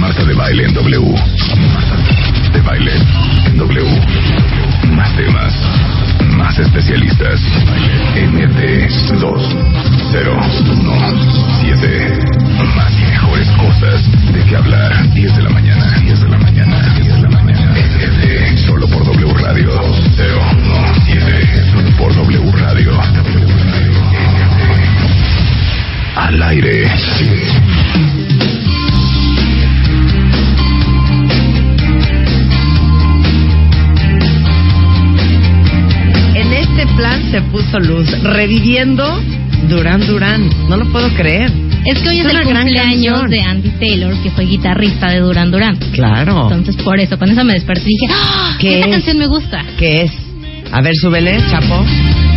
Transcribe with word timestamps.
Marta 0.00 0.24
de 0.24 0.34
baile 0.34 0.64
en 0.64 0.74
W. 0.74 1.14
Marta 1.72 1.96
de 2.52 2.60
baile 2.60 2.92
en 3.46 3.56
W. 3.58 4.00
Más 4.94 5.16
temas, 5.16 5.54
más 6.36 6.58
especialistas. 6.58 7.40
MT201 8.14 9.48
Más 12.76 12.92
y 12.92 13.02
mejores 13.06 13.48
cosas 13.52 14.02
de 14.32 14.44
qué 14.44 14.56
hablar. 14.56 15.10
10 15.14 15.36
de 15.36 15.42
la 15.42 15.50
mañana, 15.50 15.98
10 16.04 16.20
de 16.20 16.28
la 16.28 16.38
mañana, 16.38 16.94
10 16.94 17.06
de 17.06 17.20
la 17.20 17.28
mañana. 17.28 17.74
MT, 17.74 18.58
solo 18.66 18.86
por 18.88 19.04
W 19.04 19.32
Radio 19.34 19.70
017. 20.16 20.57
Por 21.98 22.14
W 22.14 22.52
Radio. 22.52 22.92
Al 26.16 26.42
aire. 26.42 26.84
En 36.34 36.52
este 36.52 36.86
plan 36.96 37.20
se 37.30 37.42
puso 37.42 37.78
luz, 37.80 38.08
reviviendo 38.22 39.20
Durán 39.68 40.06
Durán. 40.06 40.48
No 40.68 40.76
lo 40.76 40.86
puedo 40.92 41.08
creer. 41.14 41.50
Es 41.84 41.98
que 42.00 42.08
hoy 42.10 42.20
es, 42.20 42.26
Es 42.26 42.34
el 42.34 42.42
cumpleaños 42.44 43.30
de 43.30 43.40
Andy 43.40 43.70
Taylor, 43.80 44.14
que 44.22 44.30
fue 44.30 44.44
guitarrista 44.44 45.10
de 45.10 45.20
Duran 45.20 45.50
Duran. 45.50 45.76
Claro. 45.92 46.42
Entonces, 46.52 46.76
por 46.82 46.98
eso, 47.00 47.18
con 47.18 47.30
eso 47.30 47.44
me 47.44 47.54
desperté 47.54 47.84
y 47.86 47.96
dije, 47.98 48.12
¡Ah! 48.12 48.56
¿Qué 48.58 48.74
Esta 48.74 48.86
es? 48.86 48.92
canción 48.92 49.18
me 49.18 49.26
gusta. 49.26 49.64
¿Qué 49.78 50.02
es? 50.02 50.12
A 50.70 50.80
ver, 50.82 50.94
súbele, 50.94 51.38
Chapo. 51.48 52.27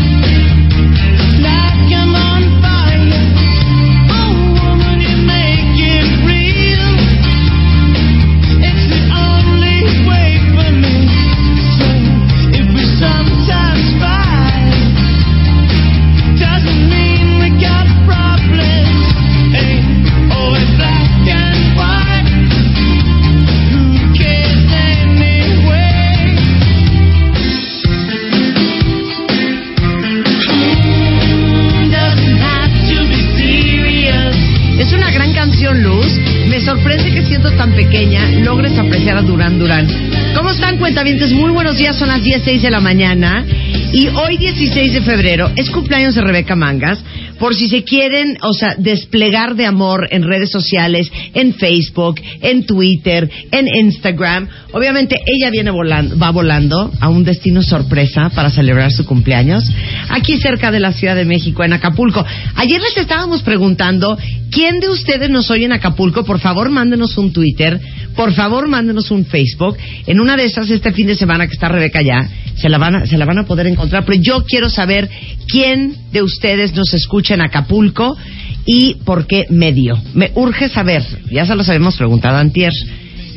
Cuentavientes? 40.92 41.32
Muy 41.32 41.52
buenos 41.52 41.78
días, 41.78 41.96
son 41.96 42.10
las 42.10 42.22
10.06 42.22 42.60
de 42.60 42.70
la 42.70 42.82
mañana. 42.82 43.46
Y 43.94 44.10
hoy, 44.10 44.36
16 44.36 44.92
de 44.92 45.02
febrero, 45.02 45.50
es 45.56 45.70
cumpleaños 45.70 46.16
de 46.16 46.22
Rebeca 46.22 46.54
Mangas. 46.54 47.00
Por 47.42 47.56
si 47.56 47.68
se 47.70 47.84
quieren, 47.84 48.38
o 48.44 48.54
sea, 48.54 48.76
desplegar 48.78 49.56
de 49.56 49.66
amor 49.66 50.08
en 50.12 50.22
redes 50.22 50.52
sociales, 50.52 51.12
en 51.34 51.56
Facebook, 51.56 52.22
en 52.40 52.68
Twitter, 52.68 53.28
en 53.50 53.68
Instagram. 53.68 54.48
Obviamente, 54.74 55.20
ella 55.26 55.50
viene 55.50 55.72
volando, 55.72 56.20
va 56.20 56.30
volando 56.30 56.92
a 57.00 57.10
un 57.10 57.24
destino 57.24 57.64
sorpresa 57.64 58.30
para 58.30 58.52
celebrar 58.52 58.92
su 58.92 59.08
cumpleaños. 59.08 59.64
Aquí 60.10 60.38
cerca 60.38 60.70
de 60.70 60.80
la 60.80 60.94
Ciudad 60.94 61.16
de 61.16 61.26
México, 61.26 61.64
en 61.64 61.74
Acapulco. 61.74 62.24
Ayer 62.58 62.80
les 62.80 62.96
estábamos 62.96 63.42
preguntando, 63.42 64.20
¿quién 64.52 64.80
de 64.80 64.90
ustedes 64.90 65.32
nos 65.32 65.50
oye 65.50 65.66
en 65.66 65.74
Acapulco? 65.74 66.24
Por 66.24 66.40
favor, 66.40 66.70
mándenos 66.70 67.18
un 67.18 67.34
Twitter. 67.34 67.82
Por 68.16 68.34
favor, 68.34 68.68
mándenos 68.68 69.10
un 69.10 69.26
Facebook. 69.26 69.78
En 70.06 70.20
una 70.20 70.38
de 70.38 70.46
esas, 70.46 70.70
este 70.70 70.92
fin 70.92 71.08
de 71.08 71.16
semana 71.16 71.48
que 71.48 71.54
está 71.54 71.70
Rebeca 71.70 72.04
ya, 72.04 72.30
se 72.56 72.70
la 72.70 72.78
van 72.78 72.98
a, 72.98 73.06
se 73.08 73.18
la 73.18 73.26
van 73.26 73.40
a 73.40 73.46
poder 73.46 73.66
encontrar. 73.66 74.06
Pero 74.06 74.22
yo 74.22 74.44
quiero 74.46 74.70
saber 74.70 75.10
quién 75.48 75.96
de 76.12 76.22
ustedes 76.22 76.76
nos 76.76 76.94
escucha 76.94 77.31
en 77.34 77.42
Acapulco 77.42 78.18
y 78.66 78.96
por 79.06 79.28
qué 79.28 79.46
medio. 79.50 79.98
Me 80.14 80.32
urge 80.36 80.70
saber. 80.70 81.04
Ya 81.32 81.46
se 81.46 81.56
los 81.56 81.68
habíamos 81.70 81.98
preguntado 81.98 82.38
antier, 82.38 82.72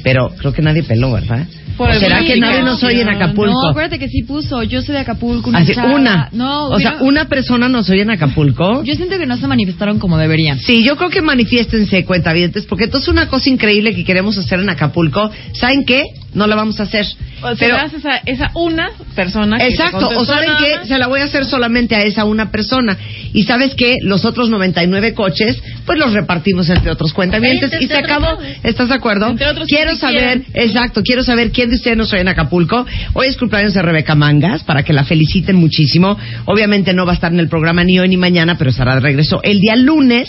pero 0.03 0.31
creo 0.39 0.53
que 0.53 0.63
nadie 0.63 0.83
peló, 0.83 1.13
¿verdad? 1.13 1.47
Por 1.77 1.91
¿O 1.91 1.93
el 1.93 1.99
será 1.99 2.21
que 2.23 2.37
nadie 2.39 2.63
nos 2.63 2.83
oye 2.85 3.01
en 3.01 3.09
Acapulco? 3.09 3.53
No, 3.53 3.71
acuérdate 3.71 3.99
que 3.99 4.09
sí 4.09 4.23
puso. 4.23 4.63
Yo 4.63 4.81
soy 4.81 4.95
de 4.95 5.01
Acapulco, 5.01 5.51
una 5.51 5.59
Así, 5.61 5.75
chava. 5.75 5.93
una. 5.93 6.29
No, 6.31 6.67
o 6.69 6.79
sea, 6.79 6.99
una 7.01 7.25
persona 7.25 7.69
nos 7.69 7.91
oye 7.91 8.03
en 8.03 8.11
Acapulco. 8.11 8.85
Yo 8.85 8.95
siento 8.95 9.19
que 9.19 9.27
no 9.27 9.37
se 9.37 9.49
manifestaron 9.49 9.99
como 9.99 10.17
deberían. 10.17 10.61
Sí, 10.61 10.85
yo 10.85 10.97
creo 10.97 11.11
que 11.11 11.21
manifiéstense, 11.21 12.05
cuentavientes, 12.05 12.65
porque 12.67 12.85
esto 12.85 12.99
es 12.99 13.09
una 13.09 13.27
cosa 13.29 13.51
increíble 13.51 13.93
que 13.93 14.05
queremos 14.05 14.39
hacer 14.39 14.61
en 14.61 14.71
Acapulco. 14.71 15.31
¿Saben 15.53 15.85
qué? 15.85 16.05
No 16.35 16.47
la 16.47 16.57
vamos 16.57 16.81
a 16.81 16.85
hacer. 16.85 17.07
O 17.43 17.53
Pero- 17.59 17.77
das 17.77 17.93
esa, 17.93 18.17
esa 18.27 18.51
una 18.55 18.91
persona 19.15 19.59
que 19.59 19.65
te 19.65 19.71
Exacto, 19.71 20.09
o 20.17 20.25
saben 20.25 20.51
más. 20.51 20.89
se 20.89 20.99
la 20.99 21.07
voy 21.07 21.21
a 21.21 21.25
hacer 21.25 21.45
solamente 21.45 21.95
a 21.95 22.03
esa 22.03 22.25
una 22.25 22.51
persona. 22.51 22.97
Y 23.33 23.45
sabes 23.45 23.75
qué, 23.75 23.97
los 24.03 24.25
otros 24.25 24.49
99 24.51 25.15
coches, 25.15 25.61
pues 25.87 25.99
los 25.99 26.13
repartimos 26.13 26.69
entre 26.71 26.91
otros 26.91 27.13
cuentavientes 27.13 27.65
Entre 27.73 27.85
y 27.85 27.89
se 27.89 27.97
acabó. 27.97 28.39
¿Estás 28.63 28.89
de 28.89 28.95
acuerdo? 28.95 29.29
Entre 29.29 29.47
otros 29.49 29.69
quiero 29.69 29.91
que 29.93 29.97
saber, 29.97 30.43
quieren. 30.43 30.47
exacto, 30.55 31.03
quiero 31.03 31.23
saber 31.23 31.53
quién 31.53 31.71
de 31.71 31.77
ustedes 31.77 31.97
nos 31.97 32.13
oye 32.13 32.23
en 32.23 32.29
Acapulco. 32.29 32.87
Hoy 33.13 33.27
es 33.27 33.37
cumpleaños 33.37 33.75
de 33.75 33.83
Rebeca 33.83 34.15
Mangas, 34.15 34.63
para 34.65 34.83
que 34.83 34.93
la 34.93 35.05
feliciten 35.05 35.57
muchísimo. 35.57 36.17
Obviamente 36.47 36.93
no 36.95 37.05
va 37.07 37.13
a 37.13 37.15
estar 37.15 37.33
en 37.33 37.41
el 37.41 37.49
programa 37.49 37.85
ni 37.85 37.99
hoy 37.99 38.09
ni 38.09 38.17
mañana, 38.17 38.57
pero 38.59 38.71
estará 38.71 38.95
de 38.95 39.01
regreso 39.01 39.41
el 39.43 39.61
día 39.61 39.77
lunes. 39.77 40.29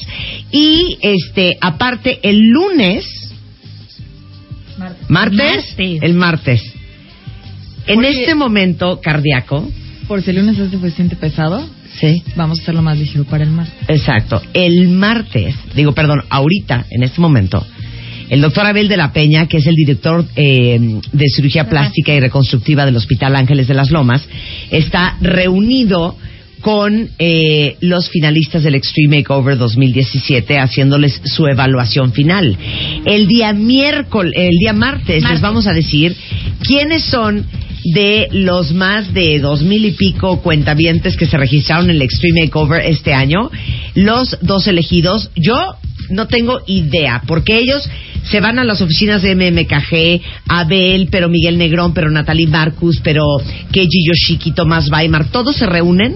Y 0.52 0.98
este, 1.02 1.58
aparte, 1.62 2.20
el 2.24 2.40
lunes, 2.50 3.06
martes, 4.78 5.10
Martes. 5.10 5.76
el 6.02 6.14
martes. 6.14 6.62
En 7.88 8.04
este 8.04 8.34
momento 8.36 9.00
cardíaco, 9.02 9.70
Por 10.08 10.22
si 10.22 10.32
el 10.32 10.38
lunes 10.38 10.58
es 10.60 10.72
suficiente 10.72 11.16
pesado, 11.16 11.68
sí, 12.00 12.24
vamos 12.36 12.60
a 12.60 12.62
hacerlo 12.64 12.82
más 12.82 12.98
ligero 12.98 13.24
para 13.26 13.44
el 13.44 13.52
mar. 13.52 13.68
exacto. 13.88 14.42
El 14.54 14.88
martes, 14.90 15.56
digo, 15.76 15.94
perdón, 15.94 16.22
ahorita, 16.30 16.86
en 16.90 17.04
este 17.04 17.22
momento, 17.22 17.66
el 18.30 18.42
doctor 18.42 18.66
Abel 18.66 18.88
de 18.88 18.98
la 18.98 19.14
Peña, 19.14 19.46
que 19.48 19.58
es 19.58 19.68
el 19.68 19.76
director 19.76 20.26
eh, 20.36 20.80
de 21.12 21.26
cirugía 21.36 21.70
plástica 21.70 22.14
y 22.14 22.20
reconstructiva 22.20 22.84
del 22.86 22.96
Hospital 22.96 23.36
Ángeles 23.36 23.68
de 23.68 23.76
las 23.76 23.92
Lomas, 23.92 24.28
está 24.72 25.16
reunido 25.22 26.18
con 26.66 27.10
eh, 27.20 27.78
los 27.82 28.10
finalistas 28.10 28.64
del 28.64 28.74
Extreme 28.74 29.18
Makeover 29.18 29.56
2017 29.56 30.58
haciéndoles 30.58 31.22
su 31.24 31.46
evaluación 31.46 32.12
final. 32.12 32.58
El 33.06 33.28
día 33.28 33.54
miércoles, 33.54 34.34
el 34.36 34.58
día 34.60 34.74
martes, 34.74 35.08
les 35.08 35.22
Martes. 35.22 35.42
vamos 35.42 35.68
a 35.68 35.74
decir 35.74 36.16
quiénes 36.64 37.04
son 37.04 37.46
de 37.94 38.30
los 38.32 38.74
más 38.74 39.14
de 39.14 39.38
dos 39.38 39.62
mil 39.62 39.86
y 39.86 39.92
pico 39.92 40.42
cuentavientes 40.42 41.16
que 41.16 41.28
se 41.28 41.38
registraron 41.38 41.92
en 41.92 41.98
el 41.98 42.02
Extreme 42.02 42.46
Makeover 42.46 42.84
este 42.84 43.14
año, 43.14 43.52
los 43.94 44.36
dos 44.42 44.66
elegidos. 44.66 45.30
Yo 45.36 45.76
no 46.10 46.28
tengo 46.28 46.60
idea, 46.68 47.22
porque 47.28 47.58
ellos 47.58 47.88
se 48.24 48.40
van 48.40 48.58
a 48.58 48.64
las 48.64 48.82
oficinas 48.82 49.22
de 49.22 49.36
MMKG, 49.36 50.22
Abel, 50.50 51.08
pero 51.12 51.30
Miguel 51.30 51.58
Negrón, 51.58 51.94
pero 51.94 52.10
Natalie 52.10 52.48
Marcus, 52.48 53.00
pero 53.04 53.24
Keiji 53.72 54.08
Yoshiki, 54.08 54.52
Tomás 54.52 54.90
Weimar, 54.92 55.30
todos 55.32 55.56
se 55.56 55.66
reúnen 55.68 56.16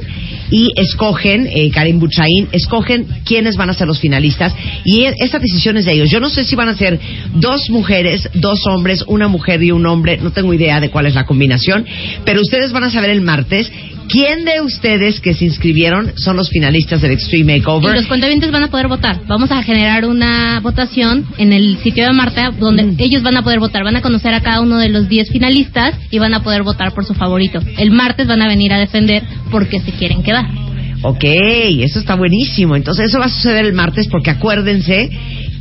y 0.51 0.71
escogen, 0.75 1.47
eh, 1.53 1.69
Karim 1.71 1.99
Buchaín, 1.99 2.47
escogen 2.51 3.05
quiénes 3.25 3.55
van 3.55 3.69
a 3.69 3.73
ser 3.75 3.87
los 3.87 3.99
finalistas 3.99 4.55
y 4.83 5.03
e- 5.03 5.13
esa 5.19 5.37
decisión 5.37 5.77
es 5.77 5.85
de 5.85 5.93
ellos. 5.93 6.09
Yo 6.09 6.19
no 6.19 6.29
sé 6.29 6.43
si 6.43 6.55
van 6.55 6.69
a 6.69 6.75
ser 6.75 6.99
dos 7.35 7.69
mujeres, 7.69 8.27
dos 8.33 8.65
hombres, 8.65 9.03
una 9.05 9.27
mujer 9.27 9.61
y 9.61 9.71
un 9.71 9.85
hombre, 9.85 10.17
no 10.21 10.31
tengo 10.31 10.51
idea 10.53 10.79
de 10.79 10.89
cuál 10.89 11.05
es 11.05 11.13
la 11.13 11.27
combinación, 11.27 11.85
pero 12.25 12.41
ustedes 12.41 12.71
van 12.71 12.85
a 12.85 12.89
saber 12.89 13.11
el 13.11 13.21
martes 13.21 13.71
quién 14.09 14.43
de 14.43 14.59
ustedes 14.61 15.19
que 15.19 15.35
se 15.35 15.45
inscribieron 15.45 16.13
son 16.15 16.35
los 16.35 16.49
finalistas 16.49 17.01
del 17.01 17.11
Extreme 17.11 17.59
Makeover. 17.59 17.95
los 17.95 18.07
cuentavientes 18.07 18.49
van 18.49 18.63
a 18.63 18.71
poder 18.71 18.87
votar. 18.87 19.19
Vamos 19.27 19.51
a 19.51 19.61
generar 19.61 19.78
una 20.05 20.59
votación 20.61 21.25
en 21.37 21.53
el 21.53 21.77
sitio 21.79 22.05
de 22.05 22.13
Marta 22.13 22.51
donde 22.51 22.83
Mm. 22.83 22.95
ellos 22.99 23.23
van 23.23 23.37
a 23.37 23.43
poder 23.43 23.59
votar. 23.59 23.83
Van 23.83 23.95
a 23.95 24.01
conocer 24.01 24.33
a 24.33 24.41
cada 24.41 24.61
uno 24.61 24.77
de 24.77 24.89
los 24.89 25.07
10 25.07 25.29
finalistas 25.29 25.95
y 26.11 26.19
van 26.19 26.33
a 26.33 26.43
poder 26.43 26.63
votar 26.63 26.93
por 26.93 27.05
su 27.05 27.13
favorito. 27.13 27.59
El 27.77 27.91
martes 27.91 28.27
van 28.27 28.41
a 28.41 28.47
venir 28.47 28.73
a 28.73 28.79
defender 28.79 29.23
por 29.51 29.67
qué 29.67 29.79
se 29.79 29.91
quieren 29.91 30.23
quedar. 30.23 30.45
Ok, 31.01 31.23
eso 31.23 31.99
está 31.99 32.15
buenísimo. 32.15 32.75
Entonces 32.75 33.05
eso 33.07 33.19
va 33.19 33.25
a 33.25 33.29
suceder 33.29 33.65
el 33.65 33.73
martes 33.73 34.07
porque 34.07 34.31
acuérdense 34.31 35.09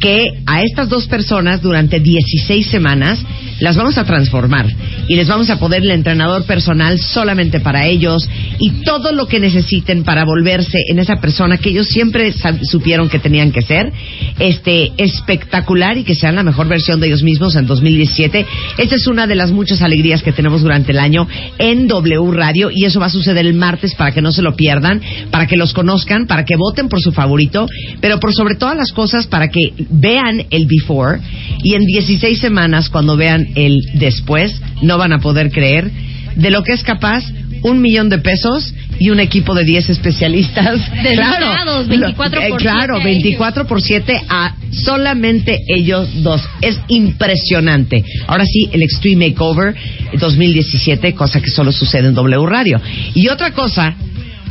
que 0.00 0.28
a 0.46 0.62
estas 0.62 0.88
dos 0.88 1.06
personas 1.06 1.62
durante 1.62 2.00
16 2.00 2.66
semanas 2.66 3.24
las 3.60 3.76
vamos 3.76 3.99
a 3.99 4.05
transformar 4.05 4.66
y 5.08 5.16
les 5.16 5.28
vamos 5.28 5.50
a 5.50 5.58
poner 5.58 5.82
el 5.82 5.90
entrenador 5.90 6.44
personal 6.44 6.99
solamente 6.99 7.60
para 7.60 7.87
ellos 7.87 8.28
y 8.58 8.82
todo 8.82 9.12
lo 9.12 9.26
que 9.26 9.40
necesiten 9.40 10.05
para 10.05 10.25
volverse 10.25 10.78
en 10.88 10.99
esa 10.99 11.16
persona 11.16 11.58
que 11.58 11.70
ellos 11.70 11.88
siempre 11.88 12.32
supieron 12.62 13.08
que 13.08 13.19
tenían 13.19 13.52
que 13.52 13.62
ser, 13.62 13.93
este 14.38 14.93
espectacular 14.96 15.99
y 15.99 16.05
que 16.05 16.14
sean 16.14 16.37
la 16.37 16.43
mejor 16.43 16.69
versión 16.69 17.00
de 17.00 17.08
ellos 17.08 17.22
mismos 17.22 17.56
en 17.56 17.66
2017. 17.66 18.46
Esta 18.78 18.94
es 18.94 19.06
una 19.06 19.26
de 19.26 19.34
las 19.34 19.50
muchas 19.50 19.82
alegrías 19.82 20.22
que 20.22 20.32
tenemos 20.32 20.62
durante 20.62 20.93
el 20.93 20.99
año 20.99 21.26
en 21.58 21.87
W 21.87 22.31
Radio 22.32 22.70
y 22.72 22.84
eso 22.84 23.00
va 23.00 23.06
a 23.06 23.11
suceder 23.11 23.46
el 23.46 23.54
martes 23.54 23.94
para 23.94 24.12
que 24.12 24.22
no 24.22 24.32
se 24.32 24.43
lo 24.43 24.54
pierdan, 24.54 25.00
para 25.31 25.46
que 25.46 25.56
los 25.56 25.72
conozcan, 25.72 26.26
para 26.26 26.44
que 26.44 26.56
voten 26.56 26.88
por 26.88 27.00
su 27.00 27.12
favorito, 27.12 27.66
pero 28.00 28.20
por 28.20 28.32
sobre 28.34 28.54
todas 28.54 28.76
las 28.76 28.93
cosas 28.93 29.26
para 29.26 29.49
que 29.49 29.61
vean 29.90 30.44
el 30.50 30.66
before 30.66 31.20
y 31.62 31.75
en 31.75 31.84
16 31.84 32.38
semanas 32.38 32.88
cuando 32.88 33.16
vean 33.16 33.47
el 33.54 33.80
después 33.94 34.60
no 34.82 34.98
van 34.98 35.12
a 35.12 35.20
poder 35.20 35.50
creer 35.50 35.90
de 36.34 36.50
lo 36.50 36.62
que 36.62 36.72
es 36.72 36.82
capaz 36.82 37.24
un 37.62 37.80
millón 37.80 38.08
de 38.08 38.18
pesos 38.18 38.74
y 38.98 39.10
un 39.10 39.20
equipo 39.20 39.54
de 39.54 39.64
10 39.64 39.90
especialistas. 39.90 40.80
Dedicados, 41.02 41.86
24 41.88 42.40
eh, 42.40 42.48
por 42.50 42.60
claro, 42.60 42.94
7 42.96 43.00
a 43.00 43.04
24 43.04 43.66
por 43.66 43.82
7 43.82 44.22
a 44.28 44.54
solamente 44.70 45.58
ellos 45.68 46.22
dos. 46.22 46.42
Es 46.60 46.78
impresionante. 46.88 48.04
Ahora 48.26 48.44
sí, 48.44 48.68
el 48.72 48.82
Extreme 48.82 49.30
Makeover 49.30 49.74
2017, 50.18 51.14
cosa 51.14 51.40
que 51.40 51.50
solo 51.50 51.72
sucede 51.72 52.08
en 52.08 52.14
W 52.14 52.46
Radio. 52.46 52.80
Y 53.14 53.28
otra 53.28 53.52
cosa 53.52 53.94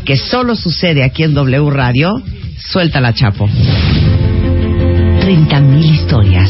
que 0.05 0.17
solo 0.17 0.55
sucede 0.55 1.03
aquí 1.03 1.23
en 1.23 1.33
W 1.33 1.69
Radio, 1.69 2.11
suelta 2.57 3.01
la 3.01 3.13
chapo. 3.13 3.47
30.000 3.47 5.83
historias, 5.83 6.49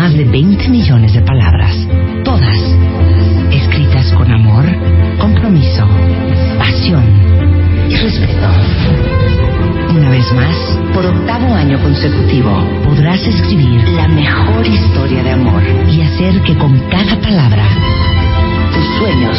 más 0.00 0.16
de 0.16 0.24
20 0.24 0.66
millones 0.70 1.12
de 1.12 1.20
palabras, 1.20 1.76
todas 2.24 2.56
escritas 3.52 4.10
con 4.14 4.32
amor, 4.32 4.64
compromiso, 5.18 5.86
pasión 6.58 7.04
y 7.86 7.96
respeto. 7.96 8.48
Una 9.90 10.08
vez 10.08 10.24
más, 10.32 10.56
por 10.94 11.04
octavo 11.04 11.52
año 11.52 11.78
consecutivo, 11.82 12.66
podrás 12.82 13.20
escribir 13.26 13.86
la 13.90 14.08
mejor 14.08 14.66
historia 14.66 15.22
de 15.22 15.32
amor 15.32 15.62
y 15.92 16.00
hacer 16.00 16.40
que 16.44 16.56
con 16.56 16.78
cada 16.88 17.20
palabra 17.20 17.68
tus 18.72 18.86
sueños 18.96 19.36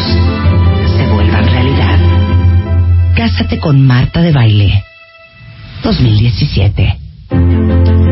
se 0.96 1.08
vuelvan 1.12 1.44
realidad. 1.44 1.98
Cásate 3.16 3.58
con 3.58 3.88
Marta 3.88 4.22
de 4.22 4.32
Baile 4.32 4.84
2017. 5.84 8.11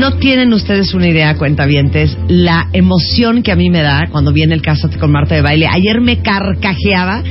No 0.00 0.12
tienen 0.12 0.54
ustedes 0.54 0.94
una 0.94 1.08
idea, 1.08 1.36
cuentavientes, 1.36 2.16
la 2.26 2.70
emoción 2.72 3.42
que 3.42 3.52
a 3.52 3.54
mí 3.54 3.68
me 3.68 3.82
da 3.82 4.08
cuando 4.10 4.32
viene 4.32 4.54
el 4.54 4.62
Cásate 4.62 4.96
con 4.96 5.12
Marta 5.12 5.34
de 5.34 5.42
Baile. 5.42 5.66
Ayer 5.70 6.00
me 6.00 6.22
carcajeaba 6.22 7.22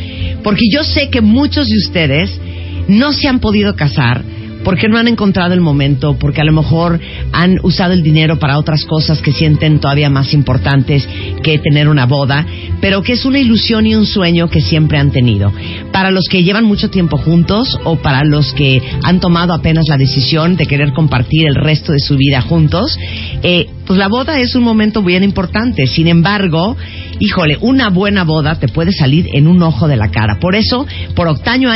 porque 0.44 0.66
yo 0.72 0.84
sé 0.84 1.10
que 1.10 1.22
muchos 1.22 1.68
de 1.68 1.78
ustedes 1.78 2.40
no 2.88 3.12
se 3.12 3.28
han 3.28 3.40
podido 3.40 3.76
casar 3.76 4.24
porque 4.70 4.88
no 4.88 5.00
han 5.00 5.08
encontrado 5.08 5.56
el 5.56 5.62
momento, 5.62 6.20
porque 6.20 6.42
a 6.42 6.44
lo 6.44 6.54
mejor 6.54 7.00
han 7.32 7.58
usado 7.64 7.92
el 7.94 8.04
dinero 8.04 8.38
para 8.38 8.60
otras 8.60 8.86
cosas 8.86 9.20
que 9.20 9.32
sienten 9.32 9.80
todavía 9.80 10.12
más 10.12 10.32
importantes 10.32 11.10
que 11.42 11.58
tener 11.58 11.88
una 11.88 12.06
boda, 12.06 12.46
pero 12.80 13.02
que 13.02 13.14
es 13.14 13.26
una 13.26 13.40
ilusión 13.40 13.88
y 13.88 13.96
un 13.96 14.06
sueño 14.06 14.48
que 14.48 14.62
siempre 14.62 15.00
han 15.00 15.10
tenido. 15.10 15.52
Para 15.92 16.12
los 16.12 16.26
que 16.30 16.44
llevan 16.44 16.66
mucho 16.66 16.92
tiempo 16.92 17.18
juntos 17.18 17.80
o 17.84 17.96
para 17.96 18.24
los 18.24 18.54
que 18.54 18.80
han 19.02 19.20
tomado 19.20 19.56
apenas 19.56 19.86
la 19.90 19.98
decisión 19.98 20.56
de 20.56 20.68
querer 20.68 20.94
compartir 20.94 21.48
el 21.48 21.56
resto 21.56 21.92
de 21.92 22.00
su 22.00 22.16
vida 22.16 22.42
juntos, 22.42 22.96
eh, 23.42 23.70
pues 23.88 23.98
la 23.98 24.08
boda 24.08 24.40
es 24.40 24.54
un 24.54 24.62
momento 24.62 25.02
bien 25.02 25.24
importante. 25.24 25.88
Sin 25.88 26.08
embargo, 26.08 26.78
híjole, 27.20 27.58
una 27.62 27.90
buena 27.90 28.24
boda 28.24 28.56
te 28.56 28.68
puede 28.68 28.92
salir 28.92 29.30
en 29.34 29.48
un 29.48 29.62
ojo 29.62 29.88
de 29.88 29.98
la 29.98 30.10
cara. 30.10 30.40
Por 30.40 30.56
eso, 30.56 30.88
por 31.16 31.28
octavo, 31.28 31.72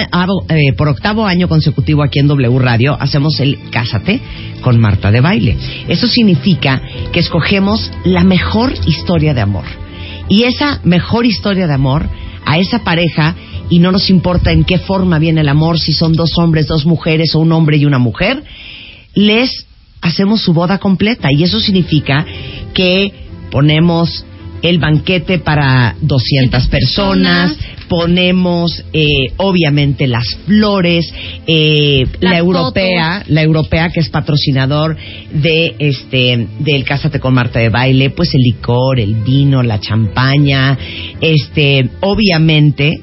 eh, 0.50 0.74
por 0.78 0.88
octavo 0.88 1.26
año 1.26 1.48
consecutivo 1.48 2.04
aquí 2.04 2.20
en 2.20 2.28
W 2.28 2.60
Radio, 2.60 2.98
hacemos 3.00 3.40
el 3.40 3.60
Cásate 3.70 4.22
con 4.62 4.80
Marta 4.80 5.12
de 5.12 5.22
Baile. 5.22 5.58
Eso 5.88 6.08
significa 6.08 6.82
que 7.12 7.20
escogemos 7.20 7.92
la 8.06 8.24
mejor 8.24 8.74
historia 8.88 9.34
de 9.34 9.42
amor. 9.42 9.66
Y 10.30 10.44
esa 10.44 10.80
mejor 10.84 11.26
historia 11.26 11.68
de 11.68 11.74
amor 11.74 12.08
a 12.46 12.58
esa 12.58 12.80
pareja 12.84 13.36
y 13.70 13.80
no 13.80 13.92
nos 13.92 14.10
importa 14.10 14.52
en 14.52 14.64
qué 14.64 14.78
forma 14.78 15.20
viene 15.20 15.42
el 15.42 15.50
amor, 15.50 15.80
si 15.80 15.94
son 15.94 16.14
dos 16.14 16.38
hombres, 16.38 16.68
dos 16.68 16.86
mujeres 16.86 17.36
o 17.36 17.40
un 17.40 17.52
hombre 17.52 17.78
y 17.78 17.86
una 17.86 18.00
mujer, 18.00 18.44
les 19.14 19.66
hacemos 20.02 20.42
su 20.42 20.54
boda 20.54 20.80
completa 20.80 21.30
y 21.32 21.44
eso 21.44 21.60
significa 21.60 22.26
que 22.74 23.14
ponemos 23.52 24.26
el 24.64 24.80
banquete 24.80 25.40
para 25.40 25.96
200 26.02 26.68
personas, 26.68 27.56
ponemos 27.90 28.84
eh, 28.94 29.28
obviamente 29.38 30.08
las 30.08 30.24
flores, 30.46 31.14
eh, 31.46 32.08
la 32.22 32.38
europea, 32.38 33.24
la 33.28 33.42
europea 33.44 33.90
que 33.90 34.00
es 34.00 34.10
patrocinador 34.10 34.98
de 35.34 35.76
este 35.78 36.48
del 36.60 36.86
Cásate 36.86 37.20
con 37.20 37.34
Marta 37.34 37.60
de 37.60 37.70
baile, 37.70 38.10
pues 38.10 38.34
el 38.34 38.42
licor, 38.42 39.00
el 39.00 39.16
vino, 39.16 39.62
la 39.62 39.80
champaña, 39.82 40.78
este, 41.20 41.90
obviamente 42.00 42.94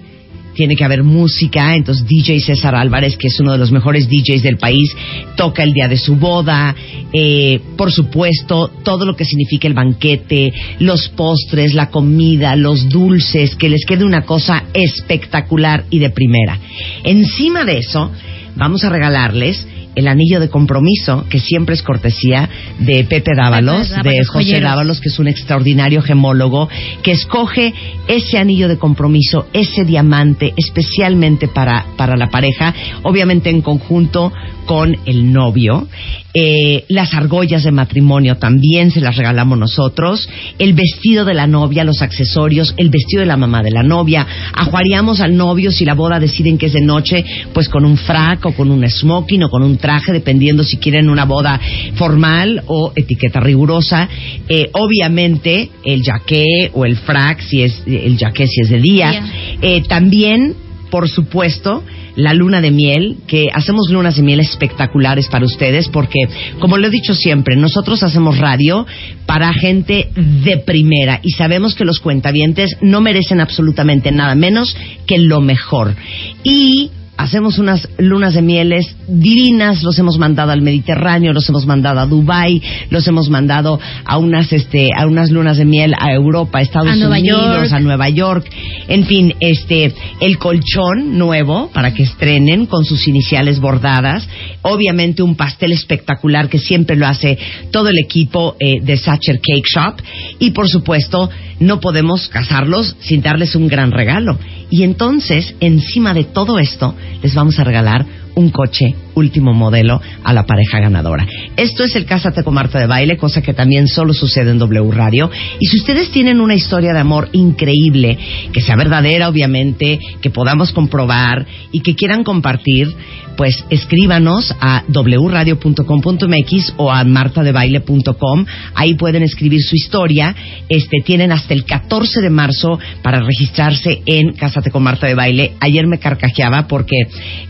tiene 0.54 0.76
que 0.76 0.84
haber 0.84 1.02
música, 1.02 1.74
entonces 1.74 2.06
DJ 2.06 2.40
César 2.40 2.74
Álvarez, 2.74 3.16
que 3.16 3.28
es 3.28 3.40
uno 3.40 3.52
de 3.52 3.58
los 3.58 3.72
mejores 3.72 4.08
DJs 4.08 4.42
del 4.42 4.58
país, 4.58 4.94
toca 5.36 5.62
el 5.62 5.72
día 5.72 5.88
de 5.88 5.96
su 5.96 6.16
boda, 6.16 6.74
eh, 7.12 7.60
por 7.76 7.92
supuesto, 7.92 8.70
todo 8.82 9.04
lo 9.04 9.16
que 9.16 9.24
significa 9.24 9.68
el 9.68 9.74
banquete, 9.74 10.52
los 10.78 11.08
postres, 11.10 11.74
la 11.74 11.90
comida, 11.90 12.56
los 12.56 12.88
dulces, 12.88 13.56
que 13.56 13.68
les 13.68 13.84
quede 13.84 14.04
una 14.04 14.22
cosa 14.22 14.64
espectacular 14.72 15.84
y 15.90 15.98
de 15.98 16.10
primera. 16.10 16.58
Encima 17.04 17.64
de 17.64 17.78
eso, 17.78 18.10
vamos 18.56 18.84
a 18.84 18.90
regalarles 18.90 19.66
el 19.94 20.08
anillo 20.08 20.40
de 20.40 20.48
compromiso, 20.48 21.26
que 21.28 21.40
siempre 21.40 21.74
es 21.74 21.82
cortesía 21.82 22.48
de 22.78 23.04
Pepe 23.04 23.32
Dávalos, 23.36 23.88
Pepe 23.88 23.96
Dávalos, 23.96 24.04
de 24.04 24.24
José 24.24 24.44
joyeros. 24.44 24.62
Dávalos, 24.62 25.00
que 25.00 25.08
es 25.08 25.18
un 25.18 25.28
extraordinario 25.28 26.02
gemólogo, 26.02 26.68
que 27.02 27.12
escoge 27.12 27.74
ese 28.08 28.38
anillo 28.38 28.68
de 28.68 28.78
compromiso, 28.78 29.46
ese 29.52 29.84
diamante, 29.84 30.54
especialmente 30.56 31.48
para, 31.48 31.86
para 31.96 32.16
la 32.16 32.28
pareja, 32.28 32.74
obviamente 33.02 33.50
en 33.50 33.62
conjunto 33.62 34.32
con 34.66 34.96
el 35.06 35.32
novio. 35.32 35.88
Eh, 36.32 36.84
las 36.88 37.12
argollas 37.14 37.64
de 37.64 37.72
matrimonio 37.72 38.36
también 38.36 38.90
se 38.90 39.00
las 39.00 39.16
regalamos 39.16 39.58
nosotros. 39.58 40.28
El 40.58 40.74
vestido 40.74 41.24
de 41.24 41.34
la 41.34 41.46
novia, 41.46 41.84
los 41.84 42.02
accesorios, 42.02 42.74
el 42.76 42.90
vestido 42.90 43.20
de 43.20 43.26
la 43.26 43.36
mamá 43.36 43.62
de 43.62 43.72
la 43.72 43.82
novia. 43.82 44.26
Ajuaríamos 44.52 45.20
al 45.20 45.36
novio 45.36 45.72
si 45.72 45.84
la 45.84 45.94
boda 45.94 46.20
deciden 46.20 46.58
que 46.58 46.66
es 46.66 46.72
de 46.72 46.80
noche, 46.80 47.24
pues 47.52 47.68
con 47.68 47.84
un 47.84 47.96
frac 47.96 48.46
o 48.46 48.52
con 48.52 48.70
un 48.70 48.88
smoking 48.88 49.44
o 49.44 49.50
con 49.50 49.62
un 49.62 49.76
traje, 49.78 50.12
dependiendo 50.12 50.62
si 50.62 50.76
quieren 50.76 51.10
una 51.10 51.24
boda 51.24 51.60
formal 51.94 52.62
o 52.66 52.92
etiqueta 52.94 53.40
rigurosa. 53.40 54.08
Eh, 54.48 54.70
obviamente 54.72 55.70
el 55.84 56.02
jaqué 56.04 56.70
o 56.74 56.84
el 56.84 56.96
frac 56.96 57.40
si 57.40 57.62
es 57.62 57.82
el 57.86 58.16
jaqué 58.18 58.46
si 58.46 58.60
es 58.60 58.70
de 58.70 58.80
día. 58.80 59.10
Día. 59.10 59.58
Eh, 59.62 59.82
también, 59.88 60.54
por 60.90 61.08
supuesto, 61.08 61.84
la 62.16 62.34
luna 62.34 62.60
de 62.60 62.70
miel, 62.70 63.18
que 63.26 63.48
hacemos 63.52 63.90
lunas 63.90 64.16
de 64.16 64.22
miel 64.22 64.40
espectaculares 64.40 65.28
para 65.28 65.44
ustedes, 65.44 65.88
porque, 65.88 66.18
como 66.58 66.78
lo 66.78 66.86
he 66.86 66.90
dicho 66.90 67.14
siempre, 67.14 67.56
nosotros 67.56 68.02
hacemos 68.02 68.38
radio 68.38 68.86
para 69.26 69.52
gente 69.52 70.10
de 70.14 70.58
primera 70.58 71.20
y 71.22 71.30
sabemos 71.32 71.74
que 71.74 71.84
los 71.84 72.00
cuentavientes 72.00 72.76
no 72.80 73.00
merecen 73.00 73.40
absolutamente 73.40 74.10
nada 74.12 74.34
menos 74.34 74.76
que 75.06 75.18
lo 75.18 75.40
mejor. 75.40 75.94
Y 76.42 76.90
hacemos 77.20 77.58
unas 77.58 77.86
lunas 77.98 78.32
de 78.32 78.40
mieles 78.40 78.96
divinas, 79.06 79.82
los 79.82 79.98
hemos 79.98 80.18
mandado 80.18 80.52
al 80.52 80.62
Mediterráneo, 80.62 81.34
los 81.34 81.46
hemos 81.50 81.66
mandado 81.66 82.00
a 82.00 82.06
Dubai, 82.06 82.62
los 82.88 83.06
hemos 83.06 83.28
mandado 83.28 83.78
a 84.06 84.16
unas 84.16 84.50
este 84.54 84.88
a 84.96 85.06
unas 85.06 85.30
lunas 85.30 85.58
de 85.58 85.66
miel 85.66 85.94
a 85.98 86.12
Europa, 86.14 86.58
a 86.58 86.62
Estados 86.62 86.88
A 86.88 87.08
Unidos, 87.08 87.72
a 87.72 87.80
Nueva 87.80 88.08
York. 88.08 88.50
En 88.88 89.04
fin, 89.04 89.34
este 89.40 89.92
el 90.20 90.38
colchón 90.38 91.18
nuevo 91.18 91.68
para 91.74 91.92
que 91.92 92.04
estrenen 92.04 92.64
con 92.64 92.86
sus 92.86 93.06
iniciales 93.06 93.60
bordadas, 93.60 94.26
obviamente 94.62 95.22
un 95.22 95.36
pastel 95.36 95.72
espectacular 95.72 96.48
que 96.48 96.58
siempre 96.58 96.96
lo 96.96 97.06
hace 97.06 97.38
todo 97.70 97.90
el 97.90 97.98
equipo 97.98 98.56
eh, 98.58 98.80
de 98.80 98.96
Sacher 98.96 99.40
Cake 99.40 99.68
Shop 99.74 100.00
y 100.38 100.52
por 100.52 100.68
supuesto 100.68 101.28
no 101.58 101.80
podemos 101.80 102.28
casarlos 102.28 102.96
sin 103.00 103.20
darles 103.20 103.54
un 103.54 103.68
gran 103.68 103.92
regalo. 103.92 104.38
Y 104.70 104.84
entonces, 104.84 105.54
encima 105.60 106.14
de 106.14 106.24
todo 106.24 106.58
esto, 106.58 106.94
les 107.22 107.34
vamos 107.34 107.58
a 107.58 107.64
regalar 107.64 108.04
un 108.34 108.50
coche 108.50 108.94
último 109.20 109.54
modelo 109.54 110.00
a 110.24 110.32
la 110.32 110.44
pareja 110.44 110.80
ganadora. 110.80 111.26
Esto 111.56 111.84
es 111.84 111.94
el 111.94 112.04
Cásate 112.04 112.42
con 112.42 112.54
Marta 112.54 112.78
de 112.78 112.86
Baile, 112.86 113.16
cosa 113.16 113.42
que 113.42 113.54
también 113.54 113.86
solo 113.86 114.12
sucede 114.12 114.50
en 114.50 114.58
W 114.58 114.90
Radio. 114.90 115.30
Y 115.60 115.66
si 115.66 115.78
ustedes 115.78 116.10
tienen 116.10 116.40
una 116.40 116.54
historia 116.54 116.92
de 116.92 116.98
amor 116.98 117.28
increíble, 117.32 118.18
que 118.52 118.60
sea 118.60 118.76
verdadera, 118.76 119.28
obviamente, 119.28 119.98
que 120.20 120.30
podamos 120.30 120.72
comprobar 120.72 121.46
y 121.70 121.80
que 121.80 121.94
quieran 121.94 122.24
compartir, 122.24 122.88
pues 123.36 123.64
escríbanos 123.70 124.54
a 124.60 124.84
wradio.com.mx 124.88 126.74
o 126.76 126.92
a 126.92 127.04
martadebaile.com. 127.04 128.44
Ahí 128.74 128.96
pueden 128.96 129.22
escribir 129.22 129.62
su 129.62 129.76
historia. 129.76 130.34
Este, 130.68 130.98
tienen 131.04 131.32
hasta 131.32 131.54
el 131.54 131.64
14 131.64 132.20
de 132.20 132.28
marzo 132.28 132.78
para 133.02 133.20
registrarse 133.20 134.02
en 134.04 134.34
Cásate 134.34 134.70
con 134.70 134.82
Marta 134.82 135.06
de 135.06 135.14
Baile. 135.14 135.52
Ayer 135.60 135.86
me 135.86 135.98
carcajeaba 135.98 136.66
porque 136.66 136.96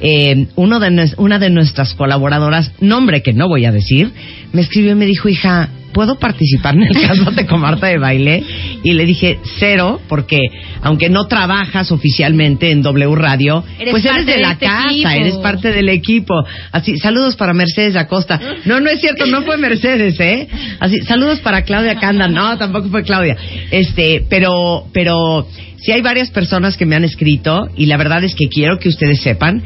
eh, 0.01 0.47
uno 0.55 0.79
de, 0.79 1.13
una 1.17 1.41
de 1.41 1.51
nuestras 1.61 1.95
colaboradoras, 1.95 2.73
nombre 2.81 3.23
que 3.23 3.33
no 3.33 3.49
voy 3.49 3.65
a 3.67 3.73
decir, 3.73 4.11
me 4.53 4.63
escribió 4.63 4.93
y 4.93 4.95
me 4.97 5.07
dijo, 5.07 5.29
hija, 5.29 5.69
¿puedo 5.93 6.19
participar 6.19 6.75
en 6.75 6.83
el 6.85 7.01
Cásate 7.07 7.47
con 7.47 7.61
Marta 7.61 7.87
de 7.89 7.99
Baile? 7.99 8.43
Y 8.83 8.93
le 8.93 9.05
dije, 9.05 9.39
cero, 9.59 10.01
porque 10.09 10.39
aunque 10.83 11.09
no 11.11 11.27
trabajas 11.27 11.93
oficialmente 11.93 12.71
en 12.71 12.81
W 12.83 13.15
Radio, 13.15 13.63
Eres 13.79 13.91
pues 13.93 14.05
eres 14.05 14.25
de 14.27 14.33
de 14.35 14.39
la 14.41 14.53
este 14.53 14.67
casa, 14.67 14.91
equipo. 14.91 15.09
eres 15.11 15.35
parte 15.37 15.73
del 15.73 15.89
equipo. 15.89 16.35
Así, 16.73 16.97
saludos 16.97 17.37
para 17.37 17.53
Mercedes 17.53 17.97
Acosta. 17.97 18.41
No, 18.65 18.81
no 18.81 18.89
es 18.91 19.01
cierto, 19.01 19.27
no 19.27 19.43
fue 19.43 19.57
Mercedes, 19.59 20.19
¿eh? 20.21 20.49
Así, 20.81 20.99
saludos 21.03 21.41
para 21.41 21.63
Claudia 21.63 21.97
Canda. 21.97 22.29
No, 22.29 22.57
tampoco 22.57 22.89
fue 22.89 23.03
Claudia. 23.03 23.37
Este, 23.71 24.25
pero, 24.29 24.87
pero 24.93 25.47
sí 25.83 25.93
hay 25.93 26.03
varias 26.03 26.31
personas 26.31 26.77
que 26.77 26.87
me 26.87 26.97
han 26.97 27.05
escrito 27.05 27.69
y 27.77 27.87
la 27.87 27.97
verdad 27.97 28.23
es 28.25 28.35
que 28.35 28.49
quiero 28.49 28.79
que 28.79 28.89
ustedes 28.89 29.21
sepan 29.21 29.63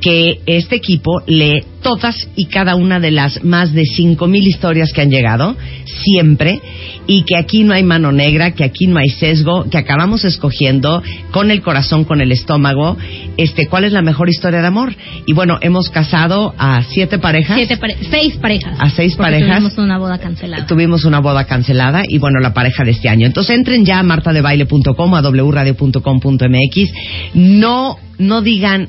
que 0.00 0.40
este 0.46 0.76
equipo 0.76 1.22
lee 1.26 1.62
todas 1.82 2.28
y 2.36 2.46
cada 2.46 2.74
una 2.76 3.00
de 3.00 3.10
las 3.10 3.42
más 3.44 3.72
de 3.72 3.84
cinco 3.84 4.26
mil 4.26 4.46
historias 4.46 4.92
que 4.92 5.00
han 5.00 5.10
llegado, 5.10 5.56
siempre, 5.84 6.60
y 7.06 7.22
que 7.24 7.36
aquí 7.36 7.64
no 7.64 7.72
hay 7.74 7.82
mano 7.82 8.12
negra, 8.12 8.52
que 8.52 8.64
aquí 8.64 8.86
no 8.86 8.98
hay 8.98 9.08
sesgo, 9.08 9.68
que 9.70 9.78
acabamos 9.78 10.24
escogiendo 10.24 11.02
con 11.30 11.50
el 11.50 11.62
corazón, 11.62 12.04
con 12.04 12.20
el 12.20 12.32
estómago, 12.32 12.96
este, 13.36 13.66
cuál 13.66 13.84
es 13.84 13.92
la 13.92 14.02
mejor 14.02 14.28
historia 14.28 14.60
de 14.60 14.66
amor. 14.66 14.94
Y 15.26 15.32
bueno, 15.32 15.58
hemos 15.60 15.88
casado 15.90 16.54
a 16.58 16.82
siete 16.82 17.18
parejas, 17.18 17.56
Siete 17.56 17.76
pare- 17.76 17.96
seis 18.10 18.36
parejas. 18.36 18.76
a 18.78 18.90
seis 18.90 19.14
parejas. 19.16 19.58
Tuvimos 19.60 19.78
una 19.78 19.98
boda 19.98 20.18
cancelada. 20.18 20.66
Tuvimos 20.66 21.04
una 21.04 21.20
boda 21.20 21.44
cancelada 21.44 22.02
y 22.08 22.18
bueno, 22.18 22.40
la 22.40 22.52
pareja 22.54 22.84
de 22.84 22.90
este 22.92 23.08
año. 23.08 23.26
Entonces 23.26 23.56
entren 23.56 23.84
ya 23.84 24.00
a 24.00 24.02
martadebaile.com, 24.02 25.14
a 25.14 25.22
wradio.com.mx. 25.58 26.90
No, 27.34 27.96
no 28.18 28.42
digan, 28.42 28.88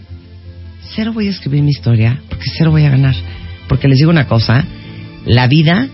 cero 0.96 1.12
voy 1.14 1.28
a 1.28 1.32
escribir 1.32 1.62
mi 1.64 1.72
historia, 1.72 2.22
porque 2.30 2.46
cero 2.58 2.72
voy 2.72 2.84
a 2.86 2.90
ganar. 2.90 3.16
Porque 3.68 3.88
les 3.88 3.98
digo 3.98 4.10
una 4.12 4.28
cosa, 4.28 4.66
la 5.26 5.48
vida 5.48 5.88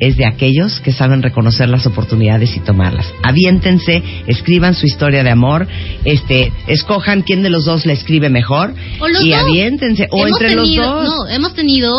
es 0.00 0.16
de 0.16 0.26
aquellos 0.26 0.80
que 0.80 0.92
saben 0.92 1.22
reconocer 1.22 1.68
las 1.68 1.86
oportunidades 1.86 2.56
y 2.56 2.60
tomarlas. 2.60 3.06
Aviéntense, 3.22 4.02
escriban 4.26 4.74
su 4.74 4.86
historia 4.86 5.22
de 5.22 5.30
amor, 5.30 5.66
este, 6.04 6.52
escojan 6.66 7.22
quién 7.22 7.42
de 7.42 7.48
los 7.50 7.64
dos 7.64 7.86
la 7.86 7.92
escribe 7.92 8.28
mejor 8.28 8.74
O 9.00 9.08
los 9.08 9.22
y 9.24 9.30
dos. 9.30 9.40
aviéntense, 9.40 10.08
o 10.10 10.26
Hemos 10.26 10.40
entre 10.40 10.56
tenido- 10.56 10.82
los 10.84 11.04
dos. 11.08 11.14
No, 11.28 11.28
hemos 11.34 11.54
tenido 11.54 11.94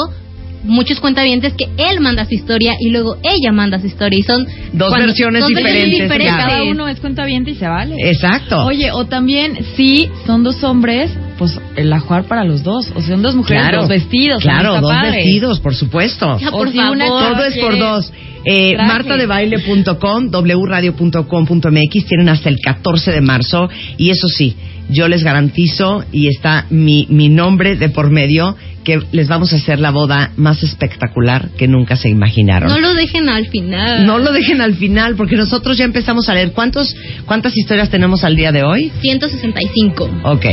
muchos 0.65 0.99
cuentavientes 0.99 1.53
que 1.53 1.69
él 1.77 1.99
manda 2.01 2.25
su 2.25 2.33
historia 2.33 2.75
y 2.79 2.89
luego 2.89 3.17
ella 3.23 3.51
manda 3.51 3.79
su 3.79 3.87
historia 3.87 4.19
y 4.19 4.23
son 4.23 4.45
Dos 4.73 4.89
cuando- 4.89 5.07
versiones 5.07 5.41
dos 5.41 5.49
diferentes, 5.49 6.07
claro. 6.07 6.25
cada 6.49 6.63
uno 6.63 6.87
es 6.87 6.99
cuentaviente 6.99 7.51
y 7.51 7.55
se 7.55 7.67
vale. 7.67 7.95
Exacto. 7.99 8.65
Oye, 8.65 8.91
o 8.91 9.05
también, 9.05 9.57
si 9.75 10.09
son 10.25 10.43
dos 10.43 10.63
hombres, 10.63 11.11
pues 11.37 11.59
el 11.75 11.91
ajuar 11.93 12.23
para 12.25 12.43
los 12.43 12.63
dos. 12.63 12.91
O 12.95 12.99
sea, 13.01 13.11
son 13.15 13.21
dos 13.21 13.35
mujeres, 13.35 13.61
Claro, 13.63 13.79
dos 13.81 13.89
vestidos. 13.89 14.41
Claro, 14.41 14.79
dos 14.81 14.89
padre. 14.91 15.17
vestidos, 15.17 15.59
por 15.59 15.75
supuesto. 15.75 16.37
Ya, 16.39 16.49
O 16.49 16.51
por 16.59 16.71
si 16.71 16.77
una 16.79 17.05
favor. 17.07 17.33
Todo 17.33 17.45
es 17.45 17.57
por 17.57 17.77
dos. 17.77 18.13
Eh, 18.47 18.75
martadebaile.com, 18.77 20.29
wradio.com.mx 20.31 22.05
tienen 22.05 22.29
hasta 22.29 22.49
el 22.49 22.59
14 22.59 23.11
de 23.11 23.21
marzo 23.21 23.69
y 23.97 24.09
eso 24.11 24.27
sí, 24.27 24.55
yo 24.89 25.07
les 25.07 25.23
garantizo 25.23 26.03
y 26.11 26.27
está 26.27 26.65
mi, 26.69 27.07
mi 27.09 27.27
nombre 27.29 27.75
de 27.75 27.89
por 27.89 28.11
medio 28.11 28.55
que 28.85 29.01
les 29.11 29.27
vamos 29.27 29.51
a 29.51 29.57
hacer 29.57 29.79
la 29.79 29.91
boda 29.91 30.31
más 30.37 30.63
espectacular 30.63 31.49
que 31.57 31.67
nunca 31.67 31.97
se 31.97 32.07
imaginaron. 32.07 32.69
No 32.69 32.79
lo 32.79 32.93
dejen 32.93 33.27
al 33.27 33.47
final. 33.47 34.05
No 34.05 34.19
lo 34.19 34.31
dejen 34.31 34.61
al 34.61 34.75
final 34.75 35.15
porque 35.15 35.35
nosotros 35.35 35.77
ya 35.77 35.83
empezamos 35.83 36.29
a 36.29 36.35
leer 36.35 36.53
cuántos 36.53 36.95
cuántas 37.25 37.57
historias 37.57 37.89
tenemos 37.89 38.23
al 38.23 38.35
día 38.35 38.51
de 38.53 38.63
hoy. 38.63 38.91
165. 39.01 40.21
Ok, 40.23 40.45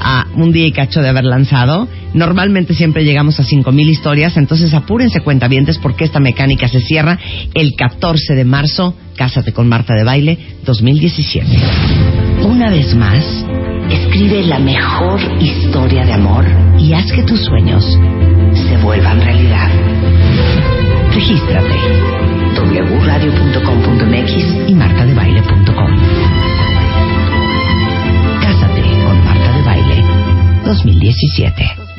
a 0.00 0.26
un 0.36 0.52
día 0.52 0.66
y 0.66 0.72
cacho 0.72 1.02
de 1.02 1.08
haber 1.08 1.24
lanzado. 1.24 1.88
Normalmente 2.14 2.74
siempre 2.74 3.04
llegamos 3.04 3.38
a 3.38 3.44
5.000 3.44 3.88
historias, 3.88 4.36
entonces 4.36 4.72
apúrense 4.74 5.20
cuentavientes 5.20 5.78
porque 5.78 6.04
esta 6.04 6.18
mecánica 6.18 6.68
se 6.68 6.80
cierra 6.80 7.18
el 7.54 7.74
14 7.74 8.34
de 8.34 8.44
marzo. 8.44 8.96
Cásate 9.16 9.52
con 9.52 9.68
Marta 9.68 9.94
de 9.94 10.04
Baile 10.04 10.38
2017. 10.64 12.29
Una 12.42 12.70
vez 12.70 12.94
más, 12.94 13.24
escribe 13.90 14.42
la 14.44 14.58
mejor 14.58 15.20
historia 15.40 16.04
de 16.04 16.12
amor 16.12 16.44
y 16.78 16.92
haz 16.94 17.10
que 17.12 17.22
tus 17.22 17.44
sueños 17.44 17.84
se 18.54 18.76
vuelvan 18.78 19.20
realidad. 19.20 19.70
Regístrate 21.12 21.76
wradio.com.mx 23.02 24.68
y 24.68 24.74
martadebaile.com. 24.74 25.90
Cásate 28.40 28.82
con 29.04 29.24
Marta 29.24 29.52
de 29.52 29.62
Baile 29.62 30.04
2017. 30.64 31.90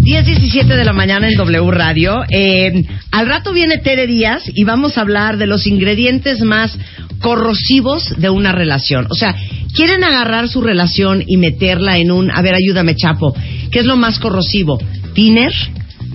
10, 0.00 0.24
17 0.24 0.76
de 0.76 0.84
la 0.84 0.94
mañana 0.94 1.28
en 1.28 1.34
W 1.36 1.70
Radio. 1.70 2.22
Eh, 2.30 2.84
al 3.10 3.26
rato 3.26 3.52
viene 3.52 3.78
Tere 3.78 4.06
Díaz 4.06 4.42
y 4.46 4.64
vamos 4.64 4.96
a 4.96 5.02
hablar 5.02 5.36
de 5.36 5.46
los 5.46 5.66
ingredientes 5.66 6.40
más 6.40 6.76
corrosivos 7.20 8.14
de 8.16 8.30
una 8.30 8.50
relación. 8.52 9.06
O 9.10 9.14
sea, 9.14 9.36
quieren 9.74 10.02
agarrar 10.02 10.48
su 10.48 10.62
relación 10.62 11.22
y 11.26 11.36
meterla 11.36 11.98
en 11.98 12.12
un, 12.12 12.30
a 12.30 12.40
ver, 12.40 12.54
ayúdame 12.54 12.96
Chapo, 12.96 13.34
¿qué 13.70 13.80
es 13.80 13.84
lo 13.84 13.96
más 13.96 14.18
corrosivo? 14.18 14.78
Tiner, 15.12 15.52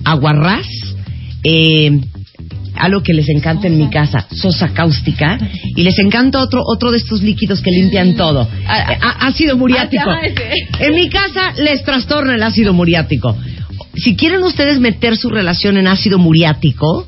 aguarrás, 0.04 0.66
eh, 1.44 2.00
algo 2.74 3.02
que 3.02 3.14
les 3.14 3.28
encanta 3.28 3.68
en 3.68 3.78
mi 3.78 3.88
casa, 3.88 4.26
sosa 4.32 4.68
cáustica, 4.74 5.38
y 5.76 5.82
les 5.84 5.98
encanta 6.00 6.40
otro 6.40 6.60
otro 6.66 6.90
de 6.90 6.98
estos 6.98 7.22
líquidos 7.22 7.62
que 7.62 7.70
limpian 7.70 8.16
todo. 8.16 8.48
Ah, 8.66 8.92
Eh, 8.92 8.98
ácido 9.20 9.56
muriático. 9.56 10.10
En 10.80 10.94
mi 10.94 11.08
casa 11.08 11.52
les 11.56 11.84
trastorna 11.84 12.34
el 12.34 12.42
ácido 12.42 12.72
muriático. 12.74 13.36
Si 13.94 14.16
quieren 14.16 14.42
ustedes 14.42 14.78
meter 14.78 15.16
su 15.16 15.28
relación 15.30 15.76
en 15.76 15.86
ácido 15.86 16.18
muriático, 16.18 17.06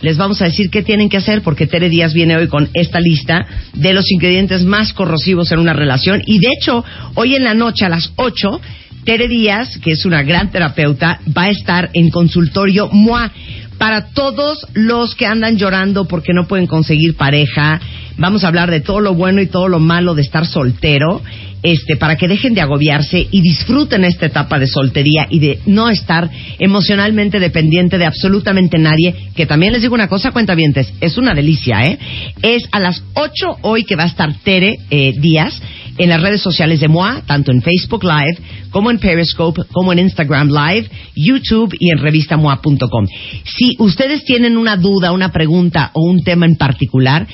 les 0.00 0.16
vamos 0.16 0.42
a 0.42 0.46
decir 0.46 0.70
qué 0.70 0.82
tienen 0.82 1.08
que 1.08 1.16
hacer 1.16 1.42
porque 1.42 1.66
Tere 1.66 1.88
Díaz 1.88 2.12
viene 2.12 2.36
hoy 2.36 2.48
con 2.48 2.68
esta 2.74 3.00
lista 3.00 3.46
de 3.74 3.94
los 3.94 4.10
ingredientes 4.10 4.64
más 4.64 4.92
corrosivos 4.92 5.50
en 5.52 5.58
una 5.58 5.72
relación 5.72 6.22
y 6.26 6.38
de 6.38 6.48
hecho 6.56 6.84
hoy 7.14 7.34
en 7.34 7.44
la 7.44 7.54
noche 7.54 7.84
a 7.86 7.88
las 7.88 8.12
8 8.16 8.60
Tere 9.06 9.28
Díaz, 9.28 9.78
que 9.78 9.92
es 9.92 10.04
una 10.04 10.24
gran 10.24 10.50
terapeuta, 10.50 11.20
va 11.36 11.42
a 11.44 11.50
estar 11.50 11.90
en 11.92 12.10
consultorio 12.10 12.88
MOA 12.90 13.30
para 13.78 14.06
todos 14.06 14.66
los 14.74 15.14
que 15.14 15.26
andan 15.26 15.56
llorando 15.56 16.08
porque 16.08 16.32
no 16.34 16.48
pueden 16.48 16.66
conseguir 16.66 17.16
pareja. 17.16 17.80
Vamos 18.18 18.44
a 18.44 18.48
hablar 18.48 18.70
de 18.70 18.80
todo 18.80 19.00
lo 19.00 19.14
bueno 19.14 19.42
y 19.42 19.46
todo 19.46 19.68
lo 19.68 19.78
malo 19.78 20.14
de 20.14 20.22
estar 20.22 20.46
soltero, 20.46 21.22
este, 21.62 21.96
para 21.96 22.16
que 22.16 22.28
dejen 22.28 22.54
de 22.54 22.60
agobiarse 22.60 23.26
y 23.30 23.40
disfruten 23.42 24.04
esta 24.04 24.26
etapa 24.26 24.58
de 24.58 24.66
soltería 24.66 25.26
y 25.28 25.38
de 25.38 25.58
no 25.66 25.90
estar 25.90 26.30
emocionalmente 26.58 27.40
dependiente 27.40 27.98
de 27.98 28.06
absolutamente 28.06 28.78
nadie. 28.78 29.14
Que 29.34 29.46
también 29.46 29.72
les 29.72 29.82
digo 29.82 29.94
una 29.94 30.08
cosa, 30.08 30.30
cuentavientes, 30.30 30.92
es 31.00 31.18
una 31.18 31.34
delicia, 31.34 31.84
¿eh? 31.84 31.98
Es 32.42 32.64
a 32.72 32.80
las 32.80 33.02
8 33.14 33.58
hoy 33.62 33.84
que 33.84 33.96
va 33.96 34.04
a 34.04 34.08
estar 34.08 34.32
Tere 34.42 34.78
eh, 34.90 35.12
Díaz 35.18 35.60
en 35.98 36.08
las 36.08 36.22
redes 36.22 36.40
sociales 36.40 36.80
de 36.80 36.88
MOA, 36.88 37.22
tanto 37.26 37.52
en 37.52 37.62
Facebook 37.62 38.04
Live, 38.04 38.38
como 38.70 38.90
en 38.90 38.98
Periscope, 38.98 39.62
como 39.72 39.92
en 39.92 39.98
Instagram 40.00 40.48
Live, 40.48 40.88
YouTube 41.14 41.74
y 41.78 41.90
en 41.90 41.98
revistamoa.com. 41.98 43.06
Si 43.44 43.76
ustedes 43.78 44.24
tienen 44.24 44.56
una 44.56 44.76
duda, 44.76 45.12
una 45.12 45.32
pregunta 45.32 45.90
o 45.94 46.02
un 46.02 46.22
tema 46.22 46.46
en 46.46 46.56
particular, 46.56 47.26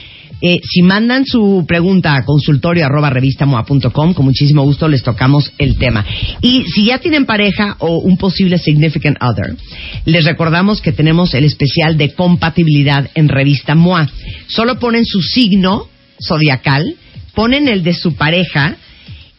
eh, 0.44 0.61
si 0.68 0.82
mandan 0.82 1.25
su 1.25 1.64
pregunta 1.68 2.16
a 2.16 2.25
consultorio 2.25 2.84
arroba 2.84 3.11
revistamoa.com, 3.11 4.12
con 4.12 4.25
muchísimo 4.25 4.64
gusto 4.64 4.88
les 4.88 5.04
tocamos 5.04 5.52
el 5.56 5.78
tema. 5.78 6.04
Y 6.40 6.64
si 6.64 6.87
ya 6.87 6.99
tienen 6.99 7.26
pareja 7.26 7.76
o 7.78 7.99
un 7.99 8.16
posible 8.16 8.58
significant 8.58 9.16
other, 9.22 9.56
les 10.04 10.25
recordamos 10.25 10.80
que 10.80 10.90
tenemos 10.90 11.32
el 11.34 11.44
especial 11.44 11.96
de 11.96 12.12
compatibilidad 12.14 13.08
en 13.14 13.28
revista 13.28 13.76
MOA. 13.76 14.08
Solo 14.49 14.80
ponen 14.80 15.04
su 15.06 15.22
signo 15.22 15.87
zodiacal, 16.20 16.96
ponen 17.34 17.68
el 17.68 17.84
de 17.84 17.94
su 17.94 18.16
pareja 18.16 18.76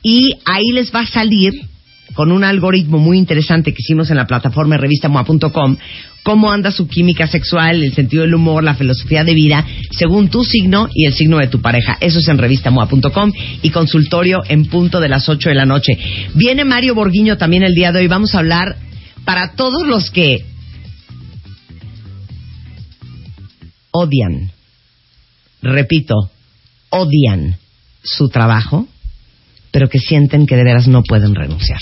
y 0.02 0.36
ahí 0.46 0.72
les 0.72 0.94
va 0.96 1.02
a 1.02 1.08
salir 1.08 1.54
con 2.14 2.32
un 2.32 2.44
algoritmo 2.44 3.00
muy 3.00 3.18
interesante 3.18 3.74
que 3.74 3.82
hicimos 3.82 4.10
en 4.10 4.18
la 4.18 4.28
plataforma 4.28 4.78
revistamoa.com 4.78 5.78
cómo 6.24 6.52
anda 6.52 6.72
su 6.72 6.88
química 6.88 7.28
sexual, 7.28 7.84
el 7.84 7.94
sentido 7.94 8.24
del 8.24 8.34
humor, 8.34 8.64
la 8.64 8.76
filosofía 8.76 9.24
de 9.24 9.34
vida, 9.34 9.66
según 9.92 10.30
tu 10.30 10.44
signo 10.44 10.88
y 10.94 11.06
el 11.06 11.14
signo 11.14 11.38
de 11.38 11.48
tu 11.48 11.62
pareja. 11.62 11.98
Eso 12.00 12.20
es 12.20 12.28
en 12.30 12.38
revistamoa.com 12.38 13.32
y 13.62 13.70
consultorio 13.70 14.42
en 14.48 14.66
punto 14.66 15.00
de 15.00 15.10
las 15.10 15.28
8 15.28 15.50
de 15.50 15.56
la 15.56 15.66
noche. 15.66 15.98
Viene 16.34 16.64
Mario 16.64 16.96
Borguiño 16.96 17.38
también 17.38 17.64
el 17.64 17.76
día 17.76 17.92
de 17.92 18.00
hoy. 18.00 18.08
Vamos 18.08 18.34
a 18.34 18.40
hablar 18.40 18.78
para 19.26 19.54
todos 19.56 19.86
los 19.86 20.10
que 20.12 20.46
odian, 23.92 24.52
repito, 25.62 26.16
odian 26.90 27.58
su 28.02 28.30
trabajo, 28.30 28.88
pero 29.74 29.90
que 29.90 29.98
sienten 29.98 30.46
que 30.46 30.56
de 30.56 30.64
veras 30.64 30.88
no 30.88 31.02
pueden 31.02 31.34
renunciar. 31.34 31.80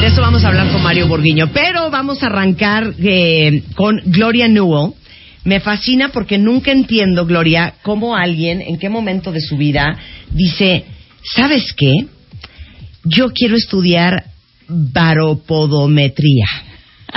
De 0.00 0.08
eso 0.08 0.20
vamos 0.20 0.44
a 0.44 0.48
hablar 0.48 0.68
con 0.72 0.82
Mario 0.82 1.06
Borguiño, 1.06 1.52
pero 1.52 1.90
vamos 1.90 2.22
a 2.22 2.26
arrancar 2.26 2.92
eh, 2.98 3.62
con 3.76 4.02
Gloria 4.06 4.48
Newell. 4.48 4.94
Me 5.44 5.60
fascina 5.60 6.08
porque 6.08 6.38
nunca 6.38 6.72
entiendo, 6.72 7.24
Gloria, 7.24 7.74
cómo 7.82 8.16
alguien, 8.16 8.60
en 8.60 8.78
qué 8.78 8.88
momento 8.88 9.30
de 9.30 9.40
su 9.40 9.56
vida, 9.56 9.96
dice, 10.32 10.84
¿sabes 11.22 11.72
qué? 11.72 11.92
Yo 13.04 13.30
quiero 13.32 13.54
estudiar 13.56 14.24
baropodometría. 14.66 16.46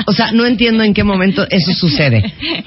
O 0.05 0.13
sea, 0.13 0.31
no 0.31 0.45
entiendo 0.45 0.83
en 0.83 0.93
qué 0.93 1.03
momento 1.03 1.47
eso 1.49 1.73
sucede. 1.73 2.23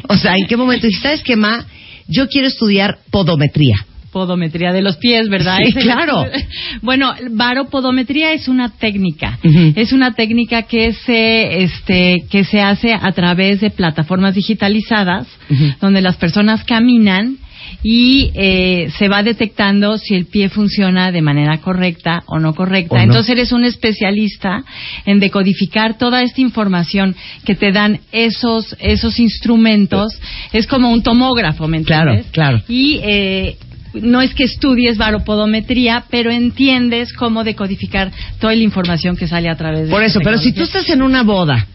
O 0.09 0.17
sea, 0.17 0.35
en 0.37 0.49
qué 0.49 0.57
momento, 0.57 0.89
¿sabes 1.01 1.23
qué, 1.23 1.37
Ma? 1.37 1.65
Yo 2.09 2.27
quiero 2.27 2.49
estudiar 2.49 2.99
podometría. 3.13 3.77
Podometría 4.13 4.73
de 4.73 4.83
los 4.83 4.97
pies, 4.99 5.29
¿verdad? 5.29 5.59
Sí, 5.65 5.73
claro. 5.83 6.25
Bueno, 6.83 7.13
baropodometría 7.31 8.33
es 8.33 8.49
una 8.49 8.71
técnica. 8.71 9.39
Es 9.77 9.93
una 9.93 10.15
técnica 10.15 10.63
que 10.63 10.93
se, 10.93 11.63
este, 11.63 12.25
que 12.31 12.45
se 12.45 12.61
hace 12.61 12.93
a 12.95 13.13
través 13.13 13.61
de 13.61 13.71
plataformas 13.71 14.35
digitalizadas, 14.35 15.27
donde 15.81 16.01
las 16.01 16.17
personas 16.17 16.65
caminan 16.65 17.37
y 17.85 18.31
eh, 18.35 18.91
se 18.99 19.09
va 19.09 19.23
detectando 19.23 19.97
si 19.99 20.15
el 20.15 20.27
pie 20.27 20.49
funciona 20.49 21.11
de 21.13 21.23
manera 21.23 21.59
correcta 21.59 22.23
o 22.27 22.39
no 22.39 22.55
correcta. 22.55 22.95
O 22.95 22.99
no. 22.99 23.05
Entonces 23.05 23.31
eres 23.33 23.53
un 23.53 23.65
especialista 23.65 24.65
en 25.07 25.21
decodificar 25.21 25.99
toda 25.99 26.23
esta 26.23 26.41
información 26.41 27.15
que 27.45 27.55
te 27.55 27.73
dan 27.73 28.01
esos 28.13 28.77
esos 28.81 29.19
instrumentos. 29.21 30.13
Es 30.53 30.67
como 30.67 30.91
un 30.91 31.03
tomógrafo, 31.03 31.67
¿me 31.69 31.83
Claro, 31.83 32.11
entiendes? 32.13 32.33
claro. 32.33 32.63
Y 32.69 33.01
eh, 33.03 33.57
no 33.95 34.21
es 34.21 34.35
que 34.35 34.45
estudies 34.45 34.97
baropodometría, 34.97 36.05
pero 36.11 36.31
entiendes 36.31 37.13
cómo 37.13 37.45
decodificar 37.45 38.11
toda 38.41 38.55
la 38.55 38.63
información 38.63 39.17
que 39.17 39.29
sale 39.29 39.49
a 39.49 39.57
través 39.57 39.87
de 39.87 39.91
Por 39.91 40.03
eso, 40.03 40.21
pero 40.23 40.39
si 40.39 40.53
tú 40.53 40.63
estás 40.63 40.89
en 40.91 41.03
una 41.03 41.23
boda 41.23 41.67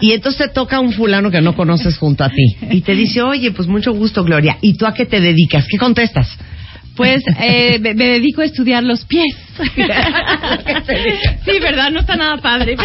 y 0.00 0.12
entonces 0.12 0.46
te 0.46 0.52
toca 0.52 0.80
un 0.80 0.92
fulano 0.92 1.30
que 1.30 1.40
no 1.40 1.54
conoces 1.54 1.96
junto 1.98 2.24
a 2.24 2.28
ti 2.28 2.56
y 2.70 2.80
te 2.80 2.94
dice, 2.94 3.22
oye, 3.22 3.52
pues 3.52 3.68
mucho 3.68 3.92
gusto, 3.92 4.24
Gloria, 4.24 4.58
¿y 4.60 4.74
tú 4.74 4.86
a 4.86 4.94
qué 4.94 5.06
te 5.06 5.20
dedicas? 5.20 5.66
¿Qué 5.68 5.78
contestas? 5.78 6.28
Pues 6.96 7.22
eh, 7.40 7.78
me, 7.80 7.94
me 7.94 8.04
dedico 8.06 8.40
a 8.42 8.44
estudiar 8.44 8.82
los 8.84 9.04
pies. 9.04 9.34
sí, 11.44 11.58
¿verdad? 11.60 11.90
No 11.90 12.00
está 12.00 12.16
nada 12.16 12.36
padre. 12.38 12.76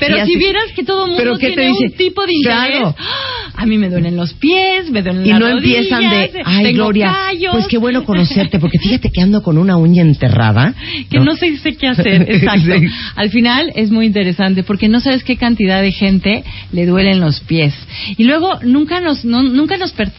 Pero 0.00 0.16
Y 0.16 0.20
así- 0.20 0.32
si 0.32 0.38
vieras 0.38 0.64
que 0.74 0.82
todo 0.84 1.06
mundo 1.06 1.22
¿Pero 1.22 1.38
qué 1.38 1.50
te 1.50 1.54
tiene 1.56 1.72
un 1.72 1.92
tipo 1.92 2.26
de 2.26 2.32
interés. 2.34 2.70
Claro. 2.70 2.94
¡ah! 2.98 3.40
A 3.56 3.66
mí 3.66 3.78
me 3.78 3.88
duelen 3.88 4.16
los 4.16 4.34
pies, 4.34 4.90
me 4.90 5.02
duelen 5.02 5.24
Y 5.24 5.30
las 5.30 5.38
no 5.40 5.48
empiezan 5.48 6.10
de, 6.10 6.42
ay, 6.44 6.64
tengo 6.64 6.84
Gloria, 6.84 7.12
callos". 7.12 7.52
pues 7.52 7.66
qué 7.68 7.78
bueno 7.78 8.04
conocerte, 8.04 8.58
porque 8.58 8.78
fíjate 8.82 9.10
que 9.10 9.20
ando 9.22 9.42
con 9.42 9.56
una 9.58 9.76
uña 9.76 10.02
enterrada. 10.02 10.74
que 11.08 11.20
no 11.20 11.36
sé, 11.36 11.56
sé 11.58 11.76
qué 11.76 11.86
hacer, 11.88 12.22
exacto. 12.28 12.74
Sí. 12.78 12.86
Al 13.14 13.30
final 13.30 13.70
es 13.76 13.90
muy 13.90 14.06
interesante 14.06 14.64
porque 14.64 14.88
no 14.88 14.98
sabes 15.00 15.22
qué 15.22 15.36
cantidad 15.36 15.80
de 15.80 15.92
gente 15.92 16.44
le 16.72 16.86
duelen 16.86 17.20
los 17.20 17.40
pies. 17.40 17.74
Y 18.16 18.24
luego 18.24 18.58
nunca 18.62 19.00
nos 19.00 19.24
no- 19.24 19.42
nunca 19.44 19.76
nos 19.76 19.92
per- 19.92 20.12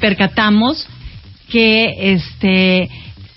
percatamos 0.00 0.86
que 1.52 2.12
este 2.14 2.88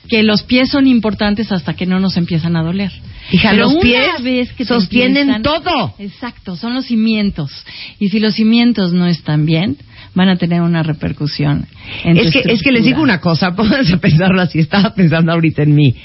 que 0.08 0.22
los 0.24 0.44
pies 0.44 0.70
son 0.70 0.86
importantes 0.88 1.52
hasta 1.52 1.74
que 1.74 1.86
no 1.88 2.00
nos 2.00 2.16
empiezan 2.16 2.56
a 2.56 2.62
doler. 2.64 2.92
Hija, 3.32 3.50
Pero 3.52 3.64
los 3.64 3.72
una 3.74 3.82
pies 3.82 4.24
vez 4.24 4.54
que 4.54 4.64
sostienen 4.64 5.30
empiezan- 5.32 5.42
todo. 5.64 5.96
Exacto, 5.98 6.56
son 6.56 6.76
los 6.76 6.86
cimientos. 6.86 7.52
Y 8.00 8.10
si 8.10 8.20
los 8.20 8.36
cimientos 8.36 8.94
no 8.94 9.08
están 9.08 9.48
bien, 9.48 9.78
van 10.14 10.30
a 10.30 10.36
tener 10.38 10.62
una 10.62 10.84
repercusión. 10.84 11.68
En 12.04 12.18
Es 12.18 12.28
tu 12.28 12.34
que, 12.34 12.54
es 12.54 12.62
que 12.62 12.72
les 12.72 12.86
digo 12.86 13.02
una 13.02 13.20
cosa, 13.20 13.52
pónganse 13.56 13.96
a 13.96 13.98
pensarlo 13.98 14.42
así, 14.42 14.60
estaba 14.60 14.94
pensando 14.94 15.32
ahorita 15.34 15.64
en 15.64 15.74
mí. 15.74 15.96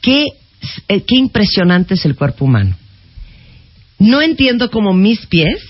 Qué, 0.00 0.24
eh, 0.88 1.02
qué 1.06 1.16
impresionante 1.16 1.94
es 1.94 2.06
el 2.06 2.16
cuerpo 2.16 2.46
humano. 2.46 2.74
No 3.98 4.22
entiendo 4.22 4.70
cómo 4.70 4.94
mis 4.94 5.26
pies 5.26 5.62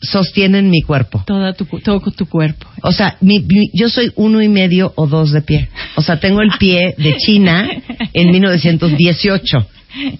sostienen 0.00 0.70
mi 0.70 0.82
cuerpo. 0.82 1.22
Toda 1.26 1.52
tu, 1.52 1.64
todo 1.82 2.00
tu 2.10 2.26
cuerpo. 2.26 2.66
O 2.82 2.92
sea, 2.92 3.16
mi- 3.20 3.40
mi- 3.40 3.70
yo 3.74 3.88
soy 3.88 4.12
uno 4.16 4.40
y 4.42 4.48
medio 4.48 4.92
o 4.96 5.06
dos 5.06 5.32
de 5.32 5.42
pie. 5.42 5.68
O 5.96 6.02
sea, 6.02 6.18
tengo 6.20 6.40
el 6.42 6.50
pie 6.58 6.94
de 6.96 7.16
China 7.16 7.68
en 8.12 8.30
1918. 8.32 9.66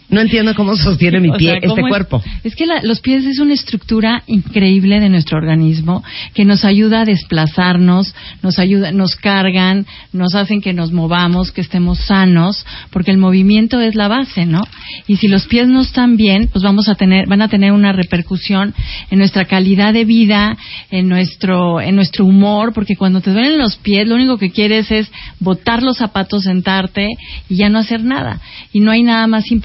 No 0.08 0.20
entiendo 0.20 0.54
cómo 0.54 0.76
sostiene 0.76 1.20
mi 1.20 1.30
O 1.30 1.34
pie 1.34 1.58
sea, 1.60 1.70
este 1.70 1.82
cuerpo. 1.82 2.22
Es 2.44 2.54
que 2.56 2.66
la- 2.66 2.82
los 2.82 3.00
pies 3.00 3.24
es 3.24 3.38
una 3.38 3.54
estructura 3.54 4.22
increíble 4.26 4.98
de 5.00 5.08
nuestro 5.08 5.38
organismo 5.38 6.02
que 6.34 6.44
nos 6.44 6.64
ayuda 6.64 7.02
a 7.02 7.04
desplazarnos, 7.04 8.14
nos 8.42 8.58
ayuda, 8.58 8.92
nos 8.92 9.16
cargan, 9.16 9.86
nos 10.12 10.34
hacen 10.34 10.60
que 10.60 10.72
nos 10.72 10.92
movamos, 10.92 11.52
que 11.52 11.60
estemos 11.60 11.98
sanos, 12.00 12.66
porque 12.90 13.10
el 13.10 13.18
movimiento 13.18 13.80
es 13.80 13.94
la 13.94 14.08
base, 14.08 14.46
¿no? 14.46 14.62
Y 15.06 15.16
si 15.16 15.28
los 15.28 15.46
pies 15.46 15.68
no 15.68 15.80
están 15.82 16.16
bien, 16.16 16.48
pues 16.52 16.64
vamos 16.64 16.88
a 16.88 16.94
tener, 16.94 17.26
van 17.28 17.42
a 17.42 17.48
tener 17.48 17.72
una 17.72 17.92
repercusión 17.92 18.74
en 19.10 19.18
nuestra 19.18 19.44
calidad 19.44 19.92
de 19.92 20.04
vida, 20.04 20.56
en 20.90 21.08
nuestro, 21.08 21.80
en 21.80 21.94
nuestro 21.96 22.24
humor, 22.24 22.72
porque 22.72 22.96
cuando 22.96 23.20
te 23.20 23.30
duelen 23.32 23.58
los 23.58 23.76
pies, 23.76 24.06
lo 24.08 24.16
único 24.16 24.36
que 24.38 24.50
quieres 24.50 24.90
es 24.90 25.10
botar 25.38 25.82
los 25.82 25.98
zapatos, 25.98 26.42
sentarte 26.44 27.08
y 27.48 27.56
ya 27.56 27.68
no 27.68 27.78
hacer 27.78 28.02
nada. 28.04 28.40
Y 28.72 28.80
no 28.80 28.90
hay 28.90 29.02
nada 29.02 29.26
más 29.26 29.44
importante 29.46 29.59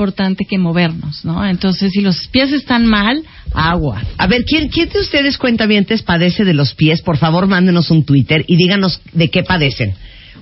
que 0.46 0.58
movernos, 0.58 1.26
¿no? 1.26 1.46
Entonces, 1.46 1.92
si 1.92 2.02
los 2.02 2.28
pies 2.28 2.52
están 2.52 2.86
mal, 2.86 3.24
agua. 3.54 4.02
A 4.18 4.28
ver, 4.28 4.44
¿quién, 4.46 4.70
¿quién 4.70 4.90
de 4.90 5.00
ustedes 5.00 5.38
cuentavientes 5.38 6.04
padece 6.04 6.44
de 6.44 6.54
los 6.54 6.74
pies? 6.74 7.02
Por 7.02 7.18
favor, 7.18 7.48
mándenos 7.48 7.92
un 7.92 8.06
Twitter 8.06 8.44
y 8.48 8.56
díganos 8.56 9.02
de 9.14 9.30
qué 9.30 9.44
padecen. 9.44 9.96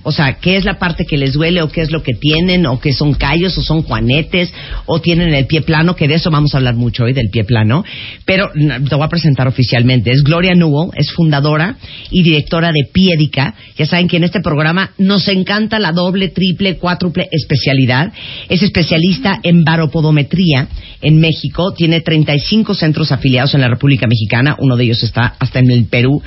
O 0.04 0.12
sea, 0.12 0.34
¿qué 0.34 0.56
es 0.56 0.64
la 0.64 0.78
parte 0.78 1.06
que 1.06 1.16
les 1.16 1.32
duele 1.32 1.62
o 1.62 1.68
qué 1.68 1.80
es 1.80 1.90
lo 1.90 2.02
que 2.02 2.12
tienen 2.12 2.66
o 2.66 2.78
qué 2.78 2.92
son 2.92 3.14
callos 3.14 3.56
o 3.58 3.62
son 3.62 3.82
juanetes 3.82 4.52
o 4.86 5.00
tienen 5.00 5.34
el 5.34 5.46
pie 5.46 5.62
plano? 5.62 5.96
Que 5.96 6.06
de 6.06 6.14
eso 6.14 6.30
vamos 6.30 6.54
a 6.54 6.58
hablar 6.58 6.74
mucho 6.74 7.04
hoy, 7.04 7.12
del 7.12 7.30
pie 7.30 7.44
plano. 7.44 7.84
Pero 8.24 8.50
te 8.54 8.94
voy 8.94 9.04
a 9.04 9.08
presentar 9.08 9.48
oficialmente. 9.48 10.10
Es 10.10 10.22
Gloria 10.22 10.54
Newell, 10.54 10.90
es 10.94 11.10
fundadora 11.12 11.76
y 12.10 12.22
directora 12.22 12.70
de 12.70 12.88
Piedica. 12.92 13.54
Ya 13.76 13.86
saben 13.86 14.06
que 14.06 14.18
en 14.18 14.24
este 14.24 14.40
programa 14.40 14.90
nos 14.98 15.26
encanta 15.28 15.78
la 15.78 15.92
doble, 15.92 16.28
triple, 16.28 16.76
cuádruple 16.76 17.28
especialidad. 17.30 18.12
Es 18.48 18.62
especialista 18.62 19.40
en 19.42 19.64
baropodometría 19.64 20.68
en 21.00 21.18
México. 21.18 21.72
Tiene 21.72 22.00
35 22.00 22.74
centros 22.74 23.10
afiliados 23.10 23.54
en 23.54 23.62
la 23.62 23.68
República 23.68 24.06
Mexicana. 24.06 24.56
Uno 24.58 24.76
de 24.76 24.84
ellos 24.84 25.02
está 25.02 25.34
hasta 25.38 25.60
en 25.60 25.70
el 25.70 25.86
Perú. 25.86 26.22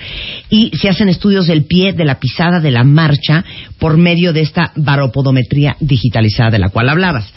Y 0.50 0.72
se 0.78 0.90
hacen 0.90 1.10
estudios 1.10 1.48
del 1.48 1.66
pie, 1.66 1.94
de 1.94 2.06
la 2.06 2.20
pisada, 2.20 2.60
de 2.60 2.72
la 2.72 2.84
marcha, 2.84 3.44
por 3.80 3.98
medio 3.98 4.34
de 4.34 4.42
esta 4.42 4.72
baropodometría 4.76 5.76
digitalizada 5.80 6.52
de 6.52 6.60
la 6.60 6.70
cual 6.70 6.90
hablabas. 6.90 7.32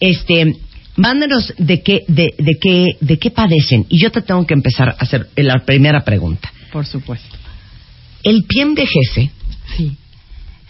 Este, 0.00 0.56
mándenos 0.96 1.52
de 1.58 1.82
qué, 1.82 2.04
de, 2.08 2.34
de 2.38 2.58
qué, 2.60 2.96
de 3.00 3.18
qué 3.18 3.30
padecen. 3.30 3.86
Y 3.88 4.02
yo 4.02 4.10
te 4.10 4.22
tengo 4.22 4.46
que 4.46 4.54
empezar 4.54 4.90
a 4.90 4.96
hacer 4.98 5.28
la 5.36 5.58
primera 5.64 6.04
pregunta. 6.04 6.52
Por 6.72 6.86
supuesto. 6.86 7.36
¿El 8.22 8.44
pie 8.44 8.62
envejece? 8.62 9.30
Sí. 9.76 9.96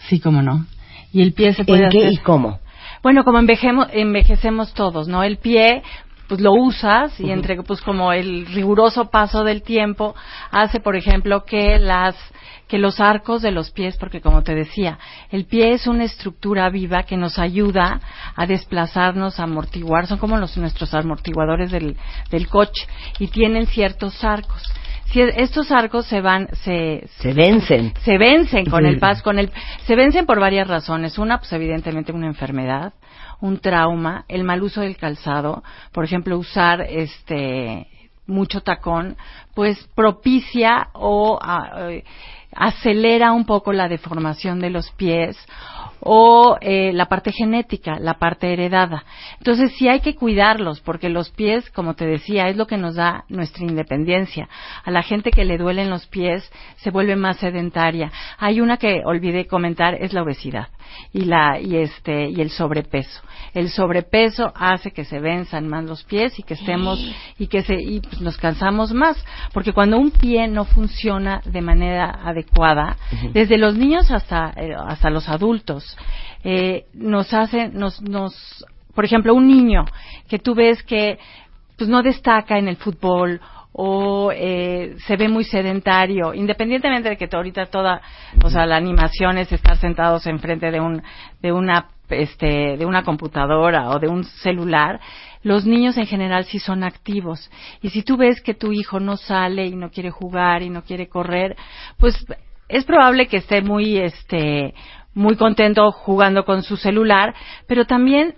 Sí, 0.07 0.19
cómo 0.19 0.41
no. 0.41 0.65
Y 1.11 1.21
el 1.21 1.33
pie 1.33 1.53
se 1.53 1.63
¿En 1.65 1.89
qué 1.89 2.09
y 2.11 2.17
cómo? 2.17 2.59
Bueno, 3.01 3.23
como 3.23 3.39
envejemos, 3.39 3.87
envejecemos 3.93 4.73
todos, 4.73 5.07
¿no? 5.07 5.23
El 5.23 5.37
pie, 5.37 5.83
pues 6.27 6.41
lo 6.41 6.53
usas 6.53 7.19
y 7.19 7.31
entre, 7.31 7.61
pues 7.63 7.81
como 7.81 8.11
el 8.11 8.45
riguroso 8.47 9.09
paso 9.09 9.43
del 9.43 9.61
tiempo 9.61 10.15
hace, 10.51 10.79
por 10.79 10.95
ejemplo, 10.95 11.45
que 11.45 11.79
las 11.79 12.15
que 12.67 12.77
los 12.79 12.99
arcos 12.99 13.41
de 13.41 13.51
los 13.51 13.71
pies, 13.71 13.95
porque 13.97 14.21
como 14.21 14.41
te 14.43 14.55
decía, 14.55 14.97
el 15.31 15.45
pie 15.45 15.73
es 15.73 15.87
una 15.87 16.03
estructura 16.03 16.69
viva 16.69 17.03
que 17.03 17.17
nos 17.17 17.37
ayuda 17.37 17.99
a 18.35 18.45
desplazarnos, 18.47 19.39
a 19.39 19.43
amortiguar, 19.43 20.07
son 20.07 20.17
como 20.17 20.37
los 20.37 20.57
nuestros 20.57 20.93
amortiguadores 20.93 21.71
del, 21.71 21.95
del 22.31 22.47
coche 22.47 22.87
y 23.19 23.27
tienen 23.27 23.67
ciertos 23.67 24.23
arcos. 24.23 24.63
Si 25.11 25.21
estos 25.21 25.71
arcos 25.71 26.07
se 26.07 26.19
van, 26.19 26.49
se, 26.63 27.07
Se 27.19 27.33
vencen. 27.33 27.93
se 28.03 28.17
vencen 28.17 28.65
con 28.65 28.85
el 28.85 28.93
Sí. 28.95 28.99
paso, 28.99 29.23
con 29.23 29.37
el, 29.37 29.51
se 29.85 29.95
vencen 29.95 30.25
por 30.25 30.39
varias 30.39 30.67
razones. 30.67 31.17
Una, 31.19 31.37
pues 31.37 31.53
evidentemente 31.53 32.11
una 32.11 32.25
enfermedad, 32.27 32.93
un 33.39 33.59
trauma, 33.59 34.25
el 34.27 34.43
mal 34.43 34.63
uso 34.63 34.81
del 34.81 34.97
calzado, 34.97 35.63
por 35.91 36.03
ejemplo, 36.03 36.37
usar 36.37 36.81
este 36.81 37.87
mucho 38.27 38.61
tacón, 38.61 39.15
pues 39.53 39.87
propicia 39.95 40.87
o 40.93 41.37
ah, 41.39 41.89
eh, 41.91 42.03
acelera 42.55 43.33
un 43.33 43.45
poco 43.45 43.73
la 43.73 43.87
deformación 43.89 44.59
de 44.59 44.69
los 44.69 44.91
pies 44.91 45.37
o 46.07 46.57
eh, 46.61 46.93
la 46.93 47.07
parte 47.07 47.31
genética, 47.31 47.97
la 47.99 48.13
parte 48.19 48.53
heredada. 48.53 49.03
Entonces 49.39 49.73
sí 49.75 49.87
hay 49.87 50.01
que 50.01 50.13
cuidarlos 50.13 50.79
porque 50.81 51.09
los 51.09 51.31
pies, 51.31 51.67
como 51.71 51.95
te 51.95 52.05
decía, 52.05 52.47
es 52.47 52.55
lo 52.55 52.67
que 52.67 52.77
nos 52.77 52.93
da 52.93 53.25
nuestra 53.27 53.65
independencia. 53.65 54.47
A 54.83 54.91
la 54.91 55.01
gente 55.01 55.31
que 55.31 55.45
le 55.45 55.57
duelen 55.57 55.89
los 55.89 56.05
pies 56.05 56.47
se 56.77 56.91
vuelve 56.91 57.15
más 57.15 57.37
sedentaria. 57.37 58.11
Hay 58.37 58.61
una 58.61 58.77
que 58.77 59.01
olvidé 59.03 59.47
comentar, 59.47 59.95
es 59.95 60.13
la 60.13 60.21
obesidad 60.21 60.67
y 61.13 61.25
la 61.25 61.59
y 61.59 61.77
este 61.77 62.29
y 62.29 62.41
el 62.41 62.49
sobrepeso. 62.49 63.21
El 63.53 63.69
sobrepeso 63.69 64.51
hace 64.55 64.91
que 64.91 65.05
se 65.05 65.19
venzan 65.19 65.67
más 65.67 65.85
los 65.85 66.03
pies 66.03 66.37
y 66.39 66.43
que 66.43 66.55
estemos 66.55 66.99
y 67.37 67.47
que 67.47 67.63
se 67.63 67.75
y 67.75 68.01
pues, 68.01 68.21
nos 68.21 68.37
cansamos 68.37 68.93
más, 68.93 69.23
porque 69.53 69.73
cuando 69.73 69.97
un 69.97 70.11
pie 70.11 70.47
no 70.47 70.65
funciona 70.65 71.41
de 71.45 71.61
manera 71.61 72.19
adecuada, 72.23 72.97
desde 73.33 73.57
los 73.57 73.75
niños 73.75 74.11
hasta 74.11 74.53
eh, 74.55 74.75
hasta 74.77 75.09
los 75.09 75.29
adultos, 75.29 75.94
eh, 76.43 76.85
nos 76.93 77.33
hace 77.33 77.69
nos 77.69 78.01
nos 78.01 78.65
por 78.95 79.05
ejemplo, 79.05 79.35
un 79.35 79.47
niño 79.47 79.85
que 80.27 80.39
tú 80.39 80.55
ves 80.55 80.81
que 80.81 81.19
pues 81.77 81.89
no 81.89 82.01
destaca 82.01 82.57
en 82.57 82.69
el 82.69 82.77
fútbol 82.77 83.41
o 83.73 84.31
eh, 84.33 84.95
se 85.05 85.17
ve 85.17 85.27
muy 85.27 85.43
sedentario, 85.43 86.33
independientemente 86.33 87.09
de 87.09 87.17
que 87.17 87.27
ahorita 87.29 87.65
toda, 87.65 88.01
o 88.41 88.49
sea, 88.49 88.65
la 88.65 88.77
animación 88.77 89.37
es 89.37 89.51
estar 89.51 89.75
sentados 89.77 90.25
enfrente 90.27 90.71
de 90.71 90.79
un, 90.79 91.03
de 91.41 91.51
una, 91.51 91.89
este, 92.09 92.77
de 92.77 92.85
una 92.85 93.03
computadora 93.03 93.89
o 93.89 93.99
de 93.99 94.07
un 94.07 94.23
celular, 94.23 95.01
los 95.43 95.65
niños 95.65 95.97
en 95.97 96.05
general 96.05 96.45
sí 96.45 96.57
son 96.57 96.85
activos. 96.85 97.51
Y 97.81 97.89
si 97.89 98.01
tú 98.01 98.15
ves 98.15 98.39
que 98.39 98.53
tu 98.53 98.71
hijo 98.71 99.01
no 99.01 99.17
sale 99.17 99.65
y 99.65 99.75
no 99.75 99.91
quiere 99.91 100.09
jugar 100.09 100.61
y 100.61 100.69
no 100.69 100.83
quiere 100.83 101.09
correr, 101.09 101.57
pues 101.97 102.15
es 102.69 102.85
probable 102.85 103.27
que 103.27 103.37
esté 103.37 103.61
muy, 103.61 103.97
este, 103.97 104.73
muy 105.15 105.35
contento 105.37 105.91
jugando 105.91 106.45
con 106.45 106.61
su 106.61 106.77
celular, 106.77 107.33
pero 107.67 107.85
también 107.85 108.35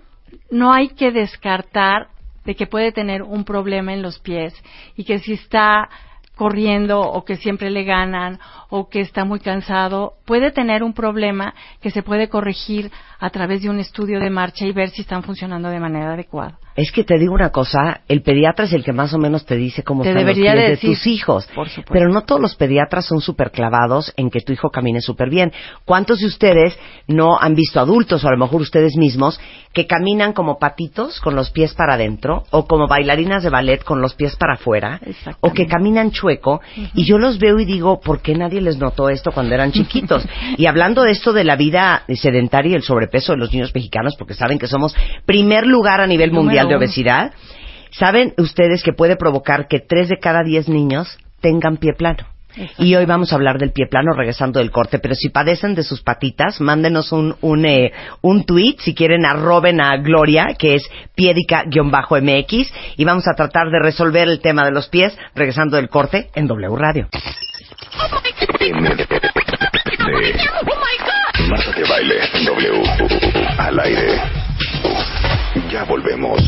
no 0.50 0.72
hay 0.72 0.88
que 0.90 1.10
descartar 1.10 2.08
de 2.44 2.54
que 2.54 2.66
puede 2.66 2.92
tener 2.92 3.22
un 3.22 3.44
problema 3.44 3.92
en 3.92 4.00
los 4.00 4.18
pies 4.20 4.54
y 4.96 5.04
que 5.04 5.18
si 5.18 5.34
está 5.34 5.90
corriendo 6.38 7.00
o 7.00 7.24
que 7.24 7.36
siempre 7.36 7.68
le 7.68 7.84
ganan 7.84 8.38
o 8.70 8.88
que 8.88 9.00
está 9.00 9.24
muy 9.24 9.40
cansado, 9.40 10.14
puede 10.24 10.52
tener 10.52 10.82
un 10.82 10.94
problema 10.94 11.54
que 11.82 11.90
se 11.90 12.02
puede 12.02 12.28
corregir 12.28 12.90
a 13.18 13.30
través 13.30 13.62
de 13.62 13.68
un 13.68 13.80
estudio 13.80 14.20
de 14.20 14.30
marcha 14.30 14.64
y 14.64 14.72
ver 14.72 14.90
si 14.90 15.02
están 15.02 15.22
funcionando 15.22 15.68
de 15.68 15.80
manera 15.80 16.12
adecuada. 16.12 16.58
Es 16.76 16.92
que 16.92 17.02
te 17.02 17.18
digo 17.18 17.34
una 17.34 17.50
cosa, 17.50 18.02
el 18.06 18.22
pediatra 18.22 18.66
es 18.66 18.72
el 18.72 18.84
que 18.84 18.92
más 18.92 19.12
o 19.12 19.18
menos 19.18 19.44
te 19.44 19.56
dice 19.56 19.82
cómo 19.82 20.04
están 20.04 20.24
los 20.24 20.36
pies 20.36 20.54
de, 20.54 20.76
tus 20.76 21.08
hijos. 21.08 21.48
Pero 21.90 22.08
no 22.08 22.22
todos 22.22 22.40
los 22.40 22.54
pediatras 22.54 23.04
son 23.04 23.20
súper 23.20 23.50
clavados 23.50 24.12
en 24.16 24.30
que 24.30 24.42
tu 24.42 24.52
hijo 24.52 24.70
camine 24.70 25.00
súper 25.00 25.28
bien. 25.28 25.52
¿Cuántos 25.84 26.20
de 26.20 26.26
ustedes 26.26 26.78
no 27.08 27.36
han 27.36 27.56
visto 27.56 27.80
adultos, 27.80 28.22
o 28.22 28.28
a 28.28 28.30
lo 28.30 28.38
mejor 28.38 28.60
ustedes 28.60 28.96
mismos, 28.96 29.40
que 29.72 29.88
caminan 29.88 30.32
como 30.32 30.60
patitos 30.60 31.20
con 31.20 31.34
los 31.34 31.50
pies 31.50 31.74
para 31.74 31.94
adentro, 31.94 32.44
o 32.50 32.66
como 32.66 32.86
bailarinas 32.86 33.42
de 33.42 33.50
ballet 33.50 33.82
con 33.82 34.00
los 34.00 34.14
pies 34.14 34.36
para 34.36 34.54
afuera, 34.54 35.00
o 35.40 35.52
que 35.52 35.66
caminan 35.66 36.12
Y 36.94 37.04
yo 37.04 37.18
los 37.18 37.38
veo 37.38 37.58
y 37.58 37.64
digo, 37.64 38.00
¿por 38.00 38.20
qué 38.20 38.34
nadie 38.34 38.60
les 38.60 38.78
notó 38.78 39.08
esto 39.08 39.32
cuando 39.32 39.54
eran 39.54 39.72
chiquitos? 39.72 40.26
y 40.56 40.66
hablando 40.66 41.02
de 41.02 41.12
esto 41.12 41.32
de 41.32 41.44
la 41.44 41.56
vida 41.56 42.04
sedentaria 42.08 42.72
y 42.72 42.74
el 42.74 42.82
sobrepeso 42.82 43.32
de 43.32 43.38
los 43.38 43.52
niños 43.52 43.74
mexicanos, 43.74 44.14
porque 44.16 44.34
saben 44.34 44.58
que 44.58 44.66
somos 44.66 44.94
primer 45.26 45.66
lugar 45.66 46.00
a 46.00 46.06
nivel 46.06 46.32
mundial 46.32 46.68
de 46.68 46.76
obesidad, 46.76 47.32
¿saben 47.90 48.34
ustedes 48.38 48.82
que 48.82 48.92
puede 48.92 49.16
provocar 49.16 49.68
que 49.68 49.80
tres 49.80 50.08
de 50.08 50.18
cada 50.18 50.42
diez 50.42 50.68
niños 50.68 51.18
tengan 51.40 51.76
pie 51.76 51.92
plano? 51.94 52.37
Y 52.78 52.94
hoy 52.94 53.04
vamos 53.04 53.32
a 53.32 53.36
hablar 53.36 53.58
del 53.58 53.72
pie 53.72 53.86
plano 53.86 54.12
regresando 54.12 54.58
del 54.58 54.70
corte, 54.70 54.98
pero 54.98 55.14
si 55.14 55.28
padecen 55.28 55.74
de 55.74 55.82
sus 55.82 56.02
patitas, 56.02 56.60
mándenos 56.60 57.12
un, 57.12 57.36
un, 57.40 57.64
eh, 57.66 57.92
un 58.22 58.44
tweet, 58.44 58.76
si 58.78 58.94
quieren 58.94 59.24
arroben 59.24 59.80
a 59.80 59.96
Gloria, 59.98 60.56
que 60.58 60.74
es 60.74 60.88
piedica-mx, 61.14 62.72
y 62.96 63.04
vamos 63.04 63.28
a 63.28 63.34
tratar 63.34 63.70
de 63.70 63.80
resolver 63.80 64.28
el 64.28 64.40
tema 64.40 64.64
de 64.64 64.72
los 64.72 64.88
pies 64.88 65.16
regresando 65.34 65.76
del 65.76 65.88
corte 65.88 66.30
en 66.34 66.46
W 66.46 66.76
Radio. 66.76 67.08
baile 71.88 72.20
W 72.44 72.82
al 73.58 73.80
aire. 73.80 74.20
Ya 75.70 75.84
volvemos. 75.84 76.40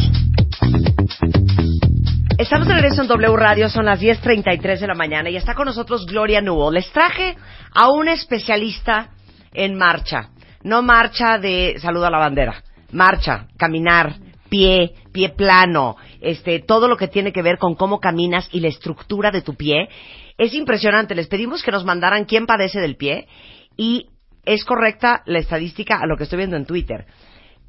Estamos 2.41 2.69
de 2.69 2.73
regreso 2.73 3.03
en 3.03 3.09
W 3.09 3.37
Radio, 3.37 3.69
son 3.69 3.85
las 3.85 4.01
10.33 4.01 4.79
de 4.79 4.87
la 4.87 4.95
mañana 4.95 5.29
y 5.29 5.37
está 5.37 5.53
con 5.53 5.67
nosotros 5.67 6.07
Gloria 6.07 6.41
Nubo. 6.41 6.73
Les 6.73 6.91
traje 6.91 7.37
a 7.75 7.91
un 7.91 8.09
especialista 8.09 9.11
en 9.53 9.77
marcha. 9.77 10.31
No 10.63 10.81
marcha 10.81 11.37
de 11.37 11.75
saludo 11.81 12.07
a 12.07 12.11
la 12.11 12.17
bandera. 12.17 12.63
Marcha, 12.93 13.47
caminar, 13.59 14.15
pie, 14.49 14.95
pie 15.13 15.29
plano, 15.29 15.97
este, 16.23 16.61
todo 16.61 16.89
lo 16.89 16.97
que 16.97 17.09
tiene 17.09 17.31
que 17.31 17.43
ver 17.43 17.59
con 17.59 17.75
cómo 17.75 18.01
caminas 18.01 18.49
y 18.53 18.61
la 18.61 18.69
estructura 18.69 19.31
de 19.31 19.43
tu 19.43 19.55
pie. 19.55 19.91
Es 20.39 20.55
impresionante. 20.55 21.15
Les 21.15 21.29
pedimos 21.29 21.63
que 21.63 21.73
nos 21.73 21.85
mandaran 21.85 22.25
quién 22.25 22.47
padece 22.47 22.81
del 22.81 22.97
pie 22.97 23.29
y 23.77 24.07
es 24.47 24.65
correcta 24.65 25.23
la 25.27 25.41
estadística 25.41 25.99
a 26.01 26.07
lo 26.07 26.17
que 26.17 26.23
estoy 26.23 26.39
viendo 26.39 26.57
en 26.57 26.65
Twitter. 26.65 27.05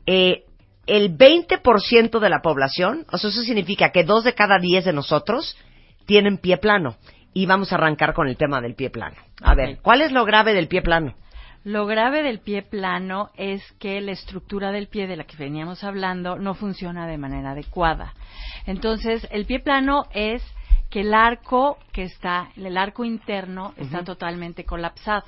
Eh, 0.05 0.45
el 0.91 1.17
20% 1.17 2.19
de 2.19 2.29
la 2.29 2.41
población, 2.41 3.05
o 3.13 3.17
sea, 3.17 3.29
eso 3.29 3.41
significa 3.43 3.91
que 3.91 4.03
dos 4.03 4.25
de 4.25 4.33
cada 4.33 4.59
diez 4.59 4.83
de 4.83 4.91
nosotros 4.91 5.57
tienen 6.05 6.37
pie 6.37 6.57
plano. 6.57 6.97
Y 7.33 7.45
vamos 7.45 7.71
a 7.71 7.75
arrancar 7.75 8.13
con 8.13 8.27
el 8.27 8.35
tema 8.35 8.59
del 8.59 8.75
pie 8.75 8.89
plano. 8.89 9.15
A 9.41 9.55
ver, 9.55 9.79
¿cuál 9.81 10.01
es 10.01 10.11
lo 10.11 10.25
grave 10.25 10.53
del 10.53 10.67
pie 10.67 10.81
plano? 10.81 11.15
Lo 11.63 11.85
grave 11.85 12.23
del 12.23 12.39
pie 12.39 12.61
plano 12.61 13.29
es 13.37 13.63
que 13.79 14.01
la 14.01 14.11
estructura 14.11 14.73
del 14.73 14.87
pie 14.87 15.07
de 15.07 15.15
la 15.15 15.23
que 15.23 15.37
veníamos 15.37 15.85
hablando 15.85 16.37
no 16.37 16.55
funciona 16.55 17.07
de 17.07 17.17
manera 17.17 17.51
adecuada. 17.51 18.13
Entonces, 18.65 19.25
el 19.31 19.45
pie 19.45 19.61
plano 19.61 20.03
es 20.13 20.43
que 20.89 21.01
el 21.01 21.13
arco 21.13 21.77
que 21.93 22.03
está, 22.03 22.49
el 22.57 22.77
arco 22.77 23.05
interno 23.05 23.73
está 23.77 24.03
totalmente 24.03 24.65
colapsado. 24.65 25.23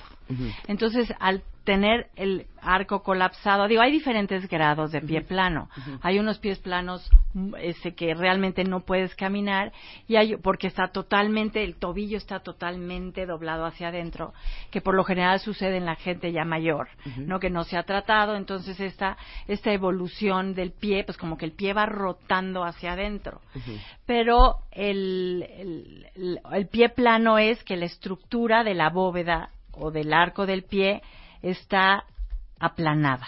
Entonces, 0.68 1.14
al 1.22 1.42
tener 1.64 2.08
el 2.16 2.48
arco 2.62 3.04
colapsado. 3.04 3.68
Digo, 3.68 3.82
hay 3.82 3.92
diferentes 3.92 4.48
grados 4.48 4.92
de 4.92 5.02
pie 5.02 5.22
plano. 5.22 5.70
Hay 6.02 6.20
unos 6.20 6.38
pies 6.40 6.60
planos 6.60 7.10
mm, 7.34 7.56
ese, 7.60 7.96
que 7.96 8.14
realmente 8.14 8.64
no 8.64 8.82
puedes 8.82 9.16
caminar 9.16 9.72
y 10.08 10.16
hay 10.16 10.36
porque 10.38 10.68
está 10.68 10.90
totalmente, 10.90 11.64
el 11.64 11.76
tobillo 11.76 12.18
está 12.18 12.40
totalmente 12.40 13.26
doblado 13.26 13.66
hacia 13.66 13.90
adentro, 13.90 14.34
que 14.72 14.82
por 14.82 14.96
lo 14.96 15.04
general 15.04 15.40
sucede 15.40 15.78
en 15.78 15.86
la 15.86 15.96
gente 15.96 16.32
ya 16.32 16.46
mayor, 16.46 16.90
¿no? 17.18 17.40
Que 17.40 17.50
no 17.50 17.64
se 17.64 17.78
ha 17.78 17.84
tratado. 17.84 18.36
Entonces, 18.36 18.80
esta, 18.80 19.18
esta 19.48 19.72
evolución 19.72 20.54
del 20.54 20.72
pie, 20.72 21.04
pues 21.04 21.18
como 21.18 21.38
que 21.38 21.46
el 21.46 21.54
pie 21.54 21.74
va 21.74 21.86
rotando 21.86 22.64
hacia 22.64 22.94
adentro. 22.94 23.42
Pero 24.06 24.58
el, 24.72 26.08
el 26.52 26.68
pie 26.68 26.90
plano 26.90 27.38
es 27.38 27.64
que 27.64 27.78
la 27.78 27.86
estructura 27.86 28.64
de 28.64 28.74
la 28.74 28.90
bóveda 28.90 29.50
o 29.74 29.92
del 29.92 30.14
arco 30.14 30.46
del 30.46 30.64
pie 30.64 31.02
está 31.44 32.06
aplanada. 32.60 33.28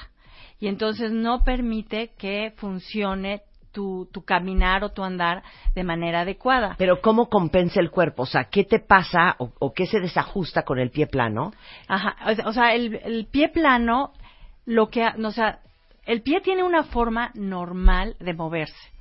Y 0.59 0.67
entonces 0.67 1.11
no 1.11 1.43
permite 1.43 2.13
que 2.17 2.53
funcione 2.55 3.41
tu, 3.71 4.09
tu, 4.11 4.23
caminar 4.23 4.85
o 4.85 4.91
tu 4.93 5.03
andar 5.03 5.43
de 5.75 5.83
manera 5.83 6.21
adecuada. 6.21 6.75
Pero 6.77 7.01
¿cómo 7.01 7.29
compensa 7.29 7.81
el 7.81 7.91
cuerpo? 7.91 8.23
O 8.23 8.25
sea, 8.25 8.45
¿qué 8.45 8.63
te 8.63 8.79
pasa 8.79 9.35
o, 9.37 9.73
qué 9.73 9.85
se 9.85 9.99
desajusta 9.99 10.63
con 10.63 10.79
el 10.79 10.91
pie 10.91 11.07
plano? 11.07 11.51
Ajá, 11.89 12.15
o 12.45 12.53
sea, 12.53 12.73
el, 12.73 12.95
el 13.03 13.27
pie 13.27 13.49
plano, 13.49 14.13
lo 14.65 14.89
que, 14.89 15.05
o 15.05 15.31
sea, 15.31 15.59
el 16.05 16.21
pie 16.21 16.39
tiene 16.39 16.63
una 16.63 16.83
forma 16.83 17.31
normal 17.35 18.15
de 18.19 18.33
moverse 18.33 18.94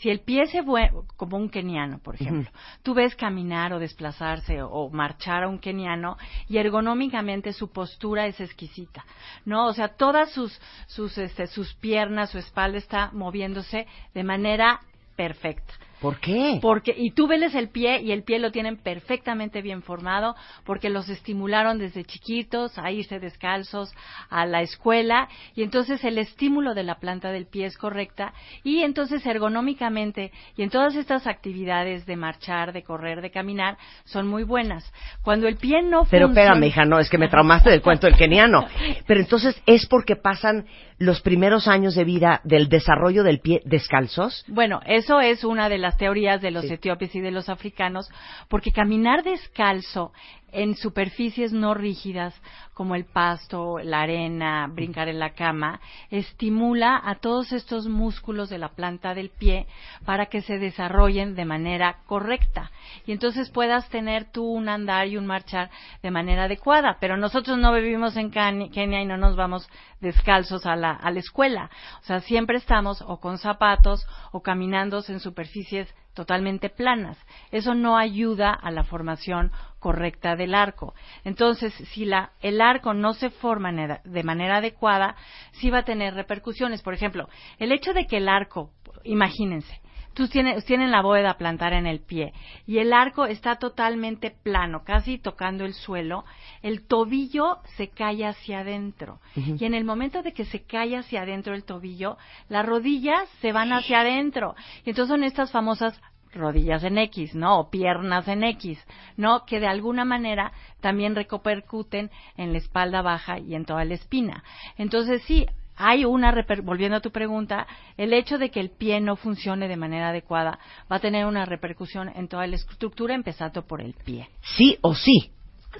si 0.00 0.10
el 0.10 0.20
pie 0.20 0.46
se 0.46 0.60
vuelve 0.60 0.92
como 1.16 1.36
un 1.36 1.48
keniano, 1.48 1.98
por 1.98 2.14
ejemplo, 2.14 2.50
tú 2.82 2.94
ves 2.94 3.16
caminar 3.16 3.72
o 3.72 3.78
desplazarse 3.78 4.62
o, 4.62 4.88
marchar 4.90 5.42
a 5.42 5.48
un 5.48 5.58
keniano 5.58 6.16
y 6.48 6.58
ergonómicamente 6.58 7.52
su 7.52 7.70
postura 7.72 8.26
es 8.26 8.40
exquisita, 8.40 9.04
¿no? 9.44 9.66
O 9.66 9.72
sea, 9.72 9.88
todas 9.88 10.30
sus 10.30 10.60
sus 10.86 11.18
este, 11.18 11.46
sus 11.48 11.74
piernas, 11.74 12.30
su 12.30 12.38
espalda 12.38 12.78
está 12.78 13.10
moviéndose 13.12 13.86
de 14.14 14.24
manera 14.24 14.80
perfecta. 15.16 15.74
¿Por 16.00 16.20
qué? 16.20 16.58
Porque, 16.62 16.94
y 16.96 17.10
tú 17.10 17.26
veles 17.26 17.54
el 17.54 17.70
pie 17.70 18.00
y 18.02 18.12
el 18.12 18.22
pie 18.22 18.38
lo 18.38 18.52
tienen 18.52 18.76
perfectamente 18.76 19.62
bien 19.62 19.82
formado 19.82 20.36
porque 20.64 20.90
los 20.90 21.08
estimularon 21.08 21.78
desde 21.78 22.04
chiquitos 22.04 22.78
a 22.78 22.90
irse 22.92 23.18
descalzos 23.18 23.92
a 24.30 24.46
la 24.46 24.62
escuela 24.62 25.28
y 25.54 25.62
entonces 25.62 26.04
el 26.04 26.18
estímulo 26.18 26.74
de 26.74 26.84
la 26.84 27.00
planta 27.00 27.32
del 27.32 27.46
pie 27.46 27.66
es 27.66 27.76
correcta 27.76 28.32
y 28.62 28.82
entonces 28.82 29.26
ergonómicamente 29.26 30.30
y 30.56 30.62
en 30.62 30.70
todas 30.70 30.94
estas 30.94 31.26
actividades 31.26 32.06
de 32.06 32.16
marchar, 32.16 32.72
de 32.72 32.82
correr, 32.82 33.20
de 33.20 33.30
caminar 33.30 33.76
son 34.04 34.28
muy 34.28 34.44
buenas. 34.44 34.92
Cuando 35.22 35.48
el 35.48 35.56
pie 35.56 35.82
no 35.82 36.04
Pero 36.10 36.28
espérame, 36.28 36.64
hija, 36.64 36.84
no, 36.84 36.98
es 36.98 37.10
que 37.10 37.18
me 37.18 37.28
traumaste 37.28 37.70
del 37.70 37.82
cuento 37.82 38.06
del 38.06 38.16
keniano. 38.16 38.66
Pero 39.06 39.20
entonces 39.20 39.60
es 39.66 39.86
porque 39.86 40.16
pasan 40.16 40.66
los 40.98 41.20
primeros 41.20 41.68
años 41.68 41.94
de 41.94 42.04
vida 42.04 42.40
del 42.44 42.68
desarrollo 42.68 43.22
del 43.22 43.40
pie 43.40 43.62
descalzos? 43.64 44.44
Bueno, 44.48 44.80
eso 44.86 45.20
es 45.20 45.44
una 45.44 45.68
de 45.68 45.78
las 45.78 45.96
teorías 45.96 46.40
de 46.40 46.50
los 46.50 46.64
etíopes 46.64 47.14
y 47.14 47.20
de 47.20 47.30
los 47.30 47.48
africanos, 47.48 48.10
porque 48.48 48.72
caminar 48.72 49.22
descalzo 49.22 50.12
en 50.52 50.76
superficies 50.76 51.52
no 51.52 51.74
rígidas 51.74 52.34
como 52.74 52.94
el 52.94 53.04
pasto, 53.04 53.78
la 53.82 54.02
arena, 54.02 54.68
brincar 54.72 55.08
en 55.08 55.18
la 55.18 55.34
cama, 55.34 55.80
estimula 56.10 57.00
a 57.04 57.16
todos 57.16 57.52
estos 57.52 57.86
músculos 57.86 58.48
de 58.48 58.58
la 58.58 58.70
planta 58.70 59.14
del 59.14 59.30
pie 59.30 59.66
para 60.04 60.26
que 60.26 60.42
se 60.42 60.58
desarrollen 60.58 61.34
de 61.34 61.44
manera 61.44 61.98
correcta 62.06 62.70
y 63.06 63.12
entonces 63.12 63.50
puedas 63.50 63.88
tener 63.88 64.30
tú 64.30 64.44
un 64.44 64.68
andar 64.68 65.08
y 65.08 65.16
un 65.16 65.26
marchar 65.26 65.70
de 66.02 66.10
manera 66.10 66.44
adecuada. 66.44 66.98
Pero 67.00 67.16
nosotros 67.16 67.58
no 67.58 67.72
vivimos 67.72 68.16
en 68.16 68.30
Kenia 68.30 69.02
y 69.02 69.06
no 69.06 69.16
nos 69.16 69.36
vamos 69.36 69.68
descalzos 70.00 70.66
a 70.66 70.76
la, 70.76 70.98
escuela. 71.16 71.70
O 72.00 72.04
sea, 72.04 72.20
siempre 72.20 72.58
estamos 72.58 73.02
o 73.02 73.18
con 73.18 73.38
zapatos 73.38 74.06
o 74.32 74.40
caminando 74.42 75.02
en 75.08 75.20
superficies 75.20 75.92
totalmente 76.18 76.68
planas. 76.68 77.16
Eso 77.52 77.74
no 77.74 77.96
ayuda 77.96 78.50
a 78.52 78.72
la 78.72 78.82
formación 78.82 79.52
correcta 79.78 80.34
del 80.34 80.52
arco. 80.52 80.92
Entonces, 81.22 81.72
si 81.92 82.04
la, 82.04 82.32
el 82.40 82.60
arco 82.60 82.92
no 82.92 83.14
se 83.14 83.30
forma 83.30 83.70
de 84.02 84.22
manera 84.24 84.56
adecuada, 84.56 85.14
sí 85.52 85.70
va 85.70 85.78
a 85.78 85.84
tener 85.84 86.14
repercusiones. 86.14 86.82
Por 86.82 86.92
ejemplo, 86.92 87.28
el 87.60 87.70
hecho 87.70 87.92
de 87.92 88.08
que 88.08 88.16
el 88.16 88.28
arco, 88.28 88.72
imagínense, 89.04 89.80
tú 90.14 90.28
tienes, 90.28 90.64
tienen 90.64 90.90
la 90.90 91.02
bóveda 91.02 91.38
plantar 91.38 91.72
en 91.72 91.86
el 91.86 92.00
pie 92.00 92.32
y 92.66 92.78
el 92.78 92.92
arco 92.92 93.26
está 93.26 93.56
totalmente 93.56 94.30
plano, 94.30 94.82
casi 94.84 95.18
tocando 95.18 95.64
el 95.64 95.74
suelo, 95.74 96.24
el 96.62 96.86
tobillo 96.86 97.58
se 97.76 97.88
cae 97.88 98.26
hacia 98.26 98.60
adentro. 98.60 99.20
Y 99.34 99.64
en 99.64 99.74
el 99.74 99.84
momento 99.84 100.22
de 100.22 100.32
que 100.32 100.44
se 100.44 100.62
cae 100.62 100.96
hacia 100.96 101.22
adentro 101.22 101.54
el 101.54 101.64
tobillo, 101.64 102.18
las 102.48 102.66
rodillas 102.66 103.28
se 103.40 103.52
van 103.52 103.72
hacia 103.72 104.00
adentro. 104.00 104.54
Y 104.84 104.90
entonces 104.90 105.08
son 105.08 105.24
estas 105.24 105.52
famosas 105.52 106.00
rodillas 106.32 106.84
en 106.84 106.98
X, 106.98 107.34
¿no? 107.34 107.60
O 107.60 107.70
piernas 107.70 108.28
en 108.28 108.44
X, 108.44 108.78
¿no? 109.16 109.44
Que 109.44 109.60
de 109.60 109.66
alguna 109.66 110.04
manera 110.04 110.52
también 110.80 111.14
repercuten 111.14 112.10
en 112.36 112.52
la 112.52 112.58
espalda 112.58 113.02
baja 113.02 113.38
y 113.38 113.54
en 113.54 113.64
toda 113.64 113.84
la 113.84 113.94
espina. 113.94 114.44
Entonces 114.76 115.22
sí, 115.22 115.46
hay 115.78 116.04
una, 116.04 116.34
volviendo 116.62 116.96
a 116.96 117.00
tu 117.00 117.10
pregunta, 117.10 117.66
el 117.96 118.12
hecho 118.12 118.36
de 118.36 118.50
que 118.50 118.60
el 118.60 118.70
pie 118.70 119.00
no 119.00 119.16
funcione 119.16 119.68
de 119.68 119.76
manera 119.76 120.08
adecuada 120.08 120.58
va 120.90 120.96
a 120.96 121.00
tener 121.00 121.24
una 121.24 121.44
repercusión 121.44 122.10
en 122.14 122.28
toda 122.28 122.46
la 122.46 122.56
estructura, 122.56 123.14
empezando 123.14 123.62
por 123.62 123.80
el 123.80 123.94
pie. 123.94 124.28
Sí 124.56 124.76
o 124.82 124.94
sí. 124.94 125.30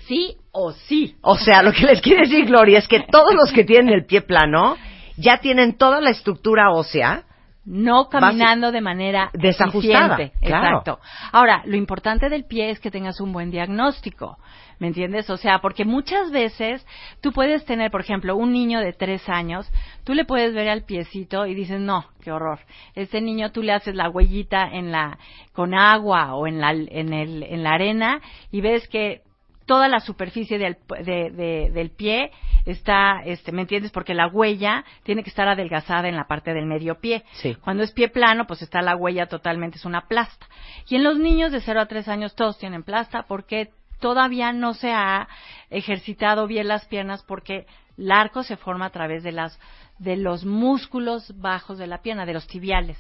Sí 0.07 0.37
o 0.53 0.73
sí. 0.73 1.17
O 1.23 1.37
sea, 1.37 1.63
lo 1.63 1.73
que 1.73 1.85
les 1.85 2.01
quiere 2.01 2.23
decir 2.23 2.47
Gloria 2.47 2.79
es 2.79 2.87
que 2.87 3.01
todos 3.11 3.35
los 3.35 3.53
que 3.53 3.65
tienen 3.65 3.93
el 3.93 4.07
pie 4.07 4.21
plano 4.21 4.77
ya 5.17 5.39
tienen 5.39 5.77
toda 5.77 6.01
la 6.01 6.11
estructura 6.11 6.71
ósea 6.71 7.25
no 7.69 8.09
caminando 8.09 8.73
de 8.73 8.81
manera 8.81 9.31
desajustada. 9.35 10.19
Exacto. 10.41 10.99
Ahora, 11.33 11.63
lo 11.67 11.77
importante 11.77 12.31
del 12.31 12.45
pie 12.45 12.71
es 12.71 12.81
que 12.81 12.91
tengas 12.91 13.21
un 13.21 13.33
buen 13.33 13.51
diagnóstico. 13.51 14.39
¿Me 14.79 14.87
entiendes? 14.87 15.29
O 15.29 15.37
sea, 15.37 15.59
porque 15.59 15.85
muchas 15.85 16.31
veces 16.31 16.87
tú 17.21 17.33
puedes 17.33 17.65
tener, 17.65 17.91
por 17.91 18.01
ejemplo, 18.01 18.37
un 18.37 18.53
niño 18.53 18.81
de 18.81 18.93
tres 18.93 19.29
años, 19.29 19.71
tú 20.05 20.15
le 20.15 20.25
puedes 20.25 20.55
ver 20.55 20.69
al 20.69 20.85
piecito 20.85 21.47
y 21.47 21.55
dices, 21.55 21.81
no, 21.81 22.07
qué 22.23 22.31
horror. 22.31 22.61
Este 22.95 23.21
niño 23.21 23.51
tú 23.51 23.63
le 23.63 23.73
haces 23.73 23.95
la 23.95 24.09
huellita 24.09 24.69
en 24.71 24.93
la, 24.93 25.19
con 25.53 25.75
agua 25.75 26.35
o 26.37 26.47
en 26.47 26.61
la, 26.61 26.71
en 26.71 27.13
el, 27.13 27.43
en 27.43 27.65
la 27.65 27.73
arena 27.73 28.21
y 28.53 28.61
ves 28.61 28.87
que 28.89 29.23
toda 29.69 29.87
la 29.87 30.01
superficie 30.01 30.59
del, 30.59 30.79
del 31.05 31.91
pie 31.91 32.33
está, 32.65 33.21
este, 33.25 33.53
¿me 33.53 33.61
entiendes? 33.61 33.93
Porque 33.93 34.15
la 34.15 34.27
huella 34.27 34.83
tiene 35.03 35.23
que 35.23 35.29
estar 35.29 35.47
adelgazada 35.47 36.09
en 36.09 36.17
la 36.17 36.27
parte 36.27 36.55
del 36.55 36.65
medio 36.65 36.99
pie. 37.01 37.23
Cuando 37.61 37.83
es 37.83 37.93
pie 37.93 38.09
plano, 38.09 38.47
pues 38.47 38.63
está 38.63 38.81
la 38.81 38.97
huella 38.97 39.27
totalmente, 39.27 39.77
es 39.77 39.85
una 39.85 40.09
plasta. 40.09 40.47
Y 40.89 40.97
en 40.97 41.05
los 41.05 41.19
niños 41.19 41.53
de 41.53 41.61
0 41.61 41.83
a 41.83 41.87
3 41.87 42.09
años 42.09 42.35
todos 42.35 42.59
tienen 42.59 42.83
plasta 42.83 43.27
porque 43.29 43.69
todavía 44.01 44.53
no 44.53 44.73
se 44.73 44.91
ha 44.91 45.29
ejercitado 45.69 46.47
bien 46.47 46.67
las 46.67 46.87
piernas 46.87 47.23
porque 47.23 47.67
el 47.99 48.11
arco 48.11 48.45
se 48.45 48.57
forma 48.57 48.87
a 48.87 48.91
través 48.91 49.23
de 49.23 49.33
las 49.33 49.61
de 49.99 50.17
los 50.17 50.45
músculos 50.45 51.35
bajos 51.41 51.77
de 51.77 51.89
la 51.89 52.01
pierna, 52.01 52.25
de 52.25 52.33
los 52.33 52.47
tibiales. 52.47 52.97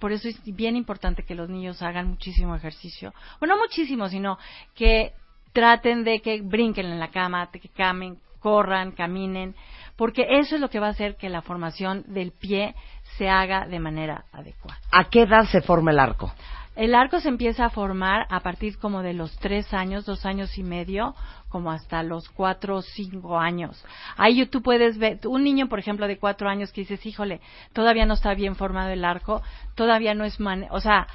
Por 0.00 0.12
eso 0.12 0.28
es 0.28 0.42
bien 0.44 0.76
importante 0.76 1.22
que 1.22 1.34
los 1.34 1.48
niños 1.48 1.80
hagan 1.82 2.08
muchísimo 2.08 2.56
ejercicio. 2.56 3.12
Bueno, 3.38 3.54
no 3.54 3.62
muchísimo, 3.62 4.08
sino 4.08 4.38
que 4.74 5.12
traten 5.52 6.04
de 6.04 6.20
que 6.20 6.40
brinquen 6.42 6.86
en 6.86 6.98
la 6.98 7.08
cama, 7.08 7.50
que 7.50 7.68
camen, 7.68 8.18
corran, 8.40 8.92
caminen, 8.92 9.54
porque 9.96 10.26
eso 10.28 10.54
es 10.54 10.60
lo 10.60 10.70
que 10.70 10.80
va 10.80 10.88
a 10.88 10.90
hacer 10.90 11.16
que 11.16 11.28
la 11.28 11.42
formación 11.42 12.04
del 12.06 12.32
pie 12.32 12.74
se 13.16 13.28
haga 13.28 13.66
de 13.66 13.80
manera 13.80 14.24
adecuada. 14.32 14.78
¿A 14.92 15.04
qué 15.04 15.22
edad 15.22 15.44
se 15.44 15.60
forma 15.60 15.90
el 15.90 15.98
arco? 15.98 16.32
El 16.76 16.94
arco 16.94 17.18
se 17.18 17.28
empieza 17.28 17.64
a 17.64 17.70
formar 17.70 18.28
a 18.30 18.38
partir 18.38 18.78
como 18.78 19.02
de 19.02 19.12
los 19.12 19.36
tres 19.38 19.74
años, 19.74 20.06
dos 20.06 20.24
años 20.24 20.56
y 20.58 20.62
medio, 20.62 21.16
como 21.48 21.72
hasta 21.72 22.04
los 22.04 22.28
cuatro 22.28 22.76
o 22.76 22.82
cinco 22.82 23.36
años. 23.40 23.84
Ahí 24.16 24.46
tú 24.46 24.62
puedes 24.62 24.96
ver, 24.96 25.18
un 25.26 25.42
niño, 25.42 25.68
por 25.68 25.80
ejemplo, 25.80 26.06
de 26.06 26.18
cuatro 26.18 26.48
años 26.48 26.70
que 26.70 26.82
dices, 26.82 27.04
híjole, 27.04 27.40
todavía 27.72 28.06
no 28.06 28.14
está 28.14 28.32
bien 28.34 28.54
formado 28.54 28.90
el 28.90 29.04
arco, 29.04 29.42
todavía 29.74 30.14
no 30.14 30.24
es 30.24 30.38
man 30.38 30.66
o 30.70 30.80
sea, 30.80 31.08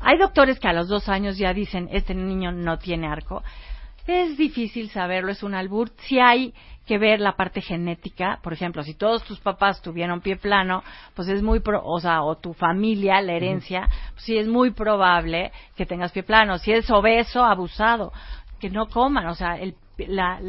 hay 0.00 0.16
doctores 0.16 0.58
que 0.58 0.68
a 0.68 0.72
los 0.72 0.88
dos 0.88 1.10
años 1.10 1.36
ya 1.36 1.52
dicen, 1.52 1.90
este 1.92 2.14
niño 2.14 2.50
no 2.52 2.78
tiene 2.78 3.06
arco, 3.06 3.42
es 4.06 4.36
difícil 4.36 4.90
saberlo, 4.90 5.32
es 5.32 5.42
un 5.42 5.54
albur. 5.54 5.90
Si 5.98 6.18
hay 6.18 6.54
que 6.86 6.98
ver 6.98 7.20
la 7.20 7.36
parte 7.36 7.60
genética, 7.60 8.40
por 8.42 8.52
ejemplo, 8.52 8.82
si 8.82 8.94
todos 8.94 9.22
tus 9.24 9.38
papás 9.38 9.80
tuvieron 9.80 10.20
pie 10.20 10.36
plano, 10.36 10.82
pues 11.14 11.28
es 11.28 11.42
muy, 11.42 11.60
pro, 11.60 11.82
o 11.84 12.00
sea, 12.00 12.22
o 12.22 12.36
tu 12.36 12.52
familia, 12.52 13.20
la 13.22 13.34
herencia, 13.34 13.88
pues 14.12 14.24
sí 14.24 14.36
es 14.36 14.48
muy 14.48 14.72
probable 14.72 15.52
que 15.76 15.86
tengas 15.86 16.12
pie 16.12 16.22
plano. 16.22 16.58
Si 16.58 16.72
es 16.72 16.90
obeso, 16.90 17.44
abusado, 17.44 18.12
que 18.58 18.70
no 18.70 18.88
coman, 18.88 19.26
o 19.26 19.34
sea, 19.34 19.56
el, 19.56 19.76
la, 19.98 20.40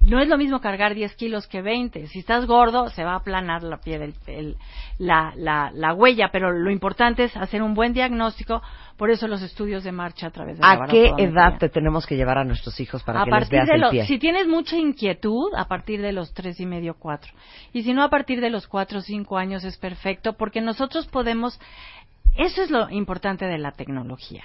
no 0.00 0.20
es 0.20 0.28
lo 0.28 0.38
mismo 0.38 0.60
cargar 0.60 0.94
10 0.94 1.14
kilos 1.16 1.48
que 1.48 1.62
20. 1.62 2.06
Si 2.06 2.20
estás 2.20 2.46
gordo, 2.46 2.88
se 2.90 3.02
va 3.02 3.12
a 3.12 3.16
aplanar 3.16 3.62
la 3.64 3.78
pie 3.78 3.98
del, 3.98 4.56
la, 4.98 5.32
la, 5.36 5.72
la, 5.74 5.94
huella, 5.94 6.30
pero 6.30 6.52
lo 6.52 6.70
importante 6.70 7.24
es 7.24 7.36
hacer 7.36 7.62
un 7.62 7.74
buen 7.74 7.92
diagnóstico. 7.92 8.62
Por 8.96 9.10
eso 9.10 9.26
los 9.26 9.42
estudios 9.42 9.82
de 9.82 9.92
marcha 9.92 10.28
a 10.28 10.30
través 10.30 10.58
de 10.58 10.64
¿A 10.64 10.86
qué 10.88 11.12
edad 11.18 11.58
te 11.58 11.68
tenemos 11.68 12.06
que 12.06 12.16
llevar 12.16 12.38
a 12.38 12.44
nuestros 12.44 12.78
hijos 12.78 13.02
para 13.02 13.24
que 13.24 13.30
les 13.30 13.48
veas 13.48 13.68
el 13.68 13.82
pie? 13.90 14.06
Si 14.06 14.18
tienes 14.18 14.46
mucha 14.46 14.76
inquietud, 14.76 15.52
a 15.56 15.66
partir 15.66 16.00
de 16.00 16.12
los 16.12 16.32
tres 16.32 16.60
y 16.60 16.66
medio, 16.66 16.94
cuatro. 16.98 17.32
Y 17.72 17.82
si 17.82 17.92
no, 17.92 18.04
a 18.04 18.08
partir 18.08 18.40
de 18.40 18.50
los 18.50 18.68
cuatro 18.68 19.00
o 19.00 19.02
cinco 19.02 19.38
años 19.38 19.64
es 19.64 19.76
perfecto, 19.76 20.34
porque 20.34 20.60
nosotros 20.60 21.06
podemos. 21.06 21.58
Eso 22.36 22.62
es 22.62 22.70
lo 22.70 22.90
importante 22.90 23.46
de 23.46 23.58
la 23.58 23.72
tecnología, 23.72 24.44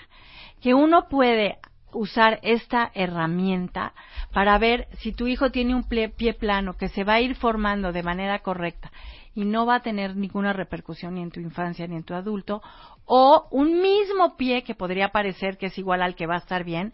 que 0.62 0.74
uno 0.74 1.08
puede 1.10 1.60
usar 1.94 2.40
esta 2.44 2.92
herramienta 2.94 3.94
para 4.34 4.58
ver 4.58 4.88
si 5.00 5.12
tu 5.14 5.28
hijo 5.28 5.52
tiene 5.52 5.76
un 5.76 5.84
pie, 5.84 6.34
plano 6.34 6.78
que 6.78 6.90
se 6.90 7.04
va 7.04 7.16
a 7.16 7.22
ir 7.22 7.36
formando 7.36 7.92
de 7.92 8.04
manera 8.04 8.40
correcta 8.40 8.92
y 9.34 9.46
no 9.46 9.66
va 9.66 9.76
a 9.76 9.82
tener 9.82 10.16
ninguna 10.16 10.54
repercusión 10.54 11.16
ni 11.16 11.22
en 11.22 11.32
tu 11.32 11.40
infancia 11.40 11.88
ni 11.88 11.96
en 11.96 12.04
tu 12.04 12.14
adulto, 12.14 12.62
o 13.06 13.48
un 13.52 13.82
mismo 13.82 14.36
pie 14.36 14.64
que 14.64 14.76
podría 14.76 15.10
parecer 15.10 15.58
que 15.58 15.68
es 15.68 15.78
igual 15.78 16.02
al 16.02 16.16
que 16.16 16.28
va 16.28 16.36
a 16.36 16.40
estar 16.40 16.64
bien, 16.64 16.94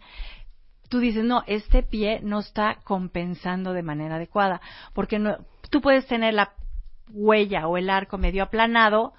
tú 0.88 1.00
dices, 1.00 1.24
no, 1.24 1.42
este 1.46 1.82
pie 1.82 2.20
no 2.22 2.38
está 2.38 2.78
compensando 2.84 3.72
de 3.72 3.82
manera 3.82 4.16
adecuada, 4.16 4.60
porque 4.94 5.18
no, 5.18 5.36
tú 5.70 5.80
puedes 5.80 6.06
tener 6.06 6.34
la 6.34 6.52
huella 7.10 7.66
o 7.66 7.76
el 7.76 7.90
arco 7.90 8.18
medio 8.18 8.44
aplanado, 8.44 9.12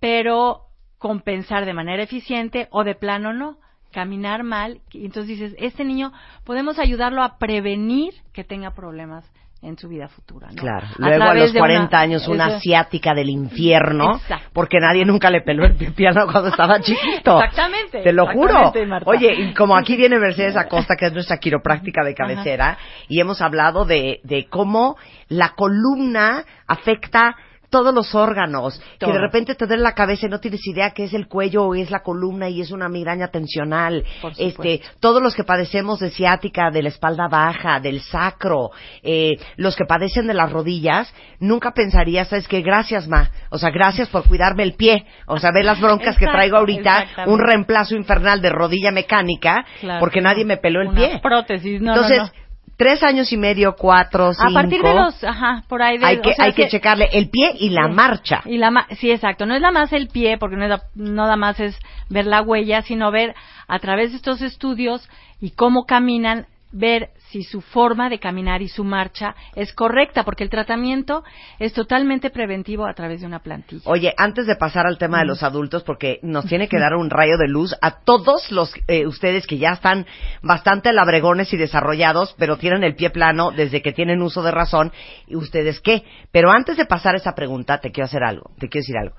pero 0.00 0.66
compensar 0.98 1.64
de 1.64 1.74
manera 1.74 2.02
eficiente 2.02 2.68
o 2.70 2.84
de 2.84 2.94
plano 2.94 3.32
no 3.32 3.58
caminar 3.96 4.42
mal, 4.42 4.82
y 4.92 5.06
entonces 5.06 5.38
dices, 5.38 5.54
este 5.58 5.82
niño 5.82 6.12
podemos 6.44 6.78
ayudarlo 6.78 7.22
a 7.22 7.38
prevenir 7.38 8.12
que 8.34 8.44
tenga 8.44 8.72
problemas 8.72 9.24
en 9.62 9.78
su 9.78 9.88
vida 9.88 10.06
futura. 10.08 10.48
¿no? 10.48 10.60
Claro. 10.60 10.86
Luego 10.98 11.24
a, 11.24 11.34
los 11.34 11.54
40 11.54 11.98
años 11.98 12.28
una 12.28 12.44
asiática 12.44 13.14
del 13.14 13.30
infierno, 13.30 14.20
porque 14.52 14.80
nadie 14.80 15.06
nunca 15.06 15.30
le 15.30 15.40
peló 15.40 15.64
el 15.64 15.94
piano 15.94 16.26
cuando 16.30 16.50
estaba 16.50 16.78
chiquito. 16.82 17.40
Exactamente. 17.40 18.02
Te 18.02 18.12
lo 18.12 18.26
juro. 18.26 18.70
Oye, 19.06 19.32
y 19.34 19.54
como 19.54 19.74
aquí 19.74 19.96
viene 19.96 20.18
Mercedes 20.18 20.58
Acosta, 20.58 20.94
que 20.94 21.06
es 21.06 21.14
nuestra 21.14 21.38
quiropráctica 21.38 22.04
de 22.04 22.14
cabecera, 22.14 22.76
y 23.08 23.18
hemos 23.18 23.40
hablado 23.40 23.86
de, 23.86 24.20
de 24.24 24.44
cómo 24.50 24.98
la 25.28 25.54
columna 25.54 26.44
afecta 26.66 27.34
todos 27.70 27.94
los 27.94 28.14
órganos, 28.14 28.80
que 28.98 29.12
de 29.12 29.18
repente 29.18 29.54
te 29.54 29.66
duele 29.66 29.82
la 29.82 29.92
cabeza 29.92 30.26
y 30.26 30.30
no 30.30 30.40
tienes 30.40 30.66
idea 30.66 30.90
que 30.90 31.04
es 31.04 31.14
el 31.14 31.28
cuello 31.28 31.64
o 31.64 31.74
es 31.74 31.90
la 31.90 32.00
columna 32.00 32.48
y 32.48 32.60
es 32.60 32.70
una 32.70 32.88
migraña 32.88 33.28
tensional. 33.28 34.04
Este, 34.38 34.80
todos 35.00 35.22
los 35.22 35.34
que 35.34 35.44
padecemos 35.44 36.00
de 36.00 36.10
ciática, 36.10 36.70
de 36.70 36.82
la 36.82 36.88
espalda 36.88 37.28
baja, 37.28 37.80
del 37.80 38.00
sacro, 38.00 38.70
eh, 39.02 39.36
los 39.56 39.76
que 39.76 39.84
padecen 39.84 40.26
de 40.26 40.34
las 40.34 40.50
rodillas, 40.50 41.12
nunca 41.40 41.72
pensarías, 41.72 42.28
sabes 42.28 42.48
que 42.48 42.62
gracias 42.62 43.08
ma, 43.08 43.30
o 43.50 43.58
sea, 43.58 43.70
gracias 43.70 44.08
por 44.08 44.24
cuidarme 44.24 44.62
el 44.62 44.74
pie, 44.74 45.06
o 45.26 45.38
sea, 45.38 45.50
ve 45.52 45.62
las 45.62 45.80
broncas 45.80 46.16
que 46.16 46.26
traigo 46.26 46.56
ahorita, 46.56 47.26
un 47.26 47.40
reemplazo 47.40 47.94
infernal 47.94 48.40
de 48.40 48.50
rodilla 48.50 48.90
mecánica, 48.90 49.64
porque 50.00 50.20
nadie 50.20 50.44
me 50.44 50.56
peló 50.56 50.82
el 50.82 50.90
pie. 50.90 51.20
prótesis, 51.22 51.80
no, 51.80 51.94
Entonces, 51.94 52.32
tres 52.76 53.02
años 53.02 53.32
y 53.32 53.36
medio, 53.36 53.74
cuatro, 53.76 54.32
cinco. 54.32 54.50
A 54.50 54.52
partir 54.52 54.82
de 54.82 54.94
los, 54.94 55.24
ajá, 55.24 55.64
por 55.68 55.82
ahí. 55.82 55.98
De, 55.98 56.06
hay 56.06 56.20
que, 56.20 56.34
hay 56.38 56.52
que, 56.52 56.68
checarle 56.68 57.08
el 57.12 57.30
pie 57.30 57.52
y 57.58 57.70
la 57.70 57.88
marcha. 57.88 58.42
Y 58.44 58.58
la, 58.58 58.86
sí, 58.98 59.10
exacto. 59.10 59.46
No 59.46 59.54
es 59.54 59.60
nada 59.60 59.72
más 59.72 59.92
el 59.92 60.08
pie, 60.08 60.38
porque 60.38 60.56
no, 60.56 60.64
es 60.66 60.80
no 60.94 61.12
nada 61.22 61.36
más 61.36 61.58
es 61.60 61.78
ver 62.08 62.26
la 62.26 62.42
huella, 62.42 62.82
sino 62.82 63.10
ver 63.10 63.34
a 63.66 63.78
través 63.78 64.10
de 64.10 64.16
estos 64.16 64.42
estudios 64.42 65.08
y 65.40 65.50
cómo 65.50 65.84
caminan 65.86 66.46
ver 66.72 67.10
si 67.36 67.42
su 67.42 67.60
forma 67.60 68.08
de 68.08 68.18
caminar 68.18 68.62
y 68.62 68.68
su 68.68 68.82
marcha 68.82 69.34
es 69.54 69.74
correcta, 69.74 70.24
porque 70.24 70.42
el 70.42 70.48
tratamiento 70.48 71.22
es 71.58 71.74
totalmente 71.74 72.30
preventivo 72.30 72.86
a 72.86 72.94
través 72.94 73.20
de 73.20 73.26
una 73.26 73.40
plantilla. 73.40 73.82
Oye, 73.84 74.14
antes 74.16 74.46
de 74.46 74.56
pasar 74.56 74.86
al 74.86 74.96
tema 74.96 75.18
de 75.18 75.26
los 75.26 75.42
adultos, 75.42 75.82
porque 75.82 76.18
nos 76.22 76.46
tiene 76.48 76.66
que 76.66 76.78
dar 76.78 76.94
un 76.94 77.10
rayo 77.10 77.36
de 77.36 77.48
luz 77.48 77.74
a 77.82 78.00
todos 78.00 78.50
los 78.50 78.72
eh, 78.88 79.06
ustedes 79.06 79.46
que 79.46 79.58
ya 79.58 79.72
están 79.72 80.06
bastante 80.42 80.94
labregones 80.94 81.52
y 81.52 81.58
desarrollados, 81.58 82.34
pero 82.38 82.56
tienen 82.56 82.84
el 82.84 82.96
pie 82.96 83.10
plano 83.10 83.50
desde 83.50 83.82
que 83.82 83.92
tienen 83.92 84.22
uso 84.22 84.42
de 84.42 84.50
razón, 84.50 84.92
y 85.26 85.36
ustedes 85.36 85.80
qué. 85.80 86.04
Pero 86.32 86.50
antes 86.50 86.78
de 86.78 86.86
pasar 86.86 87.16
esa 87.16 87.34
pregunta, 87.34 87.80
te 87.80 87.92
quiero 87.92 88.06
hacer 88.06 88.24
algo, 88.24 88.52
te 88.58 88.68
quiero 88.68 88.82
decir 88.82 88.96
algo. 88.96 89.16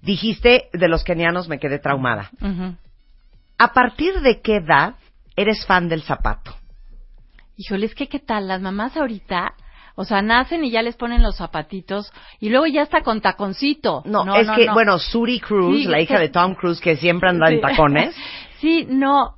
Dijiste 0.00 0.68
de 0.72 0.88
los 0.88 1.04
kenianos 1.04 1.48
me 1.48 1.58
quedé 1.58 1.78
traumada. 1.78 2.30
¿A 3.58 3.72
partir 3.72 4.20
de 4.20 4.40
qué 4.40 4.56
edad 4.56 4.94
eres 5.36 5.66
fan 5.66 5.88
del 5.88 6.02
zapato? 6.02 6.54
Híjole, 7.58 7.86
es 7.86 7.94
que 7.94 8.06
qué 8.08 8.20
tal, 8.20 8.46
las 8.48 8.60
mamás 8.62 8.96
ahorita, 8.96 9.52
o 9.96 10.04
sea, 10.04 10.22
nacen 10.22 10.64
y 10.64 10.70
ya 10.70 10.80
les 10.80 10.94
ponen 10.96 11.22
los 11.24 11.36
zapatitos 11.36 12.12
y 12.38 12.50
luego 12.50 12.66
ya 12.68 12.82
está 12.82 13.02
con 13.02 13.20
taconcito. 13.20 14.02
No, 14.06 14.34
es 14.36 14.48
que, 14.52 14.66
no. 14.66 14.74
bueno, 14.74 14.98
Suri 15.00 15.40
Cruz, 15.40 15.76
Sí, 15.82 15.84
la 15.88 16.00
hija 16.00 16.14
que- 16.14 16.20
de 16.22 16.28
Tom 16.28 16.54
Cruise, 16.54 16.80
que 16.80 16.96
siempre 16.96 17.28
anda 17.28 17.50
en 17.50 17.60
tacones, 17.60 18.14
Sí, 18.60 18.86
no, 18.88 19.34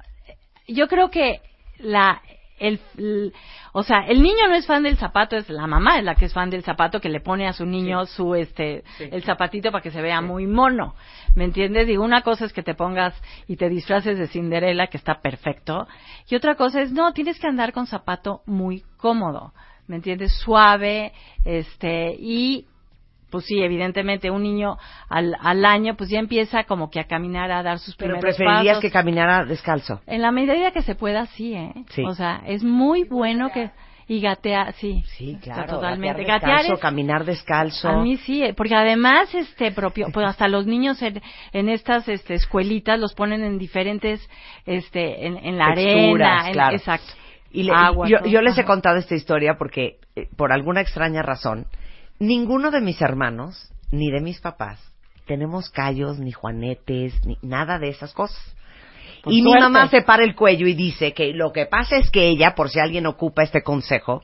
yo 0.68 0.86
creo 0.86 1.10
que 1.10 1.40
la, 1.78 2.20
el, 2.58 2.78
el- 2.98 3.32
o 3.72 3.82
sea, 3.82 4.00
el 4.08 4.22
niño 4.22 4.48
no 4.48 4.54
es 4.54 4.66
fan 4.66 4.82
del 4.82 4.96
zapato, 4.96 5.36
es 5.36 5.48
la 5.48 5.66
mamá 5.66 5.98
es 5.98 6.04
la 6.04 6.14
que 6.14 6.24
es 6.24 6.32
fan 6.32 6.50
del 6.50 6.64
zapato 6.64 7.00
que 7.00 7.08
le 7.08 7.20
pone 7.20 7.46
a 7.46 7.52
su 7.52 7.64
niño 7.64 8.04
su, 8.06 8.34
este, 8.34 8.82
el 8.98 9.22
zapatito 9.22 9.70
para 9.70 9.82
que 9.82 9.90
se 9.90 10.02
vea 10.02 10.20
muy 10.20 10.46
mono. 10.46 10.94
¿Me 11.34 11.44
entiendes? 11.44 11.86
Digo, 11.86 12.04
una 12.04 12.22
cosa 12.22 12.44
es 12.44 12.52
que 12.52 12.62
te 12.62 12.74
pongas 12.74 13.14
y 13.46 13.56
te 13.56 13.68
disfraces 13.68 14.18
de 14.18 14.26
Cinderella, 14.26 14.88
que 14.88 14.96
está 14.96 15.20
perfecto. 15.20 15.86
Y 16.28 16.34
otra 16.34 16.56
cosa 16.56 16.82
es, 16.82 16.92
no, 16.92 17.12
tienes 17.12 17.38
que 17.38 17.46
andar 17.46 17.72
con 17.72 17.86
zapato 17.86 18.42
muy 18.46 18.82
cómodo. 18.96 19.52
¿Me 19.86 19.96
entiendes? 19.96 20.32
Suave, 20.38 21.12
este, 21.44 22.14
y 22.18 22.66
pues 23.30 23.44
sí, 23.46 23.62
evidentemente 23.62 24.30
un 24.30 24.42
niño 24.42 24.76
al, 25.08 25.36
al 25.40 25.64
año 25.64 25.96
pues 25.96 26.10
ya 26.10 26.18
empieza 26.18 26.64
como 26.64 26.90
que 26.90 27.00
a 27.00 27.04
caminar, 27.04 27.50
a 27.52 27.62
dar 27.62 27.78
sus 27.78 27.96
pero 27.96 28.14
primeros 28.14 28.36
preferirías 28.36 28.76
pasos. 28.76 28.82
que 28.82 28.90
caminara 28.90 29.44
descalzo. 29.44 30.00
En 30.06 30.22
la 30.22 30.30
medida 30.32 30.70
que 30.72 30.82
se 30.82 30.94
pueda, 30.94 31.26
sí, 31.26 31.54
¿eh? 31.54 31.72
Sí. 31.90 32.02
O 32.04 32.14
sea, 32.14 32.42
es 32.46 32.62
muy 32.64 33.04
bueno 33.04 33.50
que... 33.52 33.70
Y 34.08 34.20
gatea, 34.20 34.72
sí. 34.72 35.04
Sí, 35.16 35.38
claro. 35.40 35.74
Totalmente. 35.76 36.24
gatear 36.24 36.40
Gatear 36.40 36.56
descalzo, 36.58 36.74
es- 36.74 36.80
caminar 36.80 37.24
descalzo. 37.24 37.88
a 37.88 38.02
mí 38.02 38.16
sí, 38.16 38.42
eh, 38.42 38.54
porque 38.54 38.74
además, 38.74 39.32
este 39.36 39.70
propio, 39.70 40.08
pues 40.12 40.26
hasta 40.26 40.48
los 40.48 40.66
niños 40.66 41.00
en, 41.00 41.22
en 41.52 41.68
estas 41.68 42.08
este, 42.08 42.34
escuelitas 42.34 42.98
los 42.98 43.14
ponen 43.14 43.44
en 43.44 43.56
diferentes, 43.56 44.28
este, 44.66 45.28
en, 45.28 45.36
en 45.36 45.56
la 45.58 45.74
Texturas, 45.74 46.28
arena, 46.28 46.46
en- 46.48 46.52
claro. 46.54 46.76
exacto. 46.76 47.12
Y 47.52 47.62
le- 47.62 47.72
Agua, 47.72 48.08
yo, 48.08 48.18
yo 48.26 48.42
les 48.42 48.58
he 48.58 48.64
contado 48.64 48.96
esta 48.96 49.14
historia 49.14 49.54
porque, 49.56 49.98
eh, 50.16 50.26
por 50.36 50.52
alguna 50.52 50.80
extraña 50.80 51.22
razón, 51.22 51.66
ninguno 52.20 52.70
de 52.70 52.80
mis 52.80 53.02
hermanos, 53.02 53.72
ni 53.90 54.12
de 54.12 54.20
mis 54.20 54.40
papás, 54.40 54.78
tenemos 55.26 55.70
callos, 55.70 56.18
ni 56.18 56.30
juanetes, 56.30 57.14
ni 57.26 57.36
nada 57.42 57.78
de 57.78 57.88
esas 57.88 58.12
cosas. 58.12 58.40
Por 59.22 59.32
y 59.32 59.42
mi 59.42 59.52
mamá 59.52 59.88
se 59.88 60.02
para 60.02 60.24
el 60.24 60.34
cuello 60.34 60.66
y 60.66 60.74
dice 60.74 61.12
que 61.12 61.32
lo 61.32 61.52
que 61.52 61.66
pasa 61.66 61.96
es 61.96 62.10
que 62.10 62.28
ella, 62.28 62.54
por 62.54 62.70
si 62.70 62.78
alguien 62.78 63.06
ocupa 63.06 63.42
este 63.42 63.62
consejo, 63.62 64.22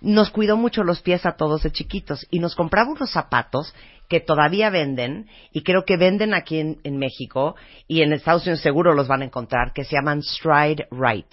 nos 0.00 0.30
cuidó 0.30 0.56
mucho 0.56 0.84
los 0.84 1.00
pies 1.00 1.26
a 1.26 1.36
todos 1.36 1.62
de 1.62 1.70
chiquitos 1.70 2.26
y 2.30 2.38
nos 2.38 2.54
compraba 2.54 2.90
unos 2.90 3.10
zapatos 3.10 3.74
que 4.08 4.20
todavía 4.20 4.68
venden 4.68 5.28
y 5.52 5.62
creo 5.62 5.84
que 5.84 5.96
venden 5.96 6.34
aquí 6.34 6.58
en, 6.58 6.78
en 6.82 6.98
México 6.98 7.54
y 7.86 8.02
en 8.02 8.12
Estados 8.12 8.42
Unidos 8.42 8.60
seguro 8.60 8.94
los 8.94 9.06
van 9.06 9.22
a 9.22 9.26
encontrar 9.26 9.72
que 9.72 9.84
se 9.84 9.96
llaman 9.96 10.22
Stride 10.22 10.88
Right 10.90 11.32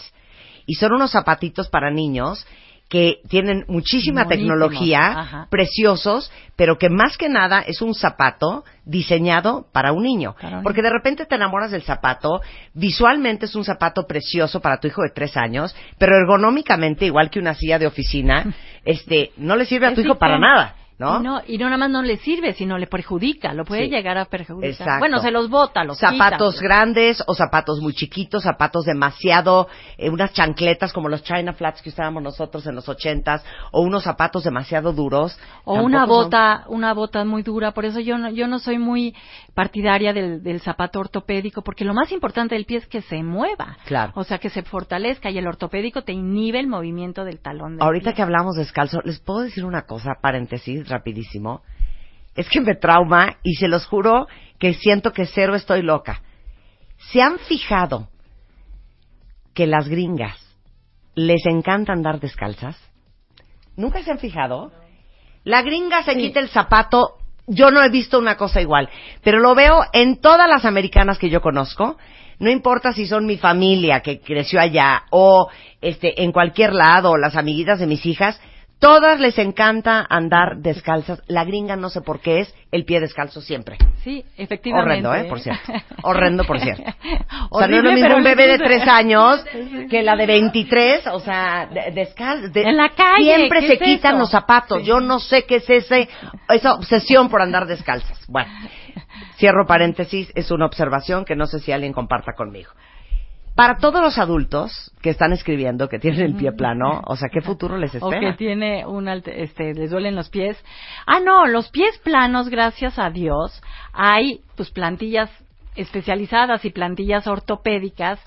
y 0.65 0.75
son 0.75 0.93
unos 0.93 1.11
zapatitos 1.11 1.67
para 1.67 1.89
niños 1.89 2.45
que 2.89 3.21
tienen 3.29 3.65
muchísima 3.67 4.27
tecnología, 4.27 5.19
ajá. 5.19 5.47
preciosos, 5.51 6.31
pero 6.55 6.79
que 6.79 6.89
más 6.89 7.17
que 7.17 7.29
nada 7.29 7.61
es 7.61 7.83
un 7.83 7.93
zapato 7.93 8.65
diseñado 8.83 9.67
para 9.71 9.93
un 9.93 10.03
niño. 10.03 10.35
Porque 10.63 10.81
de 10.81 10.89
repente 10.89 11.27
te 11.27 11.35
enamoras 11.35 11.69
del 11.69 11.83
zapato, 11.83 12.41
visualmente 12.73 13.45
es 13.45 13.55
un 13.55 13.63
zapato 13.63 14.07
precioso 14.07 14.59
para 14.59 14.79
tu 14.79 14.87
hijo 14.87 15.03
de 15.03 15.11
tres 15.11 15.37
años, 15.37 15.75
pero 15.99 16.17
ergonómicamente, 16.17 17.05
igual 17.05 17.29
que 17.29 17.39
una 17.39 17.53
silla 17.53 17.77
de 17.77 17.85
oficina, 17.85 18.45
este, 18.85 19.31
no 19.37 19.55
le 19.55 19.65
sirve 19.65 19.85
a 19.85 19.93
tu 19.93 20.01
hijo 20.01 20.17
para 20.17 20.39
nada, 20.39 20.75
¿no? 20.99 21.19
Y 21.19 21.23
no, 21.23 21.41
y 21.47 21.57
no 21.57 21.65
nada 21.65 21.77
más 21.77 21.89
no 21.89 22.01
le 22.01 22.17
sirve, 22.17 22.53
sino 22.53 22.77
le 22.77 22.85
perjudica, 22.87 23.53
lo 23.53 23.63
puede 23.65 23.85
Sí. 23.85 23.89
llegar 23.89 24.17
a 24.17 24.25
perjudicar. 24.25 24.69
Exacto. 24.69 24.99
Bueno, 24.99 25.19
se 25.19 25.31
los 25.31 25.49
bota, 25.49 25.83
los 25.83 25.97
zapatos 25.97 26.55
quita. 26.55 26.65
grandes 26.65 27.23
o 27.25 27.33
zapatos 27.33 27.79
muy 27.81 27.93
chiquitos, 27.93 28.43
zapatos 28.43 28.85
demasiado, 28.85 29.67
eh, 29.97 30.09
unas 30.09 30.33
chancletas 30.33 30.91
como 30.93 31.07
los 31.09 31.23
China 31.23 31.53
Flats 31.53 31.81
que 31.81 31.89
usábamos 31.89 32.21
nosotros 32.21 32.65
en 32.67 32.75
los 32.75 32.87
ochentas, 32.89 33.43
o 33.71 33.81
unos 33.81 34.03
zapatos 34.03 34.43
demasiado 34.43 34.91
duros. 34.93 35.39
O 35.63 35.73
tampoco 35.75 35.85
una 35.85 35.99
son- 36.01 36.09
bota, 36.09 36.63
una 36.67 36.93
bota 36.93 37.23
muy 37.25 37.43
dura, 37.43 37.71
por 37.71 37.85
eso 37.85 37.99
yo 38.01 38.17
no, 38.17 38.29
yo 38.29 38.47
no 38.47 38.59
soy 38.59 38.77
muy 38.77 39.15
partidaria 39.53 40.13
del, 40.13 40.43
del 40.43 40.59
zapato 40.61 40.99
ortopédico, 40.99 41.61
porque 41.61 41.85
lo 41.85 41.93
más 41.93 42.11
importante 42.11 42.55
del 42.55 42.65
pie 42.65 42.77
es 42.77 42.87
que 42.87 43.01
se 43.01 43.23
mueva. 43.23 43.77
Claro. 43.85 44.11
O 44.15 44.23
sea, 44.23 44.37
que 44.37 44.49
se 44.49 44.63
fortalezca 44.63 45.29
y 45.29 45.37
el 45.37 45.47
ortopédico 45.47 46.01
te 46.03 46.11
inhibe 46.13 46.59
el 46.59 46.67
movimiento 46.67 47.23
del 47.23 47.39
talón 47.39 47.77
del 47.77 47.83
Ahorita 47.83 48.11
pie. 48.11 48.13
que 48.15 48.21
hablamos 48.21 48.55
descalzo, 48.55 48.99
les 49.03 49.19
puedo 49.19 49.41
decir 49.41 49.65
una 49.65 49.83
cosa, 49.83 50.11
paréntesis, 50.21 50.87
rapidísimo. 50.89 51.61
Es 52.35 52.49
que 52.49 52.61
me 52.61 52.75
trauma 52.75 53.37
y 53.43 53.55
se 53.55 53.67
los 53.67 53.85
juro 53.85 54.27
que 54.59 54.73
siento 54.73 55.11
que 55.13 55.25
cero 55.25 55.55
estoy 55.55 55.81
loca. 55.81 56.21
¿Se 57.11 57.21
han 57.21 57.39
fijado 57.39 58.09
que 59.53 59.67
las 59.67 59.87
gringas 59.87 60.37
les 61.15 61.45
encanta 61.45 61.93
andar 61.93 62.19
descalzas? 62.19 62.77
¿Nunca 63.75 64.03
se 64.03 64.11
han 64.11 64.19
fijado? 64.19 64.71
La 65.43 65.61
gringa 65.61 66.03
se 66.03 66.15
quita 66.15 66.39
el 66.39 66.49
zapato. 66.49 67.15
Yo 67.47 67.71
no 67.71 67.81
he 67.81 67.89
visto 67.89 68.19
una 68.19 68.37
cosa 68.37 68.61
igual, 68.61 68.89
pero 69.23 69.39
lo 69.39 69.55
veo 69.55 69.81
en 69.93 70.21
todas 70.21 70.47
las 70.47 70.65
americanas 70.65 71.17
que 71.17 71.29
yo 71.29 71.41
conozco. 71.41 71.97
No 72.37 72.49
importa 72.49 72.93
si 72.93 73.07
son 73.07 73.25
mi 73.25 73.37
familia 73.37 74.01
que 74.01 74.21
creció 74.21 74.61
allá 74.61 75.03
o 75.09 75.49
este 75.81 76.23
en 76.23 76.31
cualquier 76.31 76.73
lado 76.73 77.11
o 77.11 77.17
las 77.17 77.35
amiguitas 77.35 77.79
de 77.79 77.87
mis 77.87 78.05
hijas, 78.05 78.39
todas 78.79 79.19
les 79.19 79.37
encanta 79.37 80.05
andar 80.09 80.57
descalzas. 80.57 81.21
La 81.27 81.43
gringa 81.43 81.75
no 81.75 81.89
sé 81.89 82.01
por 82.01 82.19
qué 82.21 82.39
es 82.41 82.55
el 82.71 82.85
pie 82.85 82.99
descalzo 82.99 83.41
siempre. 83.41 83.77
Sí, 84.03 84.23
efectivamente. 84.37 85.05
Horrendo, 85.07 85.13
¿eh? 85.15 85.29
Por 85.29 85.39
cierto. 85.41 85.71
Horrendo, 86.03 86.43
por 86.45 86.59
cierto. 86.59 86.83
O 87.49 87.59
sea, 87.59 87.67
no 87.67 87.77
es 87.77 87.83
lo 87.83 87.91
mismo 87.91 88.15
un 88.15 88.23
bebé 88.23 88.47
de 88.47 88.57
tres 88.57 88.87
años 88.87 89.43
que 89.89 90.01
la 90.03 90.15
de 90.15 90.25
23, 90.25 91.07
o 91.07 91.19
sea, 91.19 91.67
de- 91.67 91.93
descal- 91.93 92.51
de- 92.51 92.63
En 92.63 92.77
la 92.77 92.89
calle, 92.89 93.35
Siempre 93.35 93.59
¿qué 93.61 93.67
se 93.67 93.73
es 93.73 93.79
quitan 93.81 94.11
eso? 94.13 94.19
los 94.21 94.31
zapatos. 94.31 94.83
Yo 94.85 94.99
no 94.99 95.19
sé 95.19 95.45
qué 95.45 95.57
es 95.57 95.69
ese, 95.69 96.07
esa 96.49 96.73
obsesión 96.75 97.29
por 97.29 97.41
andar 97.41 97.65
descalzas. 97.67 98.23
Bueno, 98.27 98.49
cierro 99.37 99.65
paréntesis, 99.65 100.31
es 100.35 100.51
una 100.51 100.65
observación 100.65 101.25
que 101.25 101.35
no 101.35 101.45
sé 101.47 101.59
si 101.59 101.71
alguien 101.71 101.91
comparta 101.93 102.33
conmigo. 102.33 102.71
Para 103.59 103.75
todos 103.77 104.01
los 104.01 104.17
adultos 104.17 104.89
que 105.01 105.09
están 105.09 105.33
escribiendo, 105.33 105.89
que 105.89 105.99
tienen 105.99 106.21
el 106.21 106.35
pie 106.35 106.53
plano, 106.53 107.01
o 107.05 107.17
sea, 107.17 107.27
¿qué 107.27 107.41
futuro 107.41 107.75
les 107.75 107.93
O 108.01 108.09
que 108.09 108.15
espera? 108.15 108.37
tiene 108.37 108.85
un 108.85 109.09
alte- 109.09 109.43
este, 109.43 109.73
les 109.73 109.91
duelen 109.91 110.15
los 110.15 110.29
pies. 110.29 110.57
Ah, 111.05 111.19
no, 111.19 111.45
los 111.45 111.67
pies 111.69 111.97
planos, 112.01 112.47
gracias 112.47 112.97
a 112.97 113.09
Dios, 113.09 113.61
hay 113.91 114.39
pues 114.55 114.69
plantillas 114.71 115.29
especializadas 115.75 116.63
y 116.63 116.69
plantillas 116.69 117.27
ortopédicas 117.27 118.17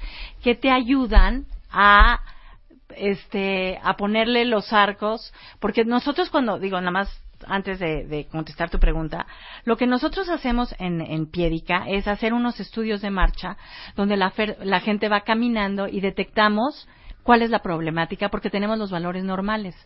que 0.42 0.55
te 0.55 0.71
ayudan 0.71 1.47
a 1.71 2.21
este 2.95 3.79
a 3.83 3.97
ponerle 3.97 4.45
los 4.45 4.71
arcos, 4.75 5.33
porque 5.61 5.87
nosotros 5.87 6.29
cuando 6.29 6.59
digo 6.59 6.79
nada 6.79 6.90
más 6.90 7.23
antes 7.48 7.78
de, 7.78 8.05
de 8.07 8.26
contestar 8.26 8.70
tu 8.70 8.78
pregunta, 8.78 9.26
lo 9.64 9.76
que 9.76 9.87
nosotros 9.87 10.28
hacemos 10.28 10.74
en, 10.78 11.00
en 11.00 11.26
Piedica 11.31 11.85
es 11.88 12.07
hacer 12.09 12.33
unos 12.35 12.61
estudios 12.61 13.00
de 13.02 13.11
marcha 13.11 13.57
donde 13.96 14.16
la, 14.16 14.33
fer- 14.33 14.57
la 14.61 14.81
gente 14.81 15.09
va 15.09 15.22
caminando 15.22 15.88
y 15.88 16.00
detectamos 16.00 16.88
cuál 17.22 17.42
es 17.42 17.50
la 17.50 17.61
problemática 17.61 18.28
porque 18.31 18.50
tenemos 18.50 18.78
los 18.78 18.90
valores 18.90 19.24
normales. 19.24 19.76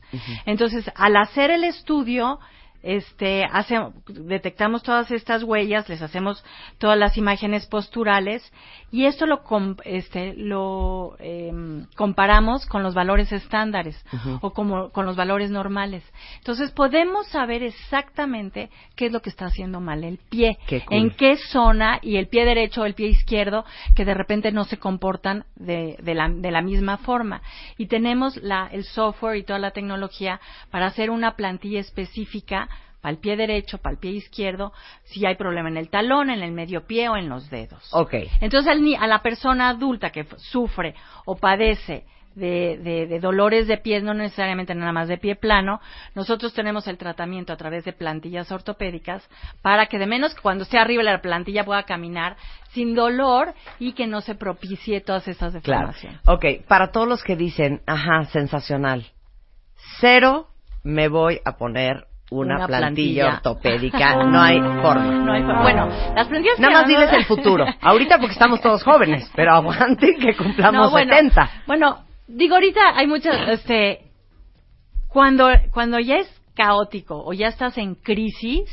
Entonces, 0.46 0.90
al 0.94 1.16
hacer 1.16 1.50
el 1.50 1.64
estudio, 1.64 2.38
este, 2.86 3.44
hace, 3.50 3.80
detectamos 4.06 4.84
todas 4.84 5.10
estas 5.10 5.42
huellas, 5.42 5.88
les 5.88 6.00
hacemos 6.02 6.44
todas 6.78 6.96
las 6.96 7.16
imágenes 7.16 7.66
posturales 7.66 8.52
y 8.92 9.06
esto 9.06 9.26
lo, 9.26 9.42
este, 9.84 10.34
lo 10.36 11.16
em, 11.18 11.86
comparamos 11.96 12.64
con 12.66 12.84
los 12.84 12.94
valores 12.94 13.32
estándares 13.32 14.00
o 14.40 14.52
como, 14.52 14.90
con 14.90 15.04
los 15.04 15.16
valores 15.16 15.50
normales. 15.50 16.04
Entonces 16.38 16.70
podemos 16.70 17.26
saber 17.26 17.64
exactamente 17.64 18.70
qué 18.94 19.06
es 19.06 19.12
lo 19.12 19.20
que 19.20 19.30
está 19.30 19.46
haciendo 19.46 19.80
mal 19.80 20.04
el 20.04 20.18
pie, 20.18 20.56
Qué 20.68 20.82
cool. 20.84 20.96
en 20.96 21.10
qué 21.10 21.36
zona 21.36 21.98
y 22.02 22.18
el 22.18 22.28
pie 22.28 22.44
derecho 22.44 22.82
o 22.82 22.84
el 22.84 22.94
pie 22.94 23.08
izquierdo 23.08 23.64
que 23.96 24.04
de 24.04 24.14
repente 24.14 24.52
no 24.52 24.62
se 24.62 24.78
comportan 24.78 25.44
de, 25.56 25.96
de 26.00 26.14
la, 26.14 26.28
de 26.28 26.50
la 26.52 26.62
misma 26.62 26.98
forma. 26.98 27.42
Y 27.78 27.86
tenemos 27.86 28.36
la, 28.36 28.68
el 28.70 28.84
software 28.84 29.38
y 29.38 29.42
toda 29.42 29.58
la 29.58 29.72
tecnología 29.72 30.40
para 30.70 30.86
hacer 30.86 31.10
una 31.10 31.34
plantilla 31.34 31.80
específica 31.80 32.68
para 33.06 33.12
el 33.14 33.18
pie 33.20 33.36
derecho, 33.36 33.78
para 33.78 33.92
el 33.92 34.00
pie 34.00 34.10
izquierdo, 34.10 34.72
si 35.04 35.24
hay 35.24 35.36
problema 35.36 35.68
en 35.68 35.76
el 35.76 35.90
talón, 35.90 36.28
en 36.28 36.42
el 36.42 36.50
medio 36.50 36.88
pie 36.88 37.08
o 37.08 37.16
en 37.16 37.28
los 37.28 37.48
dedos. 37.50 37.88
Ok. 37.92 38.14
Entonces, 38.40 38.76
a 38.98 39.06
la 39.06 39.22
persona 39.22 39.68
adulta 39.68 40.10
que 40.10 40.26
sufre 40.38 40.92
o 41.24 41.36
padece 41.36 42.04
de, 42.34 42.76
de, 42.82 43.06
de 43.06 43.20
dolores 43.20 43.68
de 43.68 43.76
pies, 43.78 44.02
no 44.02 44.12
necesariamente 44.12 44.74
nada 44.74 44.90
más 44.90 45.06
de 45.06 45.18
pie 45.18 45.36
plano, 45.36 45.80
nosotros 46.16 46.52
tenemos 46.52 46.88
el 46.88 46.98
tratamiento 46.98 47.52
a 47.52 47.56
través 47.56 47.84
de 47.84 47.92
plantillas 47.92 48.50
ortopédicas 48.50 49.22
para 49.62 49.86
que 49.86 50.00
de 50.00 50.08
menos 50.08 50.34
cuando 50.34 50.64
esté 50.64 50.76
arriba 50.76 51.04
la 51.04 51.22
plantilla 51.22 51.62
pueda 51.62 51.84
caminar 51.84 52.36
sin 52.72 52.96
dolor 52.96 53.54
y 53.78 53.92
que 53.92 54.08
no 54.08 54.20
se 54.20 54.34
propicie 54.34 55.00
todas 55.00 55.28
esas 55.28 55.52
Claro. 55.62 55.92
deformaciones. 55.92 56.20
Ok, 56.26 56.66
para 56.66 56.90
todos 56.90 57.06
los 57.06 57.22
que 57.22 57.36
dicen, 57.36 57.82
ajá, 57.86 58.24
sensacional, 58.32 59.06
cero 60.00 60.48
me 60.82 61.06
voy 61.06 61.40
a 61.44 61.56
poner 61.56 62.04
una, 62.30 62.56
Una 62.56 62.66
plantilla, 62.66 63.24
plantilla. 63.24 63.26
ortopédica, 63.36 64.24
no 64.24 64.40
hay 64.42 64.58
forma. 64.82 65.04
No 65.04 65.32
hay 65.32 65.42
for- 65.42 65.62
bueno, 65.62 65.88
las 66.14 66.26
plantillas 66.28 66.58
Nada 66.58 66.72
más 66.80 66.86
diles 66.88 67.12
el 67.12 67.24
futuro. 67.24 67.64
Ahorita 67.80 68.18
porque 68.18 68.32
estamos 68.32 68.60
todos 68.60 68.82
jóvenes, 68.82 69.30
pero 69.34 69.52
aguanten 69.54 70.18
que 70.18 70.34
cumplamos 70.36 70.86
No, 70.86 70.90
bueno, 70.90 71.12
70. 71.14 71.50
Bueno, 71.66 71.98
digo 72.26 72.54
ahorita 72.56 72.80
hay 72.96 73.06
muchas, 73.06 73.48
este, 73.48 74.10
cuando, 75.08 75.48
cuando 75.72 75.98
ya 76.00 76.16
es 76.16 76.42
caótico 76.54 77.22
o 77.24 77.32
ya 77.32 77.48
estás 77.48 77.78
en 77.78 77.94
crisis, 77.94 78.64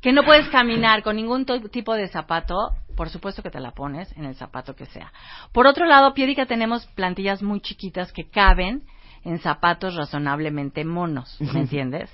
que 0.00 0.12
no 0.12 0.22
puedes 0.22 0.48
caminar 0.48 1.02
con 1.02 1.16
ningún 1.16 1.44
tipo 1.70 1.94
de 1.94 2.06
zapato, 2.08 2.54
por 2.96 3.10
supuesto 3.10 3.42
que 3.42 3.50
te 3.50 3.60
la 3.60 3.72
pones 3.72 4.10
en 4.16 4.24
el 4.24 4.34
zapato 4.36 4.74
que 4.76 4.86
sea. 4.86 5.12
Por 5.52 5.66
otro 5.66 5.84
lado, 5.84 6.14
Piedica 6.14 6.46
tenemos 6.46 6.86
plantillas 6.94 7.42
muy 7.42 7.60
chiquitas 7.60 8.12
que 8.12 8.28
caben 8.30 8.82
en 9.26 9.38
zapatos 9.40 9.96
razonablemente 9.96 10.84
monos, 10.84 11.36
¿me 11.40 11.60
entiendes? 11.60 12.10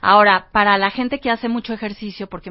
Ahora, 0.00 0.46
para 0.50 0.78
la 0.78 0.90
gente 0.90 1.20
que 1.20 1.30
hace 1.30 1.48
mucho 1.48 1.72
ejercicio, 1.74 2.26
porque 2.26 2.50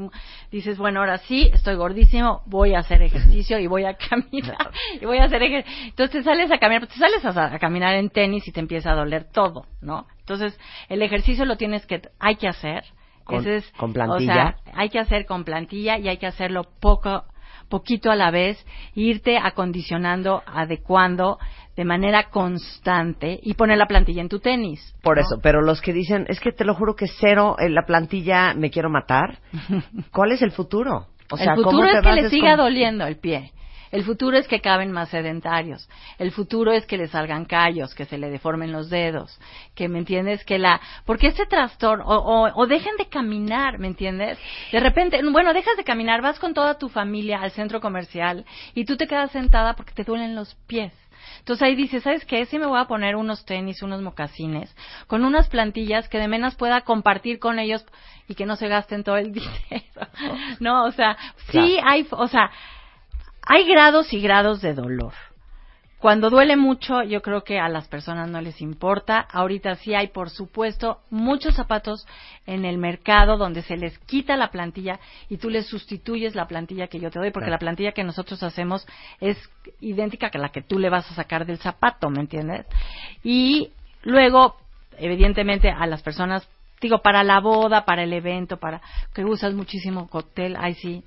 dices, 0.52 0.78
bueno, 0.78 1.00
ahora 1.00 1.18
sí, 1.18 1.50
estoy 1.52 1.76
gordísimo, 1.76 2.44
voy 2.46 2.76
a 2.76 2.80
hacer 2.80 3.02
ejercicio 3.02 3.58
y 3.60 3.68
voy 3.68 3.86
a 3.86 3.96
caminar, 3.96 4.70
y 5.02 5.06
voy 5.06 5.18
a 5.18 5.24
hacer 5.26 5.42
ejercicio. 5.44 5.84
Entonces 5.90 6.12
te 6.18 6.24
sales 6.24 6.52
a 6.52 6.58
caminar, 6.60 6.88
te 6.88 6.96
sales 6.96 7.26
a, 7.26 7.56
a 7.56 7.60
caminar 7.60 7.96
en 7.96 8.10
tenis 8.10 8.48
y 8.48 8.52
te 8.52 8.60
empieza 8.60 8.92
a 8.92 8.96
doler 8.96 9.26
todo, 9.32 9.66
¿no? 9.82 10.06
Entonces, 10.20 10.58
el 10.90 11.02
ejercicio 11.02 11.44
lo 11.46 11.58
tienes 11.58 11.86
que, 11.86 12.02
hay 12.20 12.36
que 12.36 12.48
hacer. 12.48 12.84
Con- 13.26 13.40
Ese 13.42 13.56
es, 13.58 13.72
con 13.78 13.90
O 13.90 13.94
plantilla. 13.94 14.34
sea, 14.34 14.56
hay 14.76 14.90
que 14.90 15.00
hacer 15.00 15.26
con 15.26 15.44
plantilla 15.44 15.98
y 15.98 16.08
hay 16.08 16.18
que 16.18 16.28
hacerlo 16.28 16.66
poco, 16.80 17.24
poquito 17.70 18.12
a 18.12 18.16
la 18.16 18.32
vez, 18.32 18.64
irte 18.96 19.38
acondicionando, 19.38 20.44
adecuando 20.46 21.40
de 21.76 21.86
manera 21.86 22.30
constante 22.30 23.40
y 23.42 23.54
poner 23.56 23.78
la 23.78 23.88
plantilla 23.88 24.22
en 24.22 24.30
tu 24.30 24.40
tenis. 24.40 24.96
Por 25.02 25.18
¿no? 25.18 25.22
eso, 25.22 25.40
pero 25.42 25.62
los 25.62 25.82
que 25.82 25.94
dicen, 25.94 26.26
es 26.30 26.40
que 26.40 26.52
te 26.52 26.66
lo 26.66 26.76
juro 26.76 26.96
que 26.96 27.08
cero 27.08 27.56
en 27.60 27.74
la 27.74 27.84
plantilla 27.84 28.54
me 28.54 28.70
quiero 28.70 28.90
matar, 28.90 29.40
¿cuál 30.12 30.32
es 30.32 30.42
el 30.42 30.52
futuro? 30.52 31.08
O 31.32 31.38
sea, 31.38 31.54
el 31.54 31.64
¿cómo 31.64 31.72
futuro 31.72 31.92
te 31.92 31.98
es 31.98 32.04
que 32.04 32.22
le 32.22 32.30
siga 32.30 32.56
doliendo 32.56 33.06
el 33.06 33.18
pie. 33.18 33.52
El 33.94 34.04
futuro 34.04 34.36
es 34.38 34.48
que 34.48 34.60
caben 34.60 34.92
más 34.92 35.10
sedentarios. 35.10 35.88
El 36.18 36.32
futuro 36.32 36.72
es 36.72 36.88
que 36.88 36.98
le 36.98 37.08
salgan 37.08 37.46
callos, 37.46 37.94
que 37.94 38.06
se 38.06 38.18
le 38.18 38.32
deformen 38.32 38.72
los 38.72 38.90
dedos, 38.90 39.40
que 39.76 39.88
me 39.88 40.00
entiendes 40.00 40.44
que 40.46 40.58
la, 40.58 40.82
porque 41.06 41.28
este 41.28 41.46
trastorno 41.46 42.04
o, 42.04 42.16
o, 42.16 42.52
o 42.56 42.66
dejen 42.66 42.98
de 42.98 43.06
caminar, 43.06 43.78
¿me 43.78 43.86
entiendes? 43.86 44.40
De 44.72 44.80
repente, 44.80 45.22
bueno, 45.32 45.54
dejas 45.54 45.78
de 45.78 45.84
caminar, 45.84 46.24
vas 46.24 46.40
con 46.40 46.56
toda 46.56 46.80
tu 46.80 46.90
familia 46.90 47.40
al 47.44 47.52
centro 47.52 47.82
comercial 47.82 48.46
y 48.74 48.86
tú 48.86 48.98
te 48.98 49.06
quedas 49.06 49.32
sentada 49.32 49.76
porque 49.76 49.94
te 49.94 50.04
duelen 50.04 50.34
los 50.34 50.56
pies. 50.66 50.92
Entonces 51.44 51.64
ahí 51.64 51.76
dices, 51.76 52.04
¿sabes 52.04 52.24
qué? 52.24 52.46
Si 52.46 52.58
me 52.58 52.68
voy 52.68 52.80
a 52.80 52.86
poner 52.86 53.18
unos 53.18 53.44
tenis, 53.44 53.84
unos 53.84 54.02
mocasines, 54.02 54.74
con 55.08 55.26
unas 55.26 55.50
plantillas 55.50 56.08
que 56.08 56.18
de 56.18 56.30
menos 56.30 56.56
pueda 56.56 56.82
compartir 56.82 57.40
con 57.40 57.60
ellos 57.60 57.86
y 58.30 58.36
que 58.36 58.46
no 58.46 58.56
se 58.56 58.70
gasten 58.70 59.04
todo 59.04 59.18
el 59.18 59.34
dinero. 59.34 60.08
No, 60.62 60.86
o 60.86 60.92
sea, 60.92 61.18
sí 61.52 61.78
hay, 61.84 62.08
o 62.12 62.30
sea, 62.30 62.50
hay 63.42 63.68
grados 63.68 64.14
y 64.14 64.22
grados 64.22 64.62
de 64.62 64.74
dolor. 64.74 65.12
Cuando 66.04 66.30
duele 66.30 66.58
mucho, 66.58 67.02
yo 67.04 67.22
creo 67.22 67.46
que 67.46 67.62
a 67.62 67.70
las 67.70 67.88
personas 67.88 68.30
no 68.30 68.42
les 68.42 68.60
importa. 68.60 69.22
Ahorita 69.22 69.76
sí 69.76 69.96
hay, 69.96 70.08
por 70.08 70.30
supuesto, 70.30 71.00
muchos 71.10 71.56
zapatos 71.56 72.06
en 72.46 72.66
el 72.66 72.78
mercado 72.78 73.38
donde 73.38 73.62
se 73.62 73.78
les 73.78 73.98
quita 74.00 74.36
la 74.36 74.52
plantilla 74.52 75.00
y 75.30 75.38
tú 75.38 75.50
les 75.50 75.66
sustituyes 75.66 76.36
la 76.36 76.46
plantilla 76.46 76.88
que 76.88 77.00
yo 77.00 77.10
te 77.10 77.20
doy, 77.20 77.32
porque 77.32 77.46
Claro. 77.46 77.52
la 77.54 77.60
plantilla 77.60 77.94
que 77.94 78.04
nosotros 78.04 78.44
hacemos 78.44 78.86
es 79.22 79.38
idéntica 79.80 80.30
que 80.30 80.40
la 80.40 80.50
que 80.50 80.62
tú 80.62 80.78
le 80.78 80.90
vas 80.90 81.10
a 81.10 81.16
sacar 81.16 81.46
del 81.46 81.60
zapato, 81.60 82.10
¿me 82.10 82.20
entiendes? 82.20 82.66
Y 83.24 83.72
luego, 84.02 84.58
evidentemente, 84.98 85.70
a 85.70 85.88
las 85.88 86.02
personas, 86.02 86.46
digo, 86.82 87.02
para 87.02 87.24
la 87.24 87.40
boda, 87.40 87.86
para 87.86 88.04
el 88.04 88.12
evento, 88.12 88.58
para 88.58 88.82
que 89.14 89.24
usas 89.24 89.54
muchísimo 89.54 90.10
cóctel, 90.10 90.58
ahí 90.58 90.74
sí, 90.74 91.02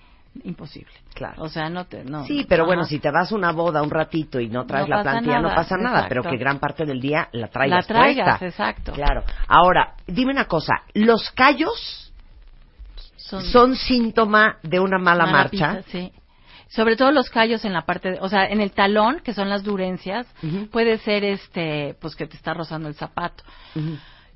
imposible. 0.45 0.93
Claro. 1.15 1.43
O 1.43 1.49
sea, 1.49 1.69
no 1.71 1.87
te, 1.87 2.05
no. 2.05 2.25
Sí, 2.27 2.45
pero 2.49 2.67
bueno, 2.67 2.85
si 2.85 2.99
te 2.99 3.11
vas 3.11 3.33
a 3.33 3.35
una 3.35 3.53
boda 3.53 3.83
un 3.83 3.91
ratito 3.91 4.39
y 4.41 4.49
no 4.49 4.67
traes 4.67 4.89
No 4.89 4.97
la 4.97 5.03
plantilla, 5.03 5.41
no 5.41 5.55
pasa 5.55 5.77
nada, 5.77 6.01
exacto. 6.01 6.09
pero 6.09 6.23
que 6.31 6.37
gran 6.37 6.59
parte 6.59 6.85
del 6.85 7.01
día 7.01 7.29
la 7.33 7.43
la 7.43 7.49
traigas 7.49 7.87
traigas, 7.87 8.39
puesta. 8.39 8.47
exacto. 8.47 8.93
Claro. 8.93 9.25
Ahora, 9.49 9.95
dime 10.07 10.33
una 10.33 10.47
cosa, 10.47 10.75
¿los 10.95 11.31
callos 11.31 12.13
son, 13.17 13.75
síntoma 13.77 14.59
de 14.63 14.79
una 14.79 14.99
mala, 14.99 15.27
mala 15.27 15.33
marcha? 15.45 15.83
sí. 15.89 16.13
Sobre 16.69 16.97
todo 16.97 17.13
los 17.13 17.31
callos 17.31 17.65
en 17.65 17.73
la 17.73 17.83
parte, 17.87 18.11
de- 18.11 18.19
o 18.21 18.29
sea, 18.29 18.45
en 18.47 18.61
el 18.61 18.73
talón, 18.73 19.21
que 19.21 19.33
son 19.33 19.49
las 19.49 19.63
durencias, 19.63 20.27
puede 20.73 20.99
ser 20.99 21.23
este, 21.25 21.95
pues 22.01 22.17
que 22.17 22.27
te 22.27 22.37
está 22.37 22.55
rozando 22.55 22.89
el 22.89 22.95
zapato. 22.95 23.45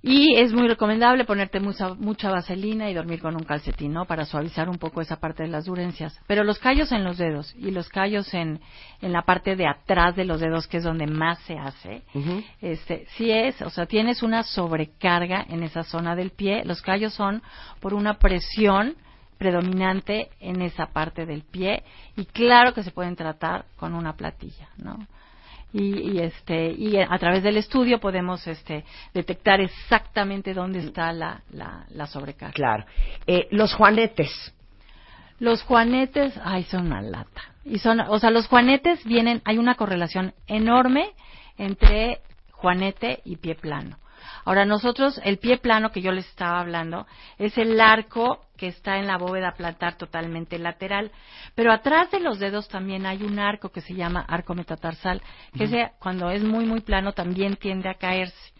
Y 0.02 0.36
es 0.36 0.54
muy 0.54 0.66
recomendable 0.66 1.26
ponerte 1.26 1.60
mucha, 1.60 1.92
mucha 1.94 2.30
vaselina 2.30 2.88
y 2.88 2.94
dormir 2.94 3.20
con 3.20 3.36
un 3.36 3.44
calcetín, 3.44 3.92
¿no? 3.92 4.06
Para 4.06 4.24
suavizar 4.24 4.70
un 4.70 4.78
poco 4.78 5.02
esa 5.02 5.16
parte 5.16 5.42
de 5.42 5.50
las 5.50 5.66
durencias. 5.66 6.18
Pero 6.26 6.42
los 6.42 6.58
callos 6.58 6.90
en 6.92 7.04
los 7.04 7.18
dedos 7.18 7.54
y 7.54 7.70
los 7.70 7.90
callos 7.90 8.32
en, 8.32 8.60
en 9.02 9.12
la 9.12 9.22
parte 9.22 9.56
de 9.56 9.66
atrás 9.66 10.16
de 10.16 10.24
los 10.24 10.40
dedos, 10.40 10.66
que 10.66 10.78
es 10.78 10.84
donde 10.84 11.06
más 11.06 11.38
se 11.40 11.58
hace, 11.58 12.02
este, 12.62 13.06
sí 13.16 13.30
es, 13.30 13.60
o 13.60 13.68
sea, 13.68 13.84
tienes 13.84 14.22
una 14.22 14.42
sobrecarga 14.42 15.44
en 15.48 15.62
esa 15.62 15.82
zona 15.82 16.16
del 16.16 16.30
pie. 16.30 16.64
Los 16.64 16.80
callos 16.80 17.12
son 17.12 17.42
por 17.80 17.92
una 17.92 18.18
presión 18.18 18.94
predominante 19.36 20.30
en 20.40 20.62
esa 20.62 20.86
parte 20.86 21.26
del 21.26 21.42
pie 21.42 21.82
y 22.16 22.24
claro 22.24 22.72
que 22.72 22.82
se 22.82 22.90
pueden 22.90 23.16
tratar 23.16 23.66
con 23.76 23.94
una 23.94 24.14
platilla, 24.14 24.68
¿no? 24.78 24.98
Y, 25.72 26.12
y, 26.12 26.18
este 26.18 26.72
y 26.72 26.96
a 26.98 27.16
través 27.18 27.44
del 27.44 27.56
estudio 27.56 28.00
podemos 28.00 28.44
este 28.48 28.84
detectar 29.14 29.60
exactamente 29.60 30.52
dónde 30.52 30.80
está 30.80 31.12
la, 31.12 31.42
la, 31.52 31.86
la 31.90 32.06
sobrecarga. 32.06 32.54
Claro. 32.54 32.84
Eh, 33.26 33.46
los 33.52 33.72
juanetes. 33.74 34.52
Los 35.38 35.62
juanetes, 35.62 36.38
ay, 36.44 36.64
son 36.64 36.86
una 36.86 37.00
lata. 37.00 37.42
Y 37.64 37.78
son, 37.78 38.00
o 38.00 38.18
sea, 38.18 38.30
los 38.30 38.46
juanetes 38.46 39.04
vienen, 39.04 39.40
hay 39.44 39.58
una 39.58 39.74
correlación 39.74 40.34
enorme 40.46 41.12
entre 41.56 42.20
juanete 42.52 43.20
y 43.24 43.36
pie 43.36 43.54
plano. 43.54 43.98
Ahora, 44.44 44.64
nosotros, 44.64 45.20
el 45.24 45.38
pie 45.38 45.58
plano 45.58 45.92
que 45.92 46.02
yo 46.02 46.12
les 46.12 46.26
estaba 46.26 46.60
hablando, 46.60 47.06
es 47.38 47.56
el 47.58 47.80
arco 47.80 48.44
que 48.60 48.66
está 48.68 48.98
en 48.98 49.06
la 49.06 49.16
bóveda 49.16 49.54
plantar 49.56 49.96
totalmente 49.96 50.58
lateral. 50.58 51.10
Pero 51.54 51.72
atrás 51.72 52.10
de 52.10 52.20
los 52.20 52.38
dedos 52.38 52.68
también 52.68 53.06
hay 53.06 53.22
un 53.22 53.38
arco 53.38 53.70
que 53.70 53.80
se 53.80 53.94
llama 53.94 54.20
arco 54.28 54.54
metatarsal, 54.54 55.22
que 55.56 55.64
ese, 55.64 55.92
cuando 55.98 56.30
es 56.30 56.44
muy, 56.44 56.66
muy 56.66 56.80
plano 56.80 57.12
también 57.14 57.56
tiende 57.56 57.88
a 57.88 57.94
caerse. 57.94 58.52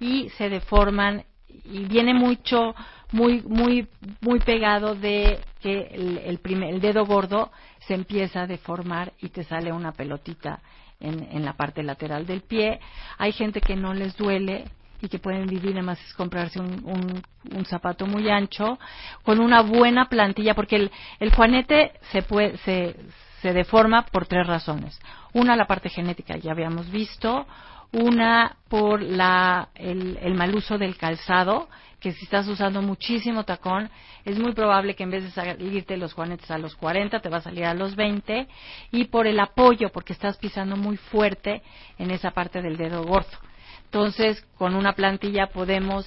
Y 0.00 0.28
se 0.30 0.48
deforman 0.48 1.22
y 1.64 1.84
viene 1.84 2.14
mucho, 2.14 2.74
muy, 3.12 3.42
muy, 3.42 3.86
muy 4.20 4.40
pegado 4.40 4.96
de 4.96 5.38
que 5.62 5.82
el, 5.92 6.18
el, 6.18 6.38
primer- 6.40 6.74
el 6.74 6.80
dedo 6.80 7.06
gordo 7.06 7.52
se 7.86 7.94
empieza 7.94 8.42
a 8.42 8.46
deformar 8.48 9.12
y 9.20 9.28
te 9.28 9.44
sale 9.44 9.70
una 9.70 9.92
pelotita 9.92 10.58
en, 10.98 11.22
en 11.30 11.44
la 11.44 11.52
parte 11.52 11.84
lateral 11.84 12.26
del 12.26 12.40
pie. 12.40 12.80
Hay 13.18 13.30
gente 13.30 13.60
que 13.60 13.76
no 13.76 13.94
les 13.94 14.16
duele 14.16 14.64
y 15.04 15.08
que 15.08 15.18
pueden 15.18 15.46
vivir, 15.46 15.72
además 15.72 16.00
es 16.06 16.14
comprarse 16.14 16.60
un, 16.60 17.22
un, 17.52 17.64
zapato 17.66 18.06
muy 18.06 18.28
ancho 18.28 18.78
con 19.22 19.40
una 19.40 19.62
buena 19.62 20.08
plantilla, 20.08 20.54
porque 20.54 20.76
el, 20.76 20.90
el 21.20 21.34
juanete 21.34 21.92
se, 22.12 22.22
puede, 22.22 22.56
se, 22.58 22.96
se 23.42 23.52
deforma 23.52 24.06
por 24.06 24.26
tres 24.26 24.46
razones. 24.46 24.98
Una, 25.32 25.56
la 25.56 25.66
parte 25.66 25.88
genética, 25.88 26.36
ya 26.36 26.52
habíamos 26.52 26.90
visto. 26.90 27.46
Una, 27.92 28.56
por 28.68 29.02
la, 29.02 29.68
el 29.74 30.34
mal 30.34 30.54
uso 30.54 30.78
del 30.78 30.96
calzado, 30.96 31.68
que 32.04 32.12
si 32.12 32.24
estás 32.24 32.46
usando 32.48 32.82
muchísimo 32.82 33.44
tacón, 33.44 33.88
es 34.26 34.38
muy 34.38 34.52
probable 34.52 34.94
que 34.94 35.04
en 35.04 35.10
vez 35.10 35.24
de 35.24 35.30
salirte 35.30 35.96
los 35.96 36.12
juanetes 36.12 36.50
a 36.50 36.58
los 36.58 36.74
40, 36.76 37.18
te 37.20 37.30
va 37.30 37.38
a 37.38 37.40
salir 37.40 37.64
a 37.64 37.72
los 37.72 37.96
20. 37.96 38.46
Y 38.92 39.04
por 39.04 39.26
el 39.26 39.40
apoyo, 39.40 39.88
porque 39.90 40.12
estás 40.12 40.36
pisando 40.36 40.76
muy 40.76 40.98
fuerte 40.98 41.62
en 41.98 42.10
esa 42.10 42.32
parte 42.32 42.60
del 42.60 42.76
dedo 42.76 43.04
gordo. 43.04 43.38
Entonces, 43.94 44.44
con 44.58 44.74
una 44.74 44.94
plantilla 44.94 45.46
podemos 45.46 46.04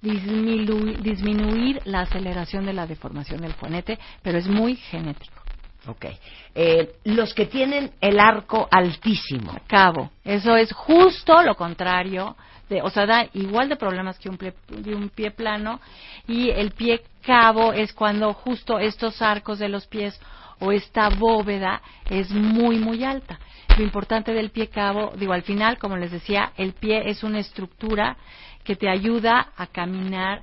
disminuir, 0.00 1.02
disminuir 1.02 1.82
la 1.84 2.00
aceleración 2.00 2.64
de 2.64 2.72
la 2.72 2.86
deformación 2.86 3.42
del 3.42 3.52
juanete, 3.52 3.98
pero 4.22 4.38
es 4.38 4.48
muy 4.48 4.76
genético. 4.76 5.42
Ok. 5.86 6.06
Eh, 6.54 6.94
los 7.04 7.34
que 7.34 7.44
tienen 7.44 7.92
el 8.00 8.18
arco 8.18 8.66
altísimo. 8.70 9.54
Cabo. 9.66 10.10
Eso 10.24 10.56
es 10.56 10.72
justo 10.72 11.42
lo 11.42 11.56
contrario. 11.56 12.38
De, 12.70 12.80
o 12.80 12.88
sea, 12.88 13.04
da 13.04 13.26
igual 13.34 13.68
de 13.68 13.76
problemas 13.76 14.18
que 14.18 14.30
un 14.30 14.38
pie, 14.38 14.54
de 14.68 14.94
un 14.94 15.10
pie 15.10 15.30
plano. 15.30 15.78
Y 16.26 16.48
el 16.48 16.70
pie 16.70 17.02
cabo 17.20 17.74
es 17.74 17.92
cuando 17.92 18.32
justo 18.32 18.78
estos 18.78 19.20
arcos 19.20 19.58
de 19.58 19.68
los 19.68 19.86
pies 19.86 20.18
o 20.60 20.72
esta 20.72 21.08
bóveda 21.10 21.82
es 22.08 22.30
muy, 22.30 22.78
muy 22.78 23.04
alta. 23.04 23.38
Lo 23.76 23.82
importante 23.82 24.32
del 24.32 24.50
pie 24.50 24.68
cabo, 24.68 25.12
digo, 25.16 25.32
al 25.32 25.42
final, 25.42 25.78
como 25.78 25.96
les 25.96 26.10
decía, 26.10 26.52
el 26.56 26.72
pie 26.72 27.10
es 27.10 27.22
una 27.22 27.40
estructura 27.40 28.16
que 28.64 28.76
te 28.76 28.88
ayuda 28.88 29.52
a 29.56 29.66
caminar 29.66 30.42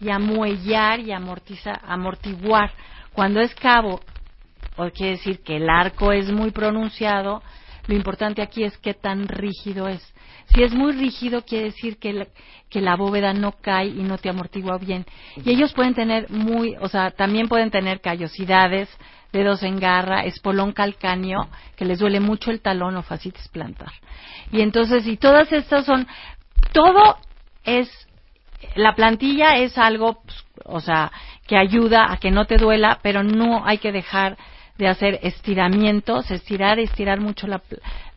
y 0.00 0.10
a 0.10 0.18
muellar 0.18 1.00
y 1.00 1.12
amortiza, 1.12 1.80
amortiguar. 1.86 2.72
Cuando 3.12 3.40
es 3.40 3.54
cabo, 3.54 4.00
o 4.76 4.90
quiere 4.90 5.12
decir 5.12 5.42
que 5.42 5.56
el 5.56 5.70
arco 5.70 6.12
es 6.12 6.30
muy 6.30 6.50
pronunciado, 6.50 7.42
lo 7.86 7.94
importante 7.94 8.42
aquí 8.42 8.64
es 8.64 8.76
qué 8.78 8.94
tan 8.94 9.28
rígido 9.28 9.88
es. 9.88 10.02
Si 10.54 10.62
es 10.62 10.72
muy 10.72 10.92
rígido, 10.92 11.42
quiere 11.42 11.66
decir 11.66 11.98
que 11.98 12.28
que 12.68 12.80
la 12.80 12.96
bóveda 12.96 13.32
no 13.32 13.52
cae 13.60 13.86
y 13.86 14.02
no 14.02 14.18
te 14.18 14.28
amortigua 14.28 14.78
bien. 14.78 15.06
Y 15.36 15.50
ellos 15.50 15.72
pueden 15.72 15.94
tener 15.94 16.28
muy, 16.30 16.74
o 16.80 16.88
sea, 16.88 17.12
también 17.12 17.46
pueden 17.46 17.70
tener 17.70 18.00
callosidades, 18.00 18.88
dedos 19.34 19.64
en 19.64 19.78
garra, 19.78 20.24
espolón 20.24 20.72
calcáneo, 20.72 21.48
que 21.76 21.84
les 21.84 21.98
duele 21.98 22.20
mucho 22.20 22.50
el 22.50 22.60
talón 22.60 22.96
o 22.96 23.02
fascitis 23.02 23.48
plantar. 23.48 23.92
Y 24.52 24.62
entonces, 24.62 25.06
y 25.06 25.16
todas 25.16 25.52
estas 25.52 25.84
son, 25.84 26.06
todo 26.72 27.18
es, 27.64 27.90
la 28.76 28.94
plantilla 28.94 29.56
es 29.56 29.76
algo, 29.76 30.22
pues, 30.22 30.44
o 30.64 30.80
sea, 30.80 31.10
que 31.46 31.58
ayuda 31.58 32.12
a 32.12 32.16
que 32.18 32.30
no 32.30 32.46
te 32.46 32.56
duela, 32.56 33.00
pero 33.02 33.22
no 33.22 33.66
hay 33.66 33.78
que 33.78 33.92
dejar 33.92 34.38
de 34.78 34.88
hacer 34.88 35.18
estiramientos, 35.22 36.30
estirar, 36.30 36.78
estirar 36.78 37.20
mucho 37.20 37.46
la, 37.46 37.60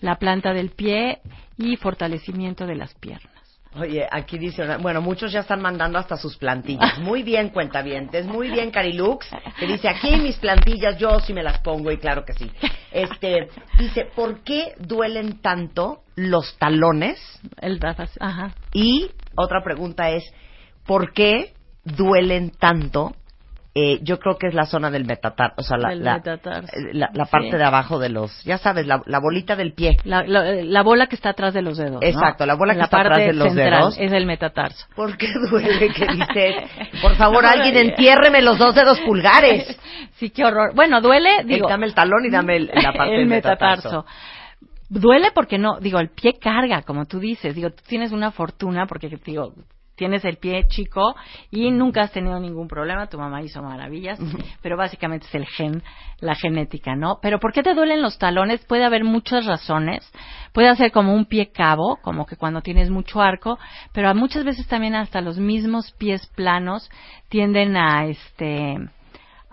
la 0.02 0.16
planta 0.16 0.54
del 0.54 0.70
pie 0.70 1.20
y 1.58 1.76
fortalecimiento 1.78 2.66
de 2.68 2.76
las 2.76 2.94
piernas. 2.94 3.37
Oye, 3.76 4.08
aquí 4.10 4.38
dice, 4.38 4.64
una- 4.64 4.78
bueno, 4.78 5.02
muchos 5.02 5.32
ya 5.32 5.42
están 5.42 5.62
mandando 5.62 6.00
hasta 6.00 6.18
sus 6.18 6.38
plantillas. 6.38 6.98
Muy 7.00 7.24
bien, 7.24 7.50
cuentavientes, 7.50 8.26
muy 8.26 8.50
bien, 8.50 8.72
Carilux, 8.72 9.28
que 9.60 9.68
dice, 9.68 9.88
aquí 9.90 10.16
mis 10.18 10.38
plantillas 10.38 10.98
yo 10.98 11.20
sí 11.20 11.34
me 11.34 11.44
las 11.44 11.60
pongo 11.60 11.92
y 11.92 11.98
claro 11.98 12.26
que 12.26 12.34
sí. 12.34 12.52
Este, 12.92 13.50
dice, 13.78 14.06
¿por 14.16 14.44
qué 14.44 14.74
duelen 14.80 15.42
tanto 15.42 16.02
los 16.16 16.58
talones? 16.58 17.20
El 17.62 17.80
ajá. 18.20 18.54
Y 18.74 19.12
otra 19.36 19.64
pregunta 19.64 20.10
es, 20.10 20.24
¿por 20.86 21.14
qué 21.14 21.54
duelen 21.84 22.52
tanto? 22.52 23.16
Eh, 23.80 24.00
yo 24.02 24.18
creo 24.18 24.38
que 24.40 24.48
es 24.48 24.56
la 24.56 24.66
zona 24.66 24.90
del 24.90 25.06
metatar, 25.06 25.54
o 25.56 25.62
sea, 25.62 25.78
la, 25.78 25.94
eh, 25.94 25.98
la- 25.98 27.12
la 27.14 27.26
Sí. 27.26 27.32
parte 27.32 27.58
de 27.58 27.64
abajo 27.64 28.00
de 28.00 28.10
los, 28.10 28.44
ya 28.44 28.58
sabes, 28.58 28.88
la, 28.88 29.04
la 29.06 29.20
bolita 29.20 29.56
del 29.56 29.74
pie. 29.74 29.98
La, 30.04 30.24
la- 30.26 30.52
la 30.64 30.82
bola 30.82 31.06
que 31.06 31.14
está 31.16 31.30
atrás 31.30 31.54
de 31.54 31.62
los 31.62 31.78
dedos. 31.78 32.02
¿no? 32.02 32.08
Exacto, 32.08 32.48
la 32.48 32.56
bola 32.56 32.74
que 32.74 32.82
está 32.82 33.02
atrás 33.02 33.20
de 33.20 33.34
los 33.34 33.54
dedos. 33.54 33.96
Es 34.00 34.12
el 34.12 34.26
metatarso. 34.26 34.88
¿Por 34.96 35.16
qué 35.16 35.28
duele 35.52 35.90
que 35.94 36.08
dices, 36.08 36.56
por 37.04 37.14
favor, 37.18 37.44
No, 37.44 37.50
alguien 37.50 37.78
eh, 37.78 37.82
entiérreme 37.82 38.42
los 38.42 38.58
dos 38.58 38.74
dedos 38.74 39.00
pulgares? 39.02 39.80
Sí, 40.18 40.32
qué 40.32 40.44
horror. 40.44 40.74
Bueno, 40.74 41.00
duele, 41.00 41.30
digo. 41.46 41.70
dame 41.70 41.86
el 41.86 41.94
talón 41.94 42.26
y 42.26 42.32
dame 42.32 42.56
el- 42.56 42.72
la 42.74 42.92
parte 42.98 43.14
el 43.14 43.20
del 43.20 43.28
metatarso. 43.28 43.90
metatarso. 43.90 44.06
Duele 44.90 45.30
porque 45.36 45.60
no, 45.60 45.80
digo, 45.80 46.00
el 46.00 46.10
pie 46.10 46.40
carga, 46.40 46.82
como 46.82 47.06
tú 47.06 47.20
dices. 47.20 47.54
Digo, 47.54 47.70
tú 47.70 47.84
tienes 47.88 48.12
una 48.12 48.32
fortuna 48.32 48.88
porque, 48.88 49.10
digo, 49.24 49.54
tienes 49.98 50.24
el 50.24 50.38
pie 50.38 50.68
chico 50.70 51.16
y 51.52 51.72
nunca 51.72 52.04
has 52.04 52.12
tenido 52.12 52.40
ningún 52.40 52.68
problema. 52.68 53.08
Tu 53.08 53.18
mamá 53.18 53.42
hizo 53.42 53.62
maravillas, 53.62 54.20
pero 54.62 54.78
básicamente 54.78 55.28
es 55.28 55.36
el 55.36 55.46
gen, 55.48 55.84
la 56.22 56.36
genética, 56.36 56.96
¿no? 56.96 57.20
Pero 57.22 57.40
¿por 57.40 57.52
qué 57.52 57.64
te 57.64 57.74
duelen 57.74 58.02
los 58.02 58.18
talones? 58.18 58.64
Puede 58.66 58.86
haber 58.86 59.04
muchas 59.04 59.46
razones. 59.46 60.10
Puede 60.54 60.74
ser 60.76 60.92
como 60.92 61.14
un 61.14 61.26
pie 61.26 61.52
cabo, 61.52 61.98
como 62.02 62.26
que 62.26 62.38
cuando 62.38 62.62
tienes 62.62 62.90
mucho 62.90 63.20
arco, 63.22 63.60
pero 63.92 64.14
muchas 64.16 64.46
veces 64.46 64.68
también 64.68 64.96
hasta 64.96 65.20
los 65.20 65.38
mismos 65.38 65.92
pies 65.94 66.26
planos 66.28 66.90
tienden 67.28 67.76
a, 67.76 68.06
este, 68.06 68.78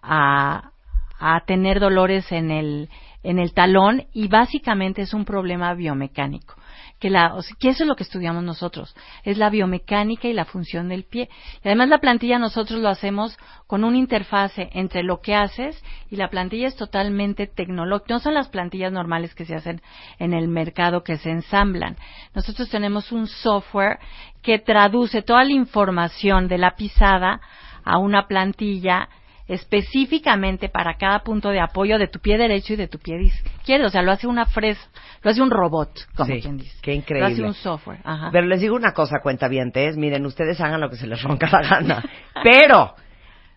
a, 0.02 0.70
a 1.18 1.40
tener 1.46 1.80
dolores 1.80 2.30
en 2.32 2.50
el, 2.50 2.88
en 3.22 3.38
el 3.38 3.54
talón 3.54 4.04
y 4.12 4.28
básicamente 4.28 5.02
es 5.02 5.14
un 5.14 5.24
problema 5.24 5.74
biomecánico. 5.74 6.54
Que, 7.00 7.10
la, 7.10 7.34
o 7.34 7.42
sea, 7.42 7.56
que 7.58 7.68
eso 7.68 7.84
es 7.84 7.88
lo 7.88 7.96
que 7.96 8.04
estudiamos 8.04 8.42
nosotros, 8.44 8.96
es 9.24 9.36
la 9.36 9.50
biomecánica 9.50 10.26
y 10.28 10.32
la 10.32 10.44
función 10.44 10.88
del 10.88 11.04
pie. 11.04 11.28
Y 11.62 11.68
además 11.68 11.88
la 11.88 11.98
plantilla 11.98 12.38
nosotros 12.38 12.80
lo 12.80 12.88
hacemos 12.88 13.36
con 13.66 13.84
una 13.84 13.98
interfase 13.98 14.70
entre 14.72 15.02
lo 15.02 15.20
que 15.20 15.34
haces 15.34 15.82
y 16.08 16.16
la 16.16 16.30
plantilla 16.30 16.68
es 16.68 16.76
totalmente 16.76 17.46
tecnológica. 17.46 18.14
No 18.14 18.20
son 18.20 18.34
las 18.34 18.48
plantillas 18.48 18.92
normales 18.92 19.34
que 19.34 19.44
se 19.44 19.54
hacen 19.54 19.82
en 20.18 20.32
el 20.32 20.48
mercado 20.48 21.02
que 21.02 21.18
se 21.18 21.30
ensamblan. 21.30 21.96
Nosotros 22.34 22.70
tenemos 22.70 23.12
un 23.12 23.26
software 23.26 23.98
que 24.42 24.58
traduce 24.58 25.22
toda 25.22 25.44
la 25.44 25.52
información 25.52 26.48
de 26.48 26.58
la 26.58 26.76
pisada 26.76 27.40
a 27.84 27.98
una 27.98 28.28
plantilla 28.28 29.08
específicamente 29.48 30.68
para 30.68 30.94
cada 30.96 31.20
punto 31.20 31.50
de 31.50 31.60
apoyo 31.60 31.98
de 31.98 32.08
tu 32.08 32.18
pie 32.18 32.38
derecho 32.38 32.72
y 32.72 32.76
de 32.76 32.88
tu 32.88 32.98
pie 32.98 33.20
izquierdo. 33.22 33.86
O 33.86 33.90
sea, 33.90 34.02
lo 34.02 34.12
hace 34.12 34.26
una 34.26 34.46
fresa, 34.46 34.80
lo 35.22 35.30
hace 35.30 35.42
un 35.42 35.50
robot, 35.50 35.90
como 36.16 36.32
Sí, 36.34 36.40
quien 36.40 36.56
dice. 36.58 36.76
qué 36.82 36.92
Lo 36.92 36.96
increíble. 36.96 37.32
hace 37.32 37.42
un 37.42 37.54
software. 37.54 38.00
Ajá. 38.04 38.30
Pero 38.32 38.46
les 38.46 38.60
digo 38.60 38.74
una 38.76 38.92
cosa, 38.92 39.18
cuentavientes, 39.22 39.96
miren, 39.96 40.24
ustedes 40.26 40.60
hagan 40.60 40.80
lo 40.80 40.88
que 40.90 40.96
se 40.96 41.06
les 41.06 41.22
ronca 41.22 41.48
la 41.50 41.62
gana. 41.68 42.04
Pero, 42.42 42.94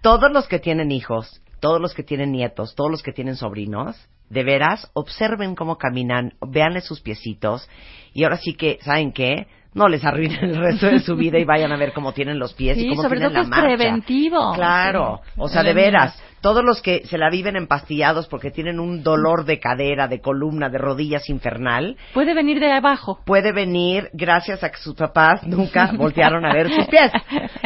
todos 0.02 0.32
los 0.32 0.48
que 0.48 0.60
tienen 0.60 0.92
hijos, 0.92 1.42
todos 1.60 1.82
los 1.82 1.94
que 1.94 2.04
tienen 2.04 2.32
nietos, 2.32 2.76
todos 2.76 2.92
los 2.92 3.02
que 3.02 3.12
tienen 3.14 3.36
sobrinos, 3.36 3.96
de 4.30 4.44
veras, 4.44 4.92
observen 4.94 5.56
cómo 5.56 5.78
caminan, 5.78 6.34
véanle 6.46 6.82
sus 6.82 7.00
piecitos, 7.02 7.70
y 8.14 8.24
ahora 8.26 8.38
sí 8.38 8.54
que, 8.56 8.78
¿saben 8.82 9.14
qué? 9.14 9.48
No 9.74 9.88
les 9.88 10.04
arruinen 10.04 10.44
el 10.44 10.56
resto 10.56 10.88
de 10.88 11.00
su 11.00 11.16
vida 11.16 11.38
y 11.38 11.46
vayan 11.46 11.72
a 11.72 11.78
ver 11.78 11.94
cómo 11.94 12.12
tienen 12.14 12.40
los 12.40 12.54
pies 12.54 12.78
y 12.78 12.82
Sí, 12.82 12.90
cómo 12.90 13.04
sobre 13.04 13.20
tienen 13.20 13.30
todo 13.30 13.34
la 13.34 13.40
que 13.40 13.44
es 13.44 13.50
marcha. 13.50 13.66
preventivo. 13.78 14.54
Claro, 14.56 15.22
o 15.38 15.48
sea, 15.48 15.64
de 15.64 15.74
veras, 15.74 16.18
todos 16.42 16.64
los 16.64 16.82
que 16.82 17.04
se 17.06 17.18
la 17.18 17.30
viven 17.30 17.56
empastillados 17.56 18.28
porque 18.28 18.52
tienen 18.52 18.80
un 18.80 19.04
dolor 19.04 19.46
de 19.46 19.60
cadera, 19.60 20.08
de 20.08 20.22
columna, 20.22 20.70
de 20.70 20.78
rodillas 20.78 21.30
infernal, 21.30 21.98
Puede 22.14 22.34
venir 22.34 22.60
de 22.60 22.72
abajo. 22.72 23.20
puede 23.26 23.52
venir 23.52 24.10
gracias 24.14 24.64
a 24.64 24.70
que 24.70 24.78
sus 24.78 24.96
papás 24.96 25.44
nunca 25.46 25.92
voltearon 25.98 26.46
a 26.46 26.54
ver 26.54 26.72
sus 26.74 26.86
pies. 26.88 27.12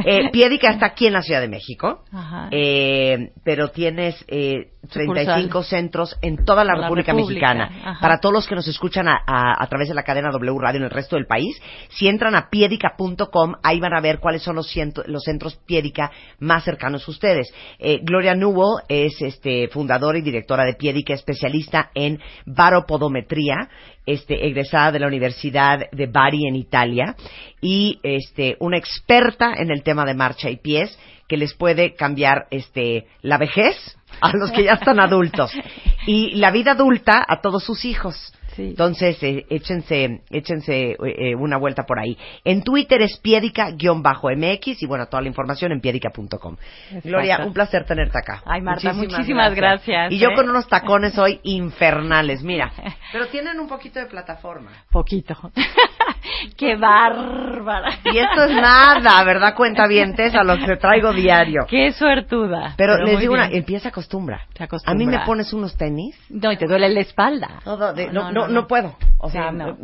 Eh, 0.05 0.29
Piedica 0.31 0.69
está 0.71 0.87
aquí 0.87 1.07
en 1.07 1.13
la 1.13 1.21
Ciudad 1.21 1.41
de 1.41 1.47
México, 1.49 2.03
Ajá. 2.11 2.47
eh, 2.51 3.31
pero 3.43 3.69
tienes 3.69 4.23
eh, 4.27 4.71
35 4.89 5.41
Sucursales. 5.61 5.67
centros 5.67 6.17
en 6.21 6.43
toda 6.43 6.63
la, 6.63 6.73
La 6.73 6.81
República, 6.83 7.11
República, 7.13 7.53
Mexicana. 7.53 7.81
ajá. 7.91 7.99
Para 8.01 8.19
todos 8.19 8.33
los 8.33 8.47
que 8.47 8.55
nos 8.55 8.67
escuchan 8.67 9.07
a, 9.07 9.15
a- 9.27 9.61
a 9.63 9.67
través 9.67 9.89
de 9.89 9.93
la 9.93 10.03
cadena 10.03 10.31
W 10.31 10.57
Radio 10.59 10.79
en 10.79 10.85
el 10.85 10.89
resto 10.89 11.15
del 11.17 11.27
país, 11.27 11.55
si 11.89 12.07
entran 12.07 12.33
a 12.35 12.49
piedica.com, 12.49 13.53
ahí 13.63 13.79
van 13.79 13.93
a 13.93 14.01
ver 14.01 14.19
cuáles 14.19 14.41
son 14.41 14.55
los, 14.55 14.67
ciento- 14.71 15.03
los 15.05 15.23
centros 15.23 15.55
Piedica 15.65 16.11
más 16.39 16.63
cercanos 16.63 17.07
a 17.07 17.11
ustedes. 17.11 17.53
Eh, 17.79 17.99
Gloria 18.03 18.33
Newell 18.61 18.83
es 18.87 19.21
este, 19.21 19.67
fundadora 19.69 20.17
y 20.17 20.21
directora 20.21 20.65
de 20.65 20.73
Piedica, 20.73 21.13
especialista 21.13 21.89
en 21.93 22.19
varopodometría, 22.45 23.69
este, 24.05 24.45
egresada 24.45 24.91
de 24.91 24.99
la 24.99 25.07
Universidad 25.07 25.89
de 25.91 26.07
Bari 26.07 26.47
en 26.47 26.55
Italia 26.55 27.15
y 27.61 27.99
este, 28.03 28.57
una 28.59 28.77
experta 28.77 29.53
en 29.57 29.71
el 29.71 29.83
tema 29.83 30.05
de 30.05 30.13
marcha 30.13 30.49
y 30.49 30.57
pies 30.57 30.97
que 31.27 31.37
les 31.37 31.53
puede 31.53 31.95
cambiar 31.95 32.47
este, 32.51 33.05
la 33.21 33.37
vejez 33.37 33.75
a 34.19 34.35
los 34.35 34.51
que 34.51 34.63
ya 34.63 34.73
están 34.73 34.99
adultos 34.99 35.51
y 36.05 36.35
la 36.35 36.51
vida 36.51 36.71
adulta 36.71 37.23
a 37.27 37.41
todos 37.41 37.63
sus 37.63 37.85
hijos. 37.85 38.33
Sí. 38.55 38.69
Entonces, 38.69 39.21
eh, 39.23 39.45
échense, 39.49 40.21
échense 40.29 40.91
eh, 40.91 40.97
eh, 41.01 41.35
una 41.35 41.57
vuelta 41.57 41.83
por 41.83 41.99
ahí. 41.99 42.17
En 42.43 42.63
Twitter 42.63 43.01
es 43.01 43.19
piedica-mx 43.19 44.81
y 44.81 44.85
bueno, 44.85 45.07
toda 45.07 45.21
la 45.21 45.27
información 45.27 45.71
en 45.71 45.81
piedica.com. 45.81 46.57
Gloria, 47.03 47.39
un 47.45 47.53
placer 47.53 47.85
tenerte 47.85 48.17
acá. 48.17 48.41
Ay, 48.45 48.61
Marta, 48.61 48.93
muchísimas 48.93 49.53
gracias, 49.55 50.11
Y 50.11 50.17
yo 50.17 50.29
¿eh? 50.29 50.35
con 50.35 50.49
unos 50.49 50.67
tacones 50.67 51.17
hoy 51.17 51.39
infernales, 51.43 52.43
mira. 52.43 52.71
Pero 53.11 53.27
tienen 53.27 53.59
un 53.59 53.67
poquito 53.67 53.99
de 53.99 54.05
plataforma. 54.05 54.71
Poquito. 54.91 55.35
Qué 56.57 56.75
bárbara. 56.75 57.99
Y 58.05 58.17
esto 58.17 58.43
es 58.45 58.51
nada, 58.55 59.23
¿verdad? 59.23 59.55
Cuentavientes 59.55 60.33
a 60.33 60.43
los 60.43 60.59
que 60.59 60.75
traigo 60.77 61.13
diario. 61.13 61.65
Qué 61.67 61.91
suertuda. 61.91 62.73
Pero, 62.77 62.97
les 62.97 63.13
muy 63.13 63.21
digo 63.21 63.33
una, 63.33 63.47
bien. 63.47 63.59
empieza 63.59 63.89
a 63.89 63.91
acostumbra. 63.91 64.47
A 64.85 64.93
mí 64.93 65.05
me 65.05 65.19
pones 65.25 65.53
unos 65.53 65.77
tenis. 65.77 66.15
No, 66.29 66.51
y 66.51 66.57
te 66.57 66.65
duele 66.67 66.89
la 66.89 67.01
espalda. 67.01 67.61
No, 67.65 67.77
no, 67.77 67.93
de- 67.93 68.11
no, 68.11 68.40
no, 68.47 68.61
no 68.61 68.67
puedo. 68.67 68.95
O 69.19 69.27
Sí, 69.29 69.33
sea, 69.33 69.51
no. 69.51 69.77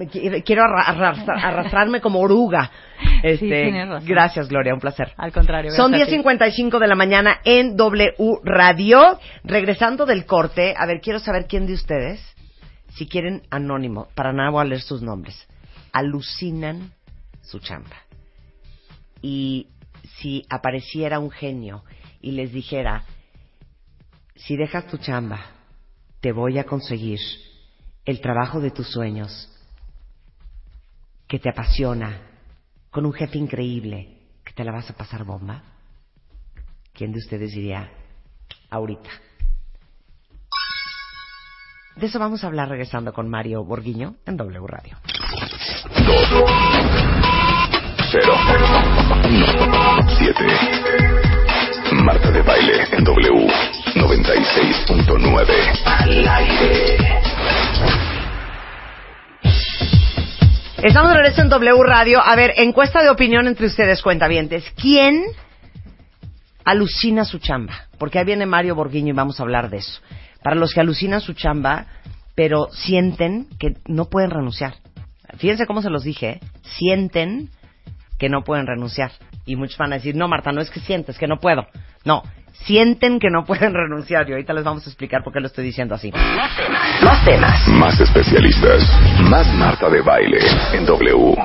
quiero 0.43 0.63
arra- 0.63 0.85
arrastra- 0.87 1.39
arrastrarme 1.43 2.01
como 2.01 2.19
oruga. 2.19 2.71
Este, 3.23 3.45
tienes 3.47 3.87
razón. 3.87 4.07
Gracias, 4.07 4.47
Gloria, 4.49 4.73
un 4.73 4.79
placer. 4.79 5.13
Al 5.17 5.31
contrario. 5.31 5.71
Son 5.71 5.91
gracias 5.91 6.07
a 6.07 6.11
ti. 6.11 6.17
10.55 6.23 6.79
de 6.79 6.87
la 6.87 6.95
mañana 6.95 7.39
en 7.43 7.75
W 7.77 8.13
Radio. 8.43 9.19
Regresando 9.43 10.05
del 10.05 10.25
corte, 10.25 10.73
a 10.77 10.85
ver, 10.85 11.01
quiero 11.01 11.19
saber 11.19 11.45
quién 11.47 11.67
de 11.67 11.73
ustedes, 11.73 12.19
si 12.95 13.07
quieren 13.07 13.43
anónimo, 13.51 14.07
para 14.15 14.33
nada 14.33 14.49
voy 14.49 14.61
a 14.61 14.65
leer 14.65 14.81
sus 14.81 15.01
nombres, 15.03 15.47
alucinan 15.93 16.91
su 17.41 17.59
chamba. 17.59 17.95
Y 19.21 19.67
si 20.19 20.43
apareciera 20.49 21.19
un 21.19 21.29
genio 21.31 21.83
y 22.21 22.31
les 22.31 22.51
dijera, 22.51 23.03
si 24.35 24.55
dejas 24.57 24.87
tu 24.87 24.97
chamba, 24.97 25.41
te 26.21 26.31
voy 26.31 26.57
a 26.59 26.63
conseguir 26.63 27.19
el 28.07 28.19
trabajo 28.21 28.59
de 28.61 28.71
tus 28.71 28.89
sueños, 28.89 29.49
que 31.27 31.39
te 31.39 31.49
apasiona, 31.49 32.21
con 32.89 33.05
un 33.05 33.11
jefe 33.11 33.37
increíble, 33.37 34.17
que 34.45 34.53
te 34.53 34.63
la 34.63 34.71
vas 34.71 34.89
a 34.89 34.93
pasar 34.95 35.25
bomba. 35.25 35.61
¿Quién 36.93 37.11
de 37.11 37.19
ustedes 37.19 37.51
diría 37.51 37.91
ahorita? 38.69 39.09
De 41.97 42.05
eso 42.05 42.17
vamos 42.17 42.45
a 42.45 42.47
hablar 42.47 42.69
regresando 42.69 43.11
con 43.11 43.27
Mario 43.27 43.65
Borguiño 43.65 44.15
en 44.25 44.37
W 44.37 44.67
Radio. 44.67 44.97
2 45.03 46.29
0 48.09 48.33
1 49.25 50.09
7 50.17 50.45
Marta 52.05 52.31
de 52.31 52.41
baile 52.41 52.87
en 52.93 53.03
Estamos 60.87 61.11
de 61.11 61.17
regreso 61.17 61.41
en 61.41 61.49
W 61.49 61.83
Radio. 61.83 62.21
A 62.23 62.33
ver, 62.37 62.53
encuesta 62.55 63.03
de 63.03 63.09
opinión 63.09 63.45
entre 63.45 63.65
ustedes, 63.65 64.01
cuentavientes. 64.01 64.63
¿Quién 64.77 65.21
alucina 66.63 67.25
su 67.25 67.39
chamba? 67.39 67.87
Porque 67.99 68.19
ahí 68.19 68.25
viene 68.25 68.45
Mario 68.45 68.73
Borguiño 68.73 69.09
y 69.09 69.15
vamos 69.15 69.37
a 69.37 69.43
hablar 69.43 69.69
de 69.69 69.79
eso. 69.79 69.99
Para 70.41 70.55
los 70.55 70.73
que 70.73 70.79
alucinan 70.79 71.19
su 71.19 71.33
chamba, 71.33 71.87
pero 72.35 72.69
sienten 72.71 73.49
que 73.59 73.73
no 73.85 74.05
pueden 74.05 74.29
renunciar. 74.29 74.75
Fíjense 75.37 75.67
cómo 75.67 75.81
se 75.81 75.89
los 75.89 76.05
dije. 76.05 76.29
¿eh? 76.29 76.39
Sienten 76.77 77.49
que 78.17 78.29
no 78.29 78.45
pueden 78.45 78.65
renunciar. 78.65 79.11
Y 79.45 79.57
muchos 79.57 79.77
van 79.77 79.91
a 79.91 79.97
decir, 79.97 80.15
no, 80.15 80.29
Marta, 80.29 80.53
no 80.53 80.61
es 80.61 80.69
que 80.69 80.79
sientes 80.79 81.17
que 81.17 81.27
no 81.27 81.41
puedo. 81.41 81.67
No, 82.05 82.23
sienten 82.65 83.19
que 83.19 83.29
no 83.29 83.45
pueden 83.45 83.73
renunciar. 83.73 84.29
Y 84.29 84.33
ahorita 84.33 84.53
les 84.53 84.63
vamos 84.63 84.85
a 84.85 84.89
explicar 84.89 85.23
por 85.23 85.33
qué 85.33 85.39
lo 85.39 85.47
estoy 85.47 85.65
diciendo 85.65 85.95
así. 85.95 86.11
Más 86.11 87.25
temas. 87.25 87.67
Más 87.67 87.99
especialistas. 87.99 88.83
Más 89.21 89.47
Marta 89.55 89.89
de 89.89 90.01
baile 90.01 90.39
en 90.73 90.85
W. 90.85 91.35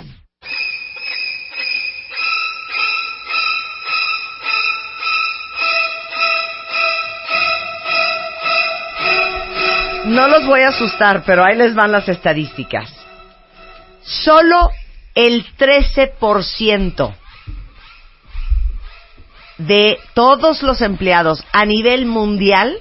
No 10.07 10.29
los 10.29 10.45
voy 10.47 10.61
a 10.61 10.69
asustar, 10.69 11.23
pero 11.25 11.45
ahí 11.45 11.57
les 11.57 11.75
van 11.75 11.93
las 11.93 12.09
estadísticas. 12.09 12.93
Solo 14.03 14.71
el 15.15 15.47
13% 15.57 17.15
de 19.67 19.99
todos 20.15 20.63
los 20.63 20.81
empleados 20.81 21.45
a 21.53 21.65
nivel 21.65 22.07
mundial 22.07 22.79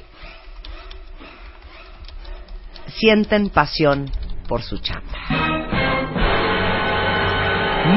sienten 2.88 3.49
pasión 3.49 4.11
por 4.47 4.61
su 4.61 4.77
chamba. 4.79 5.90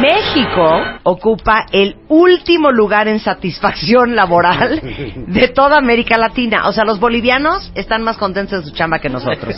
México 0.01 0.83
ocupa 1.03 1.67
el 1.71 1.97
último 2.09 2.71
lugar 2.71 3.09
en 3.09 3.21
satisfacción 3.21 4.17
laboral 4.17 4.81
de 5.27 5.49
toda 5.49 5.79
América 5.79 6.17
Latina. 6.17 6.69
O 6.69 6.73
sea, 6.73 6.85
los 6.85 6.99
bolivianos 6.99 7.71
están 7.75 8.03
más 8.03 8.17
contentos 8.17 8.65
de 8.65 8.71
su 8.71 8.77
chamba 8.77 8.99
que 8.99 9.09
nosotros. 9.09 9.55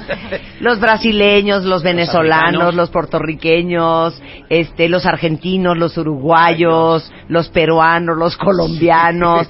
Los 0.60 0.80
brasileños, 0.80 1.64
los 1.64 1.82
venezolanos, 1.82 2.74
los 2.74 2.90
puertorriqueños, 2.90 4.20
este, 4.48 4.88
los 4.88 5.06
argentinos, 5.06 5.76
los 5.76 5.96
uruguayos, 5.96 7.10
los 7.28 7.48
peruanos, 7.48 8.16
los 8.16 8.36
colombianos. 8.36 9.48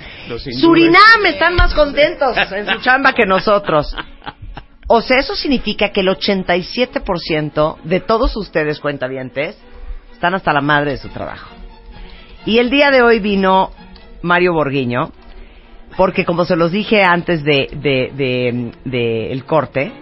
Surinam 0.61 1.27
están 1.27 1.55
más 1.55 1.75
contentos 1.75 2.37
en 2.53 2.67
su 2.67 2.81
chamba 2.81 3.13
que 3.13 3.25
nosotros. 3.25 3.97
O 4.89 5.01
sea, 5.01 5.19
eso 5.19 5.35
significa 5.35 5.91
que 5.91 6.01
el 6.01 6.09
87% 6.09 7.77
de 7.83 8.01
todos 8.01 8.37
ustedes 8.37 8.79
cuentavientes 8.79 9.57
están 10.17 10.35
hasta 10.35 10.53
la 10.55 10.63
madre 10.63 10.93
de 10.93 10.97
su 10.97 11.11
trabajo. 11.11 11.51
Y 12.47 12.59
el 12.59 12.71
día 12.71 12.91
de 12.91 13.03
hoy 13.03 13.21
vino 13.21 13.71
Mario 14.23 14.55
Borguiño, 14.55 15.13
porque 15.97 16.25
como 16.25 16.47
se 16.47 16.57
los 16.57 16.73
dije 16.73 17.03
antes 17.05 17.45
de, 17.45 17.69
de, 17.73 18.11
de- 18.17 18.73
de 18.85 19.31
el 19.33 19.45
corte, 19.45 19.93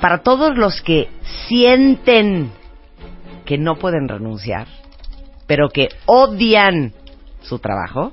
para 0.00 0.22
todos 0.22 0.56
los 0.56 0.80
que 0.80 1.08
sienten 1.48 2.50
que 3.44 3.58
no 3.58 3.76
pueden 3.76 4.08
renunciar, 4.08 4.66
pero 5.46 5.68
que 5.68 5.90
odian 6.06 6.94
su 7.42 7.58
trabajo, 7.58 8.12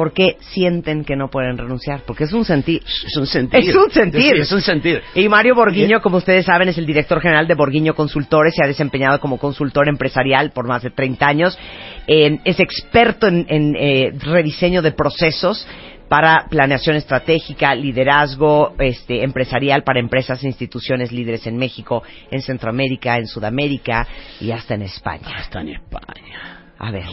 ¿por 0.00 0.14
qué 0.14 0.38
sienten 0.54 1.04
que 1.04 1.14
no 1.14 1.28
pueden 1.28 1.58
renunciar? 1.58 2.04
Porque 2.06 2.24
es 2.24 2.32
un 2.32 2.46
sentir. 2.46 2.82
Es 3.06 3.14
un 3.18 3.26
sentir. 3.26 3.60
Es 3.60 3.76
un 3.76 3.90
sentir. 3.90 4.34
Es 4.34 4.50
un 4.50 4.62
sentir. 4.62 5.02
Y 5.14 5.28
Mario 5.28 5.54
Borguiño, 5.54 6.00
como 6.00 6.16
ustedes 6.16 6.46
saben, 6.46 6.70
es 6.70 6.78
el 6.78 6.86
director 6.86 7.20
general 7.20 7.46
de 7.46 7.54
Borguiño 7.54 7.94
Consultores, 7.94 8.54
se 8.54 8.64
ha 8.64 8.66
desempeñado 8.66 9.20
como 9.20 9.36
consultor 9.36 9.90
empresarial 9.90 10.52
por 10.52 10.66
más 10.66 10.82
de 10.82 10.88
30 10.90 11.26
años, 11.26 11.58
Eh, 12.06 12.38
es 12.44 12.58
experto 12.58 13.28
en, 13.28 13.44
en, 13.50 13.76
eh, 13.76 14.10
rediseño 14.18 14.80
de 14.80 14.92
procesos 14.92 15.66
para 16.08 16.46
planeación 16.48 16.96
estratégica, 16.96 17.74
liderazgo 17.74 18.74
este, 18.78 19.22
empresarial 19.22 19.84
para 19.84 20.00
empresas 20.00 20.42
e 20.42 20.46
instituciones 20.46 21.12
líderes 21.12 21.46
en 21.46 21.58
México, 21.58 22.02
en 22.30 22.40
Centroamérica, 22.40 23.18
en 23.18 23.26
Sudamérica 23.26 24.08
y 24.40 24.50
hasta 24.50 24.74
en 24.76 24.82
España. 24.82 25.40
Está 25.42 25.60
en 25.60 25.68
España. 25.68 26.72
A 26.78 26.90
ver, 26.90 27.04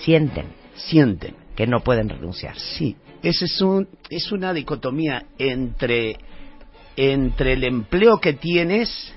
sienten 0.00 0.46
Sienten. 0.74 1.34
Que 1.60 1.66
no 1.66 1.80
pueden 1.80 2.08
renunciar. 2.08 2.58
Sí, 2.58 2.96
esa 3.22 3.44
es, 3.44 3.60
un, 3.60 3.86
es 4.08 4.32
una 4.32 4.54
dicotomía 4.54 5.26
entre, 5.36 6.16
entre 6.96 7.52
el 7.52 7.64
empleo 7.64 8.18
que 8.18 8.32
tienes 8.32 9.12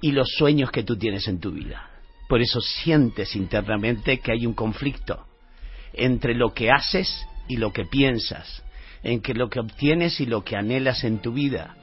y 0.00 0.12
los 0.12 0.28
sueños 0.38 0.70
que 0.70 0.84
tú 0.84 0.96
tienes 0.96 1.26
en 1.26 1.40
tu 1.40 1.50
vida. 1.50 1.90
Por 2.28 2.40
eso 2.40 2.60
sientes 2.60 3.34
internamente 3.34 4.20
que 4.20 4.30
hay 4.30 4.46
un 4.46 4.54
conflicto 4.54 5.26
entre 5.94 6.32
lo 6.32 6.54
que 6.54 6.70
haces 6.70 7.26
y 7.48 7.56
lo 7.56 7.72
que 7.72 7.86
piensas, 7.86 8.62
entre 9.02 9.34
lo 9.34 9.50
que 9.50 9.58
obtienes 9.58 10.20
y 10.20 10.26
lo 10.26 10.44
que 10.44 10.54
anhelas 10.54 11.02
en 11.02 11.18
tu 11.18 11.32
vida. 11.32 11.76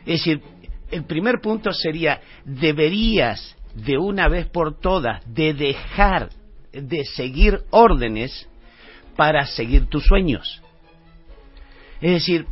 Es 0.00 0.20
decir, 0.20 0.42
el 0.90 1.04
primer 1.04 1.40
punto 1.40 1.72
sería, 1.72 2.20
deberías 2.44 3.56
de 3.74 3.96
una 3.96 4.28
vez 4.28 4.46
por 4.48 4.78
todas 4.78 5.22
de 5.32 5.54
dejar 5.54 6.28
de 6.72 7.06
seguir 7.06 7.60
órdenes 7.70 8.46
para 9.16 9.46
seguir 9.46 9.86
tus 9.86 10.04
sueños. 10.04 10.62
Es 12.00 12.12
decir, 12.12 12.46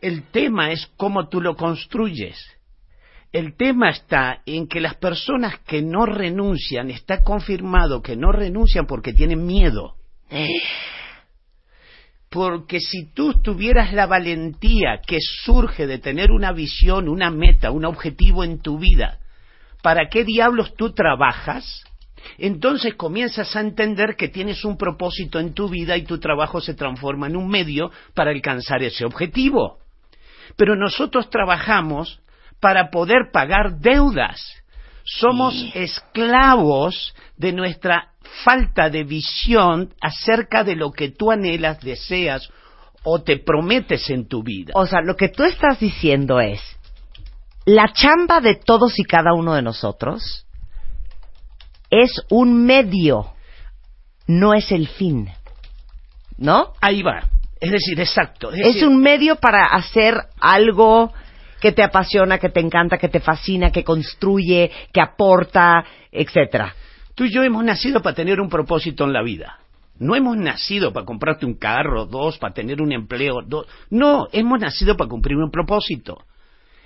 el 0.00 0.22
tema 0.30 0.70
es 0.70 0.86
cómo 0.96 1.28
tú 1.28 1.40
lo 1.40 1.56
construyes. 1.56 2.36
El 3.32 3.56
tema 3.56 3.90
está 3.90 4.42
en 4.46 4.68
que 4.68 4.80
las 4.80 4.94
personas 4.94 5.58
que 5.66 5.82
no 5.82 6.06
renuncian, 6.06 6.90
está 6.90 7.24
confirmado 7.24 8.00
que 8.00 8.14
no 8.14 8.30
renuncian 8.30 8.86
porque 8.86 9.12
tienen 9.12 9.44
miedo. 9.44 9.96
Porque 12.28 12.80
si 12.80 13.12
tú 13.12 13.34
tuvieras 13.42 13.92
la 13.92 14.06
valentía 14.06 15.00
que 15.04 15.18
surge 15.20 15.86
de 15.86 15.98
tener 15.98 16.30
una 16.30 16.52
visión, 16.52 17.08
una 17.08 17.30
meta, 17.30 17.70
un 17.70 17.84
objetivo 17.84 18.44
en 18.44 18.60
tu 18.60 18.78
vida, 18.78 19.18
¿para 19.82 20.08
qué 20.08 20.24
diablos 20.24 20.74
tú 20.76 20.92
trabajas? 20.92 21.84
Entonces 22.38 22.94
comienzas 22.94 23.54
a 23.56 23.60
entender 23.60 24.16
que 24.16 24.28
tienes 24.28 24.64
un 24.64 24.76
propósito 24.76 25.38
en 25.38 25.54
tu 25.54 25.68
vida 25.68 25.96
y 25.96 26.04
tu 26.04 26.18
trabajo 26.18 26.60
se 26.60 26.74
transforma 26.74 27.26
en 27.26 27.36
un 27.36 27.48
medio 27.48 27.90
para 28.14 28.30
alcanzar 28.30 28.82
ese 28.82 29.04
objetivo. 29.04 29.78
Pero 30.56 30.76
nosotros 30.76 31.30
trabajamos 31.30 32.20
para 32.60 32.90
poder 32.90 33.30
pagar 33.32 33.78
deudas. 33.78 34.40
Somos 35.04 35.54
esclavos 35.74 37.14
de 37.36 37.52
nuestra 37.52 38.12
falta 38.42 38.88
de 38.88 39.04
visión 39.04 39.92
acerca 40.00 40.64
de 40.64 40.76
lo 40.76 40.92
que 40.92 41.10
tú 41.10 41.30
anhelas, 41.30 41.80
deseas 41.80 42.48
o 43.02 43.22
te 43.22 43.38
prometes 43.38 44.08
en 44.08 44.26
tu 44.26 44.42
vida. 44.42 44.72
O 44.74 44.86
sea, 44.86 45.00
lo 45.02 45.14
que 45.14 45.28
tú 45.28 45.44
estás 45.44 45.78
diciendo 45.78 46.40
es, 46.40 46.60
la 47.66 47.92
chamba 47.92 48.40
de 48.40 48.56
todos 48.56 48.98
y 48.98 49.04
cada 49.04 49.34
uno 49.34 49.54
de 49.54 49.62
nosotros 49.62 50.43
es 52.02 52.22
un 52.30 52.64
medio, 52.64 53.32
no 54.26 54.54
es 54.54 54.70
el 54.72 54.88
fin. 54.88 55.28
¿No? 56.36 56.72
Ahí 56.80 57.02
va. 57.02 57.22
Es 57.60 57.70
decir, 57.70 57.98
exacto. 58.00 58.50
Es, 58.50 58.60
Es 58.60 58.74
decir, 58.74 58.88
un 58.88 59.00
medio 59.00 59.36
para 59.36 59.66
hacer 59.66 60.14
algo 60.40 61.12
que 61.60 61.72
te 61.72 61.82
apasiona, 61.82 62.38
que 62.38 62.50
te 62.50 62.60
encanta, 62.60 62.98
que 62.98 63.08
te 63.08 63.20
fascina, 63.20 63.70
que 63.70 63.84
construye, 63.84 64.70
que 64.92 65.00
aporta, 65.00 65.84
etcétera. 66.10 66.74
Tú 67.14 67.24
y 67.24 67.32
yo 67.32 67.42
hemos 67.42 67.64
nacido 67.64 68.02
para 68.02 68.14
tener 68.14 68.40
un 68.40 68.48
propósito 68.48 69.04
en 69.04 69.12
la 69.12 69.22
vida. 69.22 69.60
No 69.98 70.16
hemos 70.16 70.36
nacido 70.36 70.92
para 70.92 71.06
comprarte 71.06 71.46
un 71.46 71.54
carro, 71.54 72.06
dos, 72.06 72.36
para 72.38 72.52
tener 72.52 72.82
un 72.82 72.92
empleo, 72.92 73.42
dos. 73.46 73.66
No, 73.90 74.26
hemos 74.32 74.58
nacido 74.58 74.96
para 74.96 75.08
cumplir 75.08 75.36
un 75.38 75.50
propósito. 75.50 76.18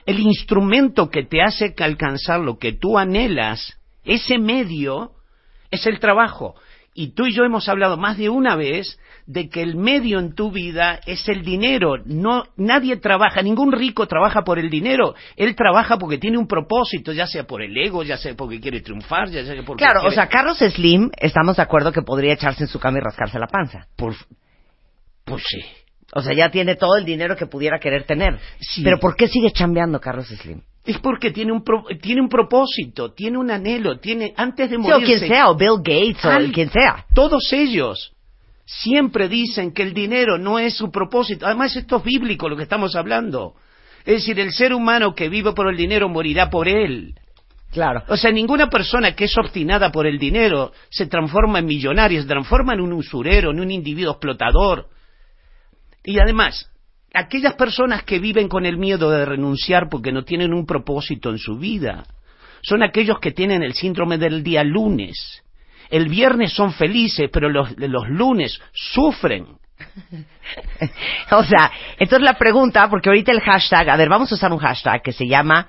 El 0.05 0.21
instrumento 0.21 1.09
que 1.09 1.25
te 1.25 1.43
hace 1.43 1.75
alcanzar 1.79 2.41
lo 2.41 2.59
que 2.59 2.73
tú 2.75 2.99
anhelas, 2.99 3.79
ese 4.05 4.39
medio, 4.39 5.13
es 5.71 5.87
el 5.87 5.99
trabajo. 6.01 6.55
Y 6.95 7.15
tú 7.15 7.27
y 7.27 7.33
yo 7.33 7.45
hemos 7.45 7.69
hablado 7.69 7.97
más 7.97 8.17
de 8.19 8.29
una 8.29 8.57
vez 8.57 8.99
de 9.27 9.49
que 9.49 9.63
el 9.63 9.77
medio 9.77 10.19
en 10.19 10.35
tu 10.35 10.51
vida 10.51 10.99
es 11.07 11.29
el 11.29 11.43
dinero. 11.45 11.95
No, 12.05 12.45
nadie 12.57 12.97
trabaja, 12.97 13.41
ningún 13.43 13.71
rico 13.71 14.07
trabaja 14.09 14.43
por 14.43 14.59
el 14.59 14.69
dinero. 14.69 15.15
Él 15.37 15.55
trabaja 15.55 15.97
porque 15.99 16.19
tiene 16.19 16.39
un 16.39 16.49
propósito, 16.49 17.13
ya 17.13 17.27
sea 17.29 17.45
por 17.45 17.63
el 17.63 17.77
ego, 17.77 18.03
ya 18.03 18.17
sea 18.17 18.35
porque 18.35 18.59
quiere 18.59 18.81
triunfar, 18.81 19.29
ya 19.31 19.45
sea 19.45 19.63
porque 19.65 19.85
Claro, 19.85 20.01
o 20.01 20.03
quiere- 20.03 20.15
sea, 20.17 20.29
Carlos 20.29 20.59
Slim, 20.59 21.11
estamos 21.19 21.57
de 21.57 21.63
acuerdo 21.63 21.93
que 21.93 22.03
podría 22.03 22.33
echarse 22.33 22.65
en 22.65 22.69
su 22.69 22.81
cama 22.81 22.99
y 22.99 23.03
rascarse 23.03 23.39
la 23.39 23.47
panza. 23.47 23.87
por, 23.97 24.15
pues 25.25 25.43
sí, 25.47 25.61
O 26.15 26.23
sea, 26.23 26.33
ya 26.35 26.51
tiene 26.51 26.75
todo 26.75 26.97
el 26.97 27.05
dinero 27.05 27.37
que 27.37 27.47
pudiera 27.47 27.79
querer 27.79 28.05
tener. 28.05 28.41
Sí. 28.59 28.83
Pero 28.83 28.99
¿por 28.99 29.15
qué 29.15 29.29
sigue 29.29 29.53
chambeando 29.53 30.01
Carlos 30.01 30.27
Slim? 30.29 30.63
Es 30.89 30.99
porque 31.01 31.31
tiene 31.33 31.53
un, 31.53 31.63
pro- 31.63 31.85
tiene 32.01 32.23
un 32.23 32.31
propósito, 32.31 33.13
tiene 33.13 33.37
un 33.37 33.51
anhelo, 33.51 33.99
tiene 34.01 34.33
antes 34.37 34.71
de 34.71 34.77
Sí, 34.77 34.81
o 34.83 34.89
morirse. 34.89 35.19
quien 35.19 35.29
sea, 35.29 35.51
o 35.51 35.55
Bill 35.55 35.77
Gates, 35.85 36.25
o 36.25 36.31
Al- 36.31 36.51
quien 36.51 36.71
sea. 36.71 37.05
Todos 37.15 37.53
ellos 37.53 38.15
siempre 38.65 39.29
dicen 39.29 39.73
que 39.73 39.83
el 39.83 39.93
dinero 39.93 40.39
no 40.39 40.59
es 40.59 40.75
su 40.75 40.91
propósito. 40.91 41.45
Además, 41.45 41.77
esto 41.77 41.97
es 41.99 42.05
bíblico 42.05 42.49
lo 42.49 42.57
que 42.57 42.63
estamos 42.63 42.97
hablando. 42.97 43.55
Es 44.07 44.15
decir, 44.15 44.41
el 44.41 44.51
ser 44.53 44.73
humano 44.73 45.15
que 45.15 45.29
vive 45.29 45.53
por 45.53 45.69
el 45.69 45.77
dinero 45.77 46.09
morirá 46.09 46.49
por 46.49 46.67
él. 46.69 47.15
Claro. 47.71 48.03
O 48.09 48.17
sea, 48.17 48.31
ninguna 48.31 48.71
persona 48.71 49.15
que 49.15 49.25
es 49.25 49.37
obstinada 49.37 49.93
por 49.93 50.07
el 50.07 50.19
dinero 50.19 50.73
se 50.89 51.05
transforma 51.07 51.59
en 51.59 51.67
millonario, 51.67 52.23
se 52.23 52.27
transforma 52.29 52.73
en 52.73 52.81
un 52.81 52.95
usurero, 52.95 53.51
en 53.51 53.61
un 53.61 53.71
individuo 53.71 54.13
explotador. 54.13 54.87
Y 56.03 56.19
además, 56.19 56.71
aquellas 57.15 57.55
personas 57.55 58.03
que 58.03 58.19
viven 58.19 58.49
con 58.49 58.67
el 58.67 58.77
miedo 58.77 59.11
de 59.11 59.25
renunciar 59.25 59.89
porque 59.89 60.13
no 60.13 60.25
tienen 60.25 60.53
un 60.53 60.67
propósito 60.67 61.31
en 61.31 61.39
su 61.39 61.59
vida, 61.59 62.05
son 62.63 62.83
aquellos 62.83 63.19
que 63.21 63.33
tienen 63.33 63.63
el 63.63 63.75
síndrome 63.75 64.19
del 64.19 64.43
día 64.43 64.65
lunes. 64.65 65.43
El 65.91 66.09
viernes 66.09 66.53
son 66.53 66.73
felices, 66.73 67.31
pero 67.33 67.49
los, 67.49 68.09
lunes 68.09 68.61
sufren. 68.73 69.47
O 71.31 71.45
sea, 71.45 71.71
entonces 71.99 72.25
la 72.25 72.39
pregunta, 72.39 72.89
porque 72.89 73.11
ahorita 73.11 73.33
el 73.33 73.41
hashtag, 73.41 73.91
a 73.91 73.97
ver, 73.97 74.09
vamos 74.09 74.33
a 74.33 74.35
usar 74.35 74.51
un 74.51 74.59
hashtag 74.59 75.03
que 75.03 75.13
se 75.13 75.29
llama 75.29 75.69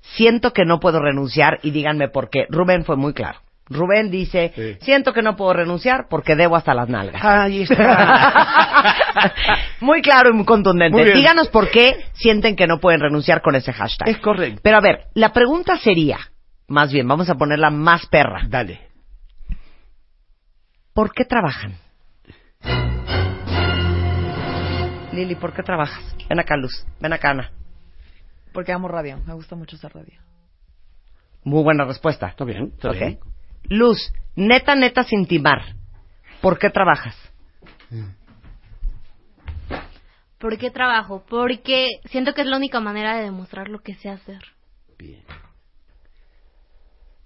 Siento 0.00 0.52
que 0.52 0.64
no 0.64 0.80
puedo 0.80 1.00
renunciar 1.00 1.60
y 1.62 1.70
díganme 1.70 2.08
por 2.08 2.28
qué. 2.28 2.46
Rubén 2.50 2.84
fue 2.84 2.96
muy 2.96 3.14
claro. 3.14 3.38
Rubén 3.70 4.10
dice, 4.10 4.52
Sí. 4.54 4.76
siento 4.80 5.12
que 5.12 5.22
no 5.22 5.36
puedo 5.36 5.52
renunciar 5.52 6.06
porque 6.08 6.34
debo 6.36 6.56
hasta 6.56 6.72
las 6.74 6.88
nalgas. 6.88 7.22
Ahí 7.24 7.62
está. 7.62 8.94
muy 9.80 10.00
claro 10.02 10.30
y 10.30 10.32
muy 10.32 10.44
contundente. 10.46 11.02
Muy. 11.02 11.12
Díganos 11.12 11.48
por 11.48 11.70
qué 11.70 12.04
sienten 12.14 12.56
que 12.56 12.66
no 12.66 12.80
pueden 12.80 13.00
renunciar 13.00 13.42
con 13.42 13.54
ese 13.54 13.72
hashtag. 13.72 14.08
es 14.08 14.18
correcto. 14.18 14.60
Pero 14.62 14.78
a 14.78 14.80
ver, 14.80 15.06
la 15.14 15.32
pregunta 15.32 15.76
sería, 15.76 16.18
más 16.66 16.92
bien, 16.92 17.06
vamos 17.06 17.28
a 17.28 17.34
ponerla 17.34 17.70
más 17.70 18.06
perra. 18.06 18.42
Dale. 18.48 18.80
¿Por 20.94 21.12
qué 21.12 21.24
trabajan? 21.24 21.74
Lili, 25.12 25.34
¿por 25.34 25.52
qué 25.52 25.62
trabajas? 25.62 26.02
Ven 26.28 26.38
acá, 26.40 26.56
Luz. 26.56 26.86
Ven 27.00 27.12
acá, 27.12 27.30
Ana. 27.30 27.50
Porque 28.52 28.72
amo 28.72 28.88
radio, 28.88 29.18
me 29.26 29.34
gusta 29.34 29.56
mucho 29.56 29.76
hacer 29.76 29.92
radio. 29.94 30.18
Muy 31.44 31.62
buena 31.62 31.84
respuesta. 31.84 32.28
Está 32.28 32.44
bien, 32.44 32.72
está 32.74 32.90
bien. 32.92 33.18
Luz, 33.64 34.12
neta, 34.36 34.74
neta, 34.74 35.04
sin 35.04 35.26
timar. 35.26 35.74
¿Por 36.40 36.58
qué 36.58 36.70
trabajas? 36.70 37.16
¿Por 40.38 40.56
qué 40.56 40.70
trabajo? 40.70 41.24
Porque 41.28 41.88
siento 42.10 42.32
que 42.32 42.42
es 42.42 42.46
la 42.46 42.56
única 42.56 42.80
manera 42.80 43.16
de 43.16 43.24
demostrar 43.24 43.68
lo 43.68 43.80
que 43.80 43.94
sé 43.94 44.08
hacer. 44.08 44.40
Bien. 44.96 45.22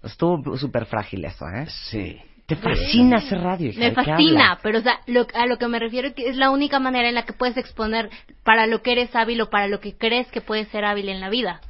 Estuvo 0.02 0.56
súper 0.56 0.86
frágil 0.86 1.24
eso, 1.24 1.46
¿eh? 1.48 1.66
Sí. 1.90 2.20
Te 2.46 2.56
fascina 2.56 3.18
hacer 3.18 3.38
radio, 3.40 3.68
hija. 3.70 3.78
Me 3.78 3.90
¿de 3.90 3.94
qué 3.94 4.02
fascina, 4.04 4.58
pero 4.62 4.78
o 4.78 4.82
sea, 4.82 4.98
lo- 5.06 5.26
a 5.34 5.46
lo 5.46 5.58
que 5.58 5.68
me 5.68 5.78
refiero 5.78 6.08
es 6.08 6.14
que 6.14 6.28
es 6.28 6.36
la 6.36 6.50
única 6.50 6.80
manera 6.80 7.08
en 7.08 7.14
la 7.14 7.24
que 7.24 7.32
puedes 7.32 7.56
exponer 7.56 8.10
para 8.42 8.66
lo 8.66 8.82
que 8.82 8.92
eres 8.92 9.14
hábil 9.14 9.40
o 9.42 9.48
para 9.50 9.68
lo 9.68 9.78
que 9.80 9.96
crees 9.96 10.26
que 10.32 10.40
puedes 10.40 10.68
ser 10.68 10.84
hábil 10.84 11.08
en 11.08 11.20
la 11.20 11.30
vida. 11.30 11.60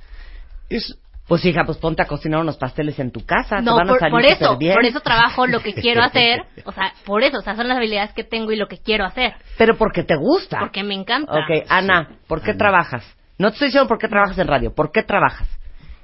Es, 0.71 0.99
Pues 1.33 1.47
hija, 1.47 1.65
pues 1.65 1.79
ponte 1.79 2.03
a 2.03 2.07
cocinar 2.07 2.41
unos 2.43 2.59
pasteles 2.59 2.99
en 2.99 3.11
tu 3.11 3.25
casa. 3.25 3.57
te 3.57 3.63
No, 3.63 3.75
van 3.77 3.89
a 3.89 3.93
por, 3.93 4.01
salir 4.01 4.13
por 4.13 4.25
eso, 4.27 4.45
superbién. 4.45 4.75
por 4.75 4.85
eso 4.85 5.01
trabajo 5.01 5.47
lo 5.47 5.61
que 5.61 5.73
quiero 5.73 6.03
hacer, 6.05 6.43
o 6.67 6.73
sea, 6.73 6.93
por 7.07 7.23
eso, 7.23 7.39
o 7.39 7.41
sea, 7.41 7.57
son 7.57 7.69
las 7.69 7.79
habilidades 7.79 8.13
que 8.13 8.23
tengo 8.23 8.53
y 8.53 8.57
lo 8.57 8.67
que 8.69 8.77
quiero 8.77 9.07
hacer, 9.07 9.33
Pero 9.57 9.79
porque 9.79 10.03
te 10.05 10.15
gusta. 10.15 10.59
porque 10.61 10.83
me 10.83 10.93
encanta. 10.95 11.33
Ok, 11.33 11.65
Ana, 11.71 12.19
¿por 12.29 12.43
qué 12.43 12.53
trabajas? 12.53 13.03
No 13.39 13.49
te 13.49 13.55
estoy 13.55 13.69
diciendo 13.69 13.89
por 13.89 13.97
qué 13.97 14.09
trabajas 14.09 14.37
en 14.39 14.47
radio. 14.47 14.75
¿Por 14.75 14.93
qué 14.93 15.03
trabajas? 15.05 15.49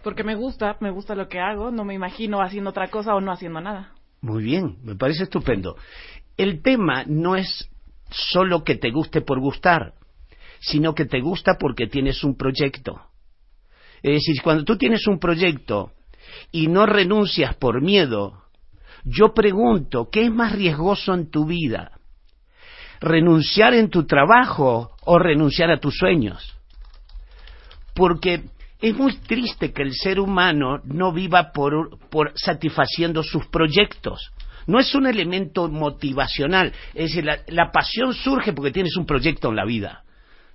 Porque 0.03 0.25
me 0.25 0.35
gusta, 0.35 0.79
me 0.81 0.91
gusta 0.91 1.15
lo 1.15 1.29
que 1.29 1.41
hago, 1.41 1.71
no 1.71 1.85
me 1.85 1.93
imagino 1.93 2.41
haciendo 2.41 2.71
otra 2.71 2.89
cosa 2.89 3.15
o 3.15 3.21
no 3.21 3.31
haciendo 3.31 3.61
nada. 3.61 3.93
Muy 4.23 4.43
bien, 4.43 4.79
me 4.83 4.95
parece 4.97 5.25
estupendo. 5.25 5.77
El 6.39 6.63
tema 6.63 7.05
no 7.07 7.37
es 7.37 7.69
solo 8.11 8.65
que 8.65 8.77
te 8.77 8.91
guste 8.91 9.21
por 9.21 9.41
gustar, 9.41 9.93
sino 10.61 10.95
que 10.95 11.05
te 11.05 11.21
gusta 11.21 11.57
porque 11.61 11.87
tienes 11.87 12.25
un 12.25 12.35
proyecto. 12.35 13.03
Es 14.03 14.15
decir, 14.15 14.43
cuando 14.43 14.65
tú 14.65 14.77
tienes 14.77 15.07
un 15.07 15.19
proyecto 15.19 15.93
y 16.53 16.69
no 16.69 16.87
renuncias 16.87 17.57
por 17.57 17.83
miedo, 17.83 18.45
yo 19.05 19.33
pregunto, 19.35 20.09
¿qué 20.11 20.25
es 20.25 20.31
más 20.31 20.53
riesgoso 20.53 21.15
en 21.15 21.31
tu 21.31 21.47
vida? 21.47 21.93
¿Renunciar 23.01 23.75
en 23.75 23.91
tu 23.91 24.07
trabajo 24.07 24.91
o 25.05 25.19
renunciar 25.19 25.71
a 25.71 25.81
tus 25.81 25.97
sueños? 25.97 26.57
Porque 27.95 28.45
es 28.81 28.95
muy 28.95 29.17
triste 29.17 29.73
que 29.73 29.83
el 29.83 29.93
ser 29.95 30.21
humano 30.21 30.81
no 30.85 31.13
viva 31.13 31.53
por, 31.53 31.99
satisfaciendo 32.37 33.23
sus 33.23 33.47
proyectos. 33.47 34.31
No 34.67 34.79
es 34.79 34.95
un 34.95 35.07
elemento 35.07 35.69
motivacional. 35.69 36.73
Es 36.95 37.15
decir, 37.15 37.25
la 37.25 37.71
pasión 37.73 38.15
surge 38.15 38.53
porque 38.53 38.71
tienes 38.71 38.97
un 38.97 39.07
proyecto 39.07 39.49
en 39.49 39.57
la 39.57 39.65
vida. 39.65 40.05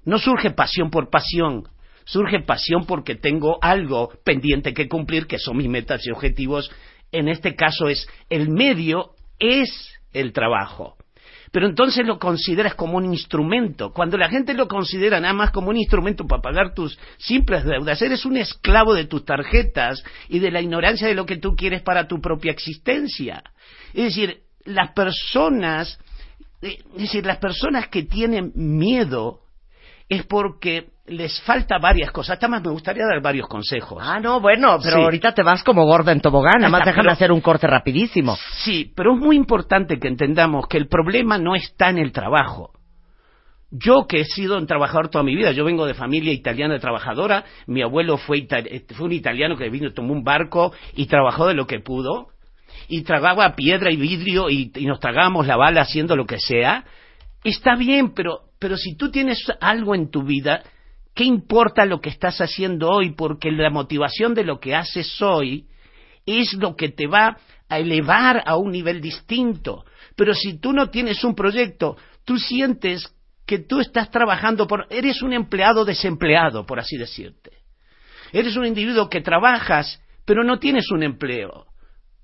No 0.05 0.19
surge 0.19 0.51
pasión 0.51 0.89
por 0.89 1.09
pasión. 1.09 1.63
Surge 2.05 2.39
pasión 2.41 2.85
porque 2.85 3.15
tengo 3.15 3.57
algo 3.61 4.11
pendiente 4.23 4.73
que 4.73 4.87
cumplir, 4.87 5.27
que 5.27 5.39
son 5.39 5.57
mis 5.57 5.69
metas 5.69 6.05
y 6.05 6.11
objetivos. 6.11 6.71
En 7.11 7.27
este 7.27 7.55
caso 7.55 7.87
es 7.87 8.07
el 8.29 8.49
medio, 8.49 9.11
es 9.39 9.69
el 10.13 10.33
trabajo 10.33 10.97
pero 11.53 11.67
entonces 11.67 12.03
lo 12.03 12.17
consideras 12.17 12.73
como 12.73 12.97
un 12.97 13.05
instrumento. 13.05 13.93
Cuando 13.93 14.17
la 14.17 14.27
gente 14.27 14.55
lo 14.55 14.67
considera 14.67 15.19
nada 15.19 15.35
más 15.35 15.51
como 15.51 15.69
un 15.69 15.77
instrumento 15.77 16.25
para 16.25 16.41
pagar 16.41 16.73
tus 16.73 16.97
simples 17.19 17.63
deudas, 17.63 18.01
eres 18.01 18.25
un 18.25 18.37
esclavo 18.37 18.95
de 18.95 19.05
tus 19.05 19.23
tarjetas 19.23 20.03
y 20.29 20.39
de 20.39 20.49
la 20.49 20.61
ignorancia 20.61 21.07
de 21.07 21.13
lo 21.13 21.27
que 21.27 21.37
tú 21.37 21.55
quieres 21.55 21.83
para 21.83 22.07
tu 22.07 22.19
propia 22.19 22.51
existencia. 22.51 23.43
Es 23.93 24.05
decir, 24.05 24.39
las 24.65 24.93
personas, 24.93 25.99
eh, 26.63 26.79
es 26.95 27.01
decir, 27.01 27.23
las 27.23 27.37
personas 27.37 27.87
que 27.87 28.01
tienen 28.01 28.51
miedo 28.55 29.41
es 30.09 30.25
porque 30.25 30.92
les 31.07 31.41
falta 31.41 31.77
varias 31.79 32.11
cosas. 32.11 32.33
Hasta 32.35 32.47
más 32.47 32.63
me 32.63 32.71
gustaría 32.71 33.05
dar 33.05 33.21
varios 33.21 33.47
consejos. 33.47 34.01
Ah, 34.01 34.19
no, 34.19 34.39
bueno, 34.39 34.77
pero 34.81 34.97
Sí. 34.97 35.03
ahorita 35.03 35.33
te 35.33 35.43
vas 35.43 35.63
como 35.63 35.85
gorda 35.85 36.11
en 36.11 36.21
tobogán. 36.21 36.59
Nada 36.59 36.69
más 36.69 36.79
Está, 36.81 36.91
déjame 36.91 37.03
pero- 37.03 37.13
hacer 37.13 37.31
un 37.31 37.41
corte 37.41 37.67
rapidísimo. 37.67 38.37
Sí, 38.63 38.91
pero 38.95 39.13
es 39.13 39.19
muy 39.19 39.35
importante 39.35 39.99
que 39.99 40.07
entendamos 40.07 40.67
que 40.67 40.77
el 40.77 40.87
problema 40.87 41.37
no 41.37 41.55
está 41.55 41.89
en 41.89 41.97
el 41.97 42.11
trabajo. 42.11 42.71
Yo 43.75 44.05
que 44.07 44.21
he 44.21 44.25
sido 44.25 44.57
un 44.57 44.67
trabajador 44.67 45.09
toda 45.09 45.23
mi 45.23 45.35
vida, 45.35 45.51
yo 45.51 45.65
vengo 45.65 45.87
de 45.87 45.95
familia 45.95 46.31
italiana 46.31 46.77
trabajadora, 46.77 47.43
mi 47.65 47.81
abuelo 47.81 48.17
fue, 48.17 48.45
eh, 48.47 48.85
fue 48.95 49.07
un 49.07 49.11
italiano 49.13 49.57
que 49.57 49.67
vino, 49.69 49.91
tomó 49.93 50.13
un 50.13 50.23
barco 50.23 50.73
y 50.95 51.07
trabajó 51.07 51.47
de 51.47 51.55
lo 51.55 51.65
que 51.65 51.79
pudo, 51.79 52.27
y 52.87 53.01
tragaba 53.01 53.55
piedra 53.55 53.91
y 53.91 53.95
vidrio 53.95 54.51
y, 54.51 54.71
y 54.75 54.85
nos 54.85 54.99
tragábamos 54.99 55.47
la 55.47 55.57
bala 55.57 55.81
haciendo 55.81 56.15
lo 56.15 56.27
que 56.27 56.39
sea. 56.39 56.85
Está 57.43 57.75
bien, 57.75 58.13
pero, 58.13 58.41
pero 58.59 58.77
si 58.77 58.95
tú 58.95 59.09
tienes 59.09 59.39
algo 59.59 59.95
en 59.95 60.11
tu 60.11 60.21
vida, 60.21 60.61
¿qué 61.13 61.23
importa 61.23 61.85
lo 61.85 62.01
que 62.01 62.09
estás 62.09 62.39
haciendo 62.41 62.89
hoy? 62.89 63.15
Porque 63.15 63.51
la 63.51 63.69
motivación 63.69 64.33
de 64.33 64.43
lo 64.43 64.59
que 64.59 64.75
haces 64.75 65.21
hoy 65.21 65.67
es 66.25 66.53
lo 66.53 66.75
que 66.75 66.89
te 66.89 67.07
va 67.07 67.37
a 67.69 67.79
elevar 67.79 68.43
a 68.45 68.57
un 68.57 68.71
nivel 68.71 69.01
distinto. 69.01 69.85
Pero 70.15 70.33
si 70.33 70.59
tú 70.59 70.73
no 70.73 70.89
tienes 70.89 71.23
un 71.23 71.35
proyecto, 71.35 71.97
tú 72.25 72.37
sientes 72.37 73.13
que 73.45 73.59
tú 73.59 73.79
estás 73.79 74.09
trabajando 74.09 74.67
por... 74.67 74.87
Eres 74.89 75.21
un 75.21 75.33
empleado 75.33 75.85
desempleado, 75.85 76.65
por 76.65 76.79
así 76.79 76.97
decirte. 76.97 77.51
Eres 78.31 78.55
un 78.55 78.65
individuo 78.65 79.09
que 79.09 79.21
trabajas, 79.21 80.01
pero 80.25 80.43
no 80.43 80.59
tienes 80.59 80.89
un 80.91 81.03
empleo. 81.03 81.65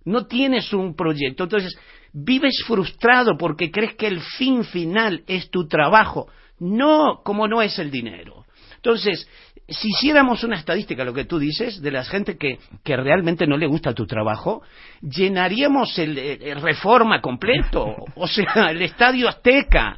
No 0.06 0.28
tienes 0.28 0.74
un 0.74 0.96
proyecto. 0.96 1.44
Entonces, 1.44 1.78
vives 2.14 2.64
frustrado 2.66 3.38
porque 3.38 3.70
crees 3.70 3.96
que 3.96 4.08
el 4.08 4.22
fin 4.22 4.64
final 4.64 5.24
es 5.28 5.50
tu 5.52 5.68
trabajo. 5.68 6.28
No, 6.60 7.22
como 7.24 7.48
no 7.48 7.62
es 7.62 7.78
el 7.80 7.92
dinero. 7.92 8.46
Entonces, 8.80 9.28
si 9.68 9.90
hiciéramos 9.90 10.44
una 10.44 10.56
estadística, 10.56 11.04
lo 11.04 11.14
que 11.14 11.26
tú 11.26 11.38
dices, 11.38 11.82
de 11.82 11.92
la 11.92 12.04
gente 12.06 12.38
que, 12.38 12.58
que 12.84 12.96
realmente 12.96 13.46
no 13.46 13.58
le 13.58 13.68
gusta 13.68 13.94
tu 13.94 14.06
trabajo, 14.08 14.62
llenaríamos 15.02 15.98
el, 16.00 16.18
el 16.18 16.62
reforma 16.62 17.22
completo, 17.22 17.94
o 18.16 18.28
sea, 18.28 18.54
el 18.72 18.82
estadio 18.82 19.28
azteca. 19.28 19.98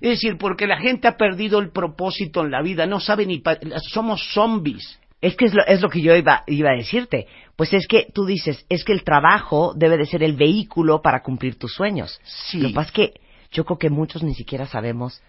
Es 0.00 0.10
decir, 0.10 0.36
porque 0.38 0.66
la 0.66 0.78
gente 0.78 1.08
ha 1.08 1.16
perdido 1.16 1.58
el 1.58 1.70
propósito 1.72 2.42
en 2.42 2.50
la 2.50 2.62
vida, 2.62 2.86
no 2.86 3.00
sabe 3.00 3.26
ni... 3.26 3.38
pa- 3.40 3.58
somos 3.92 4.32
zombies. 4.32 4.98
Es 5.20 5.36
que 5.36 5.44
es 5.44 5.52
lo, 5.52 5.62
es 5.66 5.82
lo 5.82 5.90
que 5.90 6.00
yo 6.00 6.16
iba, 6.16 6.42
iba 6.46 6.70
a 6.70 6.76
decirte. 6.76 7.26
Pues 7.56 7.74
es 7.74 7.86
que 7.86 8.06
tú 8.14 8.24
dices, 8.24 8.64
es 8.70 8.84
que 8.84 8.92
el 8.92 9.04
trabajo 9.04 9.74
debe 9.76 9.98
de 9.98 10.06
ser 10.06 10.22
el 10.22 10.34
vehículo 10.34 11.02
para 11.02 11.22
cumplir 11.22 11.58
tus 11.58 11.74
sueños. 11.74 12.18
Sí. 12.24 12.60
Lo 12.60 12.68
que 12.68 12.74
pasa 12.74 12.86
es 12.86 12.92
que 12.94 13.12
yo 13.52 13.64
creo 13.66 13.76
que 13.78 13.90
muchos 13.90 14.22
ni 14.22 14.34
siquiera 14.34 14.64
sabemos 14.66 15.20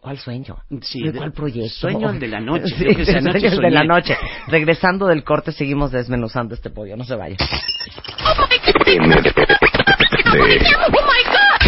cuál 0.00 0.18
sueño, 0.18 0.56
Sí, 0.82 1.02
de 1.02 1.12
de- 1.12 1.18
cuál 1.18 1.32
proyecto. 1.32 1.68
sueño 1.70 2.12
de 2.12 2.28
la 2.28 2.40
noche. 2.40 2.64
Sí, 2.76 2.84
que 2.94 3.02
el 3.02 3.24
noche 3.24 3.50
de 3.50 3.70
la 3.70 3.84
noche. 3.84 4.16
Regresando 4.48 5.06
del 5.06 5.24
corte 5.24 5.52
seguimos 5.52 5.90
desmenuzando 5.92 6.54
este 6.54 6.70
podio. 6.70 6.96
No 6.96 7.04
se 7.04 7.14
vaya. 7.16 7.36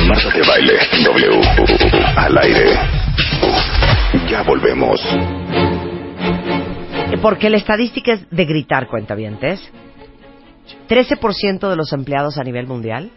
Marta 0.08 0.30
de 0.30 0.42
baile 0.46 0.78
W 1.04 1.40
al 2.16 2.38
aire. 2.38 2.66
Regresamos. 4.28 5.00
Porque 7.20 7.50
la 7.50 7.56
estadística 7.56 8.12
es 8.14 8.30
de 8.30 8.44
gritar, 8.44 8.88
cuentavientes. 8.88 9.60
13% 10.88 11.68
de 11.70 11.76
los 11.76 11.92
empleados 11.92 12.38
a 12.38 12.42
nivel 12.44 12.66
mundial 12.66 13.10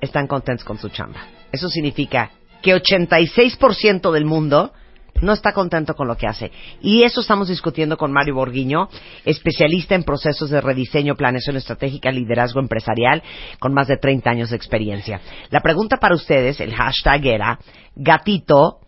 están 0.00 0.26
contentos 0.26 0.64
con 0.64 0.78
su 0.78 0.88
chamba. 0.88 1.20
Eso 1.52 1.68
significa 1.68 2.30
que 2.62 2.74
86% 2.74 4.12
del 4.12 4.24
mundo 4.24 4.72
no 5.20 5.32
está 5.32 5.52
contento 5.52 5.94
con 5.94 6.08
lo 6.08 6.16
que 6.16 6.26
hace. 6.26 6.50
Y 6.80 7.02
eso 7.02 7.20
estamos 7.20 7.48
discutiendo 7.48 7.96
con 7.96 8.12
Mario 8.12 8.34
Borguiño, 8.34 8.88
especialista 9.24 9.94
en 9.94 10.04
procesos 10.04 10.50
de 10.50 10.60
rediseño, 10.60 11.16
planeación 11.16 11.56
estratégica, 11.56 12.10
liderazgo 12.10 12.60
empresarial, 12.60 13.22
con 13.58 13.74
más 13.74 13.88
de 13.88 13.96
30 13.96 14.30
años 14.30 14.50
de 14.50 14.56
experiencia. 14.56 15.20
La 15.50 15.60
pregunta 15.60 15.96
para 15.96 16.14
ustedes, 16.14 16.60
el 16.60 16.74
hashtag 16.74 17.26
era, 17.26 17.58
gatito, 17.96 18.80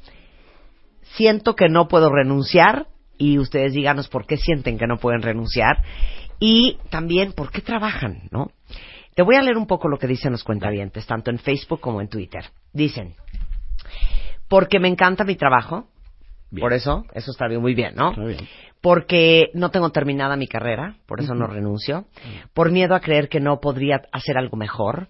siento 1.14 1.54
que 1.54 1.68
no 1.68 1.88
puedo 1.88 2.10
renunciar, 2.10 2.86
y 3.18 3.38
ustedes 3.38 3.72
díganos 3.72 4.08
por 4.08 4.26
qué 4.26 4.36
sienten 4.36 4.78
que 4.78 4.86
no 4.86 4.98
pueden 4.98 5.22
renunciar, 5.22 5.82
y 6.38 6.78
también 6.88 7.32
por 7.32 7.50
qué 7.50 7.60
trabajan, 7.60 8.28
¿no? 8.30 8.50
Te 9.14 9.22
voy 9.22 9.36
a 9.36 9.42
leer 9.42 9.58
un 9.58 9.66
poco 9.66 9.88
lo 9.88 9.98
que 9.98 10.06
dicen 10.06 10.32
los 10.32 10.44
cuentavientes, 10.44 11.04
tanto 11.04 11.30
en 11.30 11.38
Facebook 11.38 11.80
como 11.80 12.00
en 12.00 12.08
Twitter. 12.08 12.44
Dicen, 12.72 13.14
porque 14.48 14.80
me 14.80 14.88
encanta 14.88 15.24
mi 15.24 15.36
trabajo, 15.36 15.86
Bien. 16.50 16.62
por 16.62 16.72
eso, 16.72 17.04
eso 17.14 17.30
está 17.30 17.46
bien, 17.46 17.60
muy 17.60 17.74
bien, 17.74 17.94
¿no? 17.94 18.12
Bien. 18.14 18.48
Porque 18.80 19.50
no 19.54 19.70
tengo 19.70 19.90
terminada 19.90 20.36
mi 20.36 20.48
carrera, 20.48 20.96
por 21.06 21.20
eso 21.20 21.34
no 21.34 21.46
renuncio. 21.46 22.06
Por 22.54 22.72
miedo 22.72 22.94
a 22.94 23.00
creer 23.00 23.28
que 23.28 23.38
no 23.38 23.60
podría 23.60 24.02
hacer 24.10 24.38
algo 24.38 24.56
mejor. 24.56 25.08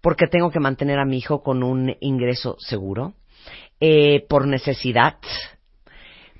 Porque 0.00 0.28
tengo 0.28 0.50
que 0.50 0.60
mantener 0.60 1.00
a 1.00 1.04
mi 1.04 1.18
hijo 1.18 1.42
con 1.42 1.64
un 1.64 1.96
ingreso 2.00 2.56
seguro. 2.60 3.14
Eh, 3.80 4.24
por 4.28 4.46
necesidad. 4.46 5.16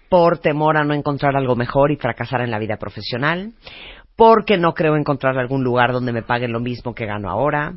Por 0.09 0.39
temor 0.39 0.77
a 0.77 0.85
no 0.85 0.95
encontrar 0.95 1.37
algo 1.37 1.57
mejor 1.57 1.91
y 1.91 1.97
fracasar 1.97 2.43
en 2.43 2.53
la 2.53 2.61
vida 2.61 2.77
profesional. 2.77 3.55
Porque 4.15 4.57
no 4.57 4.73
creo 4.73 4.97
encontrar 4.97 5.37
algún 5.37 5.65
lugar 5.65 5.93
donde 5.93 6.13
me 6.13 6.23
paguen 6.23 6.53
lo 6.53 6.61
mismo 6.61 6.95
que 6.95 7.07
gano 7.07 7.29
ahora. 7.29 7.75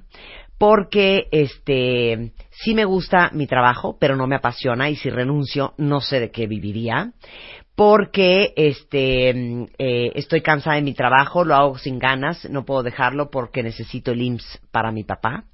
Porque 0.62 1.28
este 1.32 2.34
sí 2.52 2.76
me 2.76 2.86
gusta 2.86 3.32
mi 3.34 3.48
trabajo, 3.48 3.98
pero 4.00 4.16
no 4.16 4.28
me 4.28 4.36
apasiona 4.36 4.92
y 4.92 4.96
si 4.96 5.10
renuncio 5.10 5.74
no 5.80 6.02
sé 6.02 6.20
de 6.20 6.30
qué 6.30 6.46
viviría 6.46 7.14
porque 7.74 8.54
este 8.56 9.34
mm, 9.34 9.64
eh, 9.80 10.12
estoy 10.14 10.42
cansada 10.42 10.76
de 10.76 10.84
mi 10.84 10.94
trabajo, 10.94 11.44
lo 11.44 11.56
hago 11.56 11.80
sin 11.80 11.98
ganas, 11.98 12.48
no 12.48 12.64
puedo 12.64 12.84
dejarlo 12.84 13.32
porque 13.32 13.64
necesito 13.64 14.12
el 14.12 14.22
IMSS 14.22 14.62
para 14.70 14.92
mi 14.92 15.04
papá. 15.04 15.46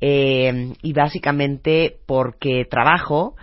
Eh, 0.00 0.72
y 0.82 0.92
básicamente 0.92 1.98
porque 2.06 2.66
trabajo 2.70 3.34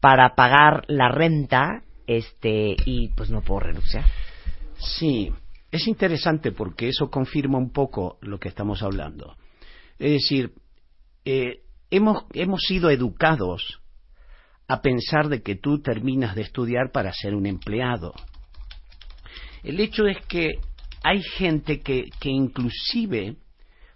para 0.00 0.34
pagar 0.34 0.82
la 0.88 1.10
renta 1.10 1.84
este 2.08 2.74
y 2.84 3.10
pues 3.10 3.30
no 3.30 3.42
puedo 3.42 3.60
renunciar. 3.60 4.06
Sí, 4.78 5.32
es 5.70 5.86
interesante 5.86 6.50
porque 6.50 6.88
eso 6.88 7.08
confirma 7.08 7.56
un 7.56 7.70
poco 7.70 8.18
lo 8.20 8.40
que 8.40 8.48
estamos 8.48 8.82
hablando. 8.82 9.36
Es 10.02 10.10
decir, 10.10 10.50
eh, 11.24 11.60
hemos, 11.88 12.24
hemos 12.32 12.62
sido 12.62 12.90
educados 12.90 13.80
a 14.66 14.82
pensar 14.82 15.28
de 15.28 15.42
que 15.42 15.54
tú 15.54 15.80
terminas 15.80 16.34
de 16.34 16.42
estudiar 16.42 16.90
para 16.90 17.12
ser 17.12 17.36
un 17.36 17.46
empleado. 17.46 18.12
El 19.62 19.78
hecho 19.78 20.08
es 20.08 20.18
que 20.26 20.54
hay 21.04 21.22
gente 21.22 21.82
que, 21.82 22.10
que 22.18 22.30
inclusive 22.30 23.36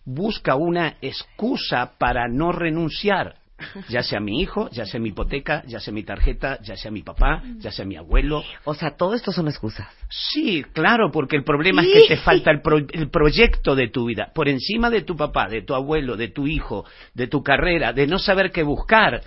busca 0.05 0.55
una 0.55 0.97
excusa 1.03 1.99
para 1.99 2.29
no 2.29 2.53
renunciar, 2.53 3.41
ya 3.89 4.03
sea 4.03 4.21
mi 4.21 4.41
hijo, 4.41 4.69
ya 4.71 4.85
sea 4.85 5.01
mi 5.01 5.09
hipoteca, 5.11 5.63
ya 5.67 5.81
sea 5.81 5.93
mi 5.93 6.03
tarjeta, 6.03 6.59
ya 6.63 6.77
sea 6.77 6.91
mi 6.91 7.03
papá, 7.03 7.43
ya 7.59 7.71
sea 7.71 7.85
mi 7.85 7.97
abuelo. 7.97 8.43
O 8.65 8.75
sea, 8.75 8.97
todo 8.97 9.15
esto 9.15 9.33
son 9.33 9.49
excusas. 9.49 9.87
Sí, 10.11 10.65
claro, 10.73 11.11
porque 11.11 11.37
el 11.37 11.45
problema 11.45 11.83
es 11.83 11.89
que 11.89 12.09
te 12.09 12.17
falta 12.19 12.51
el, 12.51 12.61
pro- 12.61 12.79
el 12.79 13.11
proyecto 13.11 13.75
de 13.75 13.89
tu 13.89 14.07
vida. 14.07 14.31
Por 14.35 14.49
encima 14.49 14.91
de 14.91 15.03
tu 15.03 15.17
papá, 15.17 15.49
de 15.49 15.63
tu 15.63 15.75
abuelo, 15.75 16.17
de 16.17 16.29
tu 16.29 16.47
hijo, 16.47 16.85
de 17.15 17.27
tu 17.27 17.43
carrera, 17.43 17.93
de 17.93 18.07
no 18.07 18.19
saber 18.19 18.51
qué 18.53 18.63
buscar, 18.63 19.23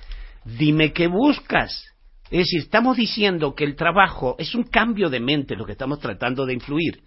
dime 0.46 0.94
qué 0.94 1.08
buscas. 1.08 1.86
Es 2.32 2.40
decir, 2.40 2.62
estamos 2.62 2.96
diciendo 2.98 3.56
que 3.56 3.64
el 3.64 3.76
trabajo 3.76 4.36
es 4.38 4.54
un 4.54 4.64
cambio 4.64 5.10
de 5.10 5.20
mente 5.20 5.56
lo 5.56 5.66
que 5.66 5.72
estamos 5.72 6.00
tratando 6.00 6.46
de 6.46 6.54
influir. 6.54 7.02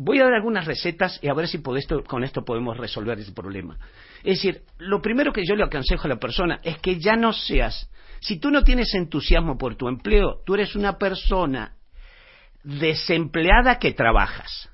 Voy 0.00 0.20
a 0.20 0.24
dar 0.24 0.34
algunas 0.34 0.64
recetas 0.64 1.18
y 1.22 1.28
a 1.28 1.34
ver 1.34 1.48
si 1.48 1.58
por 1.58 1.76
esto- 1.76 2.04
con 2.04 2.22
esto 2.22 2.44
podemos 2.44 2.76
resolver 2.76 3.18
ese 3.18 3.32
problema. 3.32 3.76
Es 4.22 4.36
decir, 4.40 4.62
lo 4.78 5.02
primero 5.02 5.32
que 5.32 5.44
yo 5.44 5.56
le 5.56 5.64
aconsejo 5.64 6.04
a 6.06 6.08
la 6.10 6.20
persona 6.20 6.60
es 6.62 6.78
que 6.78 7.00
ya 7.00 7.16
no 7.16 7.32
seas, 7.32 7.90
si 8.20 8.38
tú 8.38 8.52
no 8.52 8.62
tienes 8.62 8.94
entusiasmo 8.94 9.58
por 9.58 9.74
tu 9.74 9.88
empleo, 9.88 10.40
tú 10.46 10.54
eres 10.54 10.76
una 10.76 10.98
persona 10.98 11.74
desempleada 12.62 13.80
que 13.80 13.92
trabajas. 13.92 14.70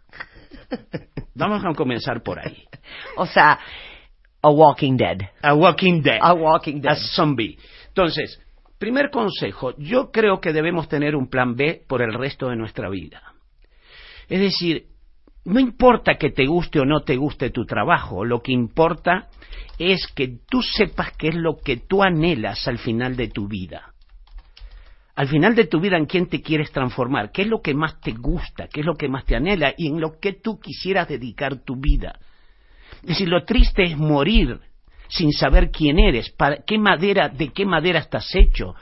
Vamos 1.35 1.65
a 1.65 1.73
comenzar 1.75 2.23
por 2.23 2.39
ahí. 2.39 2.65
O 3.17 3.25
sea, 3.25 3.59
a 4.43 4.49
walking 4.51 4.97
dead. 4.99 5.19
A 5.43 5.55
Walking 5.55 6.03
Dead. 6.03 6.19
A 6.21 6.35
walking 6.35 6.83
dead. 6.83 6.93
A 6.93 6.97
zombie. 6.97 7.59
Entonces, 7.89 8.43
primer 8.79 9.09
consejo, 9.11 9.75
yo 9.79 10.11
creo 10.11 10.39
que 10.43 10.53
debemos 10.53 10.87
tener 10.87 11.17
un 11.17 11.31
plan 11.31 11.57
B 11.57 11.83
por 11.89 12.03
el 12.03 12.13
resto 12.13 12.51
de 12.51 12.57
nuestra 12.57 12.91
vida. 12.91 13.23
Es 14.29 14.41
decir, 14.41 14.94
no 15.45 15.61
importa 15.61 16.17
que 16.17 16.31
te 16.31 16.47
guste 16.47 16.81
o 16.81 16.85
no 16.85 17.01
te 17.01 17.17
guste 17.17 17.51
tu 17.51 17.67
trabajo, 17.67 18.25
lo 18.25 18.41
que 18.41 18.53
importa 18.53 19.29
es 19.79 20.07
que 20.15 20.39
tú 20.49 20.63
sepas 20.63 21.13
qué 21.19 21.29
es 21.29 21.35
lo 21.35 21.59
que 21.59 21.77
tú 21.77 22.03
anhelas 22.03 22.67
al 22.67 22.79
final 22.79 23.17
de 23.17 23.29
tu 23.29 23.47
vida. 23.47 23.93
Al 25.17 25.29
final 25.29 25.55
de 25.55 25.67
tu 25.67 25.81
vida, 25.81 25.97
¿en 25.97 26.07
quién 26.07 26.29
te 26.29 26.41
quieres 26.41 26.73
transformar? 26.73 27.31
¿Qué 27.31 27.43
es 27.43 27.49
lo 27.49 27.61
que 27.61 27.75
más 27.75 28.01
te 28.01 28.13
gusta? 28.13 28.67
¿Qué 28.69 28.81
es 28.81 28.87
lo 28.87 28.95
que 28.95 29.09
más 29.09 29.25
te 29.25 29.37
anhela? 29.37 29.73
Y 29.77 29.89
en 29.89 30.01
lo 30.01 30.19
que 30.19 30.33
tú 30.33 30.59
quisieras 30.59 31.09
dedicar 31.09 31.63
tu 31.63 31.77
vida. 31.77 32.19
Es 33.03 33.09
decir, 33.09 33.29
lo 33.29 33.45
triste 33.45 33.85
es 33.85 33.97
morir 33.97 34.59
sin 35.09 35.31
saber 35.33 35.71
quién 35.71 35.99
eres, 35.99 36.31
para 36.31 36.65
qué 36.67 36.79
madera, 36.79 37.29
de 37.29 37.51
qué 37.51 37.65
madera 37.65 38.01
estás 38.01 38.35
hecho, 38.35 38.75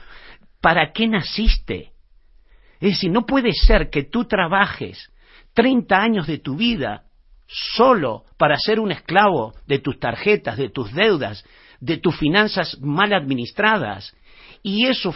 para 0.61 0.91
qué 0.91 1.07
naciste. 1.07 1.91
Es 2.79 2.93
decir, 2.93 3.11
no 3.11 3.25
puede 3.25 3.51
ser 3.53 3.89
que 3.89 4.03
tú 4.03 4.25
trabajes 4.25 5.12
30 5.53 5.95
años 5.95 6.27
de 6.27 6.39
tu 6.39 6.55
vida 6.55 7.03
solo 7.47 8.25
para 8.37 8.57
ser 8.57 8.79
un 8.79 8.91
esclavo 8.91 9.53
de 9.67 9.79
tus 9.79 9.99
tarjetas, 9.99 10.57
de 10.57 10.69
tus 10.69 10.93
deudas, 10.93 11.45
de 11.79 11.97
tus 11.97 12.17
finanzas 12.17 12.77
mal 12.81 13.13
administradas, 13.13 14.15
y 14.63 14.87
eso 14.87 15.13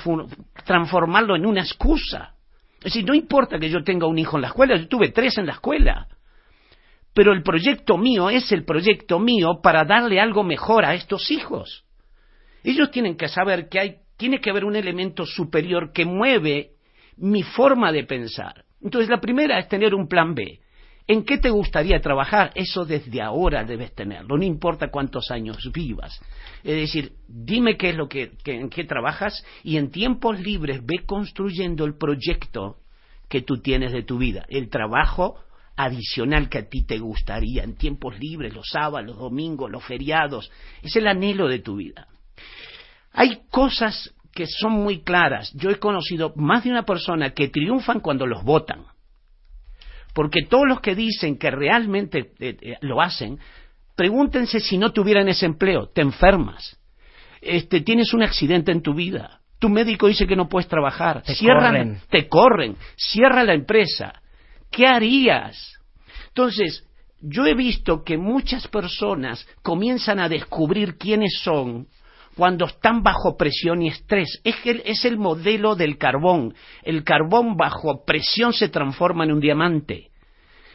transformarlo 0.65 1.35
en 1.35 1.45
una 1.45 1.61
excusa. 1.61 2.35
Es 2.79 2.93
decir, 2.93 3.05
no 3.05 3.15
importa 3.15 3.57
que 3.57 3.69
yo 3.69 3.83
tenga 3.83 4.05
un 4.05 4.19
hijo 4.19 4.37
en 4.37 4.41
la 4.41 4.49
escuela, 4.49 4.75
yo 4.75 4.87
tuve 4.87 5.09
tres 5.09 5.37
en 5.37 5.47
la 5.47 5.53
escuela, 5.53 6.07
pero 7.13 7.33
el 7.33 7.41
proyecto 7.41 7.97
mío 7.97 8.29
es 8.29 8.51
el 8.51 8.63
proyecto 8.63 9.17
mío 9.17 9.59
para 9.63 9.85
darle 9.85 10.19
algo 10.19 10.43
mejor 10.43 10.85
a 10.85 10.93
estos 10.93 11.31
hijos. 11.31 11.85
Ellos 12.63 12.91
tienen 12.91 13.17
que 13.17 13.27
saber 13.27 13.69
que 13.69 13.79
hay, 13.79 13.95
tiene 14.17 14.39
que 14.39 14.51
haber 14.51 14.65
un 14.65 14.75
elemento 14.75 15.25
superior 15.25 15.91
que 15.93 16.05
mueve 16.05 16.71
mi 17.15 17.41
forma 17.41 17.91
de 17.91 18.03
pensar. 18.03 18.66
Entonces, 18.81 19.09
la 19.09 19.19
primera 19.19 19.59
es 19.59 19.67
tener 19.67 19.95
un 19.95 20.07
plan 20.07 20.33
B. 20.35 20.59
¿En 21.09 21.23
qué 21.23 21.37
te 21.37 21.49
gustaría 21.49 22.01
trabajar? 22.01 22.51
Eso 22.53 22.83
desde 22.83 23.21
ahora 23.21 23.63
debes 23.63 23.95
tenerlo, 23.95 24.37
no 24.37 24.43
importa 24.43 24.91
cuántos 24.91 25.31
años 25.31 25.57
vivas. 25.73 26.19
Es 26.65 26.75
decir, 26.75 27.13
dime 27.29 27.77
qué 27.77 27.91
es 27.91 27.95
lo 27.95 28.09
que, 28.09 28.33
en 28.43 28.69
qué 28.69 28.83
trabajas 28.83 29.45
y 29.63 29.77
en 29.77 29.89
tiempos 29.89 30.37
libres 30.41 30.85
ve 30.85 31.05
construyendo 31.05 31.85
el 31.85 31.97
proyecto 31.97 32.79
que 33.29 33.41
tú 33.41 33.61
tienes 33.61 33.93
de 33.93 34.03
tu 34.03 34.17
vida, 34.17 34.45
el 34.49 34.69
trabajo 34.69 35.37
adicional 35.77 36.49
que 36.49 36.57
a 36.57 36.69
ti 36.69 36.85
te 36.85 36.97
gustaría 36.97 37.63
en 37.63 37.75
tiempos 37.75 38.19
libres, 38.19 38.53
los 38.53 38.67
sábados, 38.69 39.07
los 39.07 39.17
domingos, 39.17 39.71
los 39.71 39.85
feriados, 39.85 40.51
es 40.81 40.93
el 40.97 41.07
anhelo 41.07 41.47
de 41.47 41.59
tu 41.59 41.77
vida. 41.77 42.07
Hay 43.13 43.43
cosas 43.49 44.13
que 44.37 44.45
son 44.45 44.73
muy 44.73 45.01
claras. 45.01 45.51
Yo 45.55 45.71
he 45.71 45.79
conocido 45.79 46.31
más 46.35 46.63
de 46.63 46.69
una 46.69 46.83
persona 46.83 47.31
que 47.31 47.47
triunfan 47.47 48.01
cuando 48.01 48.27
los 48.27 48.43
votan. 48.43 48.85
Porque 50.13 50.43
todos 50.47 50.67
los 50.67 50.79
que 50.79 50.93
dicen 50.93 51.39
que 51.39 51.49
realmente 51.49 52.33
eh, 52.39 52.55
eh, 52.61 52.77
lo 52.81 53.01
hacen, 53.01 53.39
pregúntense 53.95 54.59
si 54.59 54.77
no 54.77 54.91
tuvieran 54.93 55.27
ese 55.27 55.47
empleo, 55.47 55.87
te 55.87 56.01
enfermas, 56.01 56.77
este, 57.41 57.81
tienes 57.81 58.13
un 58.13 58.21
accidente 58.21 58.71
en 58.71 58.83
tu 58.83 58.93
vida, 58.93 59.41
tu 59.57 59.69
médico 59.69 60.05
dice 60.05 60.27
que 60.27 60.35
no 60.35 60.47
puedes 60.47 60.67
trabajar, 60.67 61.23
Te 61.23 61.33
cierran, 61.33 61.73
corren. 61.73 62.01
te 62.11 62.27
corren, 62.27 62.75
cierra 62.95 63.43
la 63.43 63.55
empresa, 63.55 64.21
¿qué 64.69 64.85
harías? 64.85 65.79
Entonces, 66.27 66.85
yo 67.21 67.47
he 67.47 67.55
visto 67.55 68.03
que 68.03 68.19
muchas 68.19 68.67
personas 68.67 69.47
comienzan 69.63 70.19
a 70.19 70.29
descubrir 70.29 70.95
quiénes 70.99 71.39
son 71.41 71.87
cuando 72.37 72.65
están 72.65 73.01
bajo 73.01 73.35
presión 73.35 73.81
y 73.81 73.87
estrés. 73.87 74.39
Es, 74.43 74.55
que 74.57 74.83
es 74.85 75.03
el 75.05 75.17
modelo 75.17 75.75
del 75.75 75.97
carbón. 75.97 76.53
El 76.83 77.03
carbón 77.03 77.57
bajo 77.57 78.05
presión 78.05 78.53
se 78.53 78.69
transforma 78.69 79.23
en 79.23 79.33
un 79.33 79.39
diamante. 79.39 80.11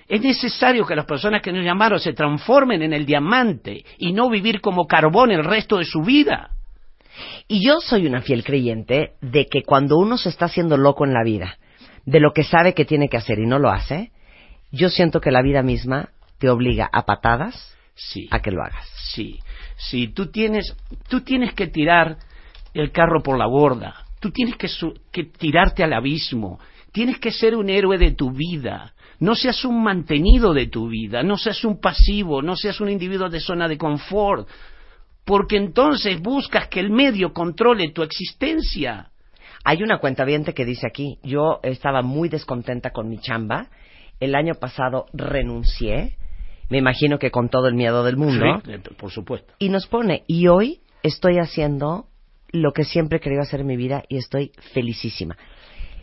Es 0.08 0.20
necesario 0.20 0.84
que 0.84 0.96
las 0.96 1.06
personas 1.06 1.40
que 1.40 1.52
nos 1.52 1.64
llamaron 1.64 2.00
se 2.00 2.12
transformen 2.12 2.82
en 2.82 2.92
el 2.92 3.06
diamante 3.06 3.84
y 3.96 4.12
no 4.12 4.28
vivir 4.28 4.60
como 4.60 4.86
carbón 4.86 5.30
el 5.30 5.44
resto 5.44 5.78
de 5.78 5.84
su 5.84 6.02
vida. 6.02 6.50
Y 7.46 7.64
yo 7.64 7.80
soy 7.80 8.06
una 8.06 8.22
fiel 8.22 8.42
creyente 8.42 9.12
de 9.20 9.46
que 9.46 9.62
cuando 9.62 9.96
uno 9.98 10.18
se 10.18 10.30
está 10.30 10.46
haciendo 10.46 10.76
loco 10.76 11.04
en 11.04 11.14
la 11.14 11.22
vida, 11.22 11.58
de 12.04 12.18
lo 12.18 12.32
que 12.32 12.42
sabe 12.42 12.74
que 12.74 12.84
tiene 12.84 13.08
que 13.08 13.16
hacer 13.16 13.38
y 13.38 13.46
no 13.46 13.60
lo 13.60 13.70
hace, 13.70 14.10
yo 14.72 14.88
siento 14.88 15.20
que 15.20 15.30
la 15.30 15.42
vida 15.42 15.62
misma 15.62 16.08
te 16.38 16.50
obliga 16.50 16.90
a 16.92 17.04
patadas 17.04 17.68
Sí. 17.94 18.26
a 18.30 18.40
que 18.40 18.50
lo 18.50 18.62
hagas. 18.62 18.88
Sí, 19.14 19.38
sí, 19.88 20.08
tú 20.08 20.30
tienes, 20.30 20.76
tú 21.08 21.20
tienes 21.22 21.54
que 21.54 21.66
tirar 21.66 22.16
el 22.74 22.90
carro 22.90 23.22
por 23.22 23.38
la 23.38 23.46
borda, 23.46 24.06
tú 24.20 24.30
tienes 24.30 24.56
que, 24.56 24.68
su- 24.68 24.94
que 25.12 25.24
tirarte 25.24 25.82
al 25.84 25.92
abismo, 25.92 26.58
tienes 26.92 27.18
que 27.18 27.30
ser 27.30 27.54
un 27.56 27.68
héroe 27.68 27.98
de 27.98 28.12
tu 28.12 28.30
vida, 28.32 28.92
no 29.20 29.34
seas 29.34 29.64
un 29.64 29.82
mantenido 29.82 30.52
de 30.52 30.66
tu 30.66 30.88
vida, 30.88 31.22
no 31.22 31.36
seas 31.36 31.64
un 31.64 31.80
pasivo, 31.80 32.42
no 32.42 32.56
seas 32.56 32.80
un 32.80 32.88
individuo 32.88 33.28
de 33.28 33.40
zona 33.40 33.68
de 33.68 33.78
confort, 33.78 34.48
porque 35.24 35.56
entonces 35.56 36.20
buscas 36.20 36.68
que 36.68 36.80
el 36.80 36.90
medio 36.90 37.32
controle 37.32 37.92
tu 37.92 38.02
existencia. 38.02 39.10
Hay 39.64 39.82
una 39.82 39.98
cuenta 39.98 40.24
que 40.52 40.64
dice 40.64 40.88
aquí, 40.88 41.18
yo 41.22 41.60
estaba 41.62 42.02
muy 42.02 42.28
descontenta 42.28 42.90
con 42.90 43.08
mi 43.08 43.18
chamba, 43.18 43.68
el 44.18 44.34
año 44.34 44.54
pasado 44.54 45.06
renuncié, 45.12 46.16
me 46.72 46.78
imagino 46.78 47.18
que 47.18 47.30
con 47.30 47.50
todo 47.50 47.68
el 47.68 47.74
miedo 47.74 48.02
del 48.02 48.16
mundo, 48.16 48.46
Sí, 48.64 48.72
eh, 48.72 48.80
por 48.98 49.10
supuesto. 49.10 49.52
y 49.58 49.68
nos 49.68 49.86
pone, 49.86 50.24
y 50.26 50.48
hoy 50.48 50.80
estoy 51.02 51.36
haciendo 51.38 52.06
lo 52.50 52.72
que 52.72 52.84
siempre 52.84 53.18
he 53.18 53.20
querido 53.20 53.42
hacer 53.42 53.60
en 53.60 53.66
mi 53.66 53.76
vida 53.76 54.04
y 54.08 54.16
estoy 54.16 54.52
felicísima. 54.72 55.36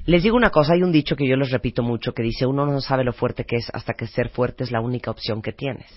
Les 0.05 0.21
digo 0.21 0.37
una 0.37 0.51
cosa, 0.51 0.73
hay 0.73 0.83
un 0.83 0.91
dicho 0.91 1.15
que 1.15 1.27
yo 1.27 1.35
les 1.37 1.49
repito 1.49 1.81
mucho 1.81 2.13
que 2.13 2.21
dice, 2.21 2.45
uno 2.45 2.67
no 2.67 2.81
sabe 2.81 3.03
lo 3.03 3.13
fuerte 3.13 3.45
que 3.45 3.55
es 3.55 3.71
hasta 3.73 3.95
que 3.95 4.05
ser 4.05 4.29
fuerte 4.29 4.63
es 4.63 4.69
la 4.71 4.79
única 4.79 5.09
opción 5.09 5.41
que 5.41 5.53
tienes. 5.53 5.89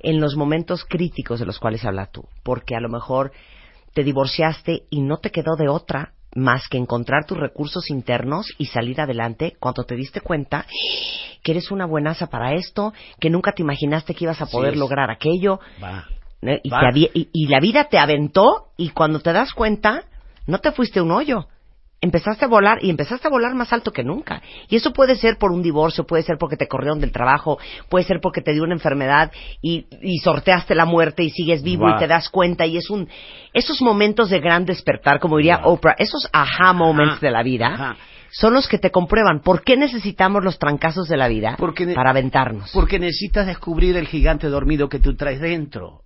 En 0.00 0.20
los 0.20 0.34
momentos 0.36 0.84
críticos 0.84 1.38
de 1.38 1.46
los 1.46 1.60
cuales 1.60 1.84
habla 1.84 2.06
tú, 2.06 2.24
porque 2.42 2.74
a 2.74 2.80
lo 2.80 2.88
mejor 2.88 3.30
te 3.94 4.02
divorciaste 4.02 4.82
y 4.90 5.02
no 5.02 5.18
te 5.18 5.30
quedó 5.30 5.54
de 5.56 5.68
otra 5.68 6.14
más 6.34 6.68
que 6.68 6.78
encontrar 6.78 7.26
tus 7.26 7.38
recursos 7.38 7.90
internos 7.90 8.46
y 8.58 8.66
salir 8.66 9.00
adelante 9.00 9.54
cuando 9.60 9.84
te 9.84 9.94
diste 9.96 10.20
cuenta 10.20 10.66
que 11.42 11.52
eres 11.52 11.70
una 11.70 11.86
buenaza 11.86 12.28
para 12.28 12.54
esto, 12.54 12.92
que 13.20 13.28
nunca 13.30 13.52
te 13.52 13.62
imaginaste 13.62 14.14
que 14.14 14.24
ibas 14.24 14.40
a 14.40 14.46
poder 14.46 14.76
lograr 14.76 15.10
aquello, 15.10 15.60
Va. 15.82 16.06
y, 16.62 16.70
te 16.70 16.76
y- 17.14 17.28
y 17.32 17.46
la 17.48 17.60
vida 17.60 17.84
te 17.84 17.98
aventó 17.98 18.68
y 18.76 18.90
cuando 18.90 19.20
te 19.20 19.32
das 19.32 19.52
cuenta 19.52 20.04
no 20.46 20.58
te 20.58 20.72
fuiste 20.72 21.00
un 21.00 21.10
hoyo 21.12 21.46
empezaste 22.02 22.44
a 22.44 22.48
volar 22.48 22.84
y 22.84 22.90
empezaste 22.90 23.28
a 23.28 23.30
volar 23.30 23.54
más 23.54 23.72
alto 23.72 23.92
que 23.92 24.02
nunca 24.02 24.42
y 24.68 24.74
eso 24.76 24.92
puede 24.92 25.16
ser 25.16 25.38
por 25.38 25.52
un 25.52 25.62
divorcio 25.62 26.04
puede 26.04 26.24
ser 26.24 26.36
porque 26.36 26.56
te 26.56 26.66
corrieron 26.66 26.98
del 27.00 27.12
trabajo 27.12 27.58
puede 27.88 28.04
ser 28.04 28.18
porque 28.20 28.42
te 28.42 28.52
dio 28.52 28.64
una 28.64 28.74
enfermedad 28.74 29.30
y, 29.62 29.86
y 30.02 30.18
sorteaste 30.18 30.74
la 30.74 30.84
muerte 30.84 31.22
y 31.22 31.30
sigues 31.30 31.62
vivo 31.62 31.88
y 31.88 31.96
te 31.98 32.08
das 32.08 32.28
cuenta 32.28 32.66
y 32.66 32.76
es 32.76 32.90
un 32.90 33.08
esos 33.52 33.80
momentos 33.80 34.30
de 34.30 34.40
gran 34.40 34.64
despertar 34.66 35.20
como 35.20 35.36
diría. 35.36 35.60
Oprah 35.64 35.94
esos 35.96 36.28
aha 36.32 36.72
moments 36.72 37.14
Ajá. 37.14 37.20
de 37.26 37.30
la 37.30 37.42
vida 37.44 37.66
Ajá. 37.68 37.96
son 38.32 38.52
los 38.54 38.66
que 38.66 38.78
te 38.78 38.90
comprueban 38.90 39.40
por 39.40 39.62
qué 39.62 39.76
necesitamos 39.76 40.42
los 40.42 40.58
trancazos 40.58 41.06
de 41.06 41.16
la 41.16 41.28
vida 41.28 41.54
Porque 41.56 41.86
para 41.94 42.10
aventarnos 42.10 42.72
Porque 42.72 42.98
necesitas 42.98 43.46
descubrir 43.46 43.96
el 43.96 44.08
gigante 44.08 44.48
dormido 44.48 44.88
que 44.88 44.98
tú 44.98 45.14
traes 45.14 45.40
dentro. 45.40 46.00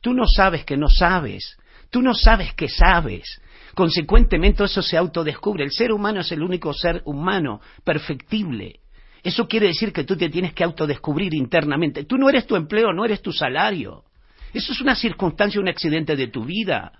Tú 0.00 0.14
no 0.14 0.24
sabes 0.26 0.64
que 0.64 0.78
no 0.78 0.86
sabes. 0.88 1.58
Tú 1.90 2.00
no 2.00 2.14
sabes 2.14 2.54
que 2.54 2.68
sabes. 2.68 3.40
Consecuentemente 3.76 4.64
eso 4.64 4.80
se 4.80 4.96
autodescubre. 4.96 5.62
El 5.62 5.70
ser 5.70 5.92
humano 5.92 6.20
es 6.20 6.32
el 6.32 6.42
único 6.42 6.72
ser 6.72 7.02
humano 7.04 7.60
perfectible. 7.84 8.80
Eso 9.22 9.46
quiere 9.46 9.66
decir 9.66 9.92
que 9.92 10.04
tú 10.04 10.16
te 10.16 10.30
tienes 10.30 10.54
que 10.54 10.64
autodescubrir 10.64 11.34
internamente. 11.34 12.04
Tú 12.04 12.16
no 12.16 12.30
eres 12.30 12.46
tu 12.46 12.56
empleo, 12.56 12.94
no 12.94 13.04
eres 13.04 13.20
tu 13.20 13.32
salario. 13.32 14.04
Eso 14.54 14.72
es 14.72 14.80
una 14.80 14.94
circunstancia, 14.94 15.60
un 15.60 15.68
accidente 15.68 16.16
de 16.16 16.28
tu 16.28 16.46
vida. 16.46 16.90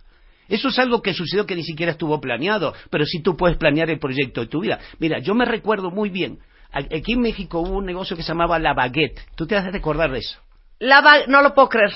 Eso 0.50 0.68
es 0.68 0.78
algo 0.78 1.00
que 1.00 1.14
sucedió 1.14 1.46
que 1.46 1.56
ni 1.56 1.64
siquiera 1.64 1.92
estuvo 1.92 2.20
planeado, 2.20 2.74
pero 2.90 3.06
sí 3.06 3.22
tú 3.22 3.38
puedes 3.38 3.56
planear 3.56 3.88
el 3.88 3.98
proyecto 3.98 4.42
de 4.42 4.48
tu 4.48 4.60
vida. 4.60 4.78
Mira, 4.98 5.18
yo 5.20 5.34
me 5.34 5.46
recuerdo 5.46 5.90
muy 5.90 6.10
bien, 6.10 6.40
aquí 6.70 7.14
en 7.14 7.20
México 7.20 7.60
hubo 7.60 7.78
un 7.78 7.86
negocio 7.86 8.18
que 8.18 8.22
se 8.22 8.28
llamaba 8.28 8.58
La 8.58 8.74
Baguette. 8.74 9.18
Tú 9.34 9.46
te 9.46 9.56
has 9.56 9.64
de 9.64 9.70
recordar 9.70 10.12
de 10.12 10.18
eso. 10.18 10.38
La 10.78 11.24
no 11.26 11.40
lo 11.40 11.54
puedo 11.54 11.70
creer. 11.70 11.92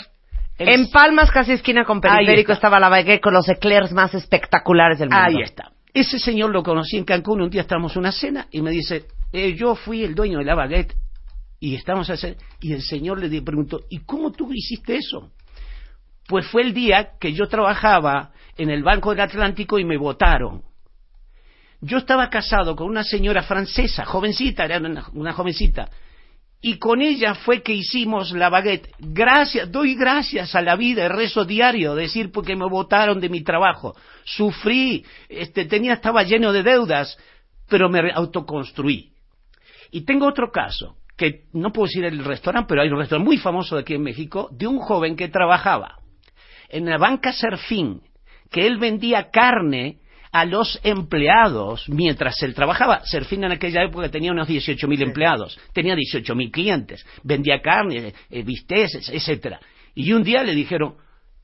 En 0.62 0.90
Palmas, 0.90 1.30
casi 1.30 1.52
esquina 1.52 1.84
con 1.84 2.02
Periférico, 2.02 2.52
estaba 2.52 2.78
la 2.78 2.90
baguette 2.90 3.22
con 3.22 3.32
los 3.32 3.48
eclairs 3.48 3.92
más 3.92 4.12
espectaculares 4.14 4.98
del 4.98 5.08
mundo. 5.08 5.24
Ahí 5.24 5.42
está. 5.42 5.72
Ese 5.94 6.18
señor 6.18 6.50
lo 6.50 6.62
conocí 6.62 6.98
en 6.98 7.04
Cancún, 7.04 7.40
un 7.40 7.48
día 7.48 7.62
estábamos 7.62 7.94
en 7.96 8.00
una 8.00 8.12
cena 8.12 8.46
y 8.50 8.60
me 8.60 8.70
dice, 8.70 9.06
eh, 9.32 9.54
yo 9.54 9.74
fui 9.74 10.04
el 10.04 10.14
dueño 10.14 10.38
de 10.38 10.44
La 10.44 10.54
Baguette 10.54 10.94
y 11.58 11.74
estamos 11.74 12.10
a 12.10 12.12
hacer... 12.12 12.36
Y 12.60 12.74
el 12.74 12.82
señor 12.82 13.18
le 13.20 13.42
preguntó, 13.42 13.80
¿y 13.88 14.00
cómo 14.00 14.32
tú 14.32 14.52
hiciste 14.52 14.96
eso? 14.96 15.30
Pues 16.28 16.46
fue 16.46 16.62
el 16.62 16.74
día 16.74 17.12
que 17.18 17.32
yo 17.32 17.48
trabajaba 17.48 18.32
en 18.56 18.68
el 18.68 18.82
Banco 18.82 19.10
del 19.10 19.20
Atlántico 19.20 19.78
y 19.78 19.84
me 19.84 19.96
votaron. 19.96 20.62
Yo 21.80 21.96
estaba 21.96 22.28
casado 22.28 22.76
con 22.76 22.86
una 22.86 23.02
señora 23.02 23.42
francesa, 23.42 24.04
jovencita, 24.04 24.66
era 24.66 24.78
una, 24.78 25.08
una 25.14 25.32
jovencita, 25.32 25.88
y 26.62 26.78
con 26.78 27.00
ella 27.00 27.34
fue 27.34 27.62
que 27.62 27.72
hicimos 27.72 28.32
la 28.32 28.50
baguette. 28.50 28.92
Gracias, 28.98 29.70
doy 29.70 29.94
gracias 29.94 30.54
a 30.54 30.60
la 30.60 30.76
vida, 30.76 31.06
el 31.06 31.12
rezo 31.12 31.44
diario, 31.44 31.94
decir 31.94 32.30
porque 32.30 32.54
me 32.54 32.68
votaron 32.68 33.20
de 33.20 33.30
mi 33.30 33.42
trabajo. 33.42 33.96
Sufrí, 34.24 35.04
este, 35.28 35.64
tenía, 35.64 35.94
estaba 35.94 36.22
lleno 36.22 36.52
de 36.52 36.62
deudas, 36.62 37.16
pero 37.68 37.88
me 37.88 38.12
autoconstruí. 38.12 39.12
Y 39.90 40.02
tengo 40.02 40.26
otro 40.26 40.50
caso, 40.52 40.96
que 41.16 41.44
no 41.52 41.72
puedo 41.72 41.86
decir 41.86 42.04
el 42.04 42.24
restaurante, 42.24 42.68
pero 42.68 42.82
hay 42.82 42.88
un 42.88 42.98
restaurante 42.98 43.26
muy 43.26 43.38
famoso 43.38 43.76
aquí 43.78 43.94
en 43.94 44.02
México, 44.02 44.48
de 44.52 44.66
un 44.66 44.78
joven 44.78 45.16
que 45.16 45.28
trabajaba 45.28 45.98
en 46.68 46.84
la 46.84 46.98
banca 46.98 47.32
Serfín, 47.32 48.02
que 48.50 48.66
él 48.66 48.78
vendía 48.78 49.30
carne 49.30 49.98
a 50.32 50.44
los 50.44 50.80
empleados 50.82 51.88
mientras 51.88 52.40
él 52.42 52.54
trabajaba. 52.54 53.00
Serfín 53.04 53.44
en 53.44 53.52
aquella 53.52 53.82
época 53.82 54.10
tenía 54.10 54.32
unos 54.32 54.48
18.000 54.48 54.88
mil 54.88 55.02
empleados, 55.02 55.58
tenía 55.72 55.94
18.000 55.94 56.34
mil 56.36 56.50
clientes, 56.50 57.04
vendía 57.22 57.60
carne, 57.60 58.14
eh, 58.30 58.42
bisteces, 58.42 59.08
etcétera. 59.08 59.60
Y 59.94 60.12
un 60.12 60.22
día 60.22 60.42
le 60.42 60.54
dijeron, 60.54 60.94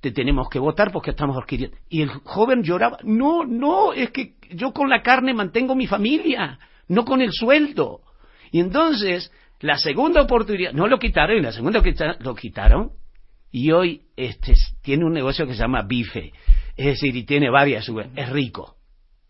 te 0.00 0.12
tenemos 0.12 0.48
que 0.48 0.58
votar 0.58 0.92
porque 0.92 1.10
estamos 1.10 1.36
adquiriendo. 1.36 1.76
Y 1.88 2.02
el 2.02 2.10
joven 2.10 2.62
lloraba, 2.62 2.98
no, 3.02 3.44
no, 3.44 3.92
es 3.92 4.10
que 4.10 4.34
yo 4.50 4.72
con 4.72 4.88
la 4.88 5.02
carne 5.02 5.34
mantengo 5.34 5.74
mi 5.74 5.86
familia, 5.86 6.58
no 6.88 7.04
con 7.04 7.20
el 7.20 7.32
sueldo. 7.32 8.02
Y 8.52 8.60
entonces, 8.60 9.32
la 9.60 9.76
segunda 9.76 10.22
oportunidad, 10.22 10.72
no 10.72 10.86
lo 10.86 10.98
quitaron, 10.98 11.38
y 11.38 11.42
la 11.42 11.52
segunda 11.52 11.82
lo 12.20 12.34
quitaron, 12.34 12.92
y 13.50 13.72
hoy 13.72 14.02
este, 14.16 14.54
tiene 14.82 15.04
un 15.04 15.12
negocio 15.12 15.46
que 15.46 15.54
se 15.54 15.60
llama 15.60 15.82
Bife, 15.82 16.32
es 16.76 16.86
decir, 16.86 17.16
y 17.16 17.24
tiene 17.24 17.50
varias, 17.50 17.90
es 18.14 18.28
rico, 18.28 18.75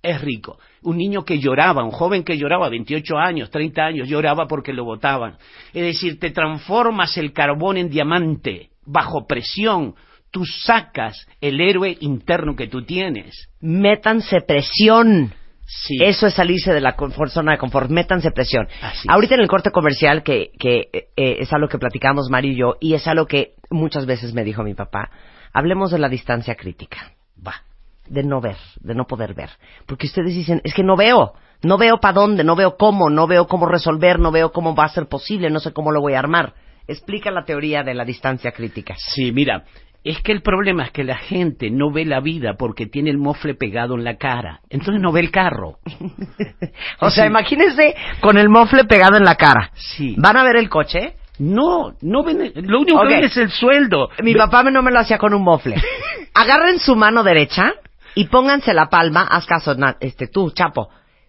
es 0.06 0.20
rico. 0.20 0.58
Un 0.82 0.96
niño 0.98 1.24
que 1.24 1.38
lloraba, 1.38 1.84
un 1.84 1.90
joven 1.90 2.22
que 2.24 2.36
lloraba, 2.38 2.68
28 2.68 3.18
años, 3.18 3.50
30 3.50 3.82
años, 3.84 4.08
lloraba 4.08 4.46
porque 4.46 4.72
lo 4.72 4.84
votaban. 4.84 5.36
Es 5.74 5.82
decir, 5.82 6.18
te 6.18 6.30
transformas 6.30 7.16
el 7.18 7.32
carbón 7.32 7.76
en 7.76 7.90
diamante, 7.90 8.70
bajo 8.84 9.26
presión, 9.26 9.94
tú 10.30 10.44
sacas 10.44 11.26
el 11.40 11.60
héroe 11.60 11.96
interno 12.00 12.54
que 12.56 12.68
tú 12.68 12.82
tienes. 12.82 13.48
Métanse 13.60 14.40
presión. 14.46 15.32
Sí. 15.68 15.96
Eso 16.00 16.28
es 16.28 16.34
salirse 16.34 16.72
de 16.72 16.80
la 16.80 16.96
confort- 16.96 17.30
zona 17.30 17.52
de 17.52 17.58
confort. 17.58 17.90
Métanse 17.90 18.30
presión. 18.30 18.68
Así 18.82 19.08
Ahorita 19.10 19.34
en 19.34 19.40
el 19.40 19.48
corte 19.48 19.70
comercial, 19.72 20.22
que, 20.22 20.50
que 20.60 20.88
eh, 20.92 21.08
eh, 21.16 21.36
es 21.40 21.52
algo 21.52 21.66
que 21.68 21.78
platicamos 21.78 22.30
Mari 22.30 22.52
y 22.52 22.56
yo, 22.56 22.74
y 22.80 22.94
es 22.94 23.06
algo 23.08 23.26
que 23.26 23.54
muchas 23.70 24.06
veces 24.06 24.32
me 24.32 24.44
dijo 24.44 24.62
mi 24.62 24.74
papá, 24.74 25.10
hablemos 25.52 25.90
de 25.90 25.98
la 25.98 26.08
distancia 26.08 26.54
crítica. 26.54 27.12
Va. 27.44 27.62
De 28.08 28.22
no 28.22 28.40
ver, 28.40 28.56
de 28.80 28.94
no 28.94 29.06
poder 29.06 29.34
ver. 29.34 29.50
Porque 29.86 30.06
ustedes 30.06 30.34
dicen, 30.34 30.60
es 30.64 30.74
que 30.74 30.82
no 30.82 30.96
veo, 30.96 31.32
no 31.62 31.78
veo 31.78 31.98
para 31.98 32.14
dónde, 32.14 32.44
no 32.44 32.56
veo 32.56 32.76
cómo, 32.76 33.10
no 33.10 33.26
veo 33.26 33.46
cómo 33.46 33.66
resolver, 33.66 34.18
no 34.18 34.30
veo 34.30 34.52
cómo 34.52 34.74
va 34.74 34.84
a 34.84 34.88
ser 34.88 35.06
posible, 35.08 35.50
no 35.50 35.60
sé 35.60 35.72
cómo 35.72 35.92
lo 35.92 36.00
voy 36.00 36.14
a 36.14 36.18
armar. 36.18 36.54
Explica 36.88 37.30
la 37.30 37.44
teoría 37.44 37.82
de 37.82 37.94
la 37.94 38.04
distancia 38.04 38.52
crítica. 38.52 38.94
Sí, 38.96 39.32
mira, 39.32 39.64
es 40.04 40.20
que 40.20 40.30
el 40.30 40.40
problema 40.42 40.84
es 40.84 40.92
que 40.92 41.02
la 41.02 41.16
gente 41.16 41.68
no 41.70 41.90
ve 41.90 42.04
la 42.04 42.20
vida 42.20 42.54
porque 42.56 42.86
tiene 42.86 43.10
el 43.10 43.18
mofle 43.18 43.54
pegado 43.54 43.94
en 43.96 44.04
la 44.04 44.16
cara. 44.16 44.60
Entonces 44.70 45.02
no 45.02 45.10
ve 45.10 45.20
el 45.20 45.30
carro. 45.32 45.78
O 47.00 47.10
sea, 47.10 47.24
Sí. 47.24 47.28
imagínense 47.30 47.94
con 48.20 48.38
el 48.38 48.48
mofle 48.48 48.84
pegado 48.84 49.16
en 49.16 49.24
la 49.24 49.34
cara. 49.34 49.70
Sí. 49.74 50.14
¿Van 50.18 50.36
a 50.36 50.44
ver 50.44 50.56
el 50.56 50.68
coche? 50.68 51.14
No, 51.38 51.92
no 52.00 52.22
ven, 52.22 52.52
lo 52.54 52.80
único 52.80 53.00
que 53.02 53.08
ven 53.08 53.24
es 53.24 53.36
el 53.36 53.50
sueldo. 53.50 54.08
Mi 54.22 54.32
Ve- 54.32 54.38
papá 54.38 54.62
no 54.62 54.80
me 54.82 54.90
lo 54.90 55.00
hacía 55.00 55.18
con 55.18 55.34
un 55.34 55.42
mofle. 55.42 55.76
Agarren 56.34 56.78
su 56.78 56.96
mano 56.96 57.22
derecha 57.22 57.74
y 58.16 58.28
pónganse 58.28 58.72
la 58.72 58.88
palma, 58.88 59.22
haz 59.22 59.44
caso, 59.44 59.74
na- 59.74 59.98
este, 60.00 60.26
tú, 60.26 60.50
Chapo, 60.50 60.88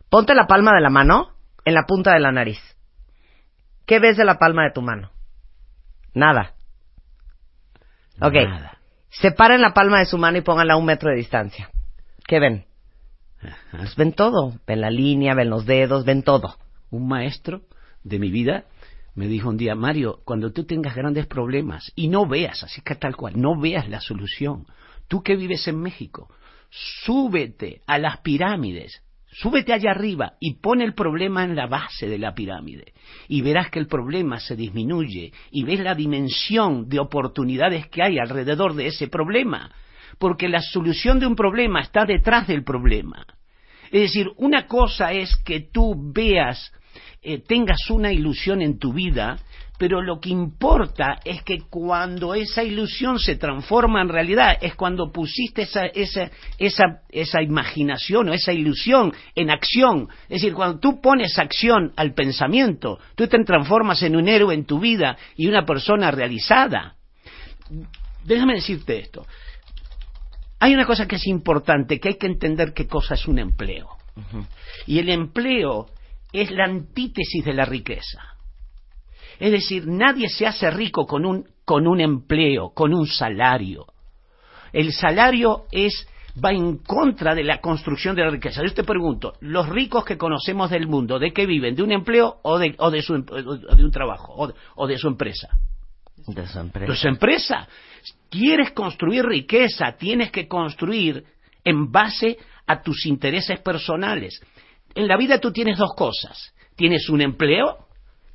ponte 0.10 0.34
la 0.34 0.48
palma 0.48 0.74
de 0.74 0.80
la 0.80 0.90
mano 0.90 1.34
en 1.66 1.74
la 1.74 1.84
punta 1.86 2.14
de 2.14 2.22
la 2.22 2.32
nariz. 2.32 2.60
¿Qué 3.86 4.00
ves 4.00 4.16
de 4.16 4.24
la 4.24 4.40
palma 4.40 4.64
de 4.64 4.72
tu 4.72 4.82
mano? 4.82 5.12
Nada. 6.14 6.54
Ok. 8.22 8.34
Nada. 8.34 8.78
Separen 9.10 9.62
la 9.62 9.74
palma 9.74 10.00
de 10.00 10.06
su 10.06 10.18
mano 10.18 10.38
y 10.38 10.42
pónganla 10.42 10.76
a 10.76 10.78
un 10.78 10.86
metro 10.86 11.10
de 11.10 11.18
distancia. 11.18 11.70
¿Qué 12.26 12.40
ven? 12.40 12.66
Pues 13.72 13.96
ven 13.98 14.14
todo. 14.14 14.54
Ven 14.66 14.80
la 14.80 14.90
línea, 14.90 15.34
ven 15.36 15.50
los 15.50 15.66
dedos, 15.66 16.06
ven 16.06 16.24
todo. 16.24 16.56
Un 16.90 17.10
maestro 17.10 17.64
de 18.04 18.18
mi 18.18 18.32
vida 18.32 18.64
me 19.14 19.28
dijo 19.28 19.50
un 19.50 19.58
día, 19.58 19.76
Mario, 19.76 20.22
cuando 20.24 20.54
tú 20.54 20.66
tengas 20.66 20.96
grandes 20.96 21.26
problemas 21.28 21.92
y 21.96 22.08
no 22.08 22.26
veas, 22.28 22.64
así 22.64 22.82
que 22.82 22.96
tal 22.96 23.18
cual, 23.18 23.34
no 23.36 23.60
veas 23.60 23.90
la 23.90 24.00
solución, 24.00 24.68
Tú 25.08 25.24
que 25.24 25.36
vives 25.36 25.68
en 25.68 25.80
México, 25.82 26.30
súbete 26.70 27.82
a 27.88 27.98
las 27.98 28.20
pirámides, 28.22 29.02
súbete 29.32 29.74
allá 29.74 29.92
arriba 29.92 30.34
y 30.40 30.56
pon 30.56 30.82
el 30.82 30.94
problema 30.94 31.44
en 31.44 31.56
la 31.56 31.68
base 31.68 32.08
de 32.08 32.18
la 32.18 32.34
pirámide 32.34 32.94
y 33.28 33.42
verás 33.42 33.70
que 33.70 33.80
el 33.80 33.88
problema 33.88 34.40
se 34.40 34.56
disminuye 34.56 35.32
y 35.52 35.64
ves 35.64 35.80
la 35.80 35.96
dimensión 35.96 36.90
de 36.90 37.00
oportunidades 37.00 37.88
que 37.88 38.04
hay 38.04 38.20
alrededor 38.20 38.74
de 38.74 38.88
ese 38.88 39.08
problema, 39.08 39.72
porque 40.18 40.50
la 40.50 40.62
solución 40.62 41.20
de 41.20 41.28
un 41.28 41.36
problema 41.36 41.82
está 41.82 42.06
detrás 42.06 42.48
del 42.48 42.64
problema. 42.64 43.26
Es 43.92 44.02
decir, 44.02 44.28
una 44.38 44.68
cosa 44.68 45.14
es 45.14 45.36
que 45.46 45.62
tú 45.72 45.96
veas, 46.14 46.72
eh, 47.22 47.40
tengas 47.40 47.90
una 47.90 48.12
ilusión 48.12 48.62
en 48.62 48.80
tu 48.80 48.94
vida, 48.94 49.40
pero 49.78 50.02
lo 50.02 50.20
que 50.20 50.30
importa 50.30 51.20
es 51.24 51.44
que 51.44 51.60
cuando 51.70 52.34
esa 52.34 52.64
ilusión 52.64 53.20
se 53.20 53.36
transforma 53.36 54.02
en 54.02 54.10
realidad, 54.10 54.58
es 54.60 54.76
cuando 54.76 55.12
pusiste 55.12 55.64
esa, 55.64 55.86
esa, 55.86 56.32
esa, 56.58 57.02
esa 57.10 57.42
imaginación 57.42 58.30
o 58.30 58.34
esa 58.34 58.54
ilusión 58.54 59.14
en 59.36 59.52
acción. 59.52 60.10
Es 60.24 60.42
decir, 60.42 60.54
cuando 60.54 60.80
tú 60.80 61.00
pones 61.00 61.38
acción 61.38 61.94
al 61.96 62.14
pensamiento, 62.14 63.00
tú 63.16 63.28
te 63.28 63.44
transformas 63.44 64.02
en 64.02 64.16
un 64.16 64.28
héroe 64.28 64.56
en 64.56 64.66
tu 64.66 64.80
vida 64.80 65.18
y 65.36 65.48
una 65.48 65.66
persona 65.66 66.10
realizada. 66.10 66.96
Déjame 68.24 68.56
decirte 68.56 69.00
esto. 69.00 69.26
Hay 70.60 70.74
una 70.74 70.86
cosa 70.86 71.08
que 71.08 71.18
es 71.18 71.28
importante, 71.28 72.00
que 72.00 72.10
hay 72.10 72.18
que 72.18 72.26
entender 72.26 72.74
qué 72.74 72.88
cosa 72.88 73.14
es 73.14 73.28
un 73.28 73.38
empleo. 73.38 73.90
Y 74.88 74.98
el 74.98 75.10
empleo 75.10 75.86
es 76.34 76.50
la 76.50 76.66
antítesis 76.66 77.46
de 77.46 77.54
la 77.54 77.66
riqueza. 77.66 78.37
Es 79.40 79.52
decir, 79.52 79.88
nadie 79.88 80.30
se 80.30 80.48
hace 80.48 80.70
rico 80.72 81.06
con 81.06 81.26
un, 81.26 81.46
con 81.66 81.88
un 81.88 82.02
empleo, 82.02 82.72
con 82.74 82.94
un 82.94 83.08
salario. 83.08 83.86
El 84.74 84.92
salario 84.92 85.66
es 85.72 86.08
va 86.44 86.52
en 86.52 86.78
contra 86.78 87.34
de 87.34 87.44
la 87.44 87.60
construcción 87.60 88.16
de 88.16 88.24
la 88.24 88.30
riqueza. 88.30 88.62
Yo 88.64 88.74
te 88.74 88.84
pregunto, 88.84 89.34
los 89.42 89.68
ricos 89.70 90.06
que 90.06 90.18
conocemos 90.18 90.70
del 90.70 90.88
mundo, 90.88 91.20
¿de 91.20 91.34
qué 91.34 91.46
viven? 91.46 91.76
¿De 91.76 91.84
un 91.84 91.92
empleo 91.92 92.38
o 92.44 92.60
de, 92.60 92.76
o 92.78 92.92
de, 92.92 93.02
su, 93.02 93.14
o 93.14 93.76
de 93.76 93.84
un 93.84 93.92
trabajo? 93.92 94.34
O 94.36 94.48
de, 94.48 94.54
o 94.76 94.88
de 94.88 94.98
su 94.98 95.08
empresa? 95.08 95.50
De 96.28 96.48
su 96.48 96.60
empresa. 96.60 96.92
De 96.92 96.98
su 96.98 97.08
empresa. 97.08 97.68
Quieres 98.30 98.72
construir 98.72 99.26
riqueza, 99.26 99.94
tienes 99.98 100.32
que 100.32 100.48
construir 100.48 101.24
en 101.64 101.92
base 101.92 102.38
a 102.66 102.82
tus 102.82 103.06
intereses 103.06 103.60
personales. 103.60 104.40
En 104.94 105.08
la 105.08 105.18
vida 105.18 105.40
tú 105.40 105.52
tienes 105.52 105.78
dos 105.78 105.94
cosas. 105.96 106.54
Tienes 106.76 107.10
un 107.10 107.22
empleo 107.22 107.87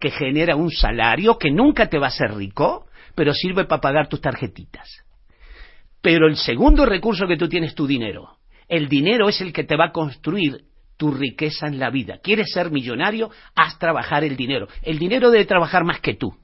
que 0.02 0.10
genera 0.10 0.56
un 0.56 0.72
salario 0.72 1.38
que 1.38 1.52
nunca 1.52 1.88
te 1.88 1.96
va 1.96 2.06
a 2.06 2.08
hacer 2.08 2.34
rico, 2.34 2.86
pero 3.14 3.32
sirve 3.32 3.66
para 3.66 3.80
pagar 3.80 4.08
tus 4.08 4.20
tarjetitas. 4.20 4.88
Pero 6.00 6.26
el 6.26 6.36
segundo 6.36 6.84
recurso 6.84 7.28
que 7.28 7.36
tú 7.36 7.48
tienes 7.48 7.70
es 7.70 7.76
tu 7.76 7.86
dinero. 7.86 8.36
El 8.66 8.88
dinero 8.88 9.28
es 9.28 9.40
el 9.40 9.52
que 9.52 9.62
te 9.62 9.76
va 9.76 9.86
a 9.86 9.92
construir 9.92 10.64
tu 10.96 11.12
riqueza 11.12 11.68
en 11.68 11.78
la 11.78 11.90
vida. 11.90 12.18
¿Quieres 12.20 12.50
ser 12.52 12.72
millonario? 12.72 13.30
Haz 13.54 13.78
trabajar 13.78 14.24
el 14.24 14.36
dinero. 14.36 14.66
El 14.82 14.98
dinero 14.98 15.30
debe 15.30 15.44
trabajar 15.44 15.84
más 15.84 16.00
que 16.00 16.14
tú. 16.14 16.34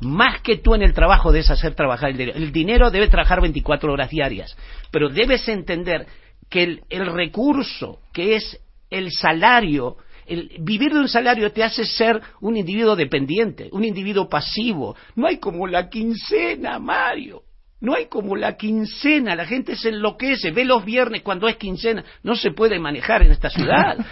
Más 0.00 0.40
que 0.40 0.56
tú 0.56 0.74
en 0.74 0.82
el 0.82 0.94
trabajo 0.94 1.30
debes 1.30 1.50
hacer 1.50 1.76
trabajar 1.76 2.10
el 2.10 2.16
dinero. 2.16 2.36
El 2.36 2.50
dinero 2.50 2.90
debe 2.90 3.06
trabajar 3.06 3.40
24 3.40 3.92
horas 3.92 4.10
diarias. 4.10 4.56
Pero 4.90 5.10
debes 5.10 5.48
entender 5.48 6.08
que 6.50 6.64
el, 6.64 6.80
el 6.90 7.06
recurso, 7.06 8.00
que 8.12 8.34
es 8.34 8.60
el 8.90 9.12
salario, 9.12 9.96
el 10.26 10.50
vivir 10.60 10.92
de 10.92 11.00
un 11.00 11.08
salario 11.08 11.52
te 11.52 11.62
hace 11.62 11.84
ser 11.84 12.20
un 12.40 12.56
individuo 12.56 12.96
dependiente, 12.96 13.68
un 13.72 13.84
individuo 13.84 14.28
pasivo. 14.28 14.96
No 15.16 15.26
hay 15.26 15.38
como 15.38 15.66
la 15.66 15.88
quincena, 15.88 16.78
Mario. 16.78 17.42
No 17.80 17.94
hay 17.94 18.06
como 18.06 18.34
la 18.34 18.56
quincena, 18.56 19.36
la 19.36 19.44
gente 19.44 19.76
se 19.76 19.90
enloquece, 19.90 20.52
ve 20.52 20.64
los 20.64 20.86
viernes 20.86 21.20
cuando 21.20 21.48
es 21.48 21.56
quincena, 21.56 22.02
no 22.22 22.34
se 22.34 22.50
puede 22.50 22.78
manejar 22.78 23.22
en 23.22 23.32
esta 23.32 23.50
ciudad. 23.50 23.98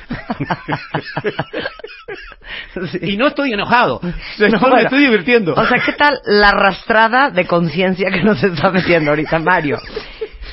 Y 3.01 3.17
no 3.17 3.29
estoy 3.29 3.53
enojado, 3.53 4.01
No, 4.03 4.75
me 4.75 4.83
estoy 4.83 5.05
divirtiendo. 5.05 5.55
O 5.55 5.67
sea, 5.67 5.79
¿qué 5.85 5.93
tal 5.93 6.19
la 6.27 6.49
arrastrada 6.49 7.31
de 7.31 7.47
conciencia 7.47 8.11
que 8.11 8.23
nos 8.23 8.43
está 8.43 8.71
metiendo 8.71 9.11
ahorita 9.11 9.39
Mario? 9.39 9.79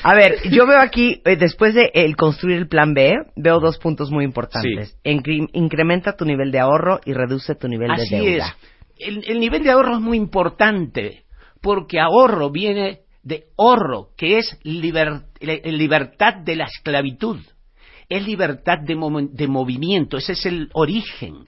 A 0.02 0.14
ver, 0.14 0.36
yo 0.50 0.66
veo 0.66 0.80
aquí, 0.80 1.20
eh, 1.24 1.36
después 1.36 1.74
de 1.74 1.90
el 1.94 2.16
construir 2.16 2.56
el 2.58 2.68
plan 2.68 2.94
B, 2.94 3.12
veo 3.36 3.60
dos 3.60 3.78
puntos 3.78 4.10
muy 4.10 4.24
importantes. 4.24 4.96
Incre- 5.04 5.48
incrementa 5.52 6.16
tu 6.16 6.24
nivel 6.24 6.50
de 6.50 6.58
ahorro 6.60 7.00
y 7.04 7.12
reduce 7.12 7.54
tu 7.54 7.68
nivel 7.68 7.90
Así 7.90 8.14
de 8.14 8.20
deuda. 8.20 8.56
es. 8.98 9.06
El, 9.08 9.24
el 9.26 9.40
nivel 9.40 9.62
de 9.62 9.70
ahorro 9.70 9.94
es 9.94 10.00
muy 10.00 10.16
importante, 10.16 11.24
porque 11.62 11.98
ahorro 12.00 12.50
viene 12.50 13.00
de 13.22 13.44
ahorro, 13.58 14.08
que 14.16 14.38
es 14.38 14.58
liber- 14.64 15.24
libertad 15.40 16.34
de 16.44 16.56
la 16.56 16.64
esclavitud. 16.64 17.38
Es 18.08 18.26
libertad 18.26 18.78
de 18.82 19.46
movimiento, 19.46 20.16
ese 20.16 20.32
es 20.32 20.44
el 20.46 20.68
origen. 20.72 21.46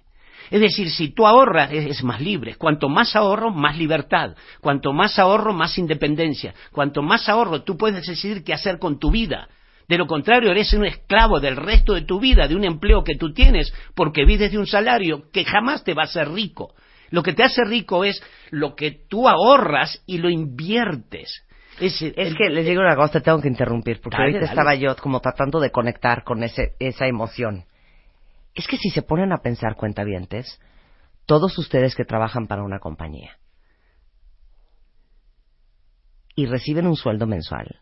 Es 0.53 0.61
decir, 0.61 0.90
si 0.90 1.09
tú 1.09 1.26
ahorras, 1.26 1.72
es, 1.72 2.05
más 2.05 2.20
libre. 2.20 2.57
Cuanto 2.57 2.90
más 2.90 3.16
ahorro, 3.16 3.50
más 3.50 3.78
libertad. 3.78 4.36
Cuanto 4.61 4.92
más 4.92 5.18
ahorro, 5.18 5.55
más 5.55 5.78
independencia. 5.78 6.53
Cuanto 6.70 7.00
más 7.00 7.26
ahorro, 7.30 7.62
tú 7.62 7.78
puedes 7.78 8.07
decidir 8.07 8.44
qué 8.44 8.53
hacer 8.53 8.78
con 8.78 8.98
tu 8.98 9.11
vida. 9.11 9.48
De 9.88 9.96
lo 9.96 10.07
contrario, 10.07 10.50
eres 10.50 10.74
un 10.74 10.84
esclavo 10.84 11.40
del 11.40 11.57
resto 11.57 11.94
de 11.94 12.03
tu 12.03 12.20
vida, 12.20 12.48
de 12.48 12.55
un 12.55 12.64
empleo 12.64 13.03
que 13.03 13.16
tú 13.16 13.32
tienes, 13.32 13.72
porque 13.94 14.26
vives 14.26 14.53
de 14.53 14.59
un 14.59 14.66
salario 14.66 15.30
que 15.32 15.46
jamás 15.46 15.84
te 15.84 15.94
va 15.94 16.03
a 16.03 16.05
hacer 16.05 16.30
rico. 16.30 16.74
Lo 17.09 17.22
que 17.22 17.32
te 17.32 17.44
hace 17.44 17.64
rico 17.64 18.05
es 18.05 18.22
lo 18.50 18.74
que 18.74 18.90
tú 19.09 19.30
ahorras 19.30 20.03
y 20.07 20.18
lo 20.18 20.28
inviertes. 20.28 21.46
Es, 21.80 21.98
que 21.98 22.50
les 22.50 22.66
digo 22.66 22.82
una 22.82 22.94
cosa, 22.94 23.14
te 23.14 23.20
tengo 23.22 23.40
que 23.40 23.48
interrumpir, 23.48 24.03
porque 24.03 24.18
Dale, 24.18 24.24
ahorita 24.24 24.40
dale. 24.40 24.50
estaba 24.50 24.74
yo 24.74 24.94
como 25.03 25.20
tratando 25.20 25.61
de 25.61 25.70
conectar 25.70 26.24
con 26.24 26.42
ese, 26.42 26.74
esa 26.78 27.07
emoción. 27.07 27.64
Es 28.55 28.66
que 28.66 28.76
si 28.76 28.90
se 28.90 29.03
ponen 29.03 29.32
a 29.32 29.38
pensar 29.38 29.76
cuentavientes, 29.76 30.61
todos 31.26 31.57
ustedes 31.59 31.94
que 31.94 32.05
trabajan 32.05 32.46
para 32.46 32.62
una 32.62 32.78
compañía 32.78 33.38
y 36.34 36.46
reciben 36.46 36.86
un 36.86 36.96
sueldo 36.96 37.26
mensual, 37.26 37.80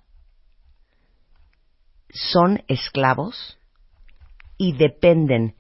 son 2.13 2.63
esclavos 2.69 3.59
y 4.59 4.73
dependen 4.73 5.55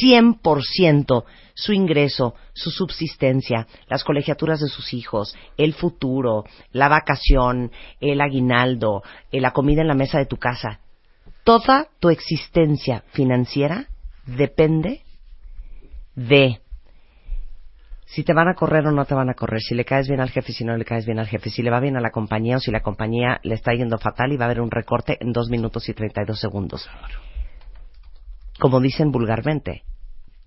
100% 0.00 1.24
su 1.54 1.72
ingreso, 1.72 2.34
su 2.52 2.70
subsistencia, 2.70 3.66
las 3.88 4.04
colegiaturas 4.04 4.60
de 4.60 4.68
sus 4.68 4.92
hijos, 4.92 5.36
el 5.56 5.74
futuro, 5.74 6.44
la 6.72 6.88
vacación, 6.88 7.72
el 8.00 8.20
aguinaldo, 8.20 9.02
eh, 9.30 9.40
la 9.40 9.52
comida 9.52 9.82
en 9.82 9.88
la 9.88 9.94
mesa 9.94 10.18
de 10.18 10.26
tu 10.26 10.36
casa. 10.36 10.80
Toda 11.44 11.88
tu 12.00 12.10
existencia 12.10 13.04
financiera 13.12 13.88
depende 14.28 15.02
de 16.14 16.60
si 18.04 18.24
te 18.24 18.32
van 18.32 18.48
a 18.48 18.54
correr 18.54 18.86
o 18.86 18.92
no 18.92 19.04
te 19.04 19.14
van 19.14 19.28
a 19.28 19.34
correr, 19.34 19.60
si 19.60 19.74
le 19.74 19.84
caes 19.84 20.08
bien 20.08 20.20
al 20.20 20.30
jefe, 20.30 20.52
si 20.52 20.64
no 20.64 20.76
le 20.76 20.84
caes 20.84 21.04
bien 21.04 21.18
al 21.18 21.26
jefe, 21.26 21.50
si 21.50 21.62
le 21.62 21.70
va 21.70 21.80
bien 21.80 21.96
a 21.96 22.00
la 22.00 22.10
compañía 22.10 22.56
o 22.56 22.60
si 22.60 22.70
la 22.70 22.80
compañía 22.80 23.38
le 23.42 23.54
está 23.54 23.72
yendo 23.74 23.98
fatal 23.98 24.32
y 24.32 24.36
va 24.36 24.46
a 24.46 24.48
haber 24.48 24.60
un 24.60 24.70
recorte 24.70 25.18
en 25.20 25.32
dos 25.32 25.50
minutos 25.50 25.88
y 25.88 25.94
32 25.94 26.40
segundos. 26.40 26.88
Como 28.58 28.80
dicen 28.80 29.12
vulgarmente, 29.12 29.82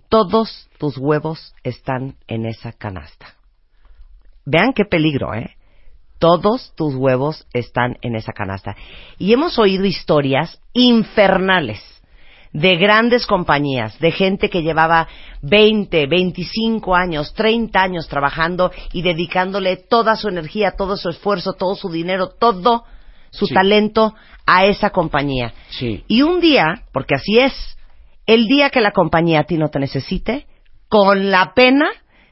todos 0.09 0.69
tus 0.79 0.97
huevos 0.97 1.55
están 1.63 2.15
en 2.27 2.45
esa 2.45 2.71
canasta. 2.73 3.35
Vean 4.45 4.73
qué 4.73 4.85
peligro, 4.85 5.33
¿eh? 5.33 5.55
Todos 6.17 6.73
tus 6.75 6.95
huevos 6.95 7.47
están 7.53 7.97
en 8.01 8.15
esa 8.15 8.33
canasta. 8.33 8.75
Y 9.17 9.33
hemos 9.33 9.57
oído 9.59 9.85
historias 9.85 10.61
infernales 10.73 11.90
de 12.53 12.75
grandes 12.75 13.25
compañías, 13.25 13.97
de 13.99 14.11
gente 14.11 14.49
que 14.49 14.61
llevaba 14.61 15.07
20, 15.41 16.07
25 16.07 16.95
años, 16.95 17.33
30 17.33 17.81
años 17.81 18.07
trabajando 18.07 18.71
y 18.91 19.01
dedicándole 19.01 19.77
toda 19.77 20.15
su 20.15 20.27
energía, 20.27 20.71
todo 20.77 20.97
su 20.97 21.09
esfuerzo, 21.09 21.53
todo 21.53 21.75
su 21.75 21.89
dinero, 21.89 22.29
todo 22.29 22.83
su 23.29 23.47
Sí. 23.47 23.53
talento 23.53 24.13
a 24.45 24.65
esa 24.65 24.89
compañía. 24.89 25.53
Sí. 25.69 26.03
Y 26.07 26.23
un 26.23 26.41
día, 26.41 26.83
porque 26.91 27.15
así 27.15 27.39
es, 27.39 27.53
el 28.25 28.47
día 28.47 28.69
que 28.69 28.81
la 28.81 28.91
compañía 28.91 29.39
a 29.41 29.43
ti 29.45 29.57
no 29.57 29.69
te 29.69 29.79
necesite, 29.79 30.45
con 30.89 31.31
la 31.31 31.53
pena 31.53 31.89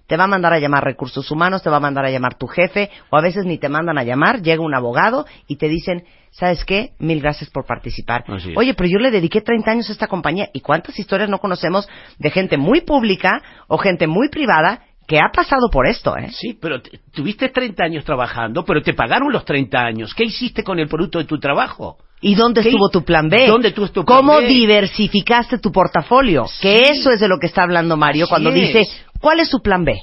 te 0.10 0.18
va 0.18 0.24
a 0.24 0.28
mandar 0.28 0.54
a 0.54 0.60
llamar 0.60 0.84
recursos 0.84 1.30
humanos, 1.30 1.62
te 1.62 1.70
va 1.70 1.78
a 1.78 1.80
mandar 1.80 2.04
a 2.04 2.10
llamar 2.10 2.34
tu 2.34 2.48
jefe, 2.48 2.90
o 3.12 3.18
a 3.18 3.22
veces 3.22 3.46
ni 3.46 3.60
te 3.60 3.70
mandan 3.70 4.00
a 4.00 4.04
llamar, 4.04 4.42
llega 4.42 4.64
un 4.64 4.74
abogado 4.74 5.28
y 5.48 5.58
te 5.58 5.70
dicen, 5.70 6.04
¿sabes 6.32 6.66
qué? 6.66 6.94
Mil 6.98 7.22
gracias 7.22 7.52
por 7.52 7.68
participar. 7.68 8.24
Oye, 8.56 8.74
pero 8.74 8.90
yo 8.90 8.98
le 8.98 9.12
dediqué 9.12 9.42
30 9.42 9.70
años 9.70 9.90
a 9.90 9.92
esta 9.92 10.08
compañía 10.08 10.50
y 10.52 10.62
cuántas 10.62 10.98
historias 10.98 11.30
no 11.30 11.38
conocemos 11.38 11.88
de 12.18 12.32
gente 12.32 12.58
muy 12.58 12.82
pública 12.82 13.44
o 13.68 13.78
gente 13.78 14.08
muy 14.08 14.30
privada 14.30 14.82
que 15.08 15.20
ha 15.20 15.30
pasado 15.32 15.70
por 15.72 15.86
esto, 15.86 16.18
¿eh? 16.18 16.30
Sí, 16.32 16.58
pero 16.60 16.82
tuviste 17.14 17.50
30 17.50 17.84
años 17.84 18.04
trabajando, 18.04 18.66
pero 18.66 18.82
te 18.82 18.96
pagaron 18.96 19.32
los 19.32 19.46
30 19.46 19.78
años. 19.80 20.16
¿Qué 20.16 20.24
hiciste 20.24 20.64
con 20.64 20.80
el 20.80 20.88
producto 20.88 21.20
de 21.20 21.26
tu 21.26 21.40
trabajo? 21.40 22.00
¿Y 22.22 22.36
dónde 22.36 22.62
¿Qué- 22.62 22.70
estuvo 22.70 22.90
tu 22.90 23.04
plan 23.04 23.30
B? 23.30 23.48
¿Dónde 23.48 23.70
estuvo 23.70 23.88
tu 23.88 24.04
plan 24.06 24.18
¿Cómo 24.18 24.38
B? 24.40 24.48
diversificaste 24.48 25.58
tu 25.60 25.72
portafolio? 25.72 26.46
Que 26.62 26.90
eso 26.90 27.12
es 27.12 27.20
de 27.20 27.28
lo 27.28 27.38
que 27.40 27.48
está 27.48 27.64
hablando 27.64 27.96
Mario 27.98 28.26
Así 28.26 28.30
cuando 28.30 28.50
es. 28.50 28.56
dice, 28.56 28.84
¿cuál 29.22 29.40
es 29.40 29.50
su 29.50 29.62
plan 29.62 29.84
B? 29.86 29.94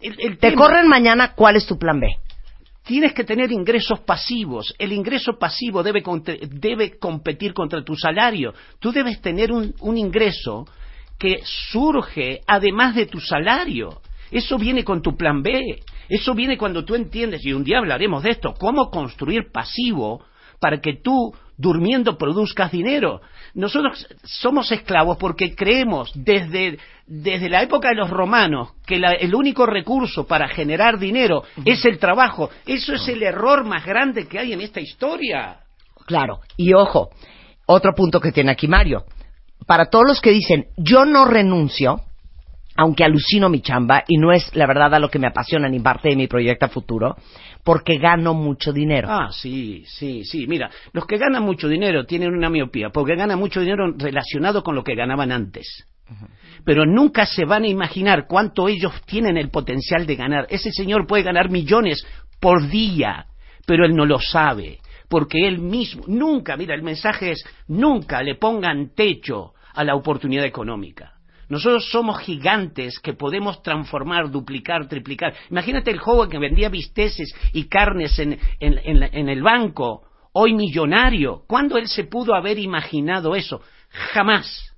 El- 0.00 0.14
el 0.18 0.38
Te 0.38 0.50
tema- 0.50 0.62
corren 0.62 0.88
mañana, 0.88 1.32
¿cuál 1.34 1.56
es 1.56 1.66
tu 1.66 1.78
plan 1.78 1.98
B? 1.98 2.06
Tienes 2.84 3.14
que 3.14 3.24
tener 3.24 3.50
ingresos 3.50 4.00
pasivos. 4.00 4.74
El 4.78 4.92
ingreso 4.92 5.38
pasivo 5.38 5.82
debe, 5.82 6.02
debe 6.50 6.98
competir 6.98 7.54
contra 7.54 7.82
tu 7.82 7.96
salario. 7.96 8.52
Tú 8.78 8.92
debes 8.92 9.20
tener 9.22 9.50
un, 9.52 9.74
un 9.80 9.96
ingreso 9.96 10.66
que 11.18 11.40
surge 11.44 12.40
además 12.46 12.94
de 12.94 13.06
tu 13.06 13.20
salario. 13.20 14.00
Eso 14.30 14.58
viene 14.58 14.84
con 14.84 15.00
tu 15.00 15.16
plan 15.16 15.42
B. 15.42 15.80
Eso 16.10 16.34
viene 16.34 16.58
cuando 16.58 16.84
tú 16.84 16.94
entiendes, 16.94 17.44
y 17.46 17.52
un 17.54 17.64
día 17.64 17.78
hablaremos 17.78 18.22
de 18.22 18.30
esto, 18.32 18.52
cómo 18.58 18.90
construir 18.90 19.50
pasivo 19.50 20.22
para 20.64 20.80
que 20.80 20.94
tú, 20.94 21.34
durmiendo, 21.58 22.16
produzcas 22.16 22.72
dinero. 22.72 23.20
Nosotros 23.52 24.06
somos 24.22 24.72
esclavos 24.72 25.18
porque 25.18 25.54
creemos 25.54 26.10
desde, 26.14 26.78
desde 27.06 27.50
la 27.50 27.62
época 27.62 27.90
de 27.90 27.96
los 27.96 28.08
romanos 28.08 28.70
que 28.86 28.98
la- 28.98 29.12
el 29.12 29.34
único 29.34 29.66
recurso 29.66 30.26
para 30.26 30.48
generar 30.48 30.98
dinero 30.98 31.42
es 31.66 31.84
el 31.84 31.98
trabajo. 31.98 32.48
Eso 32.64 32.94
es 32.94 33.06
el 33.08 33.22
error 33.22 33.62
más 33.62 33.84
grande 33.84 34.26
que 34.26 34.38
hay 34.38 34.54
en 34.54 34.62
esta 34.62 34.80
historia. 34.80 35.58
Claro. 36.06 36.40
Y 36.56 36.72
ojo, 36.72 37.10
otro 37.66 37.92
punto 37.94 38.20
que 38.20 38.32
tiene 38.32 38.50
aquí 38.52 38.66
Mario. 38.66 39.04
Para 39.66 39.90
todos 39.90 40.06
los 40.08 40.22
que 40.22 40.30
dicen, 40.30 40.68
yo 40.78 41.04
no 41.04 41.26
renuncio, 41.26 42.00
aunque 42.74 43.04
alucino 43.04 43.50
mi 43.50 43.60
chamba 43.60 44.02
y 44.08 44.16
no 44.16 44.32
es 44.32 44.50
la 44.56 44.66
verdad 44.66 44.94
a 44.94 44.98
lo 44.98 45.10
que 45.10 45.18
me 45.18 45.26
apasiona 45.26 45.68
ni 45.68 45.78
parte 45.80 46.08
de 46.08 46.16
mi 46.16 46.26
proyecto 46.26 46.64
a 46.64 46.70
futuro, 46.70 47.16
porque 47.64 47.96
gano 47.96 48.34
mucho 48.34 48.72
dinero. 48.72 49.08
Ah, 49.10 49.30
sí, 49.32 49.84
sí, 49.86 50.22
sí. 50.24 50.46
Mira, 50.46 50.70
los 50.92 51.06
que 51.06 51.16
ganan 51.16 51.42
mucho 51.42 51.66
dinero 51.66 52.04
tienen 52.04 52.34
una 52.34 52.50
miopía, 52.50 52.90
porque 52.90 53.16
ganan 53.16 53.38
mucho 53.38 53.60
dinero 53.60 53.92
relacionado 53.96 54.62
con 54.62 54.74
lo 54.74 54.84
que 54.84 54.94
ganaban 54.94 55.32
antes. 55.32 55.86
Pero 56.64 56.84
nunca 56.84 57.24
se 57.24 57.46
van 57.46 57.64
a 57.64 57.68
imaginar 57.68 58.26
cuánto 58.28 58.68
ellos 58.68 58.92
tienen 59.06 59.38
el 59.38 59.48
potencial 59.48 60.06
de 60.06 60.16
ganar. 60.16 60.46
Ese 60.50 60.70
señor 60.70 61.06
puede 61.06 61.22
ganar 61.22 61.50
millones 61.50 62.06
por 62.38 62.68
día, 62.68 63.26
pero 63.66 63.86
él 63.86 63.96
no 63.96 64.04
lo 64.04 64.20
sabe, 64.20 64.80
porque 65.08 65.48
él 65.48 65.58
mismo, 65.58 66.04
nunca, 66.06 66.58
mira, 66.58 66.74
el 66.74 66.82
mensaje 66.82 67.30
es, 67.30 67.44
nunca 67.68 68.22
le 68.22 68.34
pongan 68.34 68.94
techo 68.94 69.54
a 69.72 69.82
la 69.82 69.94
oportunidad 69.94 70.44
económica. 70.44 71.13
Nosotros 71.48 71.88
somos 71.90 72.18
gigantes 72.20 72.98
que 73.00 73.12
podemos 73.14 73.62
transformar, 73.62 74.30
duplicar, 74.30 74.88
triplicar. 74.88 75.34
Imagínate 75.50 75.90
el 75.90 75.98
joven 75.98 76.30
que 76.30 76.38
vendía 76.38 76.68
bisteces 76.68 77.34
y 77.52 77.64
carnes 77.68 78.18
en, 78.18 78.38
en- 78.60 79.02
en 79.02 79.28
el 79.28 79.42
banco, 79.42 80.02
hoy 80.32 80.54
millonario. 80.54 81.42
¿Cuándo 81.46 81.76
él 81.78 81.88
se 81.88 82.04
pudo 82.04 82.34
haber 82.34 82.58
imaginado 82.58 83.34
eso? 83.36 83.60
Jamás. 83.90 84.70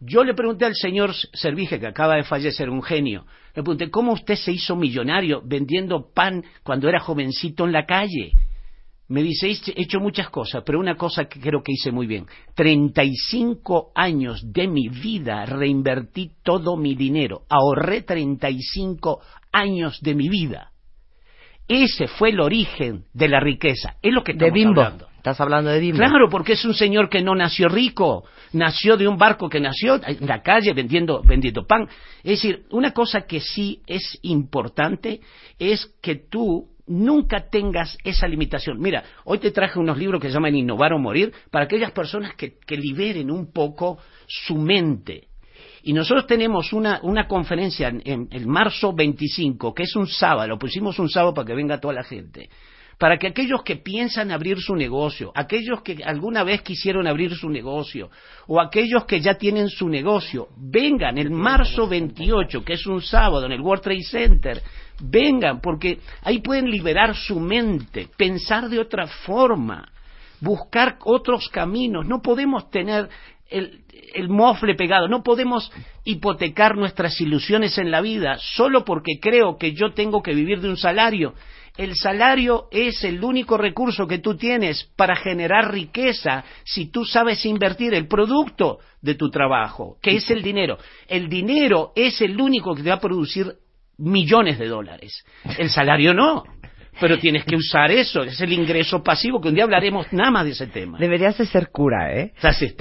Yo 0.00 0.22
le 0.22 0.34
pregunté 0.34 0.64
al 0.64 0.74
señor 0.76 1.12
Servige, 1.32 1.80
que 1.80 1.86
acaba 1.88 2.14
de 2.14 2.22
fallecer, 2.22 2.70
un 2.70 2.82
genio, 2.82 3.26
le 3.56 3.62
pregunté, 3.64 3.90
¿cómo 3.90 4.12
usted 4.12 4.36
se 4.36 4.52
hizo 4.52 4.76
millonario 4.76 5.42
vendiendo 5.44 6.12
pan 6.14 6.44
cuando 6.62 6.88
era 6.88 7.00
jovencito 7.00 7.64
en 7.64 7.72
la 7.72 7.84
calle? 7.84 8.30
Me 9.08 9.22
dice, 9.22 9.48
he 9.48 9.82
hecho 9.82 10.00
muchas 10.00 10.28
cosas, 10.28 10.62
pero 10.66 10.78
una 10.78 10.94
cosa 10.94 11.24
que 11.24 11.40
creo 11.40 11.62
que 11.62 11.72
hice 11.72 11.90
muy 11.90 12.06
bien. 12.06 12.26
35 12.54 13.92
años 13.94 14.42
de 14.52 14.68
mi 14.68 14.88
vida 14.88 15.46
reinvertí 15.46 16.32
todo 16.42 16.76
mi 16.76 16.94
dinero. 16.94 17.42
Ahorré 17.48 18.02
35 18.02 19.20
años 19.52 19.98
de 20.02 20.14
mi 20.14 20.28
vida. 20.28 20.72
Ese 21.66 22.06
fue 22.06 22.30
el 22.30 22.40
origen 22.40 23.04
de 23.14 23.28
la 23.28 23.40
riqueza. 23.40 23.96
Es 24.02 24.12
lo 24.12 24.22
que 24.22 24.32
de 24.32 24.46
estamos 24.46 24.54
bimbo. 24.54 24.80
hablando. 24.82 25.08
Estás 25.16 25.40
hablando 25.40 25.70
de 25.70 25.80
bimbo. 25.80 25.98
Claro, 25.98 26.28
porque 26.30 26.52
es 26.52 26.64
un 26.64 26.74
señor 26.74 27.08
que 27.08 27.22
no 27.22 27.34
nació 27.34 27.68
rico, 27.68 28.24
nació 28.52 28.96
de 28.96 29.08
un 29.08 29.18
barco 29.18 29.48
que 29.48 29.60
nació 29.60 30.00
en 30.06 30.26
la 30.26 30.42
calle 30.42 30.72
vendiendo, 30.74 31.22
vendiendo 31.22 31.66
pan. 31.66 31.88
Es 32.18 32.42
decir, 32.42 32.64
una 32.70 32.92
cosa 32.92 33.22
que 33.22 33.40
sí 33.40 33.82
es 33.86 34.18
importante 34.22 35.20
es 35.58 35.86
que 36.02 36.16
tú 36.16 36.68
nunca 36.88 37.48
tengas 37.48 37.96
esa 38.04 38.26
limitación. 38.26 38.80
Mira, 38.80 39.04
hoy 39.24 39.38
te 39.38 39.50
traje 39.50 39.78
unos 39.78 39.98
libros 39.98 40.20
que 40.20 40.28
se 40.28 40.34
llaman 40.34 40.56
Innovar 40.56 40.92
o 40.92 40.98
Morir 40.98 41.32
para 41.50 41.66
aquellas 41.66 41.92
personas 41.92 42.34
que, 42.34 42.58
que 42.58 42.76
liberen 42.76 43.30
un 43.30 43.52
poco 43.52 43.98
su 44.26 44.56
mente. 44.56 45.28
Y 45.82 45.92
nosotros 45.92 46.26
tenemos 46.26 46.72
una, 46.72 47.00
una 47.02 47.26
conferencia 47.26 47.88
en, 47.88 48.28
en 48.30 48.48
marzo 48.48 48.92
25, 48.92 49.72
que 49.72 49.84
es 49.84 49.96
un 49.96 50.06
sábado, 50.06 50.48
lo 50.48 50.58
pusimos 50.58 50.98
un 50.98 51.08
sábado 51.08 51.34
para 51.34 51.46
que 51.46 51.54
venga 51.54 51.80
toda 51.80 51.94
la 51.94 52.04
gente, 52.04 52.50
para 52.98 53.16
que 53.16 53.28
aquellos 53.28 53.62
que 53.62 53.76
piensan 53.76 54.32
abrir 54.32 54.58
su 54.58 54.74
negocio, 54.74 55.30
aquellos 55.34 55.82
que 55.82 56.02
alguna 56.04 56.42
vez 56.42 56.62
quisieron 56.62 57.06
abrir 57.06 57.34
su 57.34 57.48
negocio, 57.48 58.10
o 58.48 58.60
aquellos 58.60 59.04
que 59.04 59.20
ya 59.20 59.34
tienen 59.34 59.68
su 59.68 59.88
negocio, 59.88 60.48
vengan 60.56 61.16
el 61.16 61.30
marzo 61.30 61.86
28, 61.86 62.64
que 62.64 62.72
es 62.72 62.86
un 62.86 63.00
sábado 63.00 63.46
en 63.46 63.52
el 63.52 63.60
World 63.60 63.84
Trade 63.84 64.02
Center, 64.02 64.62
vengan, 65.00 65.60
porque 65.60 66.00
ahí 66.22 66.40
pueden 66.40 66.68
liberar 66.68 67.14
su 67.14 67.38
mente, 67.38 68.08
pensar 68.16 68.68
de 68.68 68.80
otra 68.80 69.06
forma, 69.06 69.88
buscar 70.40 70.98
otros 71.04 71.48
caminos. 71.50 72.04
No 72.04 72.20
podemos 72.20 72.68
tener 72.68 73.08
el, 73.48 73.80
el 74.12 74.28
mofle 74.28 74.74
pegado, 74.74 75.06
no 75.06 75.22
podemos 75.22 75.70
hipotecar 76.04 76.76
nuestras 76.76 77.20
ilusiones 77.20 77.78
en 77.78 77.92
la 77.92 78.00
vida 78.00 78.38
solo 78.38 78.84
porque 78.84 79.20
creo 79.20 79.56
que 79.56 79.72
yo 79.72 79.92
tengo 79.92 80.20
que 80.20 80.34
vivir 80.34 80.60
de 80.60 80.68
un 80.68 80.76
salario. 80.76 81.34
El 81.78 81.94
salario 81.94 82.64
es 82.72 83.04
el 83.04 83.22
único 83.22 83.56
recurso 83.56 84.06
que 84.08 84.18
tú 84.18 84.36
tienes 84.36 84.84
para 84.96 85.14
generar 85.14 85.72
riqueza 85.72 86.44
si 86.64 86.90
tú 86.90 87.04
sabes 87.04 87.46
invertir 87.46 87.94
el 87.94 88.08
producto 88.08 88.80
de 89.00 89.14
tu 89.14 89.30
trabajo, 89.30 89.96
que 90.02 90.16
es 90.16 90.28
el 90.30 90.42
dinero. 90.42 90.76
El 91.06 91.28
dinero 91.28 91.92
es 91.94 92.20
el 92.20 92.38
único 92.40 92.74
que 92.74 92.82
te 92.82 92.88
va 92.90 92.96
a 92.96 93.00
producir 93.00 93.46
millones 93.96 94.58
de 94.58 94.66
dólares. 94.66 95.24
El 95.56 95.70
salario 95.70 96.12
no. 96.12 96.42
Pero 97.00 97.16
tienes 97.16 97.44
que 97.44 97.54
usar 97.54 97.92
eso, 97.92 98.24
es 98.24 98.40
el 98.40 98.52
ingreso 98.52 99.04
pasivo, 99.04 99.40
que 99.40 99.50
un 99.50 99.54
día 99.54 99.62
hablaremos 99.62 100.12
nada 100.12 100.32
más 100.32 100.44
de 100.46 100.50
ese 100.50 100.66
tema. 100.66 100.98
Deberías 100.98 101.38
de 101.38 101.46
ser 101.46 101.68
cura, 101.70 102.12
¿eh? 102.12 102.32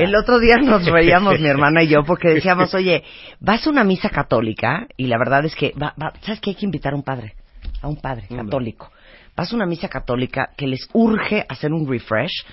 El 0.05 0.15
otro 0.15 0.39
día 0.39 0.55
nos 0.57 0.83
reíamos 0.91 1.39
mi 1.39 1.47
hermana 1.47 1.83
y 1.83 1.87
yo 1.89 2.01
porque 2.03 2.29
decíamos, 2.29 2.73
oye, 2.73 3.03
vas 3.39 3.67
a 3.67 3.69
una 3.69 3.83
misa 3.83 4.09
católica 4.09 4.87
y 4.97 5.05
la 5.05 5.19
verdad 5.19 5.45
es 5.45 5.53
que, 5.55 5.71
va, 5.79 5.93
va- 6.01 6.13
¿sabes 6.21 6.41
que 6.41 6.49
hay 6.49 6.55
que 6.55 6.65
invitar 6.65 6.93
a 6.93 6.95
un 6.95 7.03
padre? 7.03 7.35
A 7.87 7.89
un 7.89 8.01
padre 8.01 8.27
católico. 8.27 8.91
Vas 9.33 9.53
a 9.53 9.55
una 9.55 9.65
misa 9.65 9.87
católica 9.87 10.49
que 10.57 10.67
les 10.67 10.89
urge 10.91 11.45
hacer 11.47 11.71
un 11.71 11.89
refresh 11.89 12.43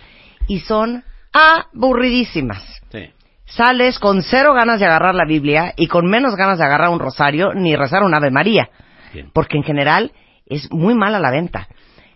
y 0.47 0.61
son 0.61 1.03
aburridísimas. 1.33 2.63
Sí. 2.93 3.11
Sales 3.47 3.99
con 3.99 4.23
cero 4.23 4.55
ganas 4.55 4.79
de 4.79 4.87
agarrar 4.87 5.17
la 5.17 5.25
Biblia 5.27 5.75
y 5.77 5.89
con 5.89 6.07
menos 6.07 6.37
ganas 6.37 6.59
de 6.59 6.65
agarrar 6.65 6.91
un 6.91 7.01
rosario 7.01 7.53
ni 7.53 7.75
rezar 7.75 8.05
un 8.05 8.15
Ave 8.15 8.31
María. 8.31 8.71
Bien. 9.13 9.29
Porque 9.33 9.57
en 9.57 9.65
general 9.65 10.13
es 10.47 10.71
muy 10.71 10.95
mala 10.95 11.19
la 11.19 11.33
venta. 11.33 11.67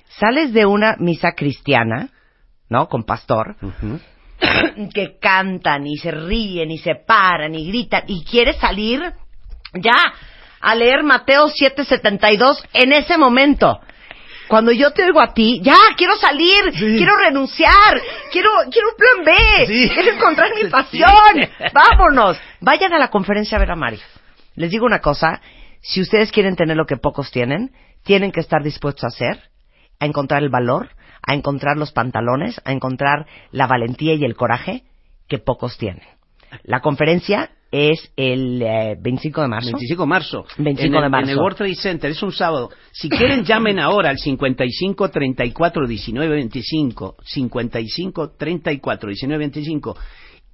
Sales 0.09 0.53
de 0.53 0.65
una 0.65 0.95
misa 1.01 1.33
cristiana, 1.33 2.11
¿no? 2.69 2.89
Con 2.89 3.03
pastor, 3.03 3.57
que 4.95 5.19
cantan 5.21 5.89
y 5.89 5.97
se 5.97 6.13
ríen 6.13 6.71
y 6.71 6.79
se 6.79 6.95
paran 6.95 7.57
y 7.57 7.67
gritan 7.67 8.05
y 8.07 8.25
quieres 8.25 8.59
salir 8.59 9.13
ya 9.75 10.15
a 10.61 10.75
leer 10.75 11.03
Mateo 11.03 11.49
7:72 11.49 12.63
en 12.73 12.93
ese 12.93 13.17
momento. 13.19 13.81
Cuando 14.49 14.73
yo 14.73 14.93
te 14.93 15.05
oigo 15.05 15.21
a 15.21 15.35
ti, 15.35 15.61
ya 15.63 15.77
quiero 15.97 16.17
salir, 16.17 16.73
quiero 16.73 17.17
renunciar, 17.17 18.01
quiero 18.33 18.49
quiero 18.71 18.89
un 18.89 18.97
plan 18.97 19.25
B, 19.25 19.67
Sí. 19.67 19.91
quiero 19.93 20.13
encontrar 20.13 20.55
mi 20.55 20.63
Sí. 20.63 20.69
pasión. 20.69 21.11
Vámonos. 21.75 22.39
Vayan 22.61 22.95
a 22.95 22.99
la 22.99 23.09
conferencia 23.09 23.57
a 23.57 23.61
ver 23.61 23.71
a 23.71 23.77
Mari. 23.77 24.01
Les 24.55 24.71
digo 24.71 24.87
una 24.87 25.01
cosa, 25.01 25.43
si 25.83 26.01
ustedes 26.01 26.33
quieren 26.33 26.57
tener 26.57 26.77
lo 26.77 26.87
que 26.87 26.97
pocos 26.97 27.31
tienen, 27.31 27.73
tienen 28.05 28.33
que 28.33 28.41
estar 28.41 28.63
dispuestos 28.63 29.05
a 29.05 29.09
hacer, 29.09 29.51
a 30.01 30.07
encontrar 30.07 30.43
el 30.43 30.49
valor, 30.49 30.89
a 31.23 31.35
encontrar 31.35 31.77
los 31.77 31.93
pantalones, 31.93 32.59
a 32.65 32.73
encontrar 32.73 33.27
la 33.51 33.67
valentía 33.67 34.15
y 34.15 34.25
el 34.25 34.35
coraje 34.35 34.85
que 35.29 35.39
pocos 35.39 35.77
tienen. 35.77 36.07
La 36.63 36.81
conferencia 36.81 37.51
es 37.71 38.13
el 38.17 38.63
eh, 38.63 38.97
25 39.01 39.43
de 39.43 39.49
marzo. 39.49 39.71
25 39.73 40.03
de 40.03 40.09
marzo. 40.09 40.47
25 40.57 40.87
en 40.87 40.95
el, 40.95 41.03
de 41.03 41.09
marzo. 41.09 41.25
En 41.25 41.31
el 41.31 41.39
World 41.39 41.57
Trade 41.57 41.75
Center, 41.75 42.11
es 42.11 42.23
un 42.23 42.33
sábado. 42.33 42.71
Si 42.93 43.09
quieren, 43.09 43.45
llamen 43.45 43.79
ahora 43.79 44.11
al 44.11 44.19
55 44.19 45.11
34 45.11 45.87
19 45.87 46.35
25. 46.35 47.17
55 47.25 48.31
34 48.37 49.09
19 49.09 49.39
25. 49.39 49.97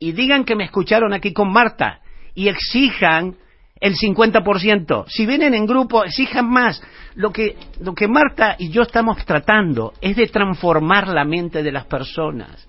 Y 0.01 0.12
digan 0.12 0.45
que 0.45 0.57
me 0.57 0.65
escucharon 0.65 1.12
aquí 1.12 1.32
con 1.32 1.53
Marta. 1.53 2.01
Y 2.35 2.49
exijan 2.49 3.36
el 3.81 3.95
50%. 3.95 5.05
Si 5.07 5.27
vienen 5.27 5.55
en 5.55 5.66
grupo, 5.66 6.05
exijan 6.05 6.49
más. 6.49 6.82
Lo 7.15 7.31
que, 7.31 7.57
lo 7.81 7.95
que 7.95 8.09
Marta 8.09 8.57
y 8.59 8.70
yo 8.70 8.82
estamos 8.82 9.24
tratando 9.24 9.93
es 10.01 10.16
de 10.16 10.27
transformar 10.27 11.07
la 11.07 11.24
mente 11.24 11.62
de 11.62 11.70
las 11.70 11.85
personas. 11.85 12.66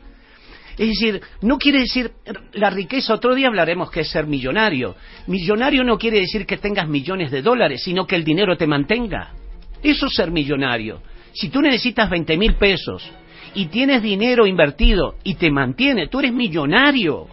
Es 0.77 0.89
decir, 0.89 1.21
no 1.41 1.57
quiere 1.57 1.79
decir 1.79 2.11
la 2.53 2.69
riqueza, 2.69 3.13
otro 3.13 3.33
día 3.33 3.47
hablaremos 3.47 3.89
que 3.89 4.01
es 4.01 4.09
ser 4.09 4.27
millonario. 4.27 4.95
Millonario 5.27 5.83
no 5.83 5.97
quiere 5.97 6.19
decir 6.19 6.45
que 6.45 6.57
tengas 6.57 6.87
millones 6.87 7.31
de 7.31 7.41
dólares, 7.41 7.81
sino 7.83 8.05
que 8.05 8.15
el 8.15 8.25
dinero 8.25 8.57
te 8.57 8.67
mantenga. 8.67 9.31
Eso 9.81 10.07
es 10.07 10.13
ser 10.13 10.31
millonario. 10.31 11.01
Si 11.33 11.49
tú 11.49 11.61
necesitas 11.61 12.09
20 12.09 12.37
mil 12.37 12.55
pesos 12.55 13.09
y 13.53 13.67
tienes 13.67 14.01
dinero 14.01 14.45
invertido 14.45 15.15
y 15.23 15.35
te 15.35 15.49
mantiene, 15.49 16.07
tú 16.07 16.19
eres 16.19 16.33
millonario. 16.33 17.27